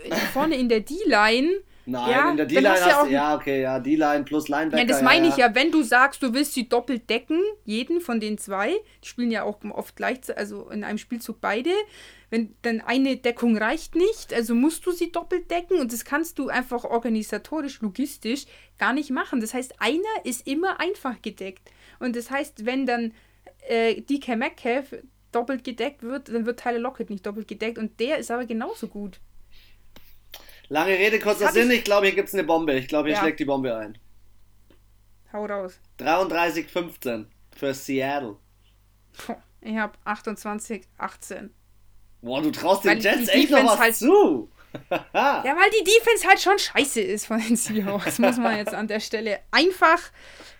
äh, 0.03 0.13
vorne 0.33 0.57
in 0.57 0.67
der 0.67 0.81
D-Line. 0.81 1.61
Nein, 1.85 2.11
ja, 2.11 2.29
in 2.29 2.37
der 2.37 2.45
D-Line 2.45 2.69
hast, 2.69 3.07
du, 3.07 3.11
ja, 3.11 3.35
okay, 3.35 3.61
ja, 3.61 3.79
D-Line 3.79 4.23
plus 4.23 4.49
Linebacker. 4.49 4.83
Ja, 4.83 4.87
das 4.87 5.01
meine 5.01 5.27
ja, 5.27 5.31
ich 5.31 5.37
ja, 5.37 5.55
wenn 5.55 5.71
du 5.71 5.81
sagst, 5.81 6.21
du 6.21 6.33
willst 6.33 6.53
sie 6.53 6.69
doppelt 6.69 7.09
decken, 7.09 7.41
jeden 7.65 8.01
von 8.01 8.19
den 8.19 8.37
zwei, 8.37 8.73
die 9.03 9.07
spielen 9.07 9.31
ja 9.31 9.43
auch 9.43 9.59
oft 9.71 9.95
gleichzeitig, 9.95 10.39
also 10.39 10.69
in 10.69 10.83
einem 10.83 10.97
Spielzug 10.97 11.41
beide, 11.41 11.71
wenn 12.29 12.55
dann 12.61 12.81
eine 12.81 13.17
Deckung 13.17 13.57
reicht 13.57 13.95
nicht, 13.95 14.33
also 14.33 14.55
musst 14.55 14.85
du 14.85 14.91
sie 14.91 15.11
doppelt 15.11 15.49
decken 15.49 15.79
und 15.79 15.91
das 15.91 16.05
kannst 16.05 16.39
du 16.39 16.49
einfach 16.49 16.83
organisatorisch, 16.83 17.81
logistisch 17.81 18.45
gar 18.77 18.93
nicht 18.93 19.09
machen. 19.09 19.41
Das 19.41 19.53
heißt, 19.53 19.81
einer 19.81 20.03
ist 20.23 20.47
immer 20.47 20.79
einfach 20.79 21.21
gedeckt. 21.21 21.71
Und 21.99 22.15
das 22.15 22.31
heißt, 22.31 22.65
wenn 22.65 22.85
dann 22.85 23.13
äh, 23.67 24.01
DK 24.01 24.37
Metcalf 24.37 24.95
doppelt 25.31 25.63
gedeckt 25.63 26.03
wird, 26.03 26.29
dann 26.29 26.45
wird 26.45 26.59
Tyler 26.59 26.79
Lockett 26.79 27.09
nicht 27.09 27.25
doppelt 27.25 27.47
gedeckt 27.47 27.77
und 27.77 27.99
der 27.99 28.17
ist 28.17 28.31
aber 28.31 28.45
genauso 28.45 28.87
gut. 28.87 29.19
Lange 30.71 30.97
Rede, 30.97 31.19
kurzer 31.19 31.51
Sinn. 31.51 31.69
Ich, 31.69 31.79
ich 31.79 31.83
glaube, 31.83 32.05
hier 32.05 32.15
gibt 32.15 32.29
es 32.29 32.33
eine 32.33 32.45
Bombe. 32.45 32.71
Ich 32.75 32.87
glaube, 32.87 33.09
hier 33.09 33.15
ja. 33.15 33.21
schlägt 33.21 33.41
die 33.41 33.45
Bombe 33.45 33.75
ein. 33.75 33.97
Hau 35.33 35.45
raus. 35.45 35.81
33-15 35.99 37.25
für 37.53 37.73
Seattle. 37.73 38.37
Ich 39.59 39.75
habe 39.75 39.93
28-18. 40.05 41.49
Boah, 42.21 42.41
du 42.41 42.51
traust 42.51 42.85
den 42.85 43.01
Jets 43.01 43.27
echt 43.27 43.51
noch 43.51 43.65
was 43.65 43.79
halt, 43.79 43.95
zu. 43.97 44.49
ja, 44.89 45.43
weil 45.43 45.69
die 45.77 45.83
Defense 45.83 46.25
halt 46.25 46.39
schon 46.39 46.57
scheiße 46.57 47.01
ist 47.01 47.25
von 47.25 47.41
den 47.41 47.57
Seahawks, 47.57 48.19
muss 48.19 48.37
man 48.37 48.55
jetzt 48.55 48.73
an 48.73 48.87
der 48.87 49.01
Stelle 49.01 49.41
einfach 49.51 49.99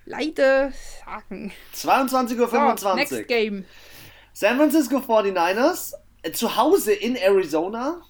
leider 0.06 0.74
sagen. 1.06 1.54
22.25 1.74 2.38
Uhr. 2.38 2.78
So, 2.78 2.96
next 2.96 3.28
Game. 3.30 3.64
San 4.34 4.58
Francisco 4.58 4.98
49ers 4.98 5.94
äh, 6.24 6.34
zu 6.34 6.58
Hause 6.58 6.92
in 6.92 7.16
Arizona. 7.16 8.02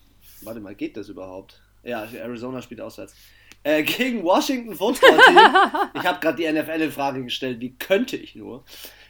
Warte 0.42 0.62
mal, 0.62 0.74
geht 0.74 0.98
das 0.98 1.08
überhaupt? 1.08 1.61
Ja, 1.84 2.04
Arizona 2.04 2.62
spielt 2.62 2.82
auswärts. 2.82 3.16
Äh, 3.64 3.84
gegen 3.84 4.24
Washington 4.24 4.76
Football 4.76 5.20
Team. 5.26 5.38
ich 5.94 6.04
habe 6.04 6.20
gerade 6.20 6.38
die 6.38 6.52
NFL 6.52 6.82
in 6.82 6.92
Frage 6.92 7.24
gestellt, 7.24 7.60
wie 7.60 7.76
könnte 7.76 8.18
ich 8.18 8.36
nur? 8.36 8.64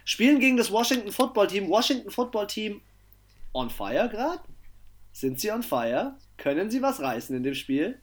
Spielen 0.04 0.40
gegen 0.40 0.56
das 0.56 0.70
Washington 0.70 1.12
Football 1.12 1.46
Team. 1.46 1.68
Washington 1.68 2.10
Football 2.10 2.46
Team 2.46 2.80
on 3.52 3.70
fire 3.70 4.08
gerade? 4.08 4.40
Sind 5.12 5.40
sie 5.40 5.50
on 5.50 5.62
fire? 5.62 6.16
Können 6.36 6.70
sie 6.70 6.82
was 6.82 7.00
reißen 7.00 7.36
in 7.36 7.42
dem 7.42 7.54
Spiel? 7.54 7.98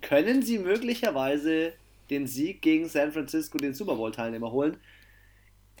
Können 0.00 0.42
sie 0.42 0.58
möglicherweise 0.58 1.74
den 2.08 2.26
Sieg 2.26 2.62
gegen 2.62 2.88
San 2.88 3.12
Francisco, 3.12 3.58
den 3.58 3.74
Super 3.74 3.96
Bowl-Teilnehmer, 3.96 4.50
holen? 4.50 4.78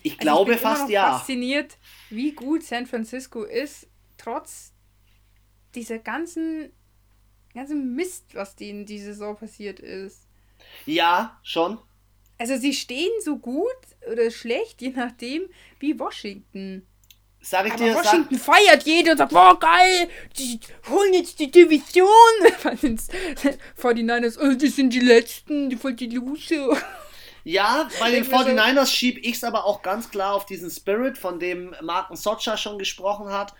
Ich 0.02 0.18
glaube 0.18 0.52
also 0.52 0.52
ich 0.52 0.58
bin 0.58 0.62
fast 0.62 0.78
immer 0.80 0.84
noch 0.84 0.92
ja. 0.92 1.12
fasziniert, 1.18 1.76
wie 2.10 2.32
gut 2.32 2.62
San 2.62 2.86
Francisco 2.86 3.42
ist, 3.42 3.86
trotz 4.16 4.72
dieser 5.74 5.98
ganzen, 5.98 6.72
ganzen 7.54 7.94
Mist, 7.94 8.24
was 8.34 8.56
denen 8.56 8.86
diese 8.86 9.06
Saison 9.12 9.36
passiert 9.36 9.80
ist. 9.80 10.22
Ja, 10.86 11.38
schon. 11.42 11.78
Also 12.38 12.56
sie 12.56 12.72
stehen 12.72 13.10
so 13.22 13.36
gut 13.38 13.66
oder 14.10 14.30
schlecht, 14.30 14.80
je 14.80 14.90
nachdem, 14.90 15.42
wie 15.78 15.98
Washington. 15.98 16.86
Sag 17.42 17.66
ich 17.66 17.72
Aber 17.72 17.84
dir, 17.84 17.94
sag, 17.94 18.04
Washington 18.04 18.38
feiert 18.38 18.82
jeder 18.84 19.12
und 19.12 19.18
sagt, 19.18 19.32
wow, 19.32 19.58
geil, 19.58 20.08
die 20.38 20.60
holen 20.88 21.14
jetzt 21.14 21.38
die 21.38 21.50
Division. 21.50 22.08
Weil 22.62 22.78
ins 22.82 23.08
49ers, 23.82 24.38
oh, 24.38 24.54
die 24.54 24.68
sind 24.68 24.92
die 24.92 25.00
Letzten, 25.00 25.70
die 25.70 25.76
voll 25.76 25.94
die 25.94 26.08
Loser. 26.08 26.76
Ja, 27.42 27.88
bei 27.98 28.10
den 28.10 28.22
Denk 28.24 28.30
mir 28.32 28.44
so- 28.44 28.50
49ers 28.50 28.92
schieb 28.94 29.16
ich 29.24 29.36
es 29.36 29.44
aber 29.44 29.64
auch 29.64 29.80
ganz 29.80 30.10
klar 30.10 30.34
auf 30.34 30.44
diesen 30.44 30.70
Spirit, 30.70 31.16
von 31.16 31.40
dem 31.40 31.74
Marken 31.80 32.14
Socha 32.14 32.58
schon 32.58 32.78
gesprochen 32.78 33.30
hat. 33.32 33.54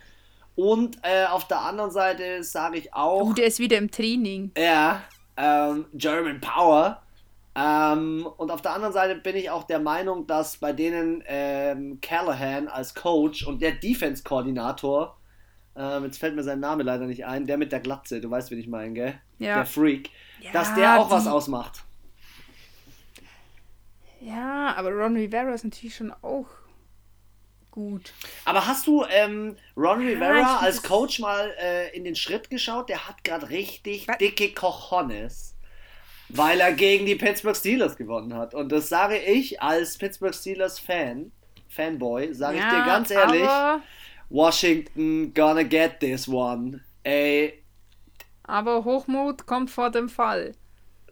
Und 0.61 0.99
äh, 1.03 1.25
auf 1.27 1.47
der 1.47 1.61
anderen 1.61 1.91
Seite 1.91 2.43
sage 2.45 2.77
ich 2.79 2.93
auch, 2.93 3.31
Oh, 3.31 3.33
der 3.33 3.47
ist 3.47 3.59
wieder 3.61 3.79
im 3.79 3.91
Training. 3.91 4.51
ja, 4.59 5.03
ähm, 5.37 5.87
German 5.95 6.41
Power. 6.41 7.03
Ähm, 7.55 8.29
und 8.37 8.51
auf 8.51 8.61
der 8.63 8.73
anderen 8.75 8.93
Seite 8.93 9.17
bin 9.17 9.37
ich 9.37 9.51
auch 9.51 9.65
der 9.65 9.81
Meinung, 9.81 10.27
dass 10.27 10.59
bei 10.59 10.73
denen 10.73 11.23
ähm, 11.27 11.99
Callahan 12.01 12.69
als 12.69 12.95
Coach 12.95 13.45
und 13.47 13.61
der 13.63 13.73
Defense-Koordinator, 13.73 15.17
ähm, 15.77 16.05
jetzt 16.05 16.19
fällt 16.19 16.37
mir 16.37 16.43
sein 16.45 16.61
Name 16.61 16.83
leider 16.83 17.07
nicht 17.07 17.25
ein, 17.25 17.47
der 17.47 17.57
mit 17.59 17.73
der 17.73 17.81
Glatze, 17.81 18.21
du 18.21 18.31
weißt, 18.31 18.51
wen 18.51 18.59
ich 18.59 18.69
meine, 18.69 18.93
gell? 18.93 19.15
Ja. 19.39 19.57
Der 19.57 19.67
Freak, 19.67 20.11
Ja, 20.41 20.53
dass 20.53 20.75
der 20.75 21.01
auch 21.01 21.11
was 21.11 21.25
die- 21.25 21.31
ausmacht. 21.31 21.85
Ja, 24.21 24.75
aber 24.77 24.91
Ron 24.93 25.17
Rivera 25.17 25.51
ist 25.55 25.65
natürlich 25.65 25.97
schon 25.97 26.13
auch 26.23 26.47
gut. 27.71 28.13
Aber 28.45 28.67
hast 28.67 28.87
du 28.87 29.05
ähm, 29.11 29.57
Ron 29.77 30.01
Rivera 30.01 30.59
find 30.59 30.63
als 30.63 30.83
Coach 30.83 31.19
mal 31.19 31.55
äh, 31.61 31.97
in 31.97 32.05
den 32.05 32.15
Schritt 32.17 32.51
geschaut? 32.51 32.89
Der 32.89 33.09
hat 33.09 33.23
gerade 33.25 33.51
richtig 33.51 34.07
Was? 34.09 34.19
dicke 34.19 34.53
Cojones, 34.53 35.57
weil 36.29 36.61
er 36.61 36.73
gegen 36.73 37.07
die 37.07 37.17
Pittsburgh 37.17 37.57
Steelers 37.57 37.97
gewonnen 37.97 38.35
hat. 38.35 38.55
Und 38.55 38.71
das 38.71 38.89
sage 38.89 39.19
ich 39.19 39.61
als 39.63 39.99
Pittsburgh 39.99 40.35
Steelers 40.35 40.79
Fan, 40.79 41.33
Fanboy, 41.69 42.33
sage 42.35 42.59
ich 42.59 42.65
dir 42.65 42.85
ganz 42.85 43.11
ehrlich, 43.11 43.49
Washington 44.29 45.33
gonna 45.35 45.63
get 45.63 46.01
this 46.01 46.29
one. 46.29 46.81
Ey, 47.03 47.63
aber 48.45 48.85
Hochmut 48.85 49.47
kommt 49.47 49.71
vor 49.71 49.91
dem 49.91 50.09
Fall. 50.09 50.55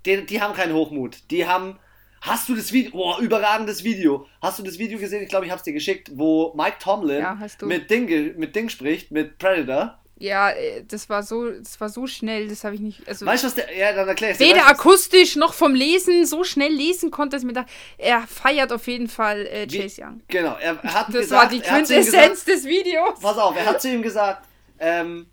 die, 0.04 0.26
die 0.26 0.40
haben 0.40 0.54
keinen 0.54 0.74
Hochmut. 0.74 1.30
Die 1.30 1.46
haben. 1.46 1.78
Hast 2.20 2.48
du 2.48 2.54
das 2.54 2.72
Video? 2.72 2.92
Boah, 2.92 3.18
überragendes 3.20 3.84
Video. 3.84 4.26
Hast 4.42 4.58
du 4.58 4.62
das 4.62 4.78
Video 4.78 4.98
gesehen? 4.98 5.22
Ich 5.22 5.28
glaube, 5.28 5.46
ich 5.46 5.50
habe 5.50 5.58
es 5.58 5.64
dir 5.64 5.72
geschickt, 5.72 6.10
wo 6.14 6.52
Mike 6.56 6.76
Tomlin 6.80 7.20
Ja, 7.20 7.38
mit 7.62 7.90
Ding, 7.90 8.36
mit 8.38 8.54
Ding 8.56 8.68
spricht, 8.68 9.10
mit 9.10 9.38
Predator. 9.38 9.98
Ja, 10.20 10.50
äh, 10.50 10.84
das 10.84 11.08
war 11.08 11.22
so, 11.22 11.48
das 11.50 11.80
war 11.80 11.88
so 11.88 12.06
schnell, 12.08 12.48
das 12.48 12.64
habe 12.64 12.74
ich 12.74 12.80
nicht. 12.80 13.06
Also 13.06 13.24
Weißt 13.24 13.44
du, 13.44 13.46
was 13.46 13.54
der. 13.54 13.72
Ja, 13.76 13.92
dann 13.92 14.08
erklär 14.08 14.32
ich 14.32 14.40
weder 14.40 14.62
Weißt 14.62 14.70
akustisch 14.70 15.36
noch 15.36 15.52
vom 15.54 15.74
Lesen 15.74 16.26
so 16.26 16.42
schnell 16.42 16.72
lesen 16.72 17.12
konnte, 17.12 17.36
dass 17.36 17.42
ich 17.42 17.46
mir 17.46 17.52
dachte, 17.52 17.70
er 17.98 18.22
feiert 18.26 18.72
auf 18.72 18.86
jeden 18.88 19.08
Fall 19.08 19.46
äh, 19.46 19.66
Chase 19.68 20.02
Young. 20.02 20.20
Genau, 20.26 20.56
er 20.60 20.82
hat 20.82 21.06
Das 21.12 21.20
gesagt, 21.20 21.42
war 21.42 21.48
die 21.48 21.60
Quintessenz 21.60 22.44
gesagt, 22.44 22.48
des 22.48 22.64
Videos. 22.64 23.20
pass 23.20 23.38
auf, 23.38 23.56
er 23.56 23.66
hat 23.66 23.80
zu 23.80 23.90
ihm 23.92 24.02
gesagt, 24.02 24.44
ähm, 24.80 25.26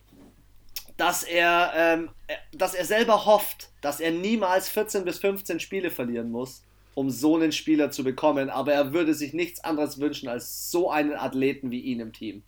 dass 0.98 1.24
er, 1.24 1.74
ähm, 1.76 2.10
äh, 2.28 2.36
dass 2.54 2.76
er 2.76 2.86
selber 2.86 3.26
hofft, 3.26 3.70
dass 3.82 4.00
er 4.00 4.12
niemals 4.12 4.70
14 4.70 5.04
bis 5.04 5.18
15 5.18 5.60
Spiele 5.60 5.90
verlieren 5.90 6.30
muss, 6.30 6.62
um 6.96 7.12
so 7.12 7.38
einen 7.38 7.54
Spieler 7.54 7.92
zu 7.92 8.04
bekommen, 8.06 8.50
aber 8.52 8.74
er 8.74 8.94
würde 8.94 9.16
sich 9.16 9.34
nichts 9.34 9.64
anderes 9.64 10.00
wünschen 10.00 10.30
als 10.30 10.72
so 10.72 10.92
einen 10.92 11.14
Athleten 11.16 11.72
wie 11.72 11.82
ihn 11.82 12.02
im 12.02 12.14
Team. 12.14 12.44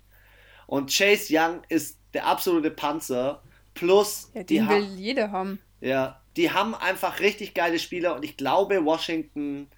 Und 0.68 0.92
Chase 0.96 1.28
Young 1.32 1.64
ist 1.70 2.00
der 2.14 2.28
absolute 2.28 2.72
Panzer, 2.72 3.44
plus 3.76 4.34
Ja, 4.34 4.44
die, 4.44 4.62
den 4.62 4.66
ha 4.66 4.70
will 4.70 4.96
jeder 4.96 5.32
haben. 5.32 5.60
ja, 5.82 6.22
die 6.38 6.52
haben 6.52 6.76
einfach 6.76 7.20
richtig 7.20 7.54
geile 7.54 7.80
Spieler 7.80 8.16
und 8.16 8.24
ich 8.26 8.38
glaube, 8.38 8.86
Washington, 8.86 9.70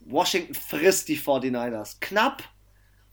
Washington 0.00 0.54
frisst 0.54 1.08
die 1.08 1.18
49ers. 1.18 1.98
Knapp, 2.00 2.44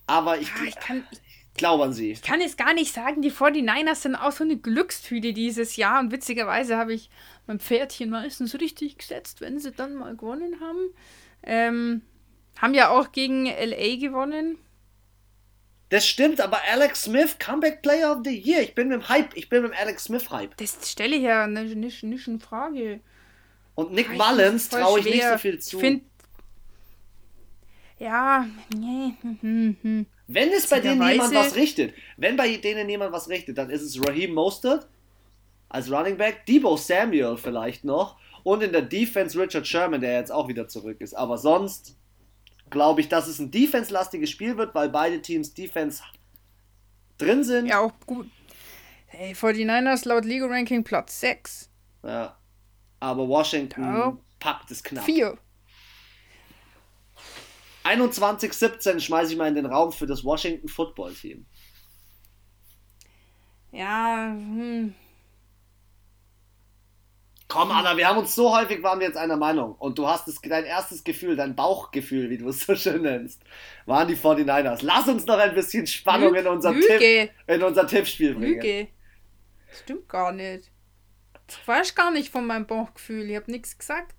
aber 0.07 0.39
ich, 0.39 0.55
Ah, 0.55 0.63
ich, 0.67 0.79
kann, 0.79 1.07
ich 1.11 1.22
glaube 1.53 1.83
an 1.83 1.93
sie. 1.93 2.11
Ich 2.11 2.21
kann 2.21 2.41
jetzt 2.41 2.57
gar 2.57 2.73
nicht 2.73 2.93
sagen, 2.93 3.21
die 3.21 3.31
49ers 3.31 3.95
sind 3.95 4.15
auch 4.15 4.31
so 4.31 4.43
eine 4.43 4.57
Glückstüte 4.57 5.33
dieses 5.33 5.75
Jahr. 5.75 5.99
Und 5.99 6.11
witzigerweise 6.11 6.77
habe 6.77 6.93
ich 6.93 7.09
mein 7.47 7.59
Pferdchen 7.59 8.09
meistens 8.09 8.59
richtig 8.59 8.97
gesetzt, 8.97 9.41
wenn 9.41 9.59
sie 9.59 9.71
dann 9.71 9.95
mal 9.95 10.15
gewonnen 10.15 10.59
haben. 10.59 10.93
Ähm, 11.43 12.01
haben 12.59 12.73
ja 12.73 12.89
auch 12.89 13.11
gegen 13.11 13.45
LA 13.45 13.97
gewonnen. 13.97 14.57
Das 15.89 16.07
stimmt, 16.07 16.41
aber 16.41 16.59
Alex 16.71 17.03
Smith, 17.03 17.37
Comeback 17.37 17.83
Player 17.83 18.11
of 18.11 18.23
the 18.23 18.35
Year. 18.35 18.61
Ich 18.61 18.73
bin 18.73 18.87
mit 18.87 18.99
dem 18.99 19.09
Hype, 19.09 19.35
ich 19.35 19.47
bin 19.49 19.61
mit 19.61 19.71
dem 19.71 19.77
Alex 19.77 20.05
Smith 20.05 20.31
Hype. 20.31 20.57
Das 20.57 20.89
stelle 20.89 21.15
ich 21.15 21.21
ja 21.21 21.45
nicht, 21.45 21.75
nicht, 21.75 22.01
nicht 22.03 22.27
in 22.27 22.39
Frage. 22.39 22.99
Und 23.75 23.91
Nick 23.91 24.09
ich 24.11 24.17
Mullins 24.17 24.69
traue 24.69 24.99
ich 24.99 25.05
nicht 25.05 25.23
so 25.23 25.37
viel 25.37 25.59
zu. 25.59 25.77
Ich 25.77 25.81
finde. 25.81 26.05
Ja, 27.99 28.47
nee. 28.75 29.13
hm, 29.21 29.37
hm, 29.41 29.77
hm. 29.81 30.05
Wenn 30.33 30.49
es 30.51 30.67
bei 30.67 30.79
denen 30.79 31.07
jemand 31.07 31.33
was 31.33 31.55
richtet, 31.55 31.93
wenn 32.17 32.35
bei 32.35 32.57
denen 32.57 32.89
jemand 32.89 33.11
was 33.11 33.29
richtet, 33.29 33.57
dann 33.57 33.69
ist 33.69 33.81
es 33.81 33.99
Raheem 34.05 34.33
Mostert 34.33 34.87
als 35.69 35.91
Running 35.91 36.17
Back, 36.17 36.45
Debo 36.45 36.77
Samuel 36.77 37.37
vielleicht 37.37 37.83
noch 37.83 38.17
und 38.43 38.61
in 38.61 38.71
der 38.71 38.81
Defense 38.81 39.39
Richard 39.39 39.65
Sherman, 39.65 40.01
der 40.01 40.13
jetzt 40.19 40.31
auch 40.31 40.47
wieder 40.47 40.67
zurück 40.67 41.01
ist. 41.01 41.13
Aber 41.13 41.37
sonst 41.37 41.97
glaube 42.69 43.01
ich, 43.01 43.09
dass 43.09 43.27
es 43.27 43.39
ein 43.39 43.51
defense-lastiges 43.51 44.29
Spiel 44.29 44.57
wird, 44.57 44.73
weil 44.75 44.89
beide 44.89 45.21
Teams 45.21 45.53
Defense 45.53 46.03
drin 47.17 47.43
sind. 47.43 47.67
Ja, 47.67 47.79
auch 47.79 47.93
gut. 48.05 48.29
Hey, 49.07 49.33
49ers 49.33 50.07
laut 50.07 50.25
Legal 50.25 50.49
Ranking 50.49 50.83
Platz 50.83 51.19
6. 51.19 51.69
Ja. 52.03 52.35
Aber 52.99 53.27
Washington 53.27 53.83
Ja. 53.83 54.17
packt 54.39 54.71
es 54.71 54.83
knapp. 54.83 55.05
4. 55.05 55.37
21-17 57.83 58.99
schmeiße 58.99 59.33
ich 59.33 59.37
mal 59.37 59.47
in 59.47 59.55
den 59.55 59.65
Raum 59.65 59.91
für 59.91 60.07
das 60.07 60.23
Washington 60.23 60.67
Football 60.67 61.13
Team. 61.13 61.45
Ja, 63.71 64.31
hm. 64.31 64.93
Komm, 67.47 67.69
Anna, 67.69 67.95
wir 67.97 68.07
haben 68.07 68.17
uns 68.17 68.33
so 68.33 68.55
häufig, 68.55 68.81
waren 68.81 68.99
wir 68.99 69.05
jetzt 69.05 69.17
einer 69.17 69.37
Meinung. 69.37 69.75
Und 69.75 69.99
du 69.99 70.07
hast 70.07 70.27
es, 70.27 70.41
dein 70.41 70.65
erstes 70.65 71.03
Gefühl, 71.03 71.35
dein 71.35 71.55
Bauchgefühl, 71.55 72.29
wie 72.31 72.39
du 72.39 72.49
es 72.49 72.61
so 72.61 72.75
schön 72.75 73.03
nennst, 73.03 73.43
waren 73.85 74.07
die 74.07 74.15
49ers. 74.15 74.79
Lass 74.81 75.07
uns 75.07 75.25
noch 75.25 75.37
ein 75.37 75.53
bisschen 75.53 75.85
Spannung 75.85 76.33
in 76.33 76.47
unser. 76.47 76.73
Tipp, 76.73 77.31
in 77.45 77.61
unser 77.61 77.85
Tippspiel 77.85 78.33
bringen. 78.33 78.55
Lüge. 78.55 78.87
Stimmt 79.71 80.09
gar 80.09 80.31
nicht. 80.31 80.71
Ich 81.47 81.67
weiß 81.67 81.93
gar 81.93 82.11
nicht 82.11 82.31
von 82.31 82.47
meinem 82.47 82.65
Bauchgefühl. 82.65 83.29
Ich 83.29 83.35
habe 83.35 83.51
nichts 83.51 83.77
gesagt. 83.77 84.15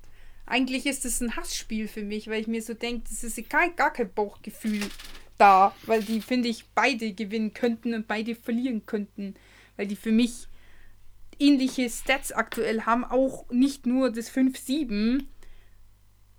Eigentlich 0.47 0.87
ist 0.87 1.05
es 1.05 1.21
ein 1.21 1.37
Hassspiel 1.37 1.89
für 1.89 2.03
mich, 2.03 2.29
weil 2.29 2.41
ich 2.41 2.47
mir 2.47 2.63
so 2.63 2.75
denke, 2.75 3.05
das 3.09 3.25
ist 3.25 3.39
egal, 3.39 3.73
gar 3.73 3.93
kein 3.93 4.13
Bauchgefühl 4.13 4.81
da, 5.39 5.75
weil 5.87 6.03
die, 6.03 6.21
finde 6.21 6.49
ich, 6.49 6.67
beide 6.75 7.13
gewinnen 7.13 7.55
könnten 7.55 7.95
und 7.95 8.07
beide 8.07 8.35
verlieren 8.35 8.87
könnten, 8.87 9.35
weil 9.77 9.87
die 9.87 9.97
für 9.97 10.13
mich 10.13 10.49
ähnliche 11.39 11.89
Stats 11.89 12.31
aktuell 12.31 12.83
haben, 12.83 13.05
auch 13.05 13.51
nicht 13.51 13.87
nur 13.87 14.11
das 14.13 14.31
5-7, 14.31 15.25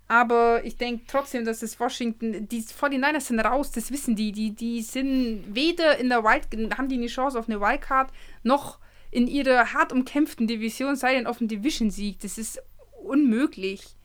aber 0.08 0.64
ich 0.64 0.76
denke 0.76 1.04
trotzdem, 1.08 1.44
dass 1.44 1.62
es 1.62 1.80
Washington, 1.80 2.48
die 2.48 2.62
49ers 2.62 3.20
sind 3.20 3.40
raus, 3.40 3.72
das 3.72 3.90
wissen 3.90 4.14
die. 4.14 4.30
Die, 4.30 4.52
die 4.54 4.82
sind 4.82 5.44
weder 5.54 5.98
in 5.98 6.08
der 6.08 6.22
Wild, 6.22 6.78
haben 6.78 6.88
die 6.88 6.96
eine 6.96 7.08
Chance 7.08 7.38
auf 7.38 7.48
eine 7.48 7.60
Wildcard, 7.60 8.12
noch 8.44 8.78
in 9.10 9.26
ihrer 9.26 9.72
hart 9.72 9.92
umkämpften 9.92 10.46
Division, 10.46 10.94
sei 10.94 11.14
denn 11.14 11.26
auf 11.26 11.40
einen 11.40 11.48
Division-Sieg. 11.48 12.20
Das 12.20 12.38
ist 12.38 12.62
unmöglich. 13.02 13.95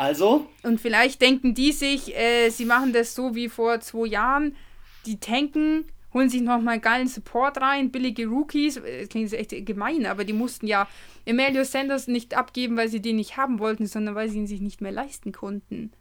Also, 0.00 0.46
Und 0.62 0.80
vielleicht 0.80 1.20
denken 1.20 1.52
die 1.52 1.72
sich, 1.72 2.16
äh, 2.16 2.48
sie 2.48 2.64
machen 2.64 2.94
das 2.94 3.14
so 3.14 3.34
wie 3.34 3.50
vor 3.50 3.80
zwei 3.80 4.06
Jahren. 4.06 4.56
Die 5.04 5.20
tanken, 5.20 5.84
holen 6.14 6.30
sich 6.30 6.40
nochmal 6.40 6.80
geilen 6.80 7.06
Support 7.06 7.60
rein, 7.60 7.90
billige 7.90 8.26
Rookies. 8.26 8.78
äh, 8.78 9.00
Das 9.00 9.10
klingt 9.10 9.30
echt 9.34 9.50
gemein, 9.66 10.06
aber 10.06 10.24
die 10.24 10.32
mussten 10.32 10.66
ja 10.66 10.88
Emilio 11.26 11.64
Sanders 11.64 12.06
nicht 12.06 12.34
abgeben, 12.34 12.78
weil 12.78 12.88
sie 12.88 13.02
den 13.02 13.16
nicht 13.16 13.36
haben 13.36 13.58
wollten, 13.58 13.84
sondern 13.84 14.14
weil 14.14 14.30
sie 14.30 14.38
ihn 14.38 14.46
sich 14.46 14.62
nicht 14.62 14.80
mehr 14.80 14.90
leisten 14.90 15.32
konnten. 15.32 15.92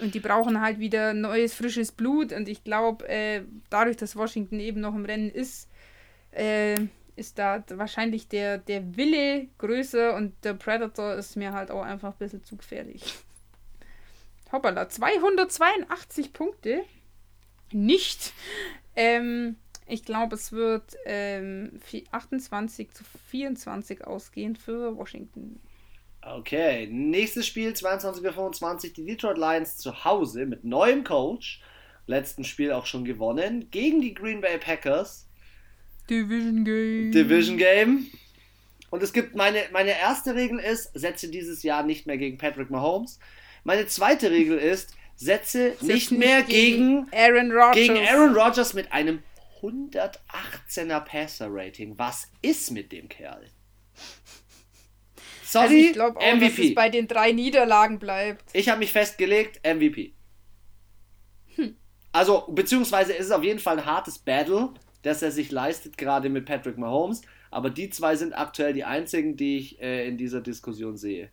Und 0.00 0.14
die 0.14 0.20
brauchen 0.20 0.60
halt 0.60 0.78
wieder 0.78 1.14
neues, 1.14 1.52
frisches 1.52 1.90
Blut. 1.90 2.32
Und 2.32 2.48
ich 2.48 2.62
glaube, 2.62 3.08
äh, 3.08 3.42
dadurch, 3.70 3.96
dass 3.96 4.14
Washington 4.14 4.60
eben 4.60 4.80
noch 4.80 4.94
im 4.94 5.04
Rennen 5.04 5.30
ist, 5.30 5.68
äh, 6.30 6.76
ist 7.16 7.38
da 7.38 7.64
wahrscheinlich 7.68 8.28
der, 8.28 8.58
der 8.58 8.96
Wille 8.96 9.48
größer 9.58 10.14
und 10.14 10.32
der 10.44 10.54
Predator 10.54 11.14
ist 11.14 11.36
mir 11.36 11.52
halt 11.52 11.70
auch 11.70 11.82
einfach 11.82 12.12
ein 12.12 12.18
bisschen 12.18 12.44
zu 12.44 12.56
gefährlich. 12.56 13.02
Hoppala, 14.52 14.88
282 14.88 16.32
Punkte. 16.32 16.84
Nicht. 17.72 18.32
Ähm, 18.94 19.56
ich 19.86 20.04
glaube, 20.04 20.36
es 20.36 20.52
wird 20.52 20.96
ähm, 21.04 21.80
28 22.10 22.92
zu 22.92 23.04
24 23.30 24.06
ausgehen 24.06 24.56
für 24.56 24.96
Washington. 24.96 25.60
Okay, 26.22 26.88
nächstes 26.90 27.46
Spiel 27.46 27.72
22 27.72 28.24
Uhr 28.24 28.32
25, 28.32 28.92
die 28.92 29.04
Detroit 29.04 29.38
Lions 29.38 29.76
zu 29.76 30.04
Hause 30.04 30.46
mit 30.46 30.64
neuem 30.64 31.04
Coach. 31.04 31.62
Letzten 32.08 32.44
Spiel 32.44 32.72
auch 32.72 32.86
schon 32.86 33.04
gewonnen 33.04 33.70
gegen 33.70 34.00
die 34.00 34.14
Green 34.14 34.40
Bay 34.40 34.58
Packers. 34.58 35.25
Division 36.08 36.64
Game. 36.64 37.12
Division 37.12 37.56
Game. 37.56 38.06
Und 38.90 39.02
es 39.02 39.12
gibt 39.12 39.34
meine, 39.34 39.64
meine 39.72 39.98
erste 39.98 40.34
Regel 40.34 40.58
ist, 40.58 40.90
setze 40.94 41.28
dieses 41.28 41.62
Jahr 41.62 41.82
nicht 41.82 42.06
mehr 42.06 42.16
gegen 42.16 42.38
Patrick 42.38 42.70
Mahomes. 42.70 43.18
Meine 43.64 43.86
zweite 43.86 44.30
Regel 44.30 44.58
ist, 44.58 44.94
setze 45.16 45.76
nicht 45.80 46.12
mehr 46.12 46.42
gegen, 46.42 47.06
gegen 47.06 47.08
Aaron 47.12 47.52
Rodgers. 47.52 47.74
Gegen 47.74 47.98
Aaron 47.98 48.34
Rodgers 48.34 48.74
mit 48.74 48.92
einem 48.92 49.22
118er 49.60 51.00
Passer 51.00 51.48
Rating. 51.50 51.98
Was 51.98 52.28
ist 52.42 52.70
mit 52.70 52.92
dem 52.92 53.08
Kerl? 53.08 53.46
Sorry, 55.44 55.64
also 55.64 55.74
ich 55.74 55.92
glaube 55.92 56.18
auch, 56.18 56.34
MVP. 56.34 56.48
dass 56.48 56.58
es 56.58 56.74
bei 56.74 56.88
den 56.88 57.08
drei 57.08 57.32
Niederlagen 57.32 57.98
bleibt. 57.98 58.44
Ich 58.52 58.68
habe 58.68 58.78
mich 58.80 58.92
festgelegt, 58.92 59.60
MVP. 59.64 60.14
Hm. 61.54 61.76
Also, 62.12 62.46
beziehungsweise 62.48 63.12
ist 63.12 63.26
es 63.26 63.32
auf 63.32 63.44
jeden 63.44 63.58
Fall 63.58 63.78
ein 63.78 63.86
hartes 63.86 64.18
Battle, 64.18 64.74
das 65.06 65.22
er 65.22 65.30
sich 65.30 65.50
leistet, 65.50 65.96
gerade 65.96 66.28
mit 66.28 66.46
Patrick 66.46 66.78
Mahomes. 66.78 67.22
Aber 67.50 67.70
die 67.70 67.90
zwei 67.90 68.16
sind 68.16 68.32
aktuell 68.32 68.72
die 68.72 68.84
einzigen, 68.84 69.36
die 69.36 69.58
ich 69.58 69.80
äh, 69.80 70.08
in 70.08 70.18
dieser 70.18 70.40
Diskussion 70.40 70.96
sehe. 70.96 71.30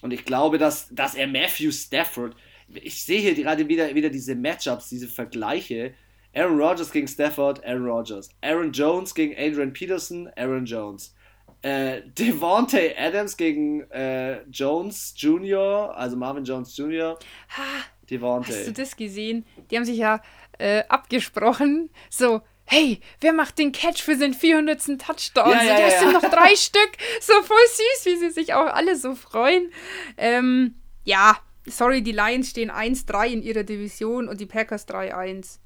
Und 0.00 0.12
ich 0.12 0.24
glaube, 0.24 0.58
dass, 0.58 0.88
dass 0.90 1.14
er 1.14 1.26
Matthew 1.26 1.72
Stafford, 1.72 2.36
ich 2.68 3.04
sehe 3.04 3.20
hier 3.20 3.34
gerade 3.34 3.68
wieder, 3.68 3.94
wieder 3.94 4.10
diese 4.10 4.34
Matchups, 4.34 4.88
diese 4.88 5.08
Vergleiche. 5.08 5.94
Aaron 6.34 6.58
Rodgers 6.58 6.90
gegen 6.90 7.08
Stafford, 7.08 7.64
Aaron 7.64 7.84
Rodgers. 7.84 8.30
Aaron 8.40 8.72
Jones 8.72 9.14
gegen 9.14 9.34
Adrian 9.36 9.72
Peterson, 9.72 10.30
Aaron 10.36 10.64
Jones. 10.64 11.14
Äh, 11.62 12.02
Devontae 12.18 12.94
Adams 12.96 13.36
gegen 13.36 13.82
äh, 13.90 14.42
Jones 14.50 15.14
Jr., 15.16 15.96
also 15.96 16.16
Marvin 16.16 16.44
Jones 16.44 16.76
Jr. 16.76 17.18
Ha, 17.50 17.84
Devontae. 18.08 18.52
Hast 18.52 18.66
du 18.66 18.72
das 18.72 18.96
gesehen? 18.96 19.44
Die 19.70 19.76
haben 19.76 19.84
sich 19.84 19.98
ja 19.98 20.20
äh, 20.58 20.84
abgesprochen, 20.88 21.90
so, 22.10 22.42
hey, 22.64 23.00
wer 23.20 23.32
macht 23.32 23.58
den 23.58 23.72
Catch 23.72 24.02
für 24.02 24.16
seinen 24.16 24.34
400. 24.34 24.98
Touchdown? 24.98 25.50
Ja, 25.50 25.62
ja, 25.62 25.78
ja, 25.78 25.88
ja. 25.88 25.98
sind 25.98 26.12
noch 26.12 26.30
drei 26.30 26.54
Stück. 26.56 26.90
So 27.20 27.34
voll 27.42 27.56
süß, 27.66 28.06
wie 28.06 28.16
sie 28.16 28.30
sich 28.30 28.54
auch 28.54 28.66
alle 28.66 28.96
so 28.96 29.14
freuen. 29.14 29.72
Ähm, 30.16 30.74
ja, 31.04 31.38
sorry, 31.66 32.02
die 32.02 32.12
Lions 32.12 32.50
stehen 32.50 32.70
1-3 32.70 33.28
in 33.28 33.42
ihrer 33.42 33.64
Division 33.64 34.28
und 34.28 34.40
die 34.40 34.46
Packers 34.46 34.88
3-1. 34.88 35.58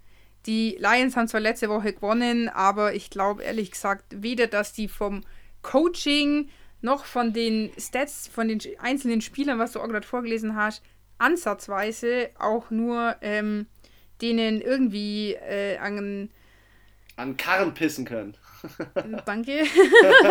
Die 0.46 0.76
Lions 0.78 1.16
haben 1.16 1.28
zwar 1.28 1.40
letzte 1.40 1.68
Woche 1.68 1.92
gewonnen, 1.92 2.48
aber 2.48 2.94
ich 2.94 3.10
glaube 3.10 3.42
ehrlich 3.42 3.72
gesagt 3.72 4.04
weder, 4.10 4.46
dass 4.46 4.72
die 4.72 4.88
vom 4.88 5.24
Coaching 5.62 6.48
noch 6.80 7.04
von 7.04 7.32
den 7.32 7.72
Stats 7.78 8.28
von 8.28 8.46
den 8.46 8.60
einzelnen 8.78 9.20
Spielern, 9.20 9.58
was 9.58 9.72
du 9.72 9.80
auch 9.80 9.88
gerade 9.88 10.06
vorgelesen 10.06 10.54
hast, 10.54 10.82
ansatzweise 11.18 12.30
auch 12.38 12.70
nur 12.70 13.16
ähm, 13.22 13.66
denen 14.22 14.60
irgendwie 14.60 15.34
äh, 15.34 15.78
an 15.78 16.30
an 17.16 17.36
Karren 17.36 17.72
pissen 17.72 18.04
können. 18.04 18.36
Danke. 19.26 19.64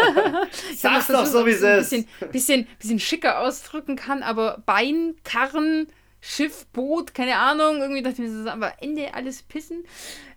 Sag's 0.76 1.08
doch 1.08 1.26
so, 1.26 1.46
wie 1.46 1.52
es 1.52 1.62
ist. 1.62 1.94
Ein 1.94 2.06
bisschen, 2.06 2.32
bisschen, 2.32 2.68
bisschen 2.80 3.00
schicker 3.00 3.40
ausdrücken 3.40 3.96
kann, 3.96 4.22
aber 4.24 4.62
Bein, 4.66 5.16
Karren, 5.24 5.88
Schiff, 6.22 6.66
Boot, 6.68 7.14
keine 7.14 7.38
Ahnung, 7.38 7.82
irgendwie 7.82 8.02
dachte 8.02 8.22
ich 8.22 8.30
mir 8.30 8.44
so, 8.44 8.50
aber 8.50 8.82
Ende 8.82 9.14
alles 9.14 9.44
pissen. 9.44 9.84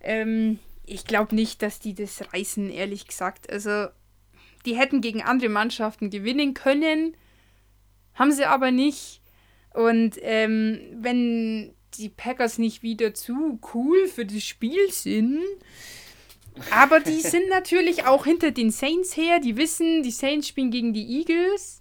Ähm, 0.01 0.59
ich 0.87 1.05
glaube 1.05 1.35
nicht, 1.35 1.63
dass 1.63 1.81
die 1.81 1.95
das 1.95 2.23
reißen, 2.33 2.71
ehrlich 2.71 3.07
gesagt. 3.07 3.51
Also, 3.51 3.89
die 4.65 4.77
hätten 4.77 5.01
gegen 5.01 5.23
andere 5.23 5.51
Mannschaften 5.51 6.11
gewinnen 6.11 6.55
können, 6.55 7.17
haben 8.15 8.33
sie 8.33 8.45
aber 8.45 8.71
nicht. 8.71 9.21
Und 9.75 10.17
ähm, 10.23 10.81
wenn 10.95 11.75
die 11.95 12.09
Packers 12.09 12.59
nicht 12.59 12.83
wieder 12.83 13.15
zu 13.15 13.59
cool 13.75 14.09
für 14.09 14.27
das 14.27 14.43
Spiel 14.43 14.91
sind, 14.91 15.43
aber 16.71 17.01
die 17.01 17.21
sind 17.21 17.49
natürlich 17.49 18.05
auch 18.05 18.25
hinter 18.25 18.51
den 18.51 18.71
Saints 18.71 19.17
her, 19.17 19.41
die 19.41 19.57
wissen, 19.57 20.03
die 20.03 20.11
Saints 20.11 20.49
spielen 20.49 20.71
gegen 20.71 20.93
die 20.93 21.21
Eagles. 21.21 21.81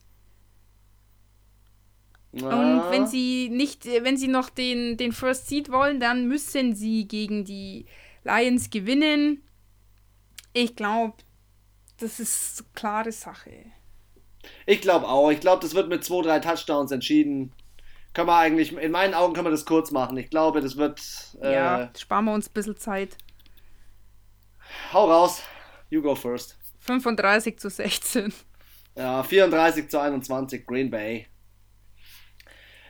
Na. 2.32 2.50
Und 2.50 2.92
wenn 2.92 3.08
sie 3.08 3.50
nicht, 3.50 3.86
wenn 3.86 4.18
sie 4.18 4.28
noch 4.28 4.50
den, 4.50 4.98
den 4.98 5.12
First 5.12 5.48
Seed 5.48 5.72
wollen, 5.72 6.00
dann 6.00 6.28
müssen 6.28 6.76
sie 6.76 7.08
gegen 7.08 7.46
die 7.46 7.86
Lions 8.24 8.70
gewinnen. 8.70 9.44
Ich 10.54 10.76
glaube, 10.76 11.16
das 12.00 12.20
ist 12.20 12.60
eine 12.60 12.70
klare 12.74 13.12
Sache. 13.12 13.52
Ich 14.66 14.82
glaube 14.82 15.08
auch. 15.08 15.32
Ich 15.32 15.40
glaube, 15.40 15.62
das 15.62 15.74
wird 15.74 15.90
mit 15.90 16.04
zwei, 16.04 16.22
drei 16.22 16.40
Touchdowns 16.40 16.92
entschieden. 16.92 17.54
Können 18.18 18.30
wir 18.30 18.38
eigentlich, 18.38 18.76
in 18.76 18.92
meinen 18.92 19.14
Augen 19.14 19.36
können 19.36 19.46
wir 19.46 19.52
das 19.52 19.64
kurz 19.64 19.92
machen. 19.92 20.18
Ich 20.18 20.32
glaube, 20.32 20.60
das 20.60 20.76
wird. 20.76 21.00
Äh, 21.40 21.54
ja, 21.54 21.92
sparen 21.96 22.26
wir 22.26 22.34
uns 22.34 22.50
ein 22.50 22.54
bisschen 22.54 22.76
Zeit. 22.76 23.16
Hau 24.92 25.08
raus. 25.08 25.44
You 25.92 26.02
go 26.02 26.16
first. 26.16 26.58
35 26.80 27.60
zu 27.60 27.70
16. 27.70 28.34
Ja, 28.96 29.22
34 29.22 29.88
zu 29.88 30.00
21, 30.02 30.66
Green 30.66 30.90
Bay. 30.90 31.28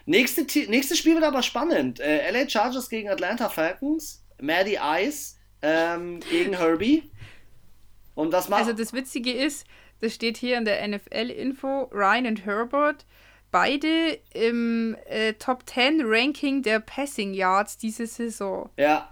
Nächste, 0.06 0.44
nächstes 0.70 0.98
Spiel 0.98 1.16
wird 1.16 1.26
aber 1.26 1.44
spannend. 1.44 2.00
Äh, 2.00 2.32
LA 2.32 2.48
Chargers 2.48 2.88
gegen 2.88 3.10
Atlanta 3.10 3.50
Falcons. 3.50 4.26
Maddie 4.40 4.80
Ice 4.82 5.36
ähm, 5.62 6.22
gegen 6.22 6.56
Herbie. 6.56 7.12
Und 8.16 8.32
das 8.32 8.48
macht. 8.48 8.62
Also 8.62 8.72
das 8.72 8.94
Witzige 8.94 9.34
ist, 9.34 9.68
das 10.00 10.14
steht 10.14 10.38
hier 10.38 10.58
in 10.58 10.64
der 10.64 10.88
NFL-Info, 10.88 11.90
Ryan 11.92 12.28
und 12.28 12.46
Herbert, 12.46 13.06
beide 13.58 14.20
im 14.34 14.96
äh, 15.06 15.34
Top 15.34 15.64
10 15.68 16.02
Ranking 16.04 16.62
der 16.62 16.80
Passing 16.80 17.34
Yards 17.34 17.78
diese 17.78 18.06
Saison. 18.06 18.70
Ja. 18.78 19.10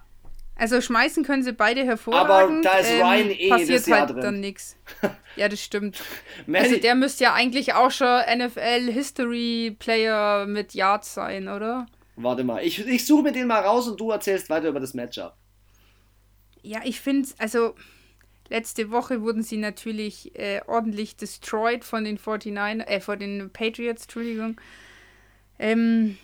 Also 0.56 0.80
schmeißen 0.80 1.24
können 1.24 1.44
sie 1.44 1.52
beide 1.52 1.84
hervorragend. 1.84 2.66
Aber 2.66 2.76
da 2.76 2.78
ist 2.78 2.92
ähm, 2.92 3.02
Ryan 3.02 3.30
eh 3.32 3.50
passiert 3.50 3.88
halt 3.88 4.10
drin. 4.12 4.22
dann 4.22 4.40
nichts. 4.40 4.78
Ja, 5.36 5.50
das 5.50 5.62
stimmt. 5.62 6.02
also 6.54 6.78
der 6.78 6.96
müsste 6.96 7.26
ja 7.26 7.34
eigentlich 7.34 7.74
auch 7.74 7.92
schon 7.92 8.08
NFL 8.08 8.90
History 8.90 9.76
Player 9.78 10.46
mit 10.46 10.74
Yards 10.74 11.14
sein, 11.14 11.50
oder? 11.50 11.88
Warte 12.16 12.46
mal, 12.46 12.64
ich, 12.64 12.88
ich 12.88 13.06
suche 13.06 13.24
mir 13.24 13.32
den 13.34 13.48
mal 13.48 13.60
raus 13.60 13.90
und 13.90 14.00
du 14.00 14.12
erzählst 14.12 14.50
weiter 14.50 14.70
über 14.70 14.80
das 14.80 14.94
Matchup. 14.94 15.34
Ja, 16.62 16.80
ich 16.86 17.02
finde, 17.02 17.28
also 17.38 17.76
Letzte 18.50 18.92
Woche 18.92 19.22
wurden 19.22 19.42
sie 19.42 19.58
natürlich 19.58 20.38
äh, 20.38 20.62
ordentlich 20.68 21.16
destroyed 21.16 21.84
von 21.84 22.04
den 22.04 22.20
49, 22.24 22.88
äh, 22.88 23.00
von 23.00 23.20
den 23.20 23.50
Patriots, 23.52 24.04
Entschuldigung. 24.04 24.60
Ähm, 25.58 26.18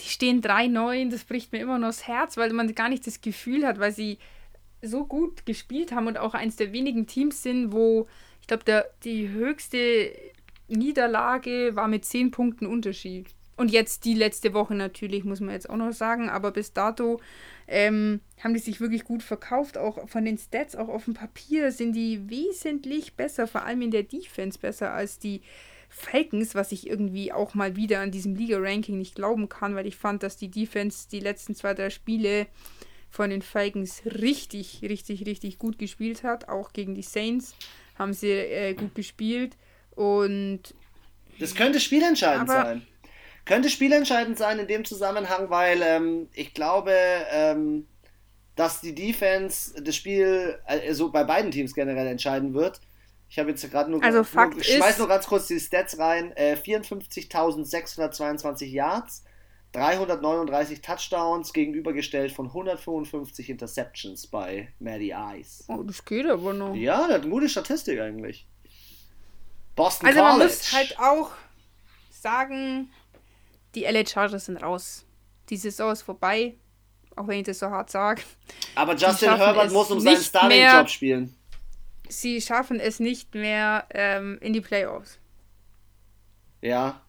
die 0.00 0.08
stehen 0.08 0.42
3-9, 0.42 1.10
das 1.10 1.24
bricht 1.24 1.52
mir 1.52 1.60
immer 1.60 1.78
noch 1.78 1.88
das 1.88 2.06
Herz, 2.06 2.36
weil 2.36 2.52
man 2.52 2.74
gar 2.74 2.88
nicht 2.88 3.06
das 3.06 3.22
Gefühl 3.22 3.66
hat, 3.66 3.78
weil 3.78 3.92
sie 3.92 4.18
so 4.82 5.06
gut 5.06 5.46
gespielt 5.46 5.92
haben 5.92 6.06
und 6.06 6.18
auch 6.18 6.34
eines 6.34 6.56
der 6.56 6.72
wenigen 6.72 7.06
Teams 7.06 7.42
sind, 7.42 7.72
wo 7.72 8.06
ich 8.42 8.46
glaube, 8.46 8.84
die 9.02 9.28
höchste 9.28 10.12
Niederlage 10.68 11.74
war 11.74 11.88
mit 11.88 12.04
10 12.04 12.30
Punkten 12.30 12.66
Unterschied. 12.66 13.26
Und 13.56 13.72
jetzt 13.72 14.04
die 14.04 14.14
letzte 14.14 14.52
Woche 14.52 14.74
natürlich, 14.74 15.24
muss 15.24 15.40
man 15.40 15.54
jetzt 15.54 15.70
auch 15.70 15.76
noch 15.76 15.92
sagen, 15.92 16.28
aber 16.28 16.50
bis 16.50 16.72
dato 16.72 17.20
ähm, 17.68 18.20
haben 18.42 18.54
die 18.54 18.60
sich 18.60 18.80
wirklich 18.80 19.04
gut 19.04 19.22
verkauft. 19.22 19.78
Auch 19.78 20.08
von 20.08 20.24
den 20.24 20.38
Stats, 20.38 20.76
auch 20.76 20.88
auf 20.88 21.04
dem 21.04 21.14
Papier 21.14 21.72
sind 21.72 21.92
die 21.92 22.28
wesentlich 22.30 23.14
besser, 23.14 23.46
vor 23.46 23.64
allem 23.64 23.82
in 23.82 23.90
der 23.90 24.04
Defense 24.04 24.58
besser 24.58 24.92
als 24.92 25.18
die 25.18 25.42
Falcons, 25.88 26.54
was 26.54 26.72
ich 26.72 26.86
irgendwie 26.86 27.32
auch 27.32 27.54
mal 27.54 27.76
wieder 27.76 28.00
an 28.00 28.10
diesem 28.10 28.34
Liga-Ranking 28.34 28.98
nicht 28.98 29.14
glauben 29.14 29.48
kann, 29.48 29.74
weil 29.74 29.86
ich 29.86 29.96
fand, 29.96 30.22
dass 30.22 30.36
die 30.36 30.50
Defense 30.50 31.08
die 31.10 31.20
letzten 31.20 31.54
zwei, 31.54 31.74
drei 31.74 31.90
Spiele 31.90 32.46
von 33.08 33.30
den 33.30 33.42
Falcons 33.42 34.02
richtig, 34.04 34.82
richtig, 34.82 35.26
richtig 35.26 35.58
gut 35.58 35.78
gespielt 35.78 36.22
hat. 36.22 36.48
Auch 36.48 36.72
gegen 36.72 36.94
die 36.94 37.02
Saints 37.02 37.54
haben 37.94 38.12
sie 38.12 38.30
äh, 38.30 38.74
gut 38.74 38.94
gespielt. 38.94 39.56
Und. 39.92 40.74
Das 41.38 41.54
könnte 41.54 41.80
spielentscheidend 41.80 42.48
sein. 42.48 42.86
Könnte 43.46 43.70
spielentscheidend 43.70 44.36
sein 44.36 44.58
in 44.58 44.66
dem 44.66 44.84
Zusammenhang, 44.84 45.48
weil 45.50 45.80
ähm, 45.80 46.28
ich 46.34 46.52
glaube, 46.52 46.92
ähm, 47.30 47.86
dass 48.56 48.80
die 48.80 48.94
Defense 48.94 49.80
das 49.80 49.96
Spiel 49.96 50.58
also 50.66 51.12
bei 51.12 51.24
beiden 51.24 51.52
Teams 51.52 51.74
generell 51.74 52.08
entscheiden 52.08 52.54
wird. 52.54 52.80
Ich 53.28 53.38
habe 53.38 53.50
jetzt 53.50 53.70
gerade 53.70 53.90
nur, 53.90 54.02
also 54.02 54.24
Fakt 54.24 54.54
nur, 54.54 54.62
ich 54.62 54.74
schmeiß 54.74 54.96
nur 54.98 55.08
ganz 55.08 55.26
kurz 55.26 55.46
die 55.46 55.60
Stats 55.60 55.98
rein. 55.98 56.32
Äh, 56.36 56.54
54.622 56.54 58.64
Yards, 58.66 59.24
339 59.72 60.80
Touchdowns 60.80 61.52
gegenübergestellt 61.52 62.32
von 62.32 62.46
155 62.46 63.50
Interceptions 63.50 64.26
bei 64.26 64.72
Maddie 64.80 65.14
Ice. 65.38 65.62
Oh, 65.68 65.84
das 65.84 66.04
geht 66.04 66.26
aber 66.26 66.52
noch. 66.52 66.74
Ja, 66.74 67.06
das 67.06 67.14
hat 67.14 67.22
eine 67.22 67.30
gute 67.30 67.48
Statistik 67.48 68.00
eigentlich. 68.00 68.48
Boston 69.76 70.08
also 70.08 70.20
College. 70.20 70.38
man 70.38 70.48
muss 70.48 70.72
halt 70.72 70.98
auch 70.98 71.30
sagen, 72.10 72.90
die 73.76 73.84
LA 73.84 74.04
Chargers 74.04 74.46
sind 74.46 74.56
raus. 74.56 75.04
Die 75.50 75.56
Saison 75.56 75.92
ist 75.92 76.02
vorbei, 76.02 76.54
auch 77.14 77.28
wenn 77.28 77.38
ich 77.38 77.46
das 77.46 77.60
so 77.60 77.66
hart 77.66 77.90
sage. 77.90 78.22
Aber 78.74 78.96
Justin 78.96 79.36
Herbert 79.36 79.70
muss 79.70 79.90
um 79.90 80.00
seinen 80.00 80.20
Starting-Job 80.20 80.88
spielen. 80.88 81.36
Sie 82.08 82.40
schaffen 82.40 82.80
es 82.80 82.98
nicht 82.98 83.34
mehr 83.34 83.86
ähm, 83.90 84.38
in 84.40 84.52
die 84.52 84.60
Playoffs. 84.60 85.18
Ja. 86.62 87.00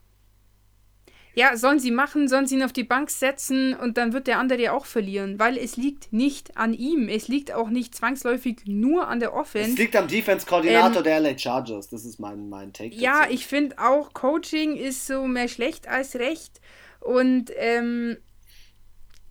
Ja, 1.37 1.55
sollen 1.55 1.77
sie 1.77 1.91
machen, 1.91 2.27
sollen 2.27 2.47
sie 2.47 2.55
ihn 2.55 2.63
auf 2.63 2.73
die 2.73 2.83
Bank 2.83 3.11
setzen 3.11 3.75
und 3.75 3.99
dann 3.99 4.11
wird 4.11 4.25
der 4.25 4.39
andere 4.39 4.73
auch 4.73 4.87
verlieren, 4.87 5.37
weil 5.37 5.55
es 5.55 5.77
liegt 5.77 6.11
nicht 6.11 6.57
an 6.57 6.73
ihm. 6.73 7.09
Es 7.09 7.27
liegt 7.27 7.53
auch 7.53 7.69
nicht 7.69 7.93
zwangsläufig 7.93 8.61
nur 8.65 9.07
an 9.07 9.19
der 9.19 9.35
Offense. 9.35 9.69
Es 9.69 9.77
liegt 9.77 9.95
am 9.95 10.07
Defense-Koordinator 10.07 10.97
ähm, 10.97 11.03
der 11.03 11.19
LA 11.19 11.37
Chargers. 11.37 11.89
Das 11.89 12.05
ist 12.05 12.19
mein, 12.19 12.49
mein 12.49 12.73
Take. 12.73 12.95
Ja, 12.95 13.21
dazu. 13.21 13.35
ich 13.35 13.45
finde 13.45 13.77
auch, 13.77 14.13
Coaching 14.13 14.77
ist 14.77 15.05
so 15.05 15.27
mehr 15.27 15.47
schlecht 15.47 15.87
als 15.87 16.15
recht. 16.15 16.59
Und 17.01 17.51
ähm, 17.55 18.17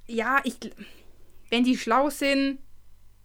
ja, 0.07 0.39
ich, 0.45 0.55
wenn 1.51 1.65
die 1.65 1.77
schlau 1.77 2.11
sind, 2.11 2.61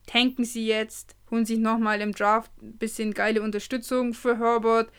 tanken 0.08 0.44
sie 0.44 0.66
jetzt, 0.66 1.16
holen 1.30 1.46
sich 1.46 1.60
nochmal 1.60 2.02
im 2.02 2.14
Draft 2.14 2.52
ein 2.64 2.80
bisschen 2.80 3.14
geile 3.14 3.44
Unterstützung 3.44 4.16
für 4.16 4.40
Herbert 4.40 4.90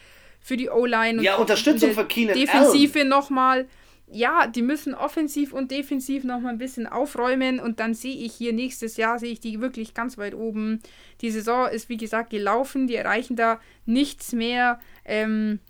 für 0.42 0.56
die 0.56 0.68
O-Line. 0.68 1.22
Ja, 1.22 1.36
Unterstützung 1.36 1.92
für 1.92 2.04
Keenan 2.04 2.36
Defensive 2.36 3.04
nochmal. 3.04 3.68
Ja, 4.10 4.46
die 4.46 4.60
müssen 4.60 4.94
offensiv 4.94 5.54
und 5.54 5.70
defensiv 5.70 6.24
nochmal 6.24 6.52
ein 6.52 6.58
bisschen 6.58 6.86
aufräumen 6.86 7.60
und 7.60 7.80
dann 7.80 7.94
sehe 7.94 8.14
ich 8.14 8.34
hier 8.34 8.52
nächstes 8.52 8.98
Jahr, 8.98 9.18
sehe 9.18 9.32
ich 9.32 9.40
die 9.40 9.60
wirklich 9.62 9.94
ganz 9.94 10.18
weit 10.18 10.34
oben. 10.34 10.82
Die 11.22 11.30
Saison 11.30 11.68
ist, 11.68 11.88
wie 11.88 11.96
gesagt, 11.96 12.28
gelaufen, 12.28 12.86
die 12.86 12.96
erreichen 12.96 13.36
da 13.36 13.58
nichts 13.86 14.32
mehr. 14.32 14.80
Ähm, 15.06 15.60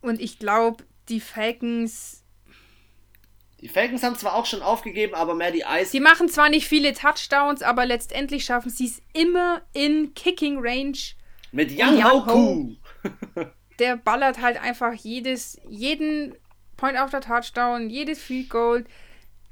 und 0.00 0.20
ich 0.20 0.38
glaube, 0.38 0.84
die 1.08 1.18
Falcons 1.18 2.22
die 3.62 3.68
Falcons 3.68 4.02
haben 4.02 4.16
zwar 4.16 4.34
auch 4.34 4.46
schon 4.46 4.60
aufgegeben, 4.60 5.14
aber 5.14 5.34
mehr 5.34 5.50
die 5.50 5.64
Ice. 5.66 5.90
Die 5.90 6.00
machen 6.00 6.28
zwar 6.28 6.50
nicht 6.50 6.68
viele 6.68 6.92
Touchdowns, 6.92 7.62
aber 7.62 7.86
letztendlich 7.86 8.44
schaffen 8.44 8.70
sie 8.70 8.86
es 8.86 9.02
immer 9.12 9.62
in 9.72 10.12
Kicking 10.14 10.58
Range. 10.60 10.98
Mit 11.52 11.72
Young 11.76 12.04
Ho 12.04 12.22
Ku. 12.22 12.76
der 13.78 13.96
ballert 13.96 14.40
halt 14.40 14.60
einfach 14.60 14.92
jedes, 14.94 15.60
jeden 15.68 16.34
Point 16.76 16.96
after 16.96 17.20
Touchdown, 17.20 17.88
jedes 17.90 18.20
Field 18.20 18.50
Goal, 18.50 18.84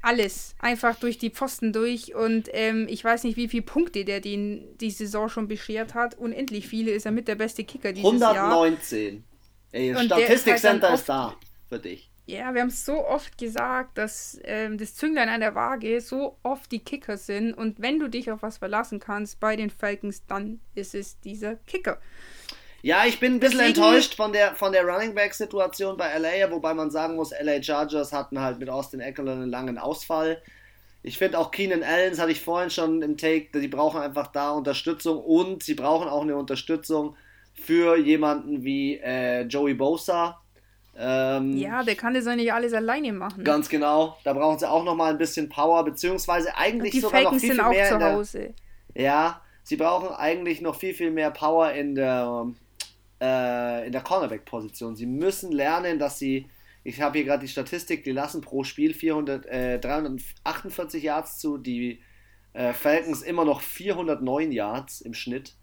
alles 0.01 0.55
einfach 0.59 0.95
durch 0.95 1.17
die 1.17 1.31
Pfosten 1.31 1.73
durch. 1.73 2.13
Und 2.13 2.47
ähm, 2.53 2.85
ich 2.89 3.03
weiß 3.03 3.23
nicht, 3.23 3.37
wie 3.37 3.47
viele 3.47 3.63
Punkte 3.63 4.05
der 4.05 4.21
den 4.21 4.77
die 4.77 4.91
Saison 4.91 5.29
schon 5.29 5.47
beschert 5.47 5.95
hat. 5.95 6.15
Unendlich 6.17 6.67
viele 6.67 6.91
ist 6.91 7.05
er 7.05 7.11
mit 7.11 7.27
der 7.27 7.35
beste 7.35 7.63
Kicker 7.63 7.91
dieses 7.91 8.21
119. 8.21 9.13
Jahr. 9.13 9.23
Ey, 9.71 10.05
Statistikcenter 10.05 10.75
ist, 10.75 10.83
halt 10.89 10.99
ist 10.99 11.09
da 11.09 11.35
für 11.67 11.79
dich. 11.79 12.11
Ja, 12.27 12.53
wir 12.53 12.61
haben 12.61 12.69
es 12.69 12.85
so 12.85 13.05
oft 13.05 13.37
gesagt, 13.37 13.97
dass 13.97 14.39
ähm, 14.43 14.77
das 14.77 14.95
Zünglein 14.95 15.29
an 15.29 15.41
der 15.41 15.53
Waage 15.53 15.99
so 16.01 16.37
oft 16.43 16.71
die 16.71 16.79
Kicker 16.79 17.17
sind. 17.17 17.53
Und 17.53 17.81
wenn 17.81 17.99
du 17.99 18.07
dich 18.07 18.31
auf 18.31 18.41
was 18.41 18.57
verlassen 18.57 18.99
kannst 18.99 19.39
bei 19.39 19.55
den 19.55 19.69
Falcons, 19.69 20.25
dann 20.27 20.59
ist 20.75 20.95
es 20.95 21.19
dieser 21.19 21.55
Kicker. 21.55 21.99
Ja, 22.85 23.03
ich 23.07 23.19
bin 23.19 23.33
ein 23.33 23.39
bisschen 23.39 23.57
Deswegen... 23.57 23.79
enttäuscht 23.79 24.13
von 24.13 24.31
der, 24.31 24.53
von 24.53 24.71
der 24.71 24.85
Running 24.85 25.15
Back-Situation 25.15 25.97
bei 25.97 26.15
LA, 26.19 26.51
wobei 26.51 26.75
man 26.75 26.91
sagen 26.91 27.15
muss, 27.15 27.31
LA 27.31 27.63
Chargers 27.63 28.13
hatten 28.13 28.39
halt 28.39 28.59
mit 28.59 28.69
Austin 28.69 28.99
Eckler 28.99 29.31
einen 29.31 29.49
langen 29.49 29.79
Ausfall. 29.79 30.39
Ich 31.01 31.17
finde 31.17 31.39
auch 31.39 31.49
Keenan 31.49 31.81
Allen, 31.81 32.11
das 32.11 32.19
hatte 32.19 32.31
ich 32.31 32.41
vorhin 32.41 32.69
schon 32.69 33.01
im 33.01 33.17
Take, 33.17 33.59
die 33.59 33.67
brauchen 33.67 33.99
einfach 33.99 34.27
da 34.27 34.51
Unterstützung 34.51 35.17
und 35.17 35.63
sie 35.63 35.73
brauchen 35.73 36.07
auch 36.07 36.21
eine 36.21 36.35
Unterstützung 36.35 37.15
für 37.55 37.97
jemanden 37.97 38.63
wie 38.63 38.99
äh, 38.99 39.41
Joey 39.45 39.73
Bosa. 39.73 40.39
Ähm, 40.95 41.57
ja, 41.57 41.81
der 41.81 41.95
kann 41.95 42.13
das 42.13 42.25
ja 42.25 42.35
nicht 42.35 42.53
alles 42.53 42.73
alleine 42.73 43.13
machen. 43.13 43.43
Ganz 43.43 43.67
genau. 43.67 44.15
Da 44.23 44.33
brauchen 44.33 44.59
sie 44.59 44.69
auch 44.69 44.83
nochmal 44.83 45.09
ein 45.09 45.17
bisschen 45.17 45.49
Power, 45.49 45.83
beziehungsweise 45.85 46.55
eigentlich 46.55 46.91
die 46.91 46.99
sogar 46.99 47.23
Falcons 47.23 47.41
noch 47.41 47.49
viel, 47.49 47.55
viel 47.55 47.69
mehr. 47.71 47.87
Sind 47.87 48.03
auch 48.03 48.09
zu 48.09 48.13
Hause. 48.13 48.53
Der, 48.93 49.03
ja, 49.03 49.41
sie 49.63 49.75
brauchen 49.75 50.09
eigentlich 50.15 50.61
noch 50.61 50.75
viel, 50.75 50.93
viel 50.93 51.09
mehr 51.09 51.31
Power 51.31 51.71
in 51.71 51.95
der 51.95 52.45
äh, 53.21 53.85
in 53.85 53.91
der 53.91 54.01
Cornerback-Position. 54.01 54.95
Sie 54.95 55.05
müssen 55.05 55.51
lernen, 55.51 55.99
dass 55.99 56.19
sie, 56.19 56.47
ich 56.83 57.01
habe 57.01 57.17
hier 57.17 57.25
gerade 57.25 57.41
die 57.41 57.51
Statistik, 57.51 58.03
die 58.03 58.11
lassen 58.11 58.41
pro 58.41 58.63
Spiel 58.63 58.93
400, 58.93 59.45
äh, 59.45 59.79
348 59.79 61.03
Yards 61.03 61.39
zu, 61.39 61.57
die 61.57 62.01
äh, 62.53 62.73
Falcons 62.73 63.21
immer 63.21 63.45
noch 63.45 63.61
409 63.61 64.51
Yards 64.51 65.01
im 65.01 65.13
Schnitt. 65.13 65.55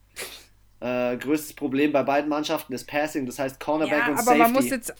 Äh, 0.81 1.17
größtes 1.17 1.55
Problem 1.55 1.93
bei 1.93 2.03
beiden 2.03 2.29
Mannschaften 2.29 2.73
ist 2.73 2.87
Passing, 2.87 3.25
das 3.25 3.39
heißt 3.39 3.61
Cornerback 3.61 3.99
ja, 3.99 4.07
und 4.09 4.15
aber 4.15 4.23
Safety. 4.23 4.41
Aber 4.41 4.51
man 4.51 4.53
muss 4.53 4.71
jetzt 4.71 4.95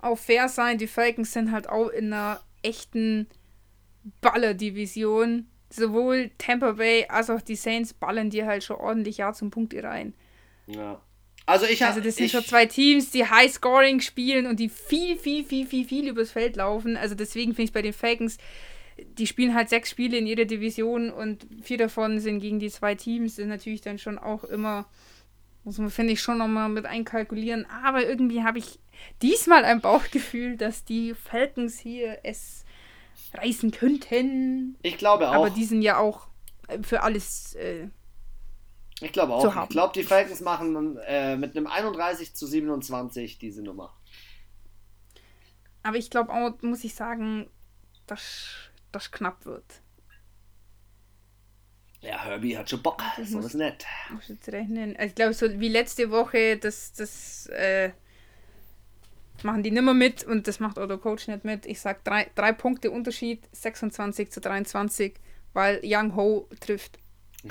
auch 0.00 0.18
fair 0.18 0.48
sein, 0.48 0.78
die 0.78 0.86
Falcons 0.86 1.32
sind 1.32 1.50
halt 1.50 1.68
auch 1.68 1.88
in 1.88 2.12
einer 2.12 2.40
echten 2.62 3.26
Baller-Division. 4.20 5.48
Sowohl 5.70 6.30
Tampa 6.38 6.72
Bay 6.72 7.06
als 7.08 7.30
auch 7.30 7.42
die 7.42 7.56
Saints 7.56 7.92
ballern 7.92 8.30
dir 8.30 8.46
halt 8.46 8.64
schon 8.64 8.76
ordentlich 8.76 9.18
Jahr 9.18 9.34
zum 9.34 9.50
Punkt 9.50 9.74
rein. 9.74 10.14
Ja. 10.66 11.00
Also 11.48 11.64
ich 11.64 11.80
habe. 11.80 11.94
Also 11.94 12.04
das 12.04 12.16
sind 12.16 12.26
ich, 12.26 12.32
schon 12.32 12.44
zwei 12.44 12.66
Teams, 12.66 13.10
die 13.10 13.24
High 13.24 13.50
Scoring 13.50 14.00
spielen 14.00 14.46
und 14.46 14.60
die 14.60 14.68
viel, 14.68 15.16
viel, 15.16 15.44
viel, 15.44 15.66
viel, 15.66 15.86
viel 15.86 16.08
übers 16.08 16.30
Feld 16.30 16.56
laufen. 16.56 16.98
Also 16.98 17.14
deswegen 17.14 17.54
finde 17.54 17.62
ich 17.62 17.72
bei 17.72 17.80
den 17.80 17.94
Falcons, 17.94 18.36
die 18.98 19.26
spielen 19.26 19.54
halt 19.54 19.70
sechs 19.70 19.88
Spiele 19.88 20.18
in 20.18 20.26
ihrer 20.26 20.44
Division 20.44 21.10
und 21.10 21.46
vier 21.62 21.78
davon 21.78 22.20
sind 22.20 22.40
gegen 22.40 22.58
die 22.58 22.68
zwei 22.68 22.94
Teams. 22.94 23.36
Das 23.36 23.44
ist 23.44 23.48
natürlich 23.48 23.80
dann 23.80 23.98
schon 23.98 24.18
auch 24.18 24.44
immer, 24.44 24.84
muss 25.64 25.78
man, 25.78 25.88
finde 25.88 26.12
ich, 26.12 26.20
schon 26.20 26.36
nochmal 26.36 26.68
mit 26.68 26.84
einkalkulieren. 26.84 27.64
Aber 27.82 28.06
irgendwie 28.06 28.42
habe 28.42 28.58
ich 28.58 28.78
diesmal 29.22 29.64
ein 29.64 29.80
Bauchgefühl, 29.80 30.58
dass 30.58 30.84
die 30.84 31.14
Falcons 31.14 31.78
hier 31.78 32.18
es 32.24 32.66
reißen 33.32 33.70
könnten. 33.70 34.76
Ich 34.82 34.98
glaube 34.98 35.30
auch. 35.30 35.34
Aber 35.34 35.50
die 35.50 35.64
sind 35.64 35.80
ja 35.80 35.96
auch 35.96 36.26
für 36.82 37.02
alles 37.02 37.54
äh, 37.54 37.88
ich 39.00 39.12
glaube 39.12 39.34
auch. 39.34 39.62
Ich 39.64 39.68
glaube, 39.68 39.92
die 39.94 40.02
Falcons 40.02 40.40
machen 40.40 40.98
äh, 41.06 41.36
mit 41.36 41.56
einem 41.56 41.66
31 41.66 42.34
zu 42.34 42.46
27 42.46 43.38
diese 43.38 43.62
Nummer. 43.62 43.94
Aber 45.82 45.96
ich 45.96 46.10
glaube 46.10 46.32
auch, 46.32 46.60
muss 46.62 46.84
ich 46.84 46.94
sagen, 46.94 47.48
dass 48.06 48.48
das 48.92 49.10
knapp 49.10 49.44
wird. 49.46 49.64
Ja, 52.00 52.24
Herbie 52.24 52.56
hat 52.56 52.70
schon 52.70 52.82
Bock. 52.82 53.02
Das 53.16 53.30
so 53.30 53.40
ist 53.40 53.54
nett. 53.54 53.84
Muss 54.10 54.28
jetzt 54.28 54.48
rechnen. 54.48 54.96
Also 54.96 55.08
ich 55.08 55.14
glaube, 55.14 55.34
so 55.34 55.60
wie 55.60 55.68
letzte 55.68 56.10
Woche, 56.10 56.56
das, 56.56 56.92
das 56.92 57.46
äh, 57.46 57.90
machen 59.42 59.62
die 59.62 59.70
nimmer 59.70 59.94
mit 59.94 60.24
und 60.24 60.46
das 60.46 60.60
macht 60.60 60.78
auch 60.78 60.86
der 60.86 60.98
Coach 60.98 61.26
nicht 61.28 61.44
mit. 61.44 61.66
Ich 61.66 61.80
sage 61.80 62.00
drei, 62.04 62.30
drei 62.34 62.52
Punkte 62.52 62.90
Unterschied, 62.90 63.48
26 63.52 64.30
zu 64.30 64.40
23, 64.40 65.14
weil 65.52 65.80
Young 65.82 66.14
Ho 66.14 66.48
trifft. 66.60 66.98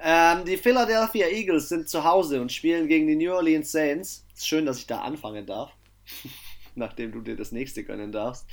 Ähm, 0.00 0.44
die 0.44 0.56
Philadelphia 0.56 1.26
Eagles 1.26 1.68
sind 1.68 1.88
zu 1.88 2.04
Hause 2.04 2.40
und 2.40 2.52
spielen 2.52 2.86
gegen 2.86 3.06
die 3.06 3.16
New 3.16 3.32
Orleans 3.32 3.72
Saints. 3.72 4.24
Ist 4.34 4.46
schön, 4.46 4.66
dass 4.66 4.78
ich 4.78 4.86
da 4.86 5.00
anfangen 5.00 5.46
darf, 5.46 5.72
nachdem 6.74 7.12
du 7.12 7.20
dir 7.20 7.36
das 7.36 7.52
nächste 7.52 7.82
gönnen 7.82 8.12
darfst. 8.12 8.46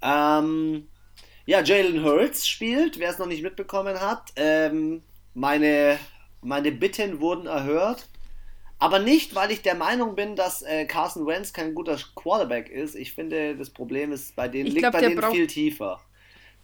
Ähm, 0.00 0.88
ja, 1.46 1.62
Jalen 1.62 2.04
Hurts 2.04 2.46
spielt, 2.46 2.98
wer 2.98 3.10
es 3.10 3.18
noch 3.18 3.26
nicht 3.26 3.42
mitbekommen 3.42 4.00
hat. 4.00 4.32
Ähm, 4.36 5.02
meine, 5.34 5.98
meine 6.42 6.70
Bitten 6.72 7.20
wurden 7.20 7.46
erhört. 7.46 8.06
Aber 8.78 9.00
nicht, 9.00 9.34
weil 9.34 9.50
ich 9.50 9.62
der 9.62 9.74
Meinung 9.74 10.14
bin, 10.14 10.36
dass 10.36 10.62
äh, 10.62 10.84
Carson 10.84 11.26
Wentz 11.26 11.52
kein 11.52 11.74
guter 11.74 11.98
Quarterback 12.14 12.68
ist. 12.68 12.94
Ich 12.94 13.12
finde, 13.12 13.56
das 13.56 13.70
Problem 13.70 14.12
ist 14.12 14.36
bei 14.36 14.46
denen, 14.46 14.68
ich 14.68 14.74
liegt 14.74 14.82
glaub, 14.82 14.92
bei 14.92 15.00
denen 15.00 15.32
viel 15.32 15.48
tiefer. 15.48 16.00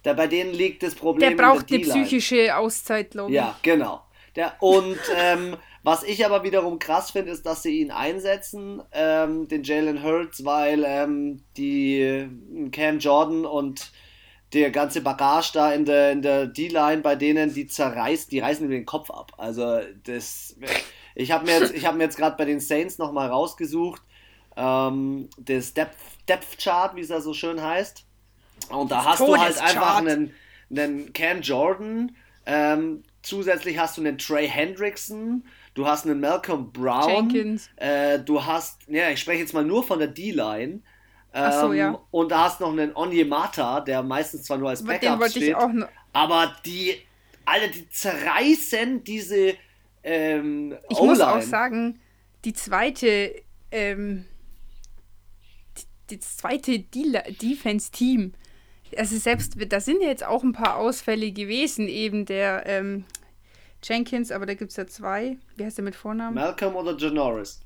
Da 0.01 0.13
bei 0.13 0.27
denen 0.27 0.53
liegt 0.53 0.83
das 0.83 0.95
Problem. 0.95 1.35
Der 1.35 1.43
braucht 1.43 1.69
eine 1.69 1.81
psychische 1.81 2.55
Auszeit, 2.55 3.11
glaube 3.11 3.31
ich. 3.31 3.35
Ja, 3.35 3.57
genau. 3.61 4.04
Der, 4.35 4.53
und 4.59 4.99
ähm, 5.15 5.55
was 5.83 6.03
ich 6.03 6.25
aber 6.25 6.43
wiederum 6.43 6.79
krass 6.79 7.11
finde, 7.11 7.31
ist, 7.31 7.45
dass 7.45 7.63
sie 7.63 7.79
ihn 7.79 7.91
einsetzen, 7.91 8.81
ähm, 8.91 9.47
den 9.47 9.63
Jalen 9.63 10.03
Hurts, 10.03 10.43
weil 10.43 10.83
ähm, 10.85 11.43
die 11.57 12.01
äh, 12.01 12.27
Cam 12.71 12.99
Jordan 12.99 13.45
und 13.45 13.91
der 14.53 14.71
ganze 14.71 15.01
Bagage 15.01 15.51
da 15.53 15.73
in 15.73 15.85
der, 15.85 16.11
in 16.11 16.21
der 16.21 16.47
D-Line 16.47 17.01
bei 17.01 17.15
denen, 17.15 17.53
die 17.53 17.67
zerreißt, 17.67 18.31
die 18.31 18.39
reißen 18.39 18.69
den 18.69 18.85
Kopf 18.85 19.09
ab. 19.11 19.33
Also 19.37 19.79
das, 20.03 20.55
ich 21.13 21.31
habe 21.31 21.45
mir 21.45 21.59
jetzt, 21.59 21.85
hab 21.85 21.99
jetzt 21.99 22.17
gerade 22.17 22.37
bei 22.37 22.45
den 22.45 22.59
Saints 22.59 22.97
nochmal 22.97 23.29
rausgesucht, 23.29 24.01
ähm, 24.55 25.29
das 25.37 25.73
Depth, 25.73 25.97
Depth 26.27 26.57
Chart, 26.57 26.95
wie 26.95 27.01
es 27.01 27.09
da 27.09 27.21
so 27.21 27.33
schön 27.33 27.61
heißt. 27.61 28.05
Und 28.69 28.91
da 28.91 29.03
hast 29.03 29.19
du 29.19 29.37
halt 29.37 29.61
einfach 29.61 29.97
einen, 29.97 30.33
einen 30.71 31.13
Cam 31.13 31.41
Jordan, 31.41 32.15
ähm, 32.45 33.03
Zusätzlich 33.25 33.79
hast 33.79 33.97
du 33.97 34.01
einen 34.01 34.19
Trey 34.19 34.47
Hendrickson, 34.47 35.43
du 35.73 35.87
hast 35.87 36.05
einen 36.05 36.19
Malcolm 36.19 36.71
Brown, 36.71 37.59
äh, 37.77 38.19
du 38.19 38.45
hast, 38.45 38.81
ja, 38.87 39.09
ich 39.09 39.19
spreche 39.19 39.41
jetzt 39.41 39.53
mal 39.53 39.65
nur 39.65 39.83
von 39.83 39.97
der 39.97 40.09
D-Line. 40.09 40.81
Ach 41.31 41.61
so, 41.61 41.73
ja. 41.73 41.87
Ähm, 41.87 41.97
und 42.11 42.31
da 42.31 42.43
hast 42.43 42.59
du 42.59 42.65
noch 42.65 42.71
einen 42.71 42.95
Onyemata, 42.95 43.81
der 43.81 44.03
meistens 44.03 44.43
zwar 44.43 44.59
nur 44.59 44.69
als 44.69 44.83
Backup 44.83 45.27
steht, 45.27 45.55
aber 46.13 46.55
die, 46.65 47.01
alle, 47.45 47.67
die 47.69 47.89
zerreißen 47.89 49.03
diese 49.03 49.55
ähm, 50.03 50.77
Ich 50.87 50.99
muss 50.99 51.19
auch 51.19 51.41
sagen, 51.41 51.99
die 52.45 52.53
zweite, 52.53 53.33
ähm, 53.71 54.25
die, 56.11 56.19
das 56.19 56.37
zweite 56.37 56.77
Defense-Team, 56.79 58.33
also 58.97 59.17
selbst, 59.17 59.55
da 59.67 59.79
sind 59.79 60.01
ja 60.01 60.09
jetzt 60.09 60.25
auch 60.25 60.43
ein 60.43 60.53
paar 60.53 60.77
Ausfälle 60.77 61.31
gewesen, 61.31 61.87
eben 61.87 62.25
der 62.25 62.65
ähm, 62.67 63.05
Jenkins, 63.87 64.31
aber 64.31 64.45
da 64.45 64.53
gibt 64.53 64.71
es 64.71 64.77
ja 64.77 64.87
zwei. 64.87 65.37
Wie 65.55 65.65
heißt 65.65 65.77
der 65.77 65.85
mit 65.85 65.95
Vornamen? 65.95 66.35
Malcolm 66.35 66.75
oder 66.75 66.97
Janoris? 66.97 67.61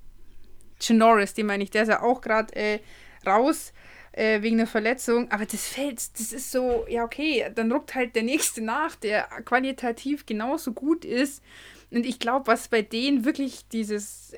Janoris, 0.82 1.34
den 1.34 1.46
meine 1.46 1.64
ich, 1.64 1.72
der 1.72 1.84
ist 1.84 1.90
ja 1.90 2.02
auch 2.02 2.22
gerade 2.22 2.54
äh, 2.56 2.80
raus 3.26 3.74
äh, 4.12 4.42
wegen 4.42 4.60
einer 4.60 4.68
Verletzung. 4.68 5.32
Aber 5.32 5.46
das 5.46 5.68
fällt, 5.68 5.98
das 6.20 6.34
ist 6.34 6.52
so, 6.52 6.86
ja, 6.90 7.04
okay, 7.04 7.50
dann 7.56 7.72
ruckt 7.72 7.96
halt 7.96 8.16
der 8.16 8.24
nächste 8.24 8.62
nach, 8.62 8.96
der 8.96 9.24
qualitativ 9.46 10.26
genauso 10.26 10.74
gut 10.74 11.06
ist. 11.06 11.44
Und 11.92 12.06
ich 12.06 12.20
glaube, 12.20 12.48
was 12.48 12.68
bei 12.68 12.82
denen 12.82 13.26
wirklich 13.26 13.68
dieses, 13.70 14.34
äh, 14.34 14.38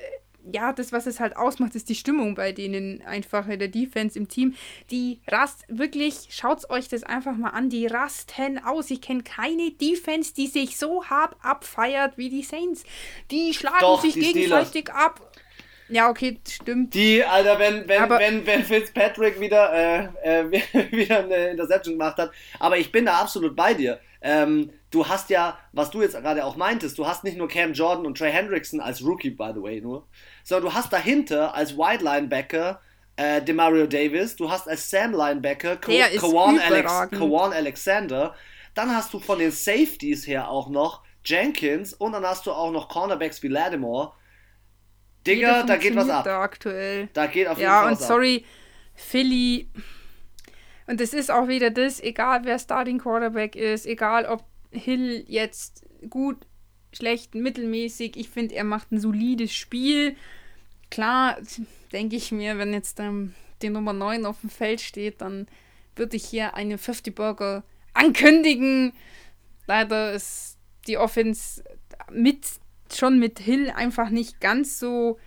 ja, 0.50 0.72
das, 0.72 0.92
was 0.92 1.06
es 1.06 1.20
halt 1.20 1.36
ausmacht, 1.36 1.74
ist 1.74 1.88
die 1.88 1.94
Stimmung 1.94 2.34
bei 2.34 2.52
denen 2.52 3.02
einfach 3.02 3.48
in 3.48 3.58
der 3.58 3.68
Defense 3.68 4.18
im 4.18 4.28
Team. 4.28 4.54
Die 4.90 5.20
rast, 5.28 5.64
wirklich, 5.68 6.28
schaut 6.30 6.68
euch 6.70 6.88
das 6.88 7.04
einfach 7.04 7.36
mal 7.36 7.50
an, 7.50 7.70
die 7.70 7.86
rasten 7.86 8.58
aus. 8.58 8.90
Ich 8.90 9.00
kenne 9.00 9.22
keine 9.22 9.70
Defense, 9.70 10.34
die 10.34 10.46
sich 10.46 10.78
so 10.78 11.04
hart 11.04 11.36
abfeiert 11.42 12.18
wie 12.18 12.28
die 12.28 12.42
Saints. 12.42 12.84
Die 13.30 13.54
schlagen 13.54 13.78
Doch, 13.80 14.02
sich 14.02 14.14
die 14.14 14.32
gegenseitig 14.32 14.88
Steelers. 14.88 14.94
ab. 14.94 15.32
Ja, 15.88 16.08
okay, 16.08 16.40
stimmt. 16.48 16.94
Die, 16.94 17.22
Alter, 17.22 17.58
wenn, 17.58 17.86
wenn, 17.86 18.02
aber 18.02 18.18
wenn, 18.18 18.46
wenn 18.46 18.64
Fitzpatrick 18.64 19.38
wieder, 19.40 19.72
äh, 20.24 20.40
äh, 20.40 20.50
wieder 20.90 21.18
eine 21.18 21.48
Interception 21.50 21.94
gemacht 21.94 22.16
hat. 22.16 22.32
Aber 22.58 22.78
ich 22.78 22.90
bin 22.90 23.04
da 23.04 23.18
absolut 23.18 23.54
bei 23.54 23.74
dir. 23.74 24.00
Ähm, 24.22 24.70
du 24.90 25.06
hast 25.06 25.30
ja, 25.30 25.58
was 25.72 25.90
du 25.90 26.00
jetzt 26.00 26.14
gerade 26.14 26.44
auch 26.44 26.56
meintest, 26.56 26.96
du 26.96 27.06
hast 27.06 27.24
nicht 27.24 27.36
nur 27.36 27.48
Cam 27.48 27.72
Jordan 27.72 28.06
und 28.06 28.16
Trey 28.16 28.30
Hendrickson 28.30 28.80
als 28.80 29.02
Rookie, 29.02 29.30
by 29.30 29.50
the 29.54 29.62
way, 29.62 29.80
nur, 29.80 30.06
sondern 30.44 30.70
du 30.70 30.74
hast 30.74 30.92
dahinter 30.92 31.54
als 31.54 31.76
Wide 31.76 32.02
Linebacker 32.02 32.80
äh, 33.16 33.42
Demario 33.42 33.86
Davis, 33.86 34.36
du 34.36 34.50
hast 34.50 34.68
als 34.68 34.88
Sam 34.88 35.12
Linebacker 35.12 35.76
Kawan 35.76 36.58
Alex, 36.58 36.92
Alexander, 37.30 38.34
dann 38.74 38.94
hast 38.94 39.12
du 39.12 39.20
von 39.20 39.38
den 39.38 39.50
Safeties 39.50 40.26
her 40.26 40.48
auch 40.48 40.68
noch 40.68 41.02
Jenkins 41.24 41.92
und 41.92 42.12
dann 42.12 42.24
hast 42.24 42.46
du 42.46 42.52
auch 42.52 42.72
noch 42.72 42.88
Cornerbacks 42.88 43.42
wie 43.42 43.48
Lattimore 43.48 44.12
Digga, 45.26 45.62
da 45.62 45.76
geht 45.76 45.94
was 45.94 46.08
ab. 46.08 46.24
Da 46.24 46.40
aktuell. 46.40 47.08
Da 47.12 47.26
geht 47.26 47.46
auf 47.46 47.58
jeden 47.58 47.70
ja, 47.70 47.82
Fall 47.82 47.92
was 47.92 48.02
ab. 48.02 48.08
Ja, 48.08 48.14
und 48.14 48.14
sorry, 48.14 48.44
Philly. 48.94 49.68
Und 50.86 51.00
es 51.00 51.14
ist 51.14 51.30
auch 51.30 51.48
wieder 51.48 51.70
das, 51.70 52.00
egal 52.00 52.44
wer 52.44 52.58
Starting 52.58 52.98
Quarterback 52.98 53.54
ist, 53.54 53.86
egal 53.86 54.26
ob 54.26 54.44
Hill 54.70 55.24
jetzt 55.28 55.84
gut, 56.10 56.38
schlecht, 56.92 57.34
mittelmäßig, 57.34 58.16
ich 58.16 58.28
finde, 58.28 58.54
er 58.54 58.64
macht 58.64 58.92
ein 58.92 59.00
solides 59.00 59.52
Spiel. 59.52 60.16
Klar, 60.90 61.38
denke 61.92 62.16
ich 62.16 62.32
mir, 62.32 62.58
wenn 62.58 62.72
jetzt 62.72 63.00
ähm, 63.00 63.34
die 63.62 63.70
Nummer 63.70 63.92
9 63.92 64.26
auf 64.26 64.40
dem 64.40 64.50
Feld 64.50 64.80
steht, 64.80 65.20
dann 65.20 65.46
würde 65.96 66.16
ich 66.16 66.24
hier 66.24 66.54
eine 66.54 66.78
50 66.78 67.14
Burger 67.14 67.64
ankündigen. 67.94 68.92
Leider 69.66 70.12
ist 70.12 70.58
die 70.86 70.98
Offense 70.98 71.62
mit 72.10 72.46
schon 72.92 73.18
mit 73.18 73.38
Hill 73.38 73.70
einfach 73.70 74.10
nicht 74.10 74.40
ganz 74.40 74.78
so. 74.78 75.18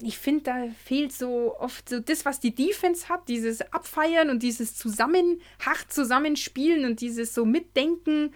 Ich 0.00 0.18
finde, 0.18 0.42
da 0.42 0.66
fehlt 0.84 1.12
so 1.12 1.56
oft 1.58 1.88
so 1.88 2.00
das, 2.00 2.24
was 2.24 2.40
die 2.40 2.54
Defense 2.54 3.08
hat, 3.08 3.28
dieses 3.28 3.60
Abfeiern 3.72 4.30
und 4.30 4.42
dieses 4.42 4.74
zusammen, 4.74 5.40
hart 5.64 5.92
zusammenspielen 5.92 6.84
und 6.84 7.00
dieses 7.00 7.34
so 7.34 7.44
Mitdenken 7.44 8.34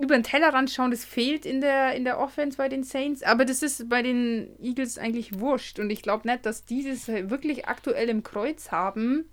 über 0.00 0.14
den 0.14 0.22
Tellerrand 0.22 0.70
schauen, 0.70 0.90
das 0.90 1.04
fehlt 1.04 1.46
in 1.46 1.60
der, 1.60 1.94
in 1.94 2.04
der 2.04 2.18
Offense 2.18 2.56
bei 2.56 2.68
den 2.68 2.84
Saints. 2.84 3.22
Aber 3.22 3.44
das 3.44 3.62
ist 3.62 3.88
bei 3.88 4.02
den 4.02 4.58
Eagles 4.60 4.98
eigentlich 4.98 5.38
wurscht. 5.38 5.78
Und 5.78 5.90
ich 5.90 6.02
glaube 6.02 6.28
nicht, 6.28 6.46
dass 6.46 6.64
dieses 6.64 7.08
wirklich 7.08 7.66
aktuell 7.66 8.08
im 8.08 8.22
Kreuz 8.22 8.70
haben, 8.70 9.24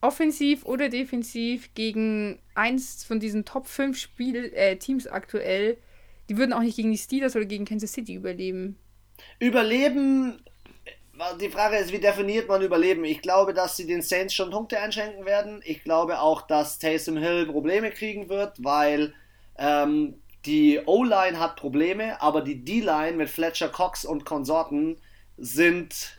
offensiv 0.00 0.64
oder 0.64 0.88
defensiv 0.88 1.74
gegen 1.74 2.38
eins 2.54 3.04
von 3.04 3.20
diesen 3.20 3.44
Top 3.44 3.66
5 3.66 3.98
Spiel, 3.98 4.52
äh, 4.54 4.76
Teams 4.76 5.06
aktuell 5.06 5.76
die 6.30 6.38
würden 6.38 6.52
auch 6.52 6.60
nicht 6.60 6.76
gegen 6.76 6.92
die 6.92 6.96
Steelers 6.96 7.34
oder 7.34 7.44
gegen 7.44 7.64
Kansas 7.64 7.92
City 7.92 8.14
überleben. 8.14 8.78
Überleben, 9.40 10.40
die 11.40 11.50
Frage 11.50 11.76
ist, 11.76 11.92
wie 11.92 11.98
definiert 11.98 12.48
man 12.48 12.62
Überleben? 12.62 13.04
Ich 13.04 13.22
glaube, 13.22 13.52
dass 13.54 13.76
sie 13.76 13.86
den 13.86 14.02
Saints 14.02 14.34
schon 14.34 14.50
Punkte 14.50 14.80
einschenken 14.80 15.24
werden. 15.24 15.60
Ich 15.64 15.82
glaube 15.82 16.20
auch, 16.20 16.42
dass 16.42 16.78
Taysom 16.78 17.16
Hill 17.16 17.46
Probleme 17.46 17.90
kriegen 17.90 18.28
wird, 18.28 18.62
weil 18.62 19.14
ähm, 19.58 20.20
die 20.46 20.80
O-Line 20.86 21.38
hat 21.38 21.56
Probleme, 21.56 22.20
aber 22.22 22.40
die 22.40 22.64
D-Line 22.64 23.16
mit 23.16 23.28
Fletcher 23.28 23.68
Cox 23.68 24.04
und 24.04 24.24
Konsorten 24.24 24.96
sind, 25.36 26.18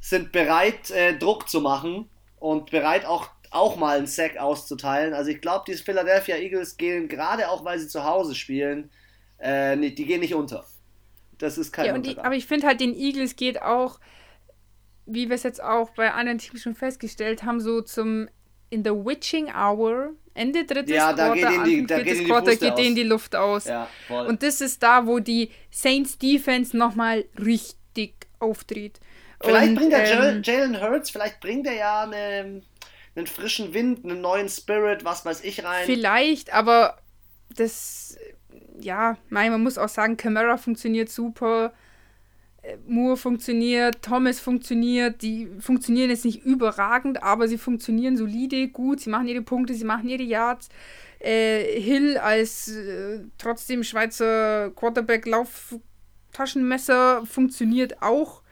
sind 0.00 0.32
bereit, 0.32 0.90
äh, 0.90 1.18
Druck 1.18 1.48
zu 1.48 1.60
machen 1.60 2.08
und 2.38 2.70
bereit 2.70 3.04
auch, 3.04 3.28
auch 3.50 3.76
mal 3.76 3.98
einen 3.98 4.06
Sack 4.06 4.38
auszuteilen. 4.38 5.14
Also 5.14 5.30
ich 5.30 5.40
glaube, 5.40 5.64
die 5.68 5.74
Philadelphia 5.74 6.36
Eagles 6.36 6.76
gehen, 6.76 7.08
gerade 7.08 7.50
auch 7.50 7.64
weil 7.64 7.78
sie 7.78 7.88
zu 7.88 8.04
Hause 8.04 8.34
spielen, 8.34 8.90
äh, 9.38 9.76
die 9.76 10.06
gehen 10.06 10.20
nicht 10.20 10.34
unter. 10.34 10.64
Das 11.38 11.58
ist 11.58 11.72
kein 11.72 11.86
ja, 11.86 11.98
die, 11.98 12.18
Aber 12.18 12.34
ich 12.34 12.46
finde 12.46 12.68
halt, 12.68 12.80
den 12.80 12.94
Eagles 12.94 13.36
geht 13.36 13.60
auch, 13.60 13.98
wie 15.14 15.28
wir 15.28 15.36
es 15.36 15.42
jetzt 15.42 15.62
auch 15.62 15.90
bei 15.90 16.12
anderen 16.12 16.38
Teams 16.38 16.62
schon 16.62 16.74
festgestellt 16.74 17.42
haben, 17.42 17.60
so 17.60 17.82
zum 17.82 18.28
in 18.70 18.82
the 18.84 18.90
witching 18.90 19.48
hour, 19.54 20.14
Ende 20.32 20.64
drittes 20.64 20.94
ja, 20.94 21.12
da 21.12 21.26
Quarter, 21.26 21.48
Anfang 21.48 21.64
die, 21.64 21.86
viertes 21.86 22.18
geht 22.18 22.26
Quarter, 22.26 22.56
geht 22.56 22.78
denen 22.78 22.96
die 22.96 23.02
Luft 23.02 23.36
aus. 23.36 23.66
Ja, 23.66 23.86
Und 24.08 24.42
das 24.42 24.62
ist 24.62 24.82
da, 24.82 25.06
wo 25.06 25.18
die 25.18 25.50
Saints 25.70 26.16
Defense 26.16 26.74
nochmal 26.74 27.26
richtig 27.38 28.14
auftritt. 28.38 28.98
Vielleicht 29.42 29.68
Und, 29.68 29.74
bringt 29.74 29.92
der 29.92 30.10
ähm, 30.10 30.42
Jalen 30.42 30.80
Hurts, 30.80 31.10
vielleicht 31.10 31.40
bringt 31.40 31.66
er 31.66 31.74
ja 31.74 32.02
eine, 32.04 32.62
einen 33.14 33.26
frischen 33.26 33.74
Wind, 33.74 34.04
einen 34.04 34.22
neuen 34.22 34.48
Spirit, 34.48 35.04
was 35.04 35.26
weiß 35.26 35.44
ich 35.44 35.64
rein. 35.64 35.84
Vielleicht, 35.84 36.54
aber 36.54 36.96
das 37.54 38.16
ja, 38.78 39.16
man 39.28 39.62
muss 39.62 39.78
auch 39.78 39.88
sagen, 39.88 40.16
Camera 40.16 40.56
funktioniert 40.56 41.08
super. 41.08 41.72
Moore 42.86 43.16
funktioniert, 43.16 44.02
Thomas 44.02 44.38
funktioniert, 44.38 45.22
die 45.22 45.48
funktionieren 45.58 46.10
jetzt 46.10 46.24
nicht 46.24 46.44
überragend, 46.44 47.20
aber 47.22 47.48
sie 47.48 47.58
funktionieren 47.58 48.16
solide, 48.16 48.68
gut, 48.68 49.00
sie 49.00 49.10
machen 49.10 49.26
ihre 49.26 49.42
Punkte, 49.42 49.74
sie 49.74 49.84
machen 49.84 50.08
ihre 50.08 50.22
Yards. 50.22 50.68
Äh, 51.18 51.80
Hill 51.80 52.18
als 52.18 52.68
äh, 52.68 53.24
trotzdem 53.38 53.82
Schweizer 53.82 54.70
Quarterback-Lauftaschenmesser 54.70 57.26
funktioniert 57.26 58.00
auch. 58.00 58.42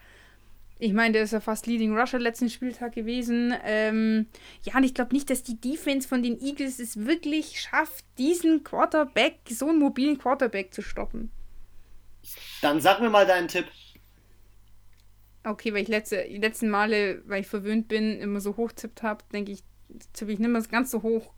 Ich 0.78 0.92
meine, 0.92 1.12
der 1.12 1.22
ist 1.22 1.32
ja 1.32 1.40
fast 1.40 1.66
Leading 1.66 1.96
Rusher 1.96 2.18
letzten 2.18 2.48
Spieltag 2.48 2.94
gewesen. 2.94 3.54
Ähm, 3.64 4.26
ja, 4.62 4.76
und 4.76 4.84
ich 4.84 4.94
glaube 4.94 5.12
nicht, 5.12 5.28
dass 5.28 5.42
die 5.42 5.60
Defense 5.60 6.08
von 6.08 6.22
den 6.22 6.40
Eagles 6.40 6.78
es 6.78 7.04
wirklich 7.04 7.60
schafft, 7.60 8.04
diesen 8.18 8.64
Quarterback, 8.64 9.40
so 9.48 9.68
einen 9.68 9.78
mobilen 9.78 10.18
Quarterback 10.18 10.72
zu 10.72 10.82
stoppen. 10.82 11.30
Dann 12.62 12.80
sag 12.80 13.00
mir 13.00 13.10
mal 13.10 13.26
deinen 13.26 13.48
Tipp. 13.48 13.66
Okay, 15.44 15.72
weil 15.72 15.82
ich 15.82 15.88
letzte, 15.88 16.26
die 16.28 16.38
letzten 16.38 16.68
Male, 16.68 17.22
weil 17.26 17.40
ich 17.40 17.46
verwöhnt 17.46 17.88
bin, 17.88 18.18
immer 18.18 18.40
so 18.40 18.56
hoch 18.56 18.72
tippt 18.72 19.02
habe, 19.02 19.24
denke 19.32 19.52
ich, 19.52 19.62
tippe 20.12 20.32
ich 20.32 20.38
nicht 20.38 20.50
mehr 20.50 20.62
ganz 20.62 20.90
so 20.90 21.02
hoch. 21.02 21.32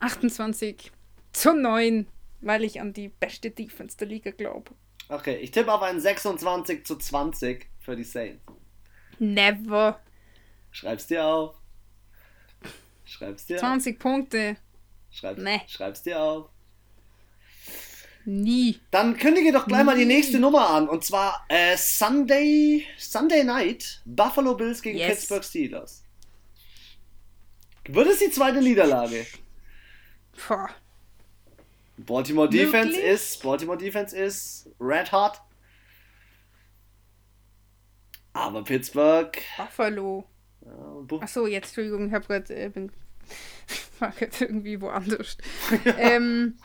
28 0.00 0.90
zu 1.32 1.52
9, 1.54 2.06
weil 2.40 2.64
ich 2.64 2.80
an 2.80 2.92
die 2.92 3.08
beste 3.08 3.50
Defense 3.50 3.96
der 3.96 4.08
Liga 4.08 4.30
glaube. 4.32 4.72
Okay, 5.08 5.36
ich 5.36 5.50
tippe 5.50 5.72
auf 5.72 5.82
einen 5.82 6.00
26 6.00 6.84
zu 6.84 6.96
20 6.96 7.66
für 7.78 7.94
die 7.94 8.04
Saints. 8.04 8.42
Never. 9.18 10.00
Schreib's 10.70 11.06
dir 11.06 11.24
auf. 11.24 11.54
Schreib's 13.04 13.46
dir 13.46 13.58
20 13.58 13.96
auf. 13.96 14.02
Punkte. 14.02 14.56
Schreib's, 15.10 15.40
nee. 15.40 15.60
Schreib's 15.68 16.02
dir 16.02 16.20
auf. 16.20 16.50
Nie. 18.24 18.80
Dann 18.90 19.16
kündige 19.16 19.52
doch 19.52 19.66
gleich 19.66 19.80
Nie. 19.80 19.86
mal 19.86 19.96
die 19.96 20.06
nächste 20.06 20.38
Nummer 20.38 20.70
an. 20.70 20.88
Und 20.88 21.04
zwar 21.04 21.44
äh, 21.48 21.76
Sunday, 21.76 22.86
Sunday 22.98 23.44
Night, 23.44 24.00
Buffalo 24.04 24.54
Bills 24.54 24.80
gegen 24.80 24.98
yes. 24.98 25.08
Pittsburgh 25.08 25.44
Steelers. 25.44 26.02
Wird 27.86 28.08
es 28.08 28.18
die 28.18 28.30
zweite 28.30 28.60
Niederlage? 28.60 29.26
Boah. 30.48 30.70
Baltimore 31.98 32.48
Defense 32.48 32.98
ist, 32.98 33.42
Baltimore 33.42 33.78
Defense 33.78 34.16
ist 34.16 34.68
red 34.80 35.12
hot. 35.12 35.40
Aber 38.32 38.64
Pittsburgh. 38.64 39.38
Buffalo. 39.56 40.24
Ja, 40.64 41.18
Achso, 41.20 41.46
jetzt, 41.46 41.66
Entschuldigung, 41.66 42.08
ich 42.08 42.12
hab 42.12 42.26
grad, 42.26 42.50
äh, 42.50 42.68
bin 42.68 42.90
war 44.00 44.12
jetzt 44.18 44.40
irgendwie 44.40 44.80
woanders. 44.80 45.36
ähm, 45.98 46.56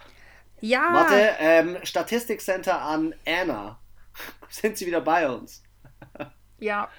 ja. 0.61 0.93
Warte, 0.93 1.35
ähm, 1.39 1.77
Statistikcenter 1.83 2.81
an 2.81 3.13
Anna. 3.25 3.79
Sind 4.49 4.77
sie 4.77 4.85
wieder 4.85 5.01
bei 5.01 5.29
uns? 5.29 5.63
ja. 6.59 6.89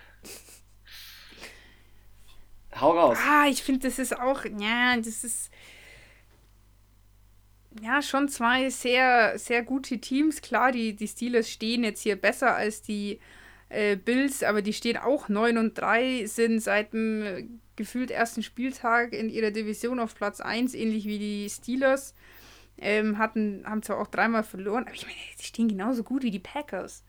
hau 2.80 2.92
raus. 2.92 3.18
Ah, 3.28 3.46
ich 3.48 3.62
finde, 3.62 3.88
das 3.88 3.98
ist 3.98 4.18
auch, 4.18 4.44
ja, 4.44 4.96
das 4.96 5.24
ist 5.24 5.50
ja 7.82 8.02
schon 8.02 8.28
zwei 8.28 8.68
sehr, 8.70 9.38
sehr 9.38 9.62
gute 9.62 9.98
Teams. 9.98 10.42
Klar, 10.42 10.72
die, 10.72 10.94
die 10.94 11.08
Steelers 11.08 11.50
stehen 11.50 11.84
jetzt 11.84 12.02
hier 12.02 12.16
besser 12.16 12.54
als 12.54 12.82
die 12.82 13.20
äh, 13.68 13.96
Bills, 13.96 14.42
aber 14.42 14.62
die 14.62 14.72
stehen 14.72 14.96
auch 14.96 15.28
9 15.28 15.56
und 15.58 15.78
3, 15.78 16.26
sind 16.26 16.60
seit 16.60 16.92
dem 16.92 17.22
äh, 17.22 17.46
gefühlt 17.76 18.10
ersten 18.10 18.42
Spieltag 18.42 19.12
in 19.12 19.30
ihrer 19.30 19.52
Division 19.52 20.00
auf 20.00 20.14
Platz 20.14 20.40
1, 20.40 20.74
ähnlich 20.74 21.06
wie 21.06 21.18
die 21.18 21.48
Steelers. 21.48 22.14
Ähm, 22.80 23.18
hatten, 23.18 23.62
haben 23.66 23.82
zwar 23.82 24.00
auch 24.00 24.06
dreimal 24.06 24.42
verloren, 24.42 24.84
aber 24.84 24.94
ich 24.94 25.02
meine, 25.02 25.16
die 25.38 25.44
stehen 25.44 25.68
genauso 25.68 26.02
gut 26.02 26.22
wie 26.22 26.30
die 26.30 26.38
Packers. 26.38 27.04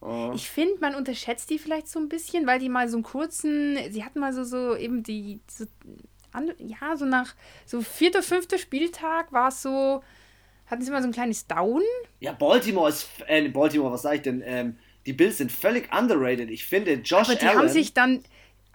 Oh. 0.00 0.32
Ich 0.34 0.50
finde, 0.50 0.80
man 0.80 0.94
unterschätzt 0.94 1.48
die 1.48 1.58
vielleicht 1.58 1.88
so 1.88 1.98
ein 1.98 2.08
bisschen, 2.08 2.46
weil 2.46 2.58
die 2.58 2.68
mal 2.68 2.88
so 2.88 2.96
einen 2.96 3.04
kurzen, 3.04 3.78
sie 3.90 4.04
hatten 4.04 4.18
mal 4.18 4.32
so, 4.32 4.44
so 4.44 4.76
eben 4.76 5.02
die, 5.02 5.40
so, 5.48 5.64
ja, 6.58 6.96
so 6.96 7.06
nach 7.06 7.34
so 7.64 7.80
vierter, 7.80 8.22
fünfter 8.22 8.58
Spieltag 8.58 9.32
war 9.32 9.48
es 9.48 9.62
so, 9.62 10.02
hatten 10.66 10.82
sie 10.82 10.90
mal 10.90 11.02
so 11.02 11.08
ein 11.08 11.12
kleines 11.12 11.46
Down. 11.46 11.82
Ja, 12.20 12.32
Baltimore 12.32 12.88
ist, 12.88 13.08
äh, 13.26 13.48
Baltimore, 13.48 13.92
was 13.92 14.02
sage 14.02 14.16
ich 14.16 14.22
denn? 14.22 14.42
Ähm, 14.44 14.76
die 15.06 15.12
Bills 15.12 15.38
sind 15.38 15.52
völlig 15.52 15.92
underrated. 15.96 16.50
Ich 16.50 16.66
finde, 16.66 16.94
Josh 16.94 17.28
Aber 17.28 17.36
die 17.36 17.46
Allen, 17.46 17.58
haben 17.58 17.68
sich 17.68 17.94
dann, 17.94 18.24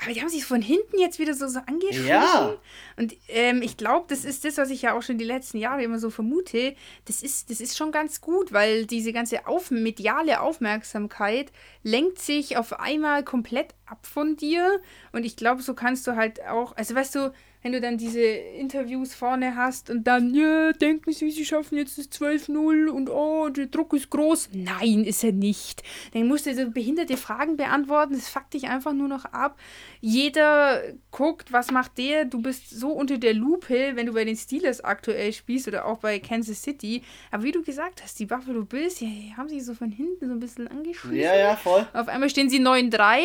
aber 0.02 0.14
die 0.14 0.22
haben 0.22 0.30
sich 0.30 0.46
von 0.46 0.62
hinten 0.62 1.00
jetzt 1.00 1.20
wieder 1.20 1.36
so, 1.36 1.48
so 1.48 1.60
angeschrieben. 1.60 2.08
Ja. 2.08 2.58
Und 2.98 3.16
ähm, 3.28 3.62
ich 3.62 3.78
glaube, 3.78 4.06
das 4.10 4.26
ist 4.26 4.44
das, 4.44 4.58
was 4.58 4.72
ich 4.72 4.82
ja 4.82 4.94
auch 4.94 5.04
schon 5.04 5.20
die 5.20 5.26
letzten 5.26 5.58
Jahre 5.58 5.84
immer 5.84 6.00
so 6.00 6.10
vermute. 6.10 6.76
Das 7.06 7.22
ist, 7.22 7.52
das 7.52 7.62
ist 7.62 7.78
schon 7.78 7.92
ganz 7.92 8.20
gut, 8.20 8.52
weil 8.52 8.88
diese 8.88 9.14
ganze 9.14 9.46
auf, 9.46 9.70
mediale 9.70 10.42
Aufmerksamkeit 10.42 11.52
lenkt 11.84 12.20
sich 12.20 12.58
auf 12.58 12.80
einmal 12.80 13.24
komplett 13.24 13.76
ab 13.86 14.08
von 14.08 14.38
dir. 14.38 14.82
Und 15.12 15.24
ich 15.24 15.36
glaube, 15.36 15.62
so 15.62 15.76
kannst 15.76 16.08
du 16.08 16.16
halt 16.16 16.44
auch, 16.48 16.76
also 16.76 16.96
weißt 16.96 17.16
du, 17.16 17.34
wenn 17.62 17.74
du 17.74 17.82
dann 17.82 17.98
diese 17.98 18.22
Interviews 18.22 19.14
vorne 19.14 19.56
hast 19.56 19.90
und 19.90 20.06
dann, 20.06 20.34
ja, 20.34 20.72
denken 20.74 21.12
sie, 21.12 21.30
sie 21.32 21.46
schaffen 21.46 21.78
jetzt 21.78 21.98
das 21.98 22.12
12-0 22.12 22.88
und 22.88 23.10
oh, 23.10 23.50
der 23.50 23.68
Druck 23.68 23.94
ist 23.94 24.10
groß. 24.10 24.50
Nein, 24.54 25.04
ist 25.04 25.24
er 25.24 25.32
nicht. 25.32 25.84
Dann 26.14 26.28
musst 26.28 26.46
du 26.46 26.56
so 26.56 26.70
behinderte 26.70 27.18
Fragen 27.18 27.58
beantworten, 27.58 28.14
das 28.14 28.30
fuckt 28.30 28.54
dich 28.54 28.68
einfach 28.68 28.94
nur 28.94 29.08
noch 29.08 29.26
ab. 29.26 29.60
Jeder 30.00 30.82
guckt, 31.12 31.52
was 31.54 31.72
macht 31.72 31.98
der, 32.00 32.26
du 32.26 32.42
bist 32.42 32.70
so 32.70 32.90
unter 32.90 33.20
der 33.20 33.36
Lupe, 33.36 33.92
wenn 33.96 34.08
du 34.08 34.14
bei 34.14 34.26
den 34.26 34.36
Steelers 34.36 34.84
aktuell 34.84 35.32
spielst 35.32 35.68
oder 35.68 35.86
auch 35.86 36.00
bei 36.00 36.20
Kansas 36.20 36.64
City. 36.64 37.04
Aber 37.30 37.44
wie 37.44 37.52
du 37.52 37.62
gesagt 37.62 38.02
hast, 38.02 38.20
die 38.20 38.26
Buffalo 38.26 38.66
Bills, 38.66 39.00
ja, 39.00 39.08
haben 39.38 39.50
sich 39.50 39.64
so 39.64 39.76
von 39.76 39.92
hinten 39.92 40.28
so 40.28 40.34
ein 40.34 40.40
bisschen 40.40 40.68
angeschrieben. 40.68 41.18
Ja, 41.18 41.36
ja, 41.36 41.56
voll. 41.56 41.86
Auf 41.94 42.08
einmal 42.08 42.30
stehen 42.30 42.50
sie 42.50 42.60
9-3. 42.60 43.20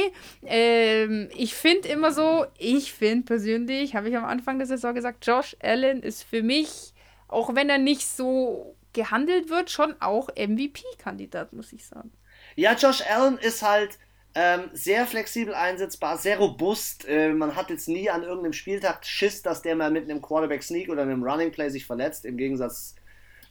Ähm, 0.44 1.28
ich 1.34 1.54
finde 1.54 1.88
immer 1.88 2.12
so, 2.12 2.44
ich 2.58 2.92
finde 2.92 3.24
persönlich, 3.24 3.94
habe 3.94 4.10
ich 4.10 4.16
am 4.16 4.25
Anfang 4.26 4.58
der 4.58 4.66
Saison 4.66 4.94
gesagt, 4.94 5.26
Josh 5.26 5.56
Allen 5.60 6.02
ist 6.02 6.22
für 6.22 6.42
mich, 6.42 6.92
auch 7.28 7.54
wenn 7.54 7.68
er 7.68 7.78
nicht 7.78 8.06
so 8.06 8.76
gehandelt 8.92 9.50
wird, 9.50 9.70
schon 9.70 9.94
auch 10.00 10.28
MVP-Kandidat, 10.36 11.52
muss 11.52 11.72
ich 11.72 11.86
sagen. 11.86 12.12
Ja, 12.56 12.74
Josh 12.74 13.02
Allen 13.08 13.38
ist 13.38 13.62
halt 13.62 13.98
ähm, 14.34 14.68
sehr 14.72 15.06
flexibel 15.06 15.54
einsetzbar, 15.54 16.18
sehr 16.18 16.38
robust. 16.38 17.06
Äh, 17.08 17.32
man 17.32 17.56
hat 17.56 17.70
jetzt 17.70 17.88
nie 17.88 18.10
an 18.10 18.22
irgendeinem 18.22 18.52
Spieltag 18.52 19.06
Schiss, 19.06 19.40
dass 19.42 19.62
der 19.62 19.76
mal 19.76 19.90
mit 19.90 20.04
einem 20.04 20.20
Quarterback 20.20 20.62
Sneak 20.62 20.90
oder 20.90 21.02
einem 21.02 21.22
Running 21.22 21.52
Play 21.52 21.70
sich 21.70 21.86
verletzt, 21.86 22.26
im 22.26 22.36
Gegensatz 22.36 22.95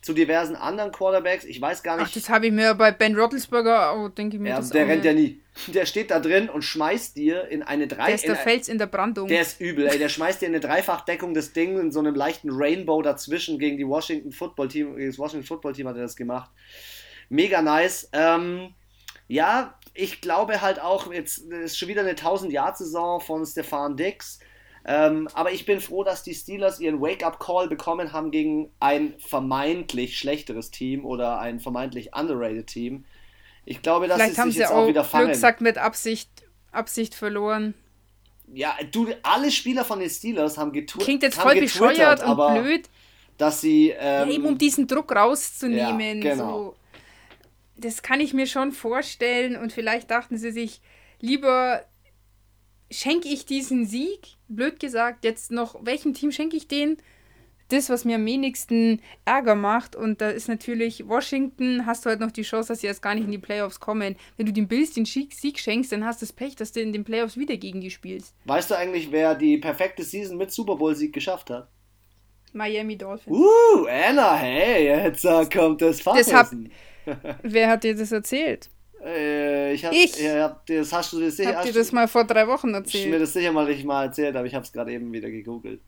zu 0.06 0.14
diversen 0.14 0.56
anderen 0.56 0.91
Quarterbacks. 0.91 1.45
Ich 1.45 1.60
weiß 1.60 1.82
gar 1.82 1.98
nicht. 1.98 2.06
Ach, 2.07 2.14
das 2.14 2.30
habe 2.30 2.45
ich 2.45 2.52
mir 2.53 2.76
bei 2.76 2.91
Ben 2.91 3.18
Roethlisberger, 3.19 3.98
oh, 3.98 4.07
denke 4.07 4.36
ich 4.36 4.41
mir. 4.41 4.49
Ja, 4.49 4.61
der 4.61 4.88
rennt 4.88 5.03
ja 5.03 5.14
nie. 5.14 5.41
Der 5.65 5.88
steht 5.88 6.11
da 6.11 6.19
drin 6.19 6.48
und 6.48 6.61
schmeißt 6.61 7.18
dir 7.18 7.48
in 7.48 7.64
eine 7.64 7.88
drei. 7.88 8.06
Der 8.06 8.15
ist 8.15 8.27
der 8.27 8.36
Fels 8.36 8.69
in 8.69 8.77
der 8.77 8.86
Brandung. 8.86 9.27
Der 9.27 9.41
ist 9.41 9.60
übel, 9.60 9.88
ey. 9.88 9.98
Der 9.98 10.10
schmeißt 10.15 10.44
dir 10.44 10.45
in 10.45 10.53
eine 10.53 10.60
Dreifachdeckung 10.60 11.34
das 11.34 11.53
Ding 11.53 11.80
in 11.80 11.91
so 11.91 12.02
einem 12.02 12.14
leichten 12.14 12.52
Rainbow 12.52 13.02
dazwischen 13.02 13.57
gegen 13.57 13.77
die 13.77 13.88
Washington 13.88 14.32
Football 14.32 14.68
Team. 14.68 14.95
Gegen 14.95 15.07
das 15.07 15.18
Washington 15.18 15.48
Football 15.48 15.73
Team 15.73 15.88
hat 15.88 15.95
er 15.95 16.03
das 16.03 16.15
gemacht. 16.15 16.52
Mega 17.30 17.64
nice. 17.64 18.07
Ähm, 18.14 18.76
ja, 19.27 19.73
ich 19.95 20.22
glaube 20.22 20.61
halt 20.61 20.80
auch, 20.80 21.11
jetzt 21.11 21.40
ist 21.40 21.80
schon 21.80 21.88
wieder 21.88 22.02
eine 22.02 22.14
1000-Jahr-Saison 22.14 23.22
von 23.22 23.44
Stefan 23.44 23.98
Dix. 23.98 24.38
Ähm, 24.88 25.28
aber 25.34 25.52
ich 25.52 25.66
bin 25.66 25.82
froh, 25.82 26.03
dass 26.03 26.22
die 26.22 26.36
Steelers 26.36 26.80
ihren 26.80 27.02
Wake-up-Call 27.02 27.68
bekommen 27.68 28.14
haben 28.14 28.30
gegen 28.30 28.72
ein 28.80 29.16
vermeintlich 29.18 30.18
schlechteres 30.20 30.70
Team 30.70 31.06
oder 31.06 31.40
ein 31.40 31.60
vermeintlich 31.60 32.16
underrated 32.16 32.68
Team. 32.68 33.06
Ich 33.66 33.82
glaube, 33.82 34.07
dass 34.07 34.18
Vielleicht 34.18 34.36
sie 34.36 34.41
haben 34.41 34.49
sich 34.49 34.57
sie 34.57 34.62
jetzt 34.62 34.72
auch, 34.72 34.84
auch 34.84 34.88
wieder 34.88 35.03
fangen. 35.03 35.40
Glück 35.40 35.62
mit 35.62 35.80
Absicht, 35.80 36.30
Absicht 36.72 37.16
verloren. 37.16 37.74
Ja, 38.53 38.76
du, 38.91 39.07
alle 39.24 39.49
Spieler 39.49 39.84
von 39.84 39.99
den 39.99 40.10
Steelers 40.10 40.56
haben 40.60 40.72
getwittert. 40.72 41.03
Klingt 41.03 41.24
jetzt 41.24 41.40
voll 41.40 41.60
bescheuert 41.60 42.24
und 42.24 42.36
blöd. 42.36 42.88
Dass 43.40 43.62
sie. 43.62 43.90
Ähm, 43.90 44.30
ja, 44.30 44.36
eben 44.36 44.45
um 44.45 44.57
diesen 44.60 44.86
Druck 44.86 45.16
rauszunehmen. 45.16 46.22
Ja, 46.22 46.34
genau. 46.34 46.57
So. 46.57 46.76
Das 47.78 48.03
kann 48.03 48.20
ich 48.20 48.34
mir 48.34 48.45
schon 48.45 48.72
vorstellen 48.72 49.57
und 49.57 49.74
vielleicht 49.74 50.12
dachten 50.12 50.38
sie 50.38 50.52
sich, 50.52 50.80
lieber 51.20 51.84
schenke 52.97 53.27
ich 53.27 53.45
diesen 53.45 53.85
Sieg, 53.85 54.38
blöd 54.47 54.80
gesagt, 54.80 55.23
jetzt 55.23 55.51
noch, 55.51 55.85
welchem 55.85 56.13
Team 56.13 56.31
schenke 56.31 56.57
ich 56.57 56.67
den? 56.67 56.97
Das, 57.69 57.89
was 57.89 58.05
mir 58.05 58.17
am 58.17 58.26
wenigsten 58.26 59.01
Ärger 59.26 59.55
macht. 59.55 59.95
Und 59.95 60.22
da 60.22 60.30
ist 60.30 60.47
natürlich 60.47 61.07
Washington, 61.07 61.88
hast 61.88 62.05
du 62.05 62.09
halt 62.11 62.19
noch 62.19 62.30
die 62.31 62.43
Chance, 62.43 62.67
dass 62.67 62.81
sie 62.81 62.88
jetzt 62.88 63.01
gar 63.01 63.15
nicht 63.15 63.26
in 63.26 63.31
die 63.31 63.39
Playoffs 63.39 63.80
kommen. 63.80 64.15
Wenn 64.38 64.45
du 64.45 64.53
den 64.53 64.67
Bills 64.67 64.93
den 64.93 65.05
Sieg 65.05 65.59
schenkst, 65.59 65.91
dann 65.91 66.05
hast 66.05 66.22
du 66.22 66.27
das 66.27 66.34
Pech, 66.34 66.55
dass 66.55 66.73
du 66.73 66.81
in 66.81 66.93
den 66.93 67.03
Playoffs 67.03 67.38
wieder 67.38 67.57
gegen 67.57 67.81
die 67.81 67.89
spielst. 67.89 68.35
Weißt 68.45 68.69
du 68.69 68.77
eigentlich, 68.77 69.11
wer 69.11 69.34
die 69.34 69.57
perfekte 69.57 70.03
Season 70.03 70.38
mit 70.38 70.51
Super 70.51 70.76
Bowl-Sieg 70.76 71.11
geschafft 71.11 71.49
hat? 71.49 71.67
Miami 72.53 72.97
Dolphins. 72.97 73.35
Uh, 73.35 73.88
Anna, 73.88 74.35
hey, 74.35 74.85
jetzt 74.85 75.26
uh, 75.26 75.43
kommt 75.51 75.81
das 75.81 76.01
Fachwissen. 76.01 76.72
wer 77.41 77.69
hat 77.69 77.84
dir 77.84 77.95
das 77.95 78.11
erzählt? 78.11 78.69
Äh, 79.06 79.73
ich 79.73 79.86
hab, 79.86 79.94
ich? 79.94 80.19
Ja, 80.19 80.60
das 80.65 80.91
hast 80.91 81.14
du 81.14 81.19
das 81.19 81.38
sicher. 81.38 81.57
Hab 81.57 81.64
dir 81.64 81.73
das 81.73 81.91
mal 81.91 82.07
vor 82.07 82.23
drei 82.23 82.48
Wochen 82.48 82.73
erzählt? 82.73 83.06
Ich 83.06 83.11
mir 83.11 83.19
das 83.19 83.34
sicher 83.34 83.52
mal 83.52 83.68
nicht 83.68 83.86
mal 83.86 84.06
erzählt, 84.06 84.36
aber 84.36 84.48
ich 84.48 84.56
habe 84.56 84.65
es 84.65 84.72
gerade 84.72 84.91
eben 84.91 85.14
wieder 85.14 85.30
gegoogelt. 85.30 85.80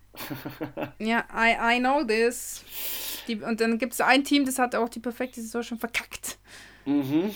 ja, 1.00 1.26
I, 1.36 1.78
I 1.78 1.80
know 1.80 2.04
this. 2.04 2.64
Die, 3.28 3.36
und 3.36 3.60
dann 3.60 3.80
gibt 3.80 3.94
es 3.94 4.02
ein 4.02 4.24
Team, 4.24 4.46
das 4.46 4.60
hat 4.60 4.76
auch 4.76 4.90
die 4.90 5.00
perfekte 5.00 5.42
Saison 5.42 5.64
schon 5.64 5.80
verkackt. 5.80 6.38
Mhm. 6.86 7.34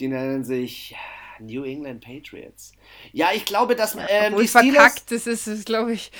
Die 0.00 0.08
nennen 0.08 0.42
sich 0.42 0.96
New 1.40 1.64
England 1.64 2.04
Patriots. 2.04 2.72
Ja, 3.12 3.30
ich 3.34 3.44
glaube, 3.44 3.76
dass 3.76 3.94
ja, 3.94 4.06
ähm, 4.08 4.36
die 4.36 4.48
Steelers, 4.48 4.72
verkackt, 4.72 5.10
das 5.10 5.26
ist 5.26 5.46
es, 5.46 5.64
glaube 5.64 5.92
ich. 5.92 6.10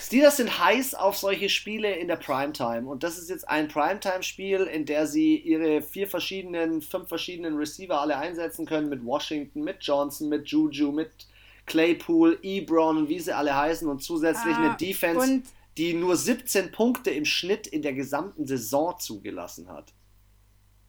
Steelers 0.00 0.36
sind 0.36 0.58
heiß 0.58 0.94
auf 0.94 1.16
solche 1.16 1.48
Spiele 1.48 1.94
in 1.94 2.08
der 2.08 2.16
Primetime 2.16 2.88
und 2.88 3.02
das 3.02 3.18
ist 3.18 3.30
jetzt 3.30 3.48
ein 3.48 3.68
Primetime-Spiel, 3.68 4.62
in 4.62 4.86
der 4.86 5.06
sie 5.06 5.36
ihre 5.36 5.82
vier 5.82 6.08
verschiedenen, 6.08 6.82
fünf 6.82 7.08
verschiedenen 7.08 7.56
Receiver 7.56 8.00
alle 8.00 8.16
einsetzen 8.16 8.66
können 8.66 8.88
mit 8.88 9.04
Washington, 9.04 9.62
mit 9.62 9.78
Johnson, 9.80 10.28
mit 10.28 10.48
Juju, 10.48 10.92
mit 10.92 11.10
Claypool, 11.66 12.38
Ebron 12.42 13.08
wie 13.08 13.20
sie 13.20 13.34
alle 13.34 13.56
heißen 13.56 13.88
und 13.88 14.02
zusätzlich 14.02 14.54
ah, 14.54 14.64
eine 14.64 14.76
Defense, 14.76 15.42
die 15.76 15.94
nur 15.94 16.16
17 16.16 16.72
Punkte 16.72 17.10
im 17.10 17.24
Schnitt 17.24 17.66
in 17.66 17.82
der 17.82 17.92
gesamten 17.92 18.46
Saison 18.46 18.94
zugelassen 18.98 19.68
hat. 19.68 19.92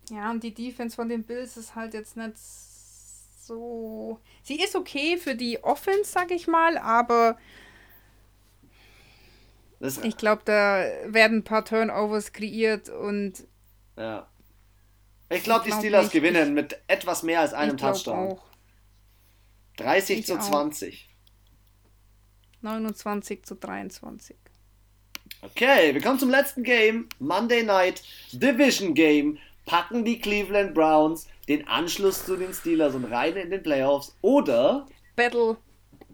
Ja, 0.09 0.31
und 0.31 0.43
die 0.43 0.53
Defense 0.53 0.95
von 0.95 1.09
den 1.09 1.23
Bills 1.23 1.57
ist 1.57 1.75
halt 1.75 1.93
jetzt 1.93 2.15
nicht 2.15 2.37
so. 3.47 4.19
Sie 4.43 4.61
ist 4.61 4.75
okay 4.75 5.17
für 5.17 5.35
die 5.35 5.63
Offense, 5.63 6.11
sag 6.11 6.31
ich 6.31 6.47
mal, 6.47 6.77
aber 6.77 7.37
das 9.79 9.97
ich 9.99 10.17
glaube, 10.17 10.41
da 10.45 10.85
werden 11.05 11.39
ein 11.39 11.43
paar 11.43 11.65
Turnovers 11.65 12.33
kreiert 12.33 12.89
und. 12.89 13.47
Ja. 13.95 14.27
Ich 15.29 15.43
glaube, 15.43 15.65
die 15.65 15.69
glaub 15.69 15.79
Steelers 15.81 16.03
nicht. 16.05 16.13
gewinnen 16.13 16.53
mit 16.53 16.79
etwas 16.87 17.23
mehr 17.23 17.41
als 17.41 17.53
einem 17.53 17.77
Touchdown. 17.77 18.33
Auch. 18.33 18.45
30 19.77 20.19
ich 20.19 20.25
zu 20.25 20.39
20. 20.39 21.07
Auch. 21.09 21.17
29 22.61 23.43
zu 23.43 23.55
23. 23.55 24.35
Okay, 25.41 25.93
wir 25.93 26.01
kommen 26.01 26.17
zum 26.17 26.29
letzten 26.29 26.63
Game. 26.63 27.09
Monday 27.19 27.63
Night 27.63 28.01
Division 28.31 28.93
Game 28.93 29.37
packen 29.65 30.05
die 30.05 30.19
Cleveland 30.19 30.73
Browns 30.73 31.27
den 31.47 31.67
Anschluss 31.67 32.25
zu 32.25 32.35
den 32.35 32.53
Steelers 32.53 32.95
und 32.95 33.05
rein 33.05 33.35
in 33.35 33.49
den 33.49 33.63
Playoffs 33.63 34.17
oder 34.21 34.87
Battle 35.15 35.57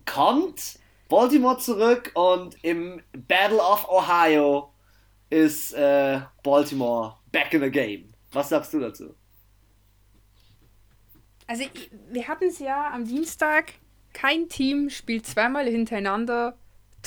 kommt 0.05 0.79
Baltimore 1.09 1.57
zurück 1.57 2.11
und 2.15 2.55
im 2.63 3.01
Battle 3.27 3.59
of 3.59 3.87
Ohio 3.89 4.73
ist 5.29 5.73
äh, 5.73 6.21
Baltimore 6.43 7.17
back 7.31 7.53
in 7.53 7.61
the 7.61 7.71
game. 7.71 8.13
Was 8.31 8.49
sagst 8.49 8.73
du 8.73 8.79
dazu? 8.79 9.15
Also 11.47 11.65
wir 12.09 12.27
hatten 12.27 12.45
es 12.45 12.59
ja 12.59 12.91
am 12.91 13.05
Dienstag, 13.05 13.73
kein 14.13 14.47
Team 14.47 14.89
spielt 14.89 15.25
zweimal 15.25 15.67
hintereinander 15.67 16.57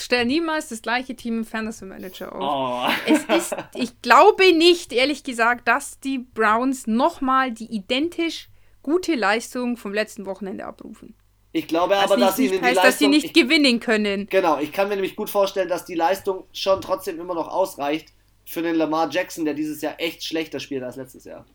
stell 0.01 0.25
niemals 0.25 0.69
das 0.69 0.83
gleiche 0.83 1.17
Team 1.17 1.39
im 1.39 1.45
Fantasy 1.45 1.85
Manager 1.85 2.35
auf. 2.35 2.89
Oh. 2.89 2.93
Es 3.07 3.25
ist, 3.25 3.57
ich 3.75 4.01
glaube 4.03 4.53
nicht, 4.57 4.93
ehrlich 4.93 5.25
gesagt, 5.25 5.69
dass 5.69 6.01
die 6.01 6.19
Browns 6.19 6.87
nochmal 6.87 7.53
die 7.53 7.67
identisch 7.67 8.49
gute 8.83 9.15
Leistung 9.15 9.77
vom 9.77 9.93
letzten 9.93 10.27
Wochenende 10.27 10.65
abrufen. 10.65 11.15
Ich 11.53 11.67
glaube 11.69 11.97
aber, 11.97 12.17
dass 12.17 12.39
nicht 12.39 12.53
ihnen 12.53 12.61
die 12.61 12.67
heißt, 12.67 12.77
Leistung... 12.77 12.85
dass 12.85 12.99
sie 12.99 13.09
nicht 13.09 13.25
ich, 13.27 13.33
gewinnen 13.33 13.81
können. 13.81 14.27
genau, 14.27 14.59
ich 14.59 14.73
kann 14.73 14.89
mir 14.89 14.95
nämlich 14.95 15.17
gut 15.17 15.31
vorstellen, 15.31 15.69
dass 15.69 15.85
die 15.85 15.95
Leistung 15.95 16.45
schon 16.53 16.81
trotzdem 16.81 17.19
immer 17.19 17.35
noch 17.35 17.49
ausreicht 17.49 18.13
für 18.45 18.63
den 18.63 18.77
Lamar 18.77 19.11
Jackson, 19.11 19.45
der 19.45 19.55
dieses 19.55 19.81
Jahr 19.81 19.95
echt 19.99 20.23
schlechter 20.23 20.61
spielt 20.61 20.83
als 20.83 20.97
letztes 20.97 21.25
Jahr. 21.25 21.47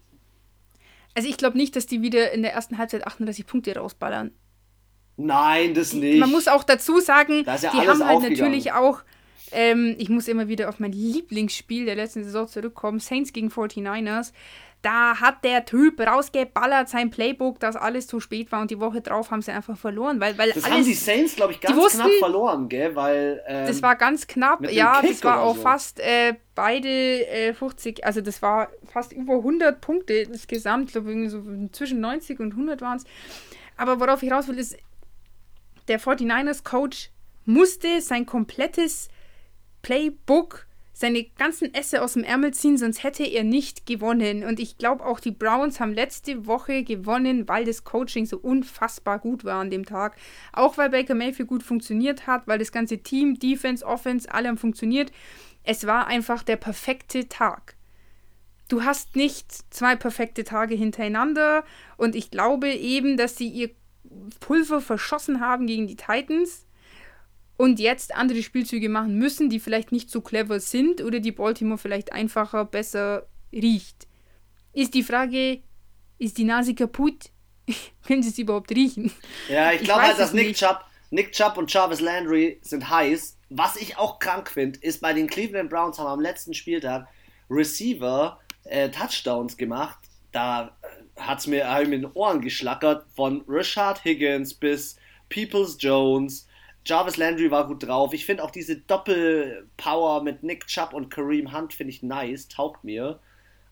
Also 1.13 1.30
ich 1.30 1.38
glaube 1.38 1.57
nicht, 1.57 1.76
dass 1.76 1.85
die 1.85 2.01
wieder 2.01 2.31
in 2.31 2.41
der 2.41 2.53
ersten 2.53 2.77
Halbzeit 2.77 3.05
38 3.05 3.45
Punkte 3.45 3.76
rausballern. 3.76 4.31
Nein, 5.18 5.74
das 5.74 5.94
nicht. 5.94 6.20
Man 6.20 6.32
muss 6.32 6.48
auch 6.48 6.64
dazu 6.64 7.00
sagen, 7.00 7.44
ja 7.46 7.58
die 7.58 7.68
haben 7.88 8.04
halt 8.06 8.22
natürlich 8.30 8.72
auch, 8.72 9.02
ähm, 9.52 9.96
ich 9.98 10.10
muss 10.10 10.28
immer 10.28 10.48
wieder 10.48 10.70
auf 10.70 10.80
mein 10.80 10.92
Lieblingsspiel 10.94 11.86
der 11.86 11.96
letzten 11.96 12.24
Saison 12.24 12.48
zurückkommen, 12.48 13.00
Saints 13.00 13.34
gegen 13.34 13.50
49ers. 13.50 14.32
Da 14.84 15.20
hat 15.22 15.44
der 15.44 15.64
Typ 15.66 16.00
rausgeballert, 16.00 16.90
sein 16.90 17.12
Playbook, 17.12 17.60
dass 17.60 17.76
alles 17.76 18.08
zu 18.08 18.20
spät 18.20 18.52
war 18.52 18.62
und 18.62 18.72
die 18.72 18.80
Woche 18.80 19.02
drauf 19.02 19.30
haben 19.30 19.44
sie 19.44 19.52
einfach 19.52 19.78
verloren, 19.78 20.20
weil, 20.20 20.36
weil 20.40 20.52
das 20.54 20.64
alles, 20.64 20.76
haben 20.76 20.86
die 20.86 20.96
Saints, 20.96 21.36
glaube 21.36 21.54
ich, 21.54 21.62
ganz 21.62 21.78
wussten- 21.78 22.00
knapp 22.00 22.12
verloren, 22.18 22.68
gell? 22.68 22.96
Weil, 22.96 23.44
ähm, 23.46 23.68
das 23.68 23.84
war 23.84 23.96
ganz 23.96 24.26
knapp, 24.26 24.68
ja, 24.72 25.02
Kick 25.02 25.12
das 25.12 25.24
war 25.24 25.42
auch 25.42 25.56
so. 25.56 25.62
fast 25.62 26.00
äh, 26.00 26.34
beide 26.56 26.90
äh, 26.90 27.54
50, 27.54 28.04
also 28.04 28.22
das 28.22 28.42
war 28.42 28.70
fast 28.92 29.14
über 29.14 29.36
100 29.36 29.82
Punkte 29.82 30.14
insgesamt, 30.14 30.86
ich 30.88 30.94
glaube 30.94 31.10
irgendwie 31.12 31.30
so 31.30 31.44
zwischen 31.74 32.00
90 32.00 32.40
und 32.40 32.54
100 32.54 32.82
waren 32.82 32.98
es. 32.98 33.04
Aber 33.78 34.00
worauf 34.00 34.24
ich 34.24 34.32
raus 34.32 34.48
will, 34.48 34.58
ist, 34.58 34.78
der 35.91 35.99
49ers-Coach 35.99 37.09
musste 37.43 37.99
sein 37.99 38.26
komplettes 38.26 39.09
Playbook, 39.81 40.68
seine 40.93 41.26
ganzen 41.38 41.73
Esse 41.73 42.01
aus 42.01 42.13
dem 42.13 42.23
Ärmel 42.23 42.53
ziehen, 42.53 42.77
sonst 42.77 43.03
hätte 43.03 43.26
er 43.26 43.43
nicht 43.43 43.85
gewonnen. 43.85 44.45
Und 44.45 44.61
ich 44.61 44.77
glaube 44.77 45.05
auch, 45.05 45.19
die 45.19 45.31
Browns 45.31 45.81
haben 45.81 45.93
letzte 45.93 46.45
Woche 46.45 46.84
gewonnen, 46.84 47.49
weil 47.49 47.65
das 47.65 47.84
Coaching 47.84 48.26
so 48.26 48.38
unfassbar 48.38 49.19
gut 49.19 49.43
war 49.43 49.59
an 49.59 49.69
dem 49.69 49.85
Tag. 49.85 50.15
Auch 50.53 50.77
weil 50.77 50.91
Baker 50.91 51.15
Mayfield 51.15 51.49
gut 51.49 51.63
funktioniert 51.63 52.26
hat, 52.26 52.47
weil 52.47 52.59
das 52.59 52.72
ganze 52.72 52.99
Team, 52.99 53.38
Defense, 53.38 53.85
Offense, 53.85 54.31
alle 54.31 54.47
haben 54.47 54.57
funktioniert. 54.57 55.11
Es 55.63 55.85
war 55.85 56.07
einfach 56.07 56.41
der 56.43 56.55
perfekte 56.55 57.27
Tag. 57.27 57.76
Du 58.69 58.85
hast 58.85 59.18
nicht 59.18 59.51
zwei 59.73 59.97
perfekte 59.97 60.45
Tage 60.45 60.76
hintereinander 60.76 61.65
und 61.97 62.15
ich 62.15 62.31
glaube 62.31 62.72
eben, 62.72 63.18
dass 63.18 63.35
sie 63.35 63.49
ihr 63.49 63.72
Pulver 64.40 64.82
verschossen 64.82 65.40
haben 65.40 65.68
gegen 65.68 65.88
die 65.88 65.95
Titans 65.95 66.65
und 67.57 67.80
jetzt 67.80 68.15
andere 68.15 68.41
Spielzüge 68.41 68.90
machen 68.90 69.18
müssen, 69.18 69.49
die 69.49 69.60
vielleicht 69.60 69.91
nicht 69.91 70.10
so 70.10 70.22
clever 70.22 70.60
sind 70.60 71.02
oder 71.02 71.19
die 71.19 71.32
Baltimore 71.32 71.78
vielleicht 71.78 72.11
einfacher, 72.11 72.65
besser 72.65 73.28
riecht. 73.52 74.07
Ist 74.73 74.94
die 74.94 75.03
Frage, 75.03 75.61
ist 76.18 76.38
die 76.38 76.44
Nase 76.44 76.73
kaputt? 76.73 77.30
Können 78.07 78.23
sie 78.23 78.30
es 78.30 78.38
überhaupt 78.38 78.72
riechen? 78.72 79.11
Ja, 79.49 79.72
ich 79.72 79.82
glaube 79.82 80.02
halt, 80.02 80.18
dass 80.18 80.34
Nick. 80.34 80.56
Chubb, 80.56 80.84
Nick 81.11 81.34
Chubb 81.34 81.57
und 81.57 81.72
Jarvis 81.72 81.99
Landry 81.99 82.60
sind 82.64 82.90
heiß. 82.90 83.38
Was 83.49 83.76
ich 83.76 83.98
auch 83.98 84.19
krank 84.19 84.49
finde, 84.49 84.80
ist 84.80 85.02
bei 85.02 85.14
den 85.14 85.28
Cleveland 85.28 85.69
Browns 85.69 85.99
haben 85.99 86.07
am 86.07 86.22
letzten 86.22 86.53
Spieltag 86.53 87.07
Receiver 87.49 88.40
äh, 88.64 88.90
Touchdowns 88.90 89.57
gemacht. 89.57 89.99
Da 90.32 90.78
hat 91.27 91.39
es 91.39 91.48
mir, 91.48 91.69
hab 91.72 91.81
ich 91.81 91.88
mir 91.89 91.95
in 91.95 92.02
den 92.03 92.11
Ohren 92.14 92.41
geschlackert. 92.41 93.06
Von 93.15 93.43
Rashad 93.48 94.03
Higgins 94.03 94.53
bis 94.53 94.98
Peoples 95.30 95.77
Jones. 95.80 96.48
Jarvis 96.85 97.18
Landry 97.18 97.52
war 97.52 97.68
gut 97.68 97.84
drauf. 97.88 98.14
Ich 98.14 98.26
finde 98.26 98.43
auch 98.43 98.52
diese 98.52 98.77
Doppelpower 98.77 100.23
mit 100.23 100.43
Nick 100.43 100.65
Chubb 100.68 100.93
und 100.93 101.10
Kareem 101.10 101.53
Hunt 101.56 101.73
finde 101.73 101.91
ich 101.93 102.02
nice, 102.03 102.48
taugt 102.48 102.84
mir. 102.84 103.19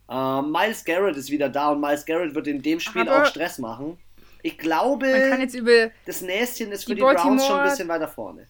Ähm, 0.09 0.51
Miles 0.51 0.85
Garrett 0.85 1.15
ist 1.17 1.29
wieder 1.31 1.49
da 1.49 1.69
und 1.71 1.81
Miles 1.81 2.05
Garrett 2.05 2.33
wird 2.35 2.47
in 2.47 2.61
dem 2.61 2.79
Spiel 2.79 3.03
Aber- 3.07 3.23
auch 3.23 3.25
Stress 3.25 3.57
machen. 3.59 3.97
Ich 4.41 4.57
glaube, 4.57 5.07
Man 5.11 5.29
kann 5.31 5.41
jetzt 5.41 5.53
über 5.55 5.91
das 6.05 6.21
Näschen 6.21 6.71
ist 6.71 6.85
für 6.85 6.91
Die 6.91 6.95
die, 6.95 7.01
Browns 7.01 7.45
schon 7.45 7.59
ein 7.59 7.69
bisschen 7.69 7.89
weiter 7.89 8.07
vorne. 8.07 8.47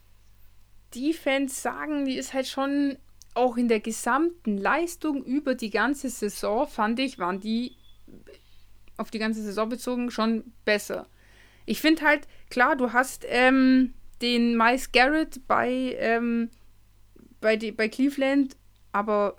Defense 0.94 1.60
sagen, 1.60 2.06
die 2.06 2.16
ist 2.16 2.34
halt 2.34 2.48
schon 2.48 2.98
auch 3.34 3.58
in 3.58 3.68
der 3.68 3.80
gesamten 3.80 4.58
Leistung 4.58 5.24
über 5.24 5.56
die 5.56 5.70
ganze 5.70 6.10
Saison, 6.10 6.68
fand 6.68 7.00
ich, 7.00 7.18
waren 7.20 7.40
die 7.40 7.76
auf 9.00 9.12
die 9.12 9.20
ganze 9.20 9.42
Saison 9.44 9.70
bezogen 9.70 10.12
schon 10.12 10.54
besser. 10.66 11.08
Ich 11.66 11.82
finde 11.82 12.04
halt, 12.04 12.28
klar, 12.50 12.76
du 12.76 12.94
hast 12.94 13.26
ähm, 13.30 13.94
den 14.22 14.58
Miles 14.58 14.92
Garrett 14.92 15.48
bei, 15.48 15.96
ähm, 16.00 16.50
bei, 17.42 17.58
die, 17.58 17.72
bei 17.72 17.90
Cleveland, 17.90 18.58
aber 18.92 19.38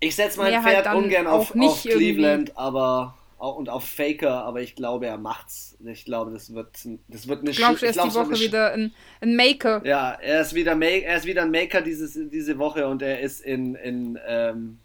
Ich 0.00 0.16
setze 0.16 0.38
mein 0.38 0.62
halt 0.64 0.74
Pferd 0.74 0.86
dann 0.86 0.96
ungern 1.04 1.26
auf, 1.26 1.50
auf 1.58 1.82
Cleveland, 1.82 2.56
aber 2.56 3.16
auch, 3.38 3.56
und 3.56 3.68
auf 3.68 3.84
Faker, 3.84 4.44
aber 4.44 4.60
ich 4.62 4.74
glaube, 4.74 5.06
er 5.06 5.18
macht's. 5.18 5.76
Ich 5.84 6.04
glaube, 6.04 6.30
das 6.32 6.54
wird, 6.54 6.68
das 7.08 7.28
wird 7.28 7.40
eine 7.40 7.50
ich 7.50 7.56
glaube, 7.56 7.78
Sch- 7.78 7.82
er 7.84 7.90
ist 7.90 8.02
die 8.04 8.14
Woche 8.14 8.38
wieder 8.40 8.72
ein, 8.72 8.94
ein 9.20 9.36
Maker. 9.36 9.82
Ja, 9.82 10.12
er 10.12 10.42
ist 10.42 10.54
wieder, 10.54 10.74
Ma 10.74 10.84
er 10.86 11.16
ist 11.16 11.24
wieder 11.26 11.42
ein 11.42 11.50
Maker 11.50 11.80
dieses, 11.80 12.18
diese 12.30 12.58
Woche 12.58 12.86
und 12.86 13.00
er 13.02 13.20
ist 13.20 13.40
in, 13.40 13.74
in, 13.76 14.18
ähm, 14.26 14.78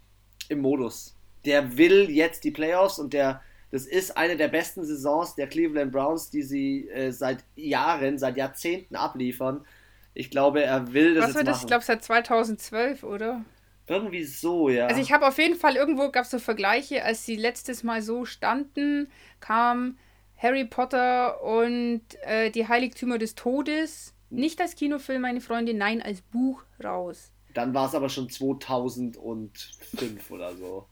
im 0.48 0.60
Modus. 0.60 1.14
Der 1.44 1.76
will 1.76 2.10
jetzt 2.10 2.44
die 2.44 2.50
Playoffs 2.50 2.98
und 2.98 3.12
der, 3.12 3.42
das 3.76 3.86
ist 3.86 4.16
eine 4.16 4.38
der 4.38 4.48
besten 4.48 4.84
Saisons 4.84 5.34
der 5.34 5.48
Cleveland 5.48 5.92
Browns, 5.92 6.30
die 6.30 6.40
sie 6.40 6.88
äh, 6.88 7.10
seit 7.10 7.44
Jahren, 7.56 8.16
seit 8.16 8.38
Jahrzehnten 8.38 8.96
abliefern. 8.96 9.66
Ich 10.14 10.30
glaube, 10.30 10.62
er 10.62 10.94
will 10.94 11.14
das 11.14 11.28
Was 11.28 11.34
war 11.34 11.44
das? 11.44 11.56
machen. 11.56 11.64
Ich 11.64 11.66
glaube, 11.66 11.84
seit 11.84 12.02
2012, 12.02 13.02
oder? 13.02 13.44
Irgendwie 13.86 14.24
so, 14.24 14.70
ja. 14.70 14.86
Also 14.86 15.02
ich 15.02 15.12
habe 15.12 15.28
auf 15.28 15.36
jeden 15.36 15.56
Fall 15.56 15.76
irgendwo 15.76 16.10
gab 16.10 16.24
es 16.24 16.30
so 16.30 16.38
Vergleiche, 16.38 17.04
als 17.04 17.26
sie 17.26 17.36
letztes 17.36 17.82
Mal 17.82 18.00
so 18.00 18.24
standen, 18.24 19.10
kam 19.40 19.98
Harry 20.38 20.64
Potter 20.64 21.42
und 21.44 22.00
äh, 22.22 22.50
die 22.50 22.66
Heiligtümer 22.66 23.18
des 23.18 23.34
Todes 23.34 24.14
nicht 24.30 24.58
als 24.62 24.74
Kinofilm, 24.74 25.20
meine 25.20 25.42
Freunde, 25.42 25.74
nein, 25.74 26.00
als 26.00 26.22
Buch 26.22 26.64
raus. 26.82 27.30
Dann 27.56 27.72
war 27.72 27.88
es 27.88 27.94
aber 27.94 28.10
schon 28.10 28.28
2005 28.28 30.30
oder 30.30 30.54
so. 30.56 30.86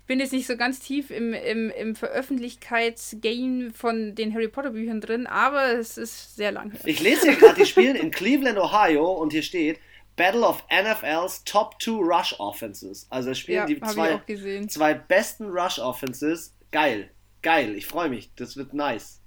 Ich 0.00 0.06
bin 0.06 0.20
jetzt 0.20 0.34
nicht 0.34 0.46
so 0.46 0.54
ganz 0.54 0.80
tief 0.80 1.10
im, 1.10 1.32
im, 1.32 1.70
im 1.70 1.96
Veröffentlichkeitsgame 1.96 3.70
von 3.72 4.14
den 4.14 4.34
Harry 4.34 4.48
Potter 4.48 4.72
Büchern 4.72 5.00
drin, 5.00 5.26
aber 5.26 5.78
es 5.78 5.96
ist 5.96 6.36
sehr 6.36 6.52
lang 6.52 6.72
her. 6.72 6.80
Ich 6.84 7.00
lese 7.00 7.30
hier 7.30 7.36
gerade, 7.36 7.54
die 7.54 7.64
spielen 7.64 7.96
in 7.96 8.10
Cleveland, 8.10 8.58
Ohio 8.58 9.10
und 9.10 9.32
hier 9.32 9.42
steht 9.42 9.80
Battle 10.14 10.42
of 10.42 10.62
NFL's 10.70 11.42
Top 11.44 11.80
2 11.80 11.92
Rush 11.92 12.38
Offenses. 12.38 13.06
Also 13.08 13.32
spielen 13.32 13.60
Ja, 13.60 13.64
die 13.64 13.80
zwei, 13.80 14.20
zwei 14.68 14.92
besten 14.92 15.46
Rush 15.46 15.78
Offenses. 15.78 16.54
Geil, 16.70 17.08
geil, 17.40 17.76
ich 17.76 17.86
freue 17.86 18.10
mich. 18.10 18.30
Das 18.36 18.58
wird 18.58 18.74
nice. 18.74 19.19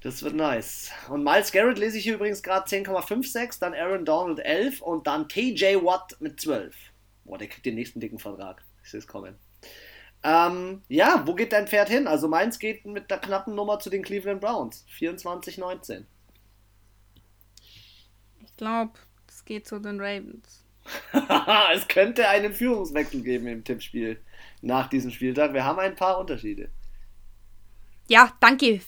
Das 0.00 0.22
wird 0.22 0.34
nice. 0.34 0.90
Und 1.08 1.24
Miles 1.24 1.50
Garrett 1.50 1.78
lese 1.78 1.98
ich 1.98 2.04
hier 2.04 2.14
übrigens 2.14 2.42
gerade 2.42 2.68
10,56, 2.68 3.58
dann 3.58 3.74
Aaron 3.74 4.04
Donald 4.04 4.38
11 4.38 4.80
und 4.80 5.06
dann 5.06 5.28
TJ 5.28 5.76
Watt 5.82 6.16
mit 6.20 6.40
12. 6.40 6.74
Boah, 7.24 7.36
der 7.36 7.48
kriegt 7.48 7.66
den 7.66 7.74
nächsten 7.74 7.98
dicken 7.98 8.18
Vertrag. 8.18 8.62
Ich 8.84 8.90
sehe 8.90 9.00
es 9.00 9.06
kommen. 9.06 9.36
Ähm, 10.22 10.82
ja, 10.88 11.22
wo 11.26 11.34
geht 11.34 11.52
dein 11.52 11.66
Pferd 11.66 11.88
hin? 11.88 12.06
Also 12.06 12.28
meins 12.28 12.58
geht 12.58 12.84
mit 12.86 13.10
der 13.10 13.18
knappen 13.18 13.54
Nummer 13.54 13.80
zu 13.80 13.90
den 13.90 14.02
Cleveland 14.02 14.40
Browns. 14.40 14.84
24-19. 14.98 16.04
Ich 18.44 18.56
glaube, 18.56 18.92
es 19.28 19.44
geht 19.44 19.66
zu 19.66 19.80
den 19.80 20.00
Ravens. 20.00 20.64
es 21.74 21.86
könnte 21.88 22.28
einen 22.28 22.52
Führungswechsel 22.52 23.22
geben 23.22 23.46
im 23.48 23.64
Tippspiel 23.64 24.20
nach 24.62 24.88
diesem 24.88 25.10
Spieltag. 25.10 25.52
Wir 25.52 25.64
haben 25.64 25.78
ein 25.78 25.94
paar 25.94 26.18
Unterschiede. 26.18 26.70
Ja, 28.08 28.32
danke. 28.40 28.80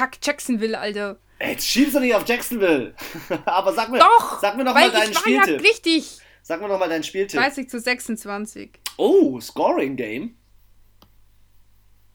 Kack 0.00 0.16
Jacksonville, 0.22 0.78
Alter. 0.78 1.18
Ey, 1.38 1.52
Jetzt 1.52 1.66
schiebst 1.66 1.94
du 1.94 2.00
nicht 2.00 2.14
auf 2.14 2.26
Jacksonville. 2.26 2.94
Aber 3.44 3.74
sag 3.74 3.90
mir, 3.90 3.98
Doch! 3.98 4.40
sag 4.40 4.56
mir 4.56 4.64
noch 4.64 4.74
weil 4.74 4.88
mal 4.88 4.98
deinen 4.98 5.10
ich 5.12 5.16
war 5.16 5.28
ja 5.28 5.42
Spieltipp. 5.42 5.62
richtig. 5.68 6.18
Sag 6.42 6.62
mir 6.62 6.68
noch 6.68 6.78
mal 6.78 6.88
deinen 6.88 7.04
Spieltipp. 7.04 7.38
30 7.38 7.68
zu 7.68 7.78
26. 7.78 8.70
Oh, 8.96 9.38
Scoring 9.40 9.96
Game. 9.96 10.36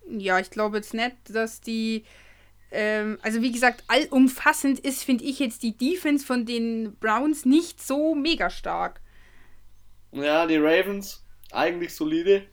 Ja, 0.09 0.39
ich 0.39 0.49
glaube 0.49 0.77
jetzt 0.77 0.95
nicht, 0.95 1.15
dass 1.29 1.61
die. 1.61 2.05
Ähm, 2.71 3.19
also, 3.21 3.43
wie 3.43 3.51
gesagt, 3.51 3.83
allumfassend 3.87 4.79
ist, 4.79 5.03
finde 5.03 5.23
ich 5.25 5.37
jetzt 5.37 5.61
die 5.61 5.77
Defense 5.77 6.25
von 6.25 6.47
den 6.47 6.95
Browns 6.95 7.45
nicht 7.45 7.85
so 7.85 8.15
mega 8.15 8.49
stark. 8.49 8.99
Ja, 10.11 10.47
die 10.47 10.57
Ravens 10.57 11.23
eigentlich 11.51 11.93
solide. 11.93 12.47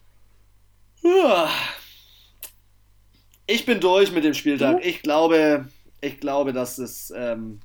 Ich 3.47 3.67
bin 3.67 3.81
durch 3.81 4.13
mit 4.13 4.25
dem 4.25 4.35
Spieltag. 4.35 4.85
Ich 4.85 5.03
glaube, 5.03 5.69
ich 6.01 6.21
glaube, 6.21 6.53
dass 6.53 6.79
es, 6.79 7.13
ähm, 7.17 7.61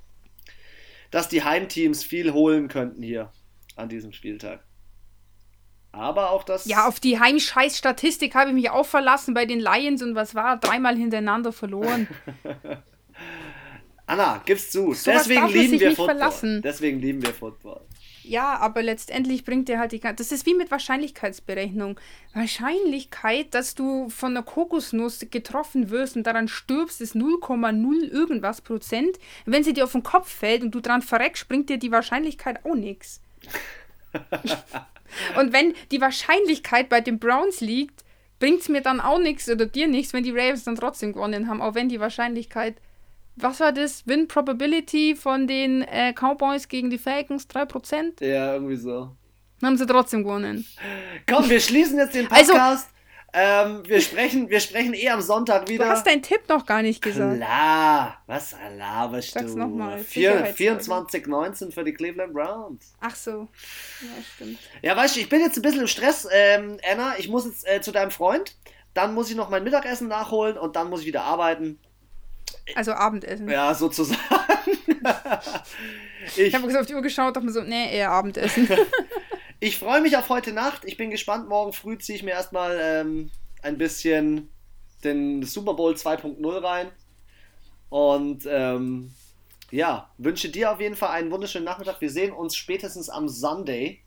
dass 1.11 1.29
die 1.29 1.43
Heimteams 1.43 2.03
viel 2.03 2.33
holen 2.33 2.67
könnten 2.67 3.01
hier 3.01 3.31
an 3.75 3.89
diesem 3.89 4.11
Spieltag. 4.11 4.63
Aber 5.91 6.31
auch 6.31 6.43
das. 6.43 6.65
Ja, 6.65 6.87
auf 6.87 6.99
die 6.99 7.19
Heimscheiß-Statistik 7.19 8.35
habe 8.35 8.49
ich 8.49 8.55
mich 8.55 8.69
auch 8.69 8.85
verlassen 8.85 9.33
bei 9.33 9.45
den 9.45 9.59
Lions 9.59 10.03
und 10.03 10.15
was 10.15 10.35
war? 10.35 10.59
Dreimal 10.59 10.95
hintereinander 10.95 11.51
verloren. 11.51 12.07
Anna, 14.05 14.41
gib's 14.45 14.71
zu. 14.71 14.93
Sowas 14.93 15.27
Deswegen 15.27 15.47
lieben 15.47 15.79
wir 15.79 15.89
Football. 15.89 16.05
verlassen. 16.05 16.61
Deswegen 16.61 16.99
lieben 16.99 17.21
wir 17.23 17.33
Football. 17.33 17.81
Ja, 18.27 18.57
aber 18.57 18.83
letztendlich 18.83 19.45
bringt 19.45 19.69
dir 19.69 19.79
halt 19.79 19.93
die. 19.93 20.01
Das 20.01 20.33
ist 20.33 20.45
wie 20.45 20.53
mit 20.53 20.69
Wahrscheinlichkeitsberechnung. 20.69 21.97
Wahrscheinlichkeit, 22.33 23.53
dass 23.53 23.73
du 23.73 24.09
von 24.09 24.31
einer 24.31 24.43
Kokosnuss 24.43 25.25
getroffen 25.31 25.89
wirst 25.89 26.17
und 26.17 26.27
daran 26.27 26.49
stirbst, 26.49 26.99
ist 26.99 27.15
0,0 27.15 28.03
irgendwas 28.09 28.59
Prozent. 28.59 29.17
Wenn 29.45 29.63
sie 29.63 29.71
dir 29.71 29.85
auf 29.85 29.93
den 29.93 30.03
Kopf 30.03 30.29
fällt 30.29 30.61
und 30.61 30.71
du 30.75 30.81
dran 30.81 31.01
verreckst, 31.01 31.47
bringt 31.47 31.69
dir 31.69 31.77
die 31.77 31.91
Wahrscheinlichkeit 31.91 32.65
auch 32.65 32.75
nichts. 32.75 33.21
und 35.39 35.53
wenn 35.53 35.73
die 35.91 36.01
Wahrscheinlichkeit 36.01 36.89
bei 36.89 36.99
den 36.99 37.19
Browns 37.19 37.61
liegt, 37.61 38.03
bringt 38.39 38.59
es 38.59 38.67
mir 38.67 38.81
dann 38.81 38.99
auch 38.99 39.19
nichts 39.19 39.49
oder 39.49 39.65
dir 39.65 39.87
nichts, 39.87 40.11
wenn 40.11 40.23
die 40.23 40.31
Ravens 40.31 40.65
dann 40.65 40.75
trotzdem 40.75 41.13
gewonnen 41.13 41.47
haben, 41.47 41.61
auch 41.61 41.75
wenn 41.75 41.87
die 41.87 42.01
Wahrscheinlichkeit 42.01 42.75
was 43.37 43.59
war 43.59 43.71
das? 43.71 44.05
Win 44.07 44.27
Probability 44.27 45.15
von 45.15 45.47
den 45.47 45.81
äh, 45.83 46.13
Cowboys 46.13 46.67
gegen 46.67 46.89
die 46.89 46.97
Falcons? 46.97 47.47
3%? 47.49 48.23
Ja, 48.23 48.53
irgendwie 48.53 48.75
so. 48.75 49.15
Dann 49.59 49.69
haben 49.69 49.77
sie 49.77 49.85
trotzdem 49.87 50.23
gewonnen. 50.23 50.65
Komm, 51.29 51.49
wir 51.49 51.59
schließen 51.59 51.97
jetzt 51.97 52.13
den 52.15 52.27
also- 52.31 52.51
Podcast. 52.53 52.87
Also, 52.87 52.97
ähm, 53.69 53.83
wir, 53.85 54.01
sprechen, 54.01 54.49
wir 54.49 54.59
sprechen 54.61 54.93
eh 54.93 55.09
am 55.09 55.21
Sonntag 55.21 55.67
wieder. 55.69 55.83
Du 55.85 55.91
hast 55.91 56.07
deinen 56.07 56.21
Tipp 56.23 56.47
noch 56.47 56.65
gar 56.65 56.81
nicht 56.81 57.01
gesagt. 57.03 57.35
Klar, 57.37 58.23
was 58.25 58.55
laberst 58.77 59.31
Sag's 59.33 59.51
du? 59.53 59.59
nochmal. 59.59 59.99
24-19 59.99 61.71
für 61.71 61.83
die 61.83 61.93
Cleveland 61.93 62.33
Browns. 62.33 62.93
Ach 62.99 63.15
so, 63.15 63.47
ja, 64.01 64.07
stimmt. 64.35 64.59
Ja, 64.81 64.95
weißt 64.95 65.15
du, 65.15 65.19
ich 65.19 65.29
bin 65.29 65.41
jetzt 65.41 65.57
ein 65.57 65.61
bisschen 65.61 65.81
im 65.81 65.87
Stress, 65.87 66.27
ähm, 66.31 66.77
Anna. 66.89 67.15
Ich 67.17 67.27
muss 67.29 67.45
jetzt 67.45 67.67
äh, 67.67 67.81
zu 67.81 67.91
deinem 67.91 68.11
Freund. 68.11 68.55
Dann 68.93 69.13
muss 69.13 69.29
ich 69.29 69.35
noch 69.35 69.49
mein 69.49 69.63
Mittagessen 69.63 70.07
nachholen 70.07 70.57
und 70.57 70.75
dann 70.75 70.89
muss 70.89 71.01
ich 71.01 71.05
wieder 71.07 71.23
arbeiten. 71.23 71.79
Also 72.75 72.93
Abendessen. 72.93 73.49
Ja, 73.49 73.73
sozusagen. 73.73 74.21
ich 76.35 76.39
ich 76.39 76.55
habe 76.55 76.79
auf 76.79 76.85
die 76.85 76.95
Uhr 76.95 77.01
geschaut, 77.01 77.35
dachte 77.35 77.45
mir 77.45 77.51
so, 77.51 77.61
nee, 77.61 77.95
eher 77.95 78.11
Abendessen. 78.11 78.67
ich 79.59 79.77
freue 79.77 80.01
mich 80.01 80.17
auf 80.17 80.29
heute 80.29 80.53
Nacht. 80.53 80.83
Ich 80.85 80.97
bin 80.97 81.09
gespannt. 81.09 81.47
Morgen 81.47 81.73
früh 81.73 81.97
ziehe 81.97 82.17
ich 82.17 82.23
mir 82.23 82.31
erstmal 82.31 82.77
ähm, 82.81 83.31
ein 83.61 83.77
bisschen 83.77 84.49
den 85.03 85.43
Super 85.43 85.73
Bowl 85.73 85.93
2.0 85.93 86.63
rein. 86.63 86.91
Und 87.89 88.45
ähm, 88.49 89.11
ja, 89.71 90.11
wünsche 90.17 90.49
dir 90.49 90.71
auf 90.71 90.79
jeden 90.79 90.95
Fall 90.95 91.09
einen 91.09 91.31
wunderschönen 91.31 91.65
Nachmittag. 91.65 92.01
Wir 92.01 92.09
sehen 92.09 92.31
uns 92.31 92.55
spätestens 92.55 93.09
am 93.09 93.29
Sunday 93.29 94.01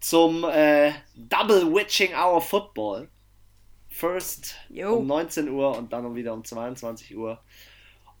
zum 0.00 0.44
äh, 0.44 0.92
Double 1.16 1.74
Witching 1.74 2.14
Hour 2.14 2.40
Football. 2.40 3.08
First 3.98 4.54
jo. 4.68 4.94
um 4.94 5.08
19 5.08 5.48
Uhr 5.48 5.76
und 5.76 5.92
dann 5.92 6.14
wieder 6.14 6.32
um 6.32 6.44
22 6.44 7.16
Uhr. 7.16 7.40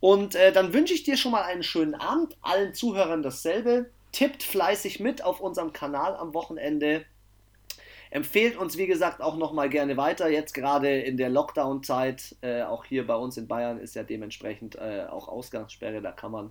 Und 0.00 0.34
äh, 0.34 0.50
dann 0.50 0.72
wünsche 0.72 0.92
ich 0.92 1.04
dir 1.04 1.16
schon 1.16 1.30
mal 1.30 1.42
einen 1.42 1.62
schönen 1.62 1.94
Abend, 1.94 2.36
allen 2.42 2.74
Zuhörern 2.74 3.22
dasselbe. 3.22 3.88
Tippt 4.10 4.42
fleißig 4.42 4.98
mit 4.98 5.22
auf 5.22 5.40
unserem 5.40 5.72
Kanal 5.72 6.16
am 6.16 6.34
Wochenende. 6.34 7.04
Empfehlt 8.10 8.56
uns, 8.56 8.76
wie 8.76 8.88
gesagt, 8.88 9.20
auch 9.20 9.36
nochmal 9.36 9.68
gerne 9.68 9.96
weiter. 9.96 10.28
Jetzt 10.28 10.52
gerade 10.52 10.98
in 10.98 11.16
der 11.16 11.28
Lockdown-Zeit, 11.28 12.34
äh, 12.40 12.62
auch 12.62 12.84
hier 12.84 13.06
bei 13.06 13.14
uns 13.14 13.36
in 13.36 13.46
Bayern 13.46 13.78
ist 13.78 13.94
ja 13.94 14.02
dementsprechend 14.02 14.74
äh, 14.74 15.06
auch 15.08 15.28
Ausgangssperre. 15.28 16.02
Da 16.02 16.10
kann 16.10 16.32
man 16.32 16.50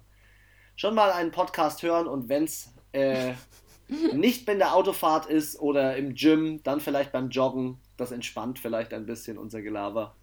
schon 0.77 0.95
mal 0.95 1.11
einen 1.11 1.31
Podcast 1.31 1.83
hören 1.83 2.07
und 2.07 2.29
wenn 2.29 2.45
es 2.45 2.73
äh, 2.93 3.33
nicht 4.13 4.47
in 4.49 4.59
der 4.59 4.75
Autofahrt 4.75 5.27
ist 5.27 5.59
oder 5.59 5.95
im 5.95 6.13
Gym, 6.15 6.61
dann 6.63 6.79
vielleicht 6.79 7.11
beim 7.11 7.29
Joggen 7.29 7.79
das 7.97 8.11
entspannt 8.11 8.59
vielleicht 8.59 8.93
ein 8.93 9.05
bisschen 9.05 9.37
unser 9.37 9.61
Gelaber. 9.61 10.15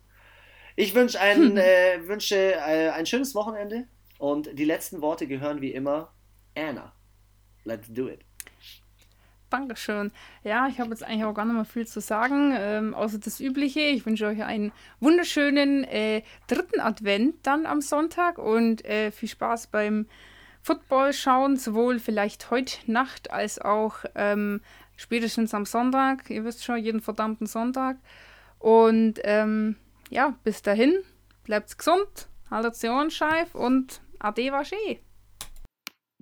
Ich 0.76 0.94
wünsch 0.94 1.16
ein, 1.16 1.56
äh, 1.56 2.00
wünsche 2.06 2.54
äh, 2.54 2.90
ein 2.90 3.06
schönes 3.06 3.34
Wochenende 3.34 3.86
und 4.18 4.58
die 4.58 4.64
letzten 4.64 5.02
Worte 5.02 5.26
gehören 5.26 5.60
wie 5.60 5.72
immer 5.72 6.12
Anna. 6.56 6.92
Let's 7.64 7.92
do 7.92 8.08
it. 8.08 8.20
Dankeschön. 9.50 10.10
Ja, 10.42 10.66
ich 10.66 10.80
habe 10.80 10.90
jetzt 10.90 11.04
eigentlich 11.04 11.24
auch 11.24 11.34
gar 11.34 11.44
nicht 11.44 11.54
mehr 11.54 11.64
viel 11.64 11.86
zu 11.86 12.00
sagen, 12.00 12.54
ähm, 12.58 12.92
außer 12.92 13.18
das 13.18 13.38
Übliche. 13.38 13.80
Ich 13.80 14.04
wünsche 14.04 14.26
euch 14.26 14.42
einen 14.42 14.72
wunderschönen 14.98 15.84
äh, 15.84 16.22
dritten 16.48 16.80
Advent 16.80 17.36
dann 17.46 17.64
am 17.66 17.80
Sonntag 17.80 18.38
und 18.38 18.84
äh, 18.84 19.12
viel 19.12 19.28
Spaß 19.28 19.68
beim 19.68 20.06
Football 20.64 21.12
schauen, 21.12 21.56
sowohl 21.56 21.98
vielleicht 21.98 22.50
heute 22.50 22.78
Nacht 22.90 23.30
als 23.30 23.60
auch 23.60 24.04
ähm, 24.14 24.60
Spätestens 24.96 25.52
am 25.54 25.64
Sonntag, 25.64 26.30
ihr 26.30 26.44
wisst 26.44 26.64
schon, 26.64 26.78
jeden 26.78 27.00
verdammten 27.00 27.46
Sonntag. 27.46 27.96
Und 28.58 29.20
ähm, 29.24 29.76
ja, 30.08 30.34
bis 30.44 30.62
dahin, 30.62 30.94
bleibt 31.42 31.76
gesund, 31.76 32.28
haltet 32.50 32.80
die 32.82 32.88
Ohren 32.88 33.10
scheif 33.10 33.54
und 33.54 34.00
ade 34.20 34.52
wasche. 34.52 34.76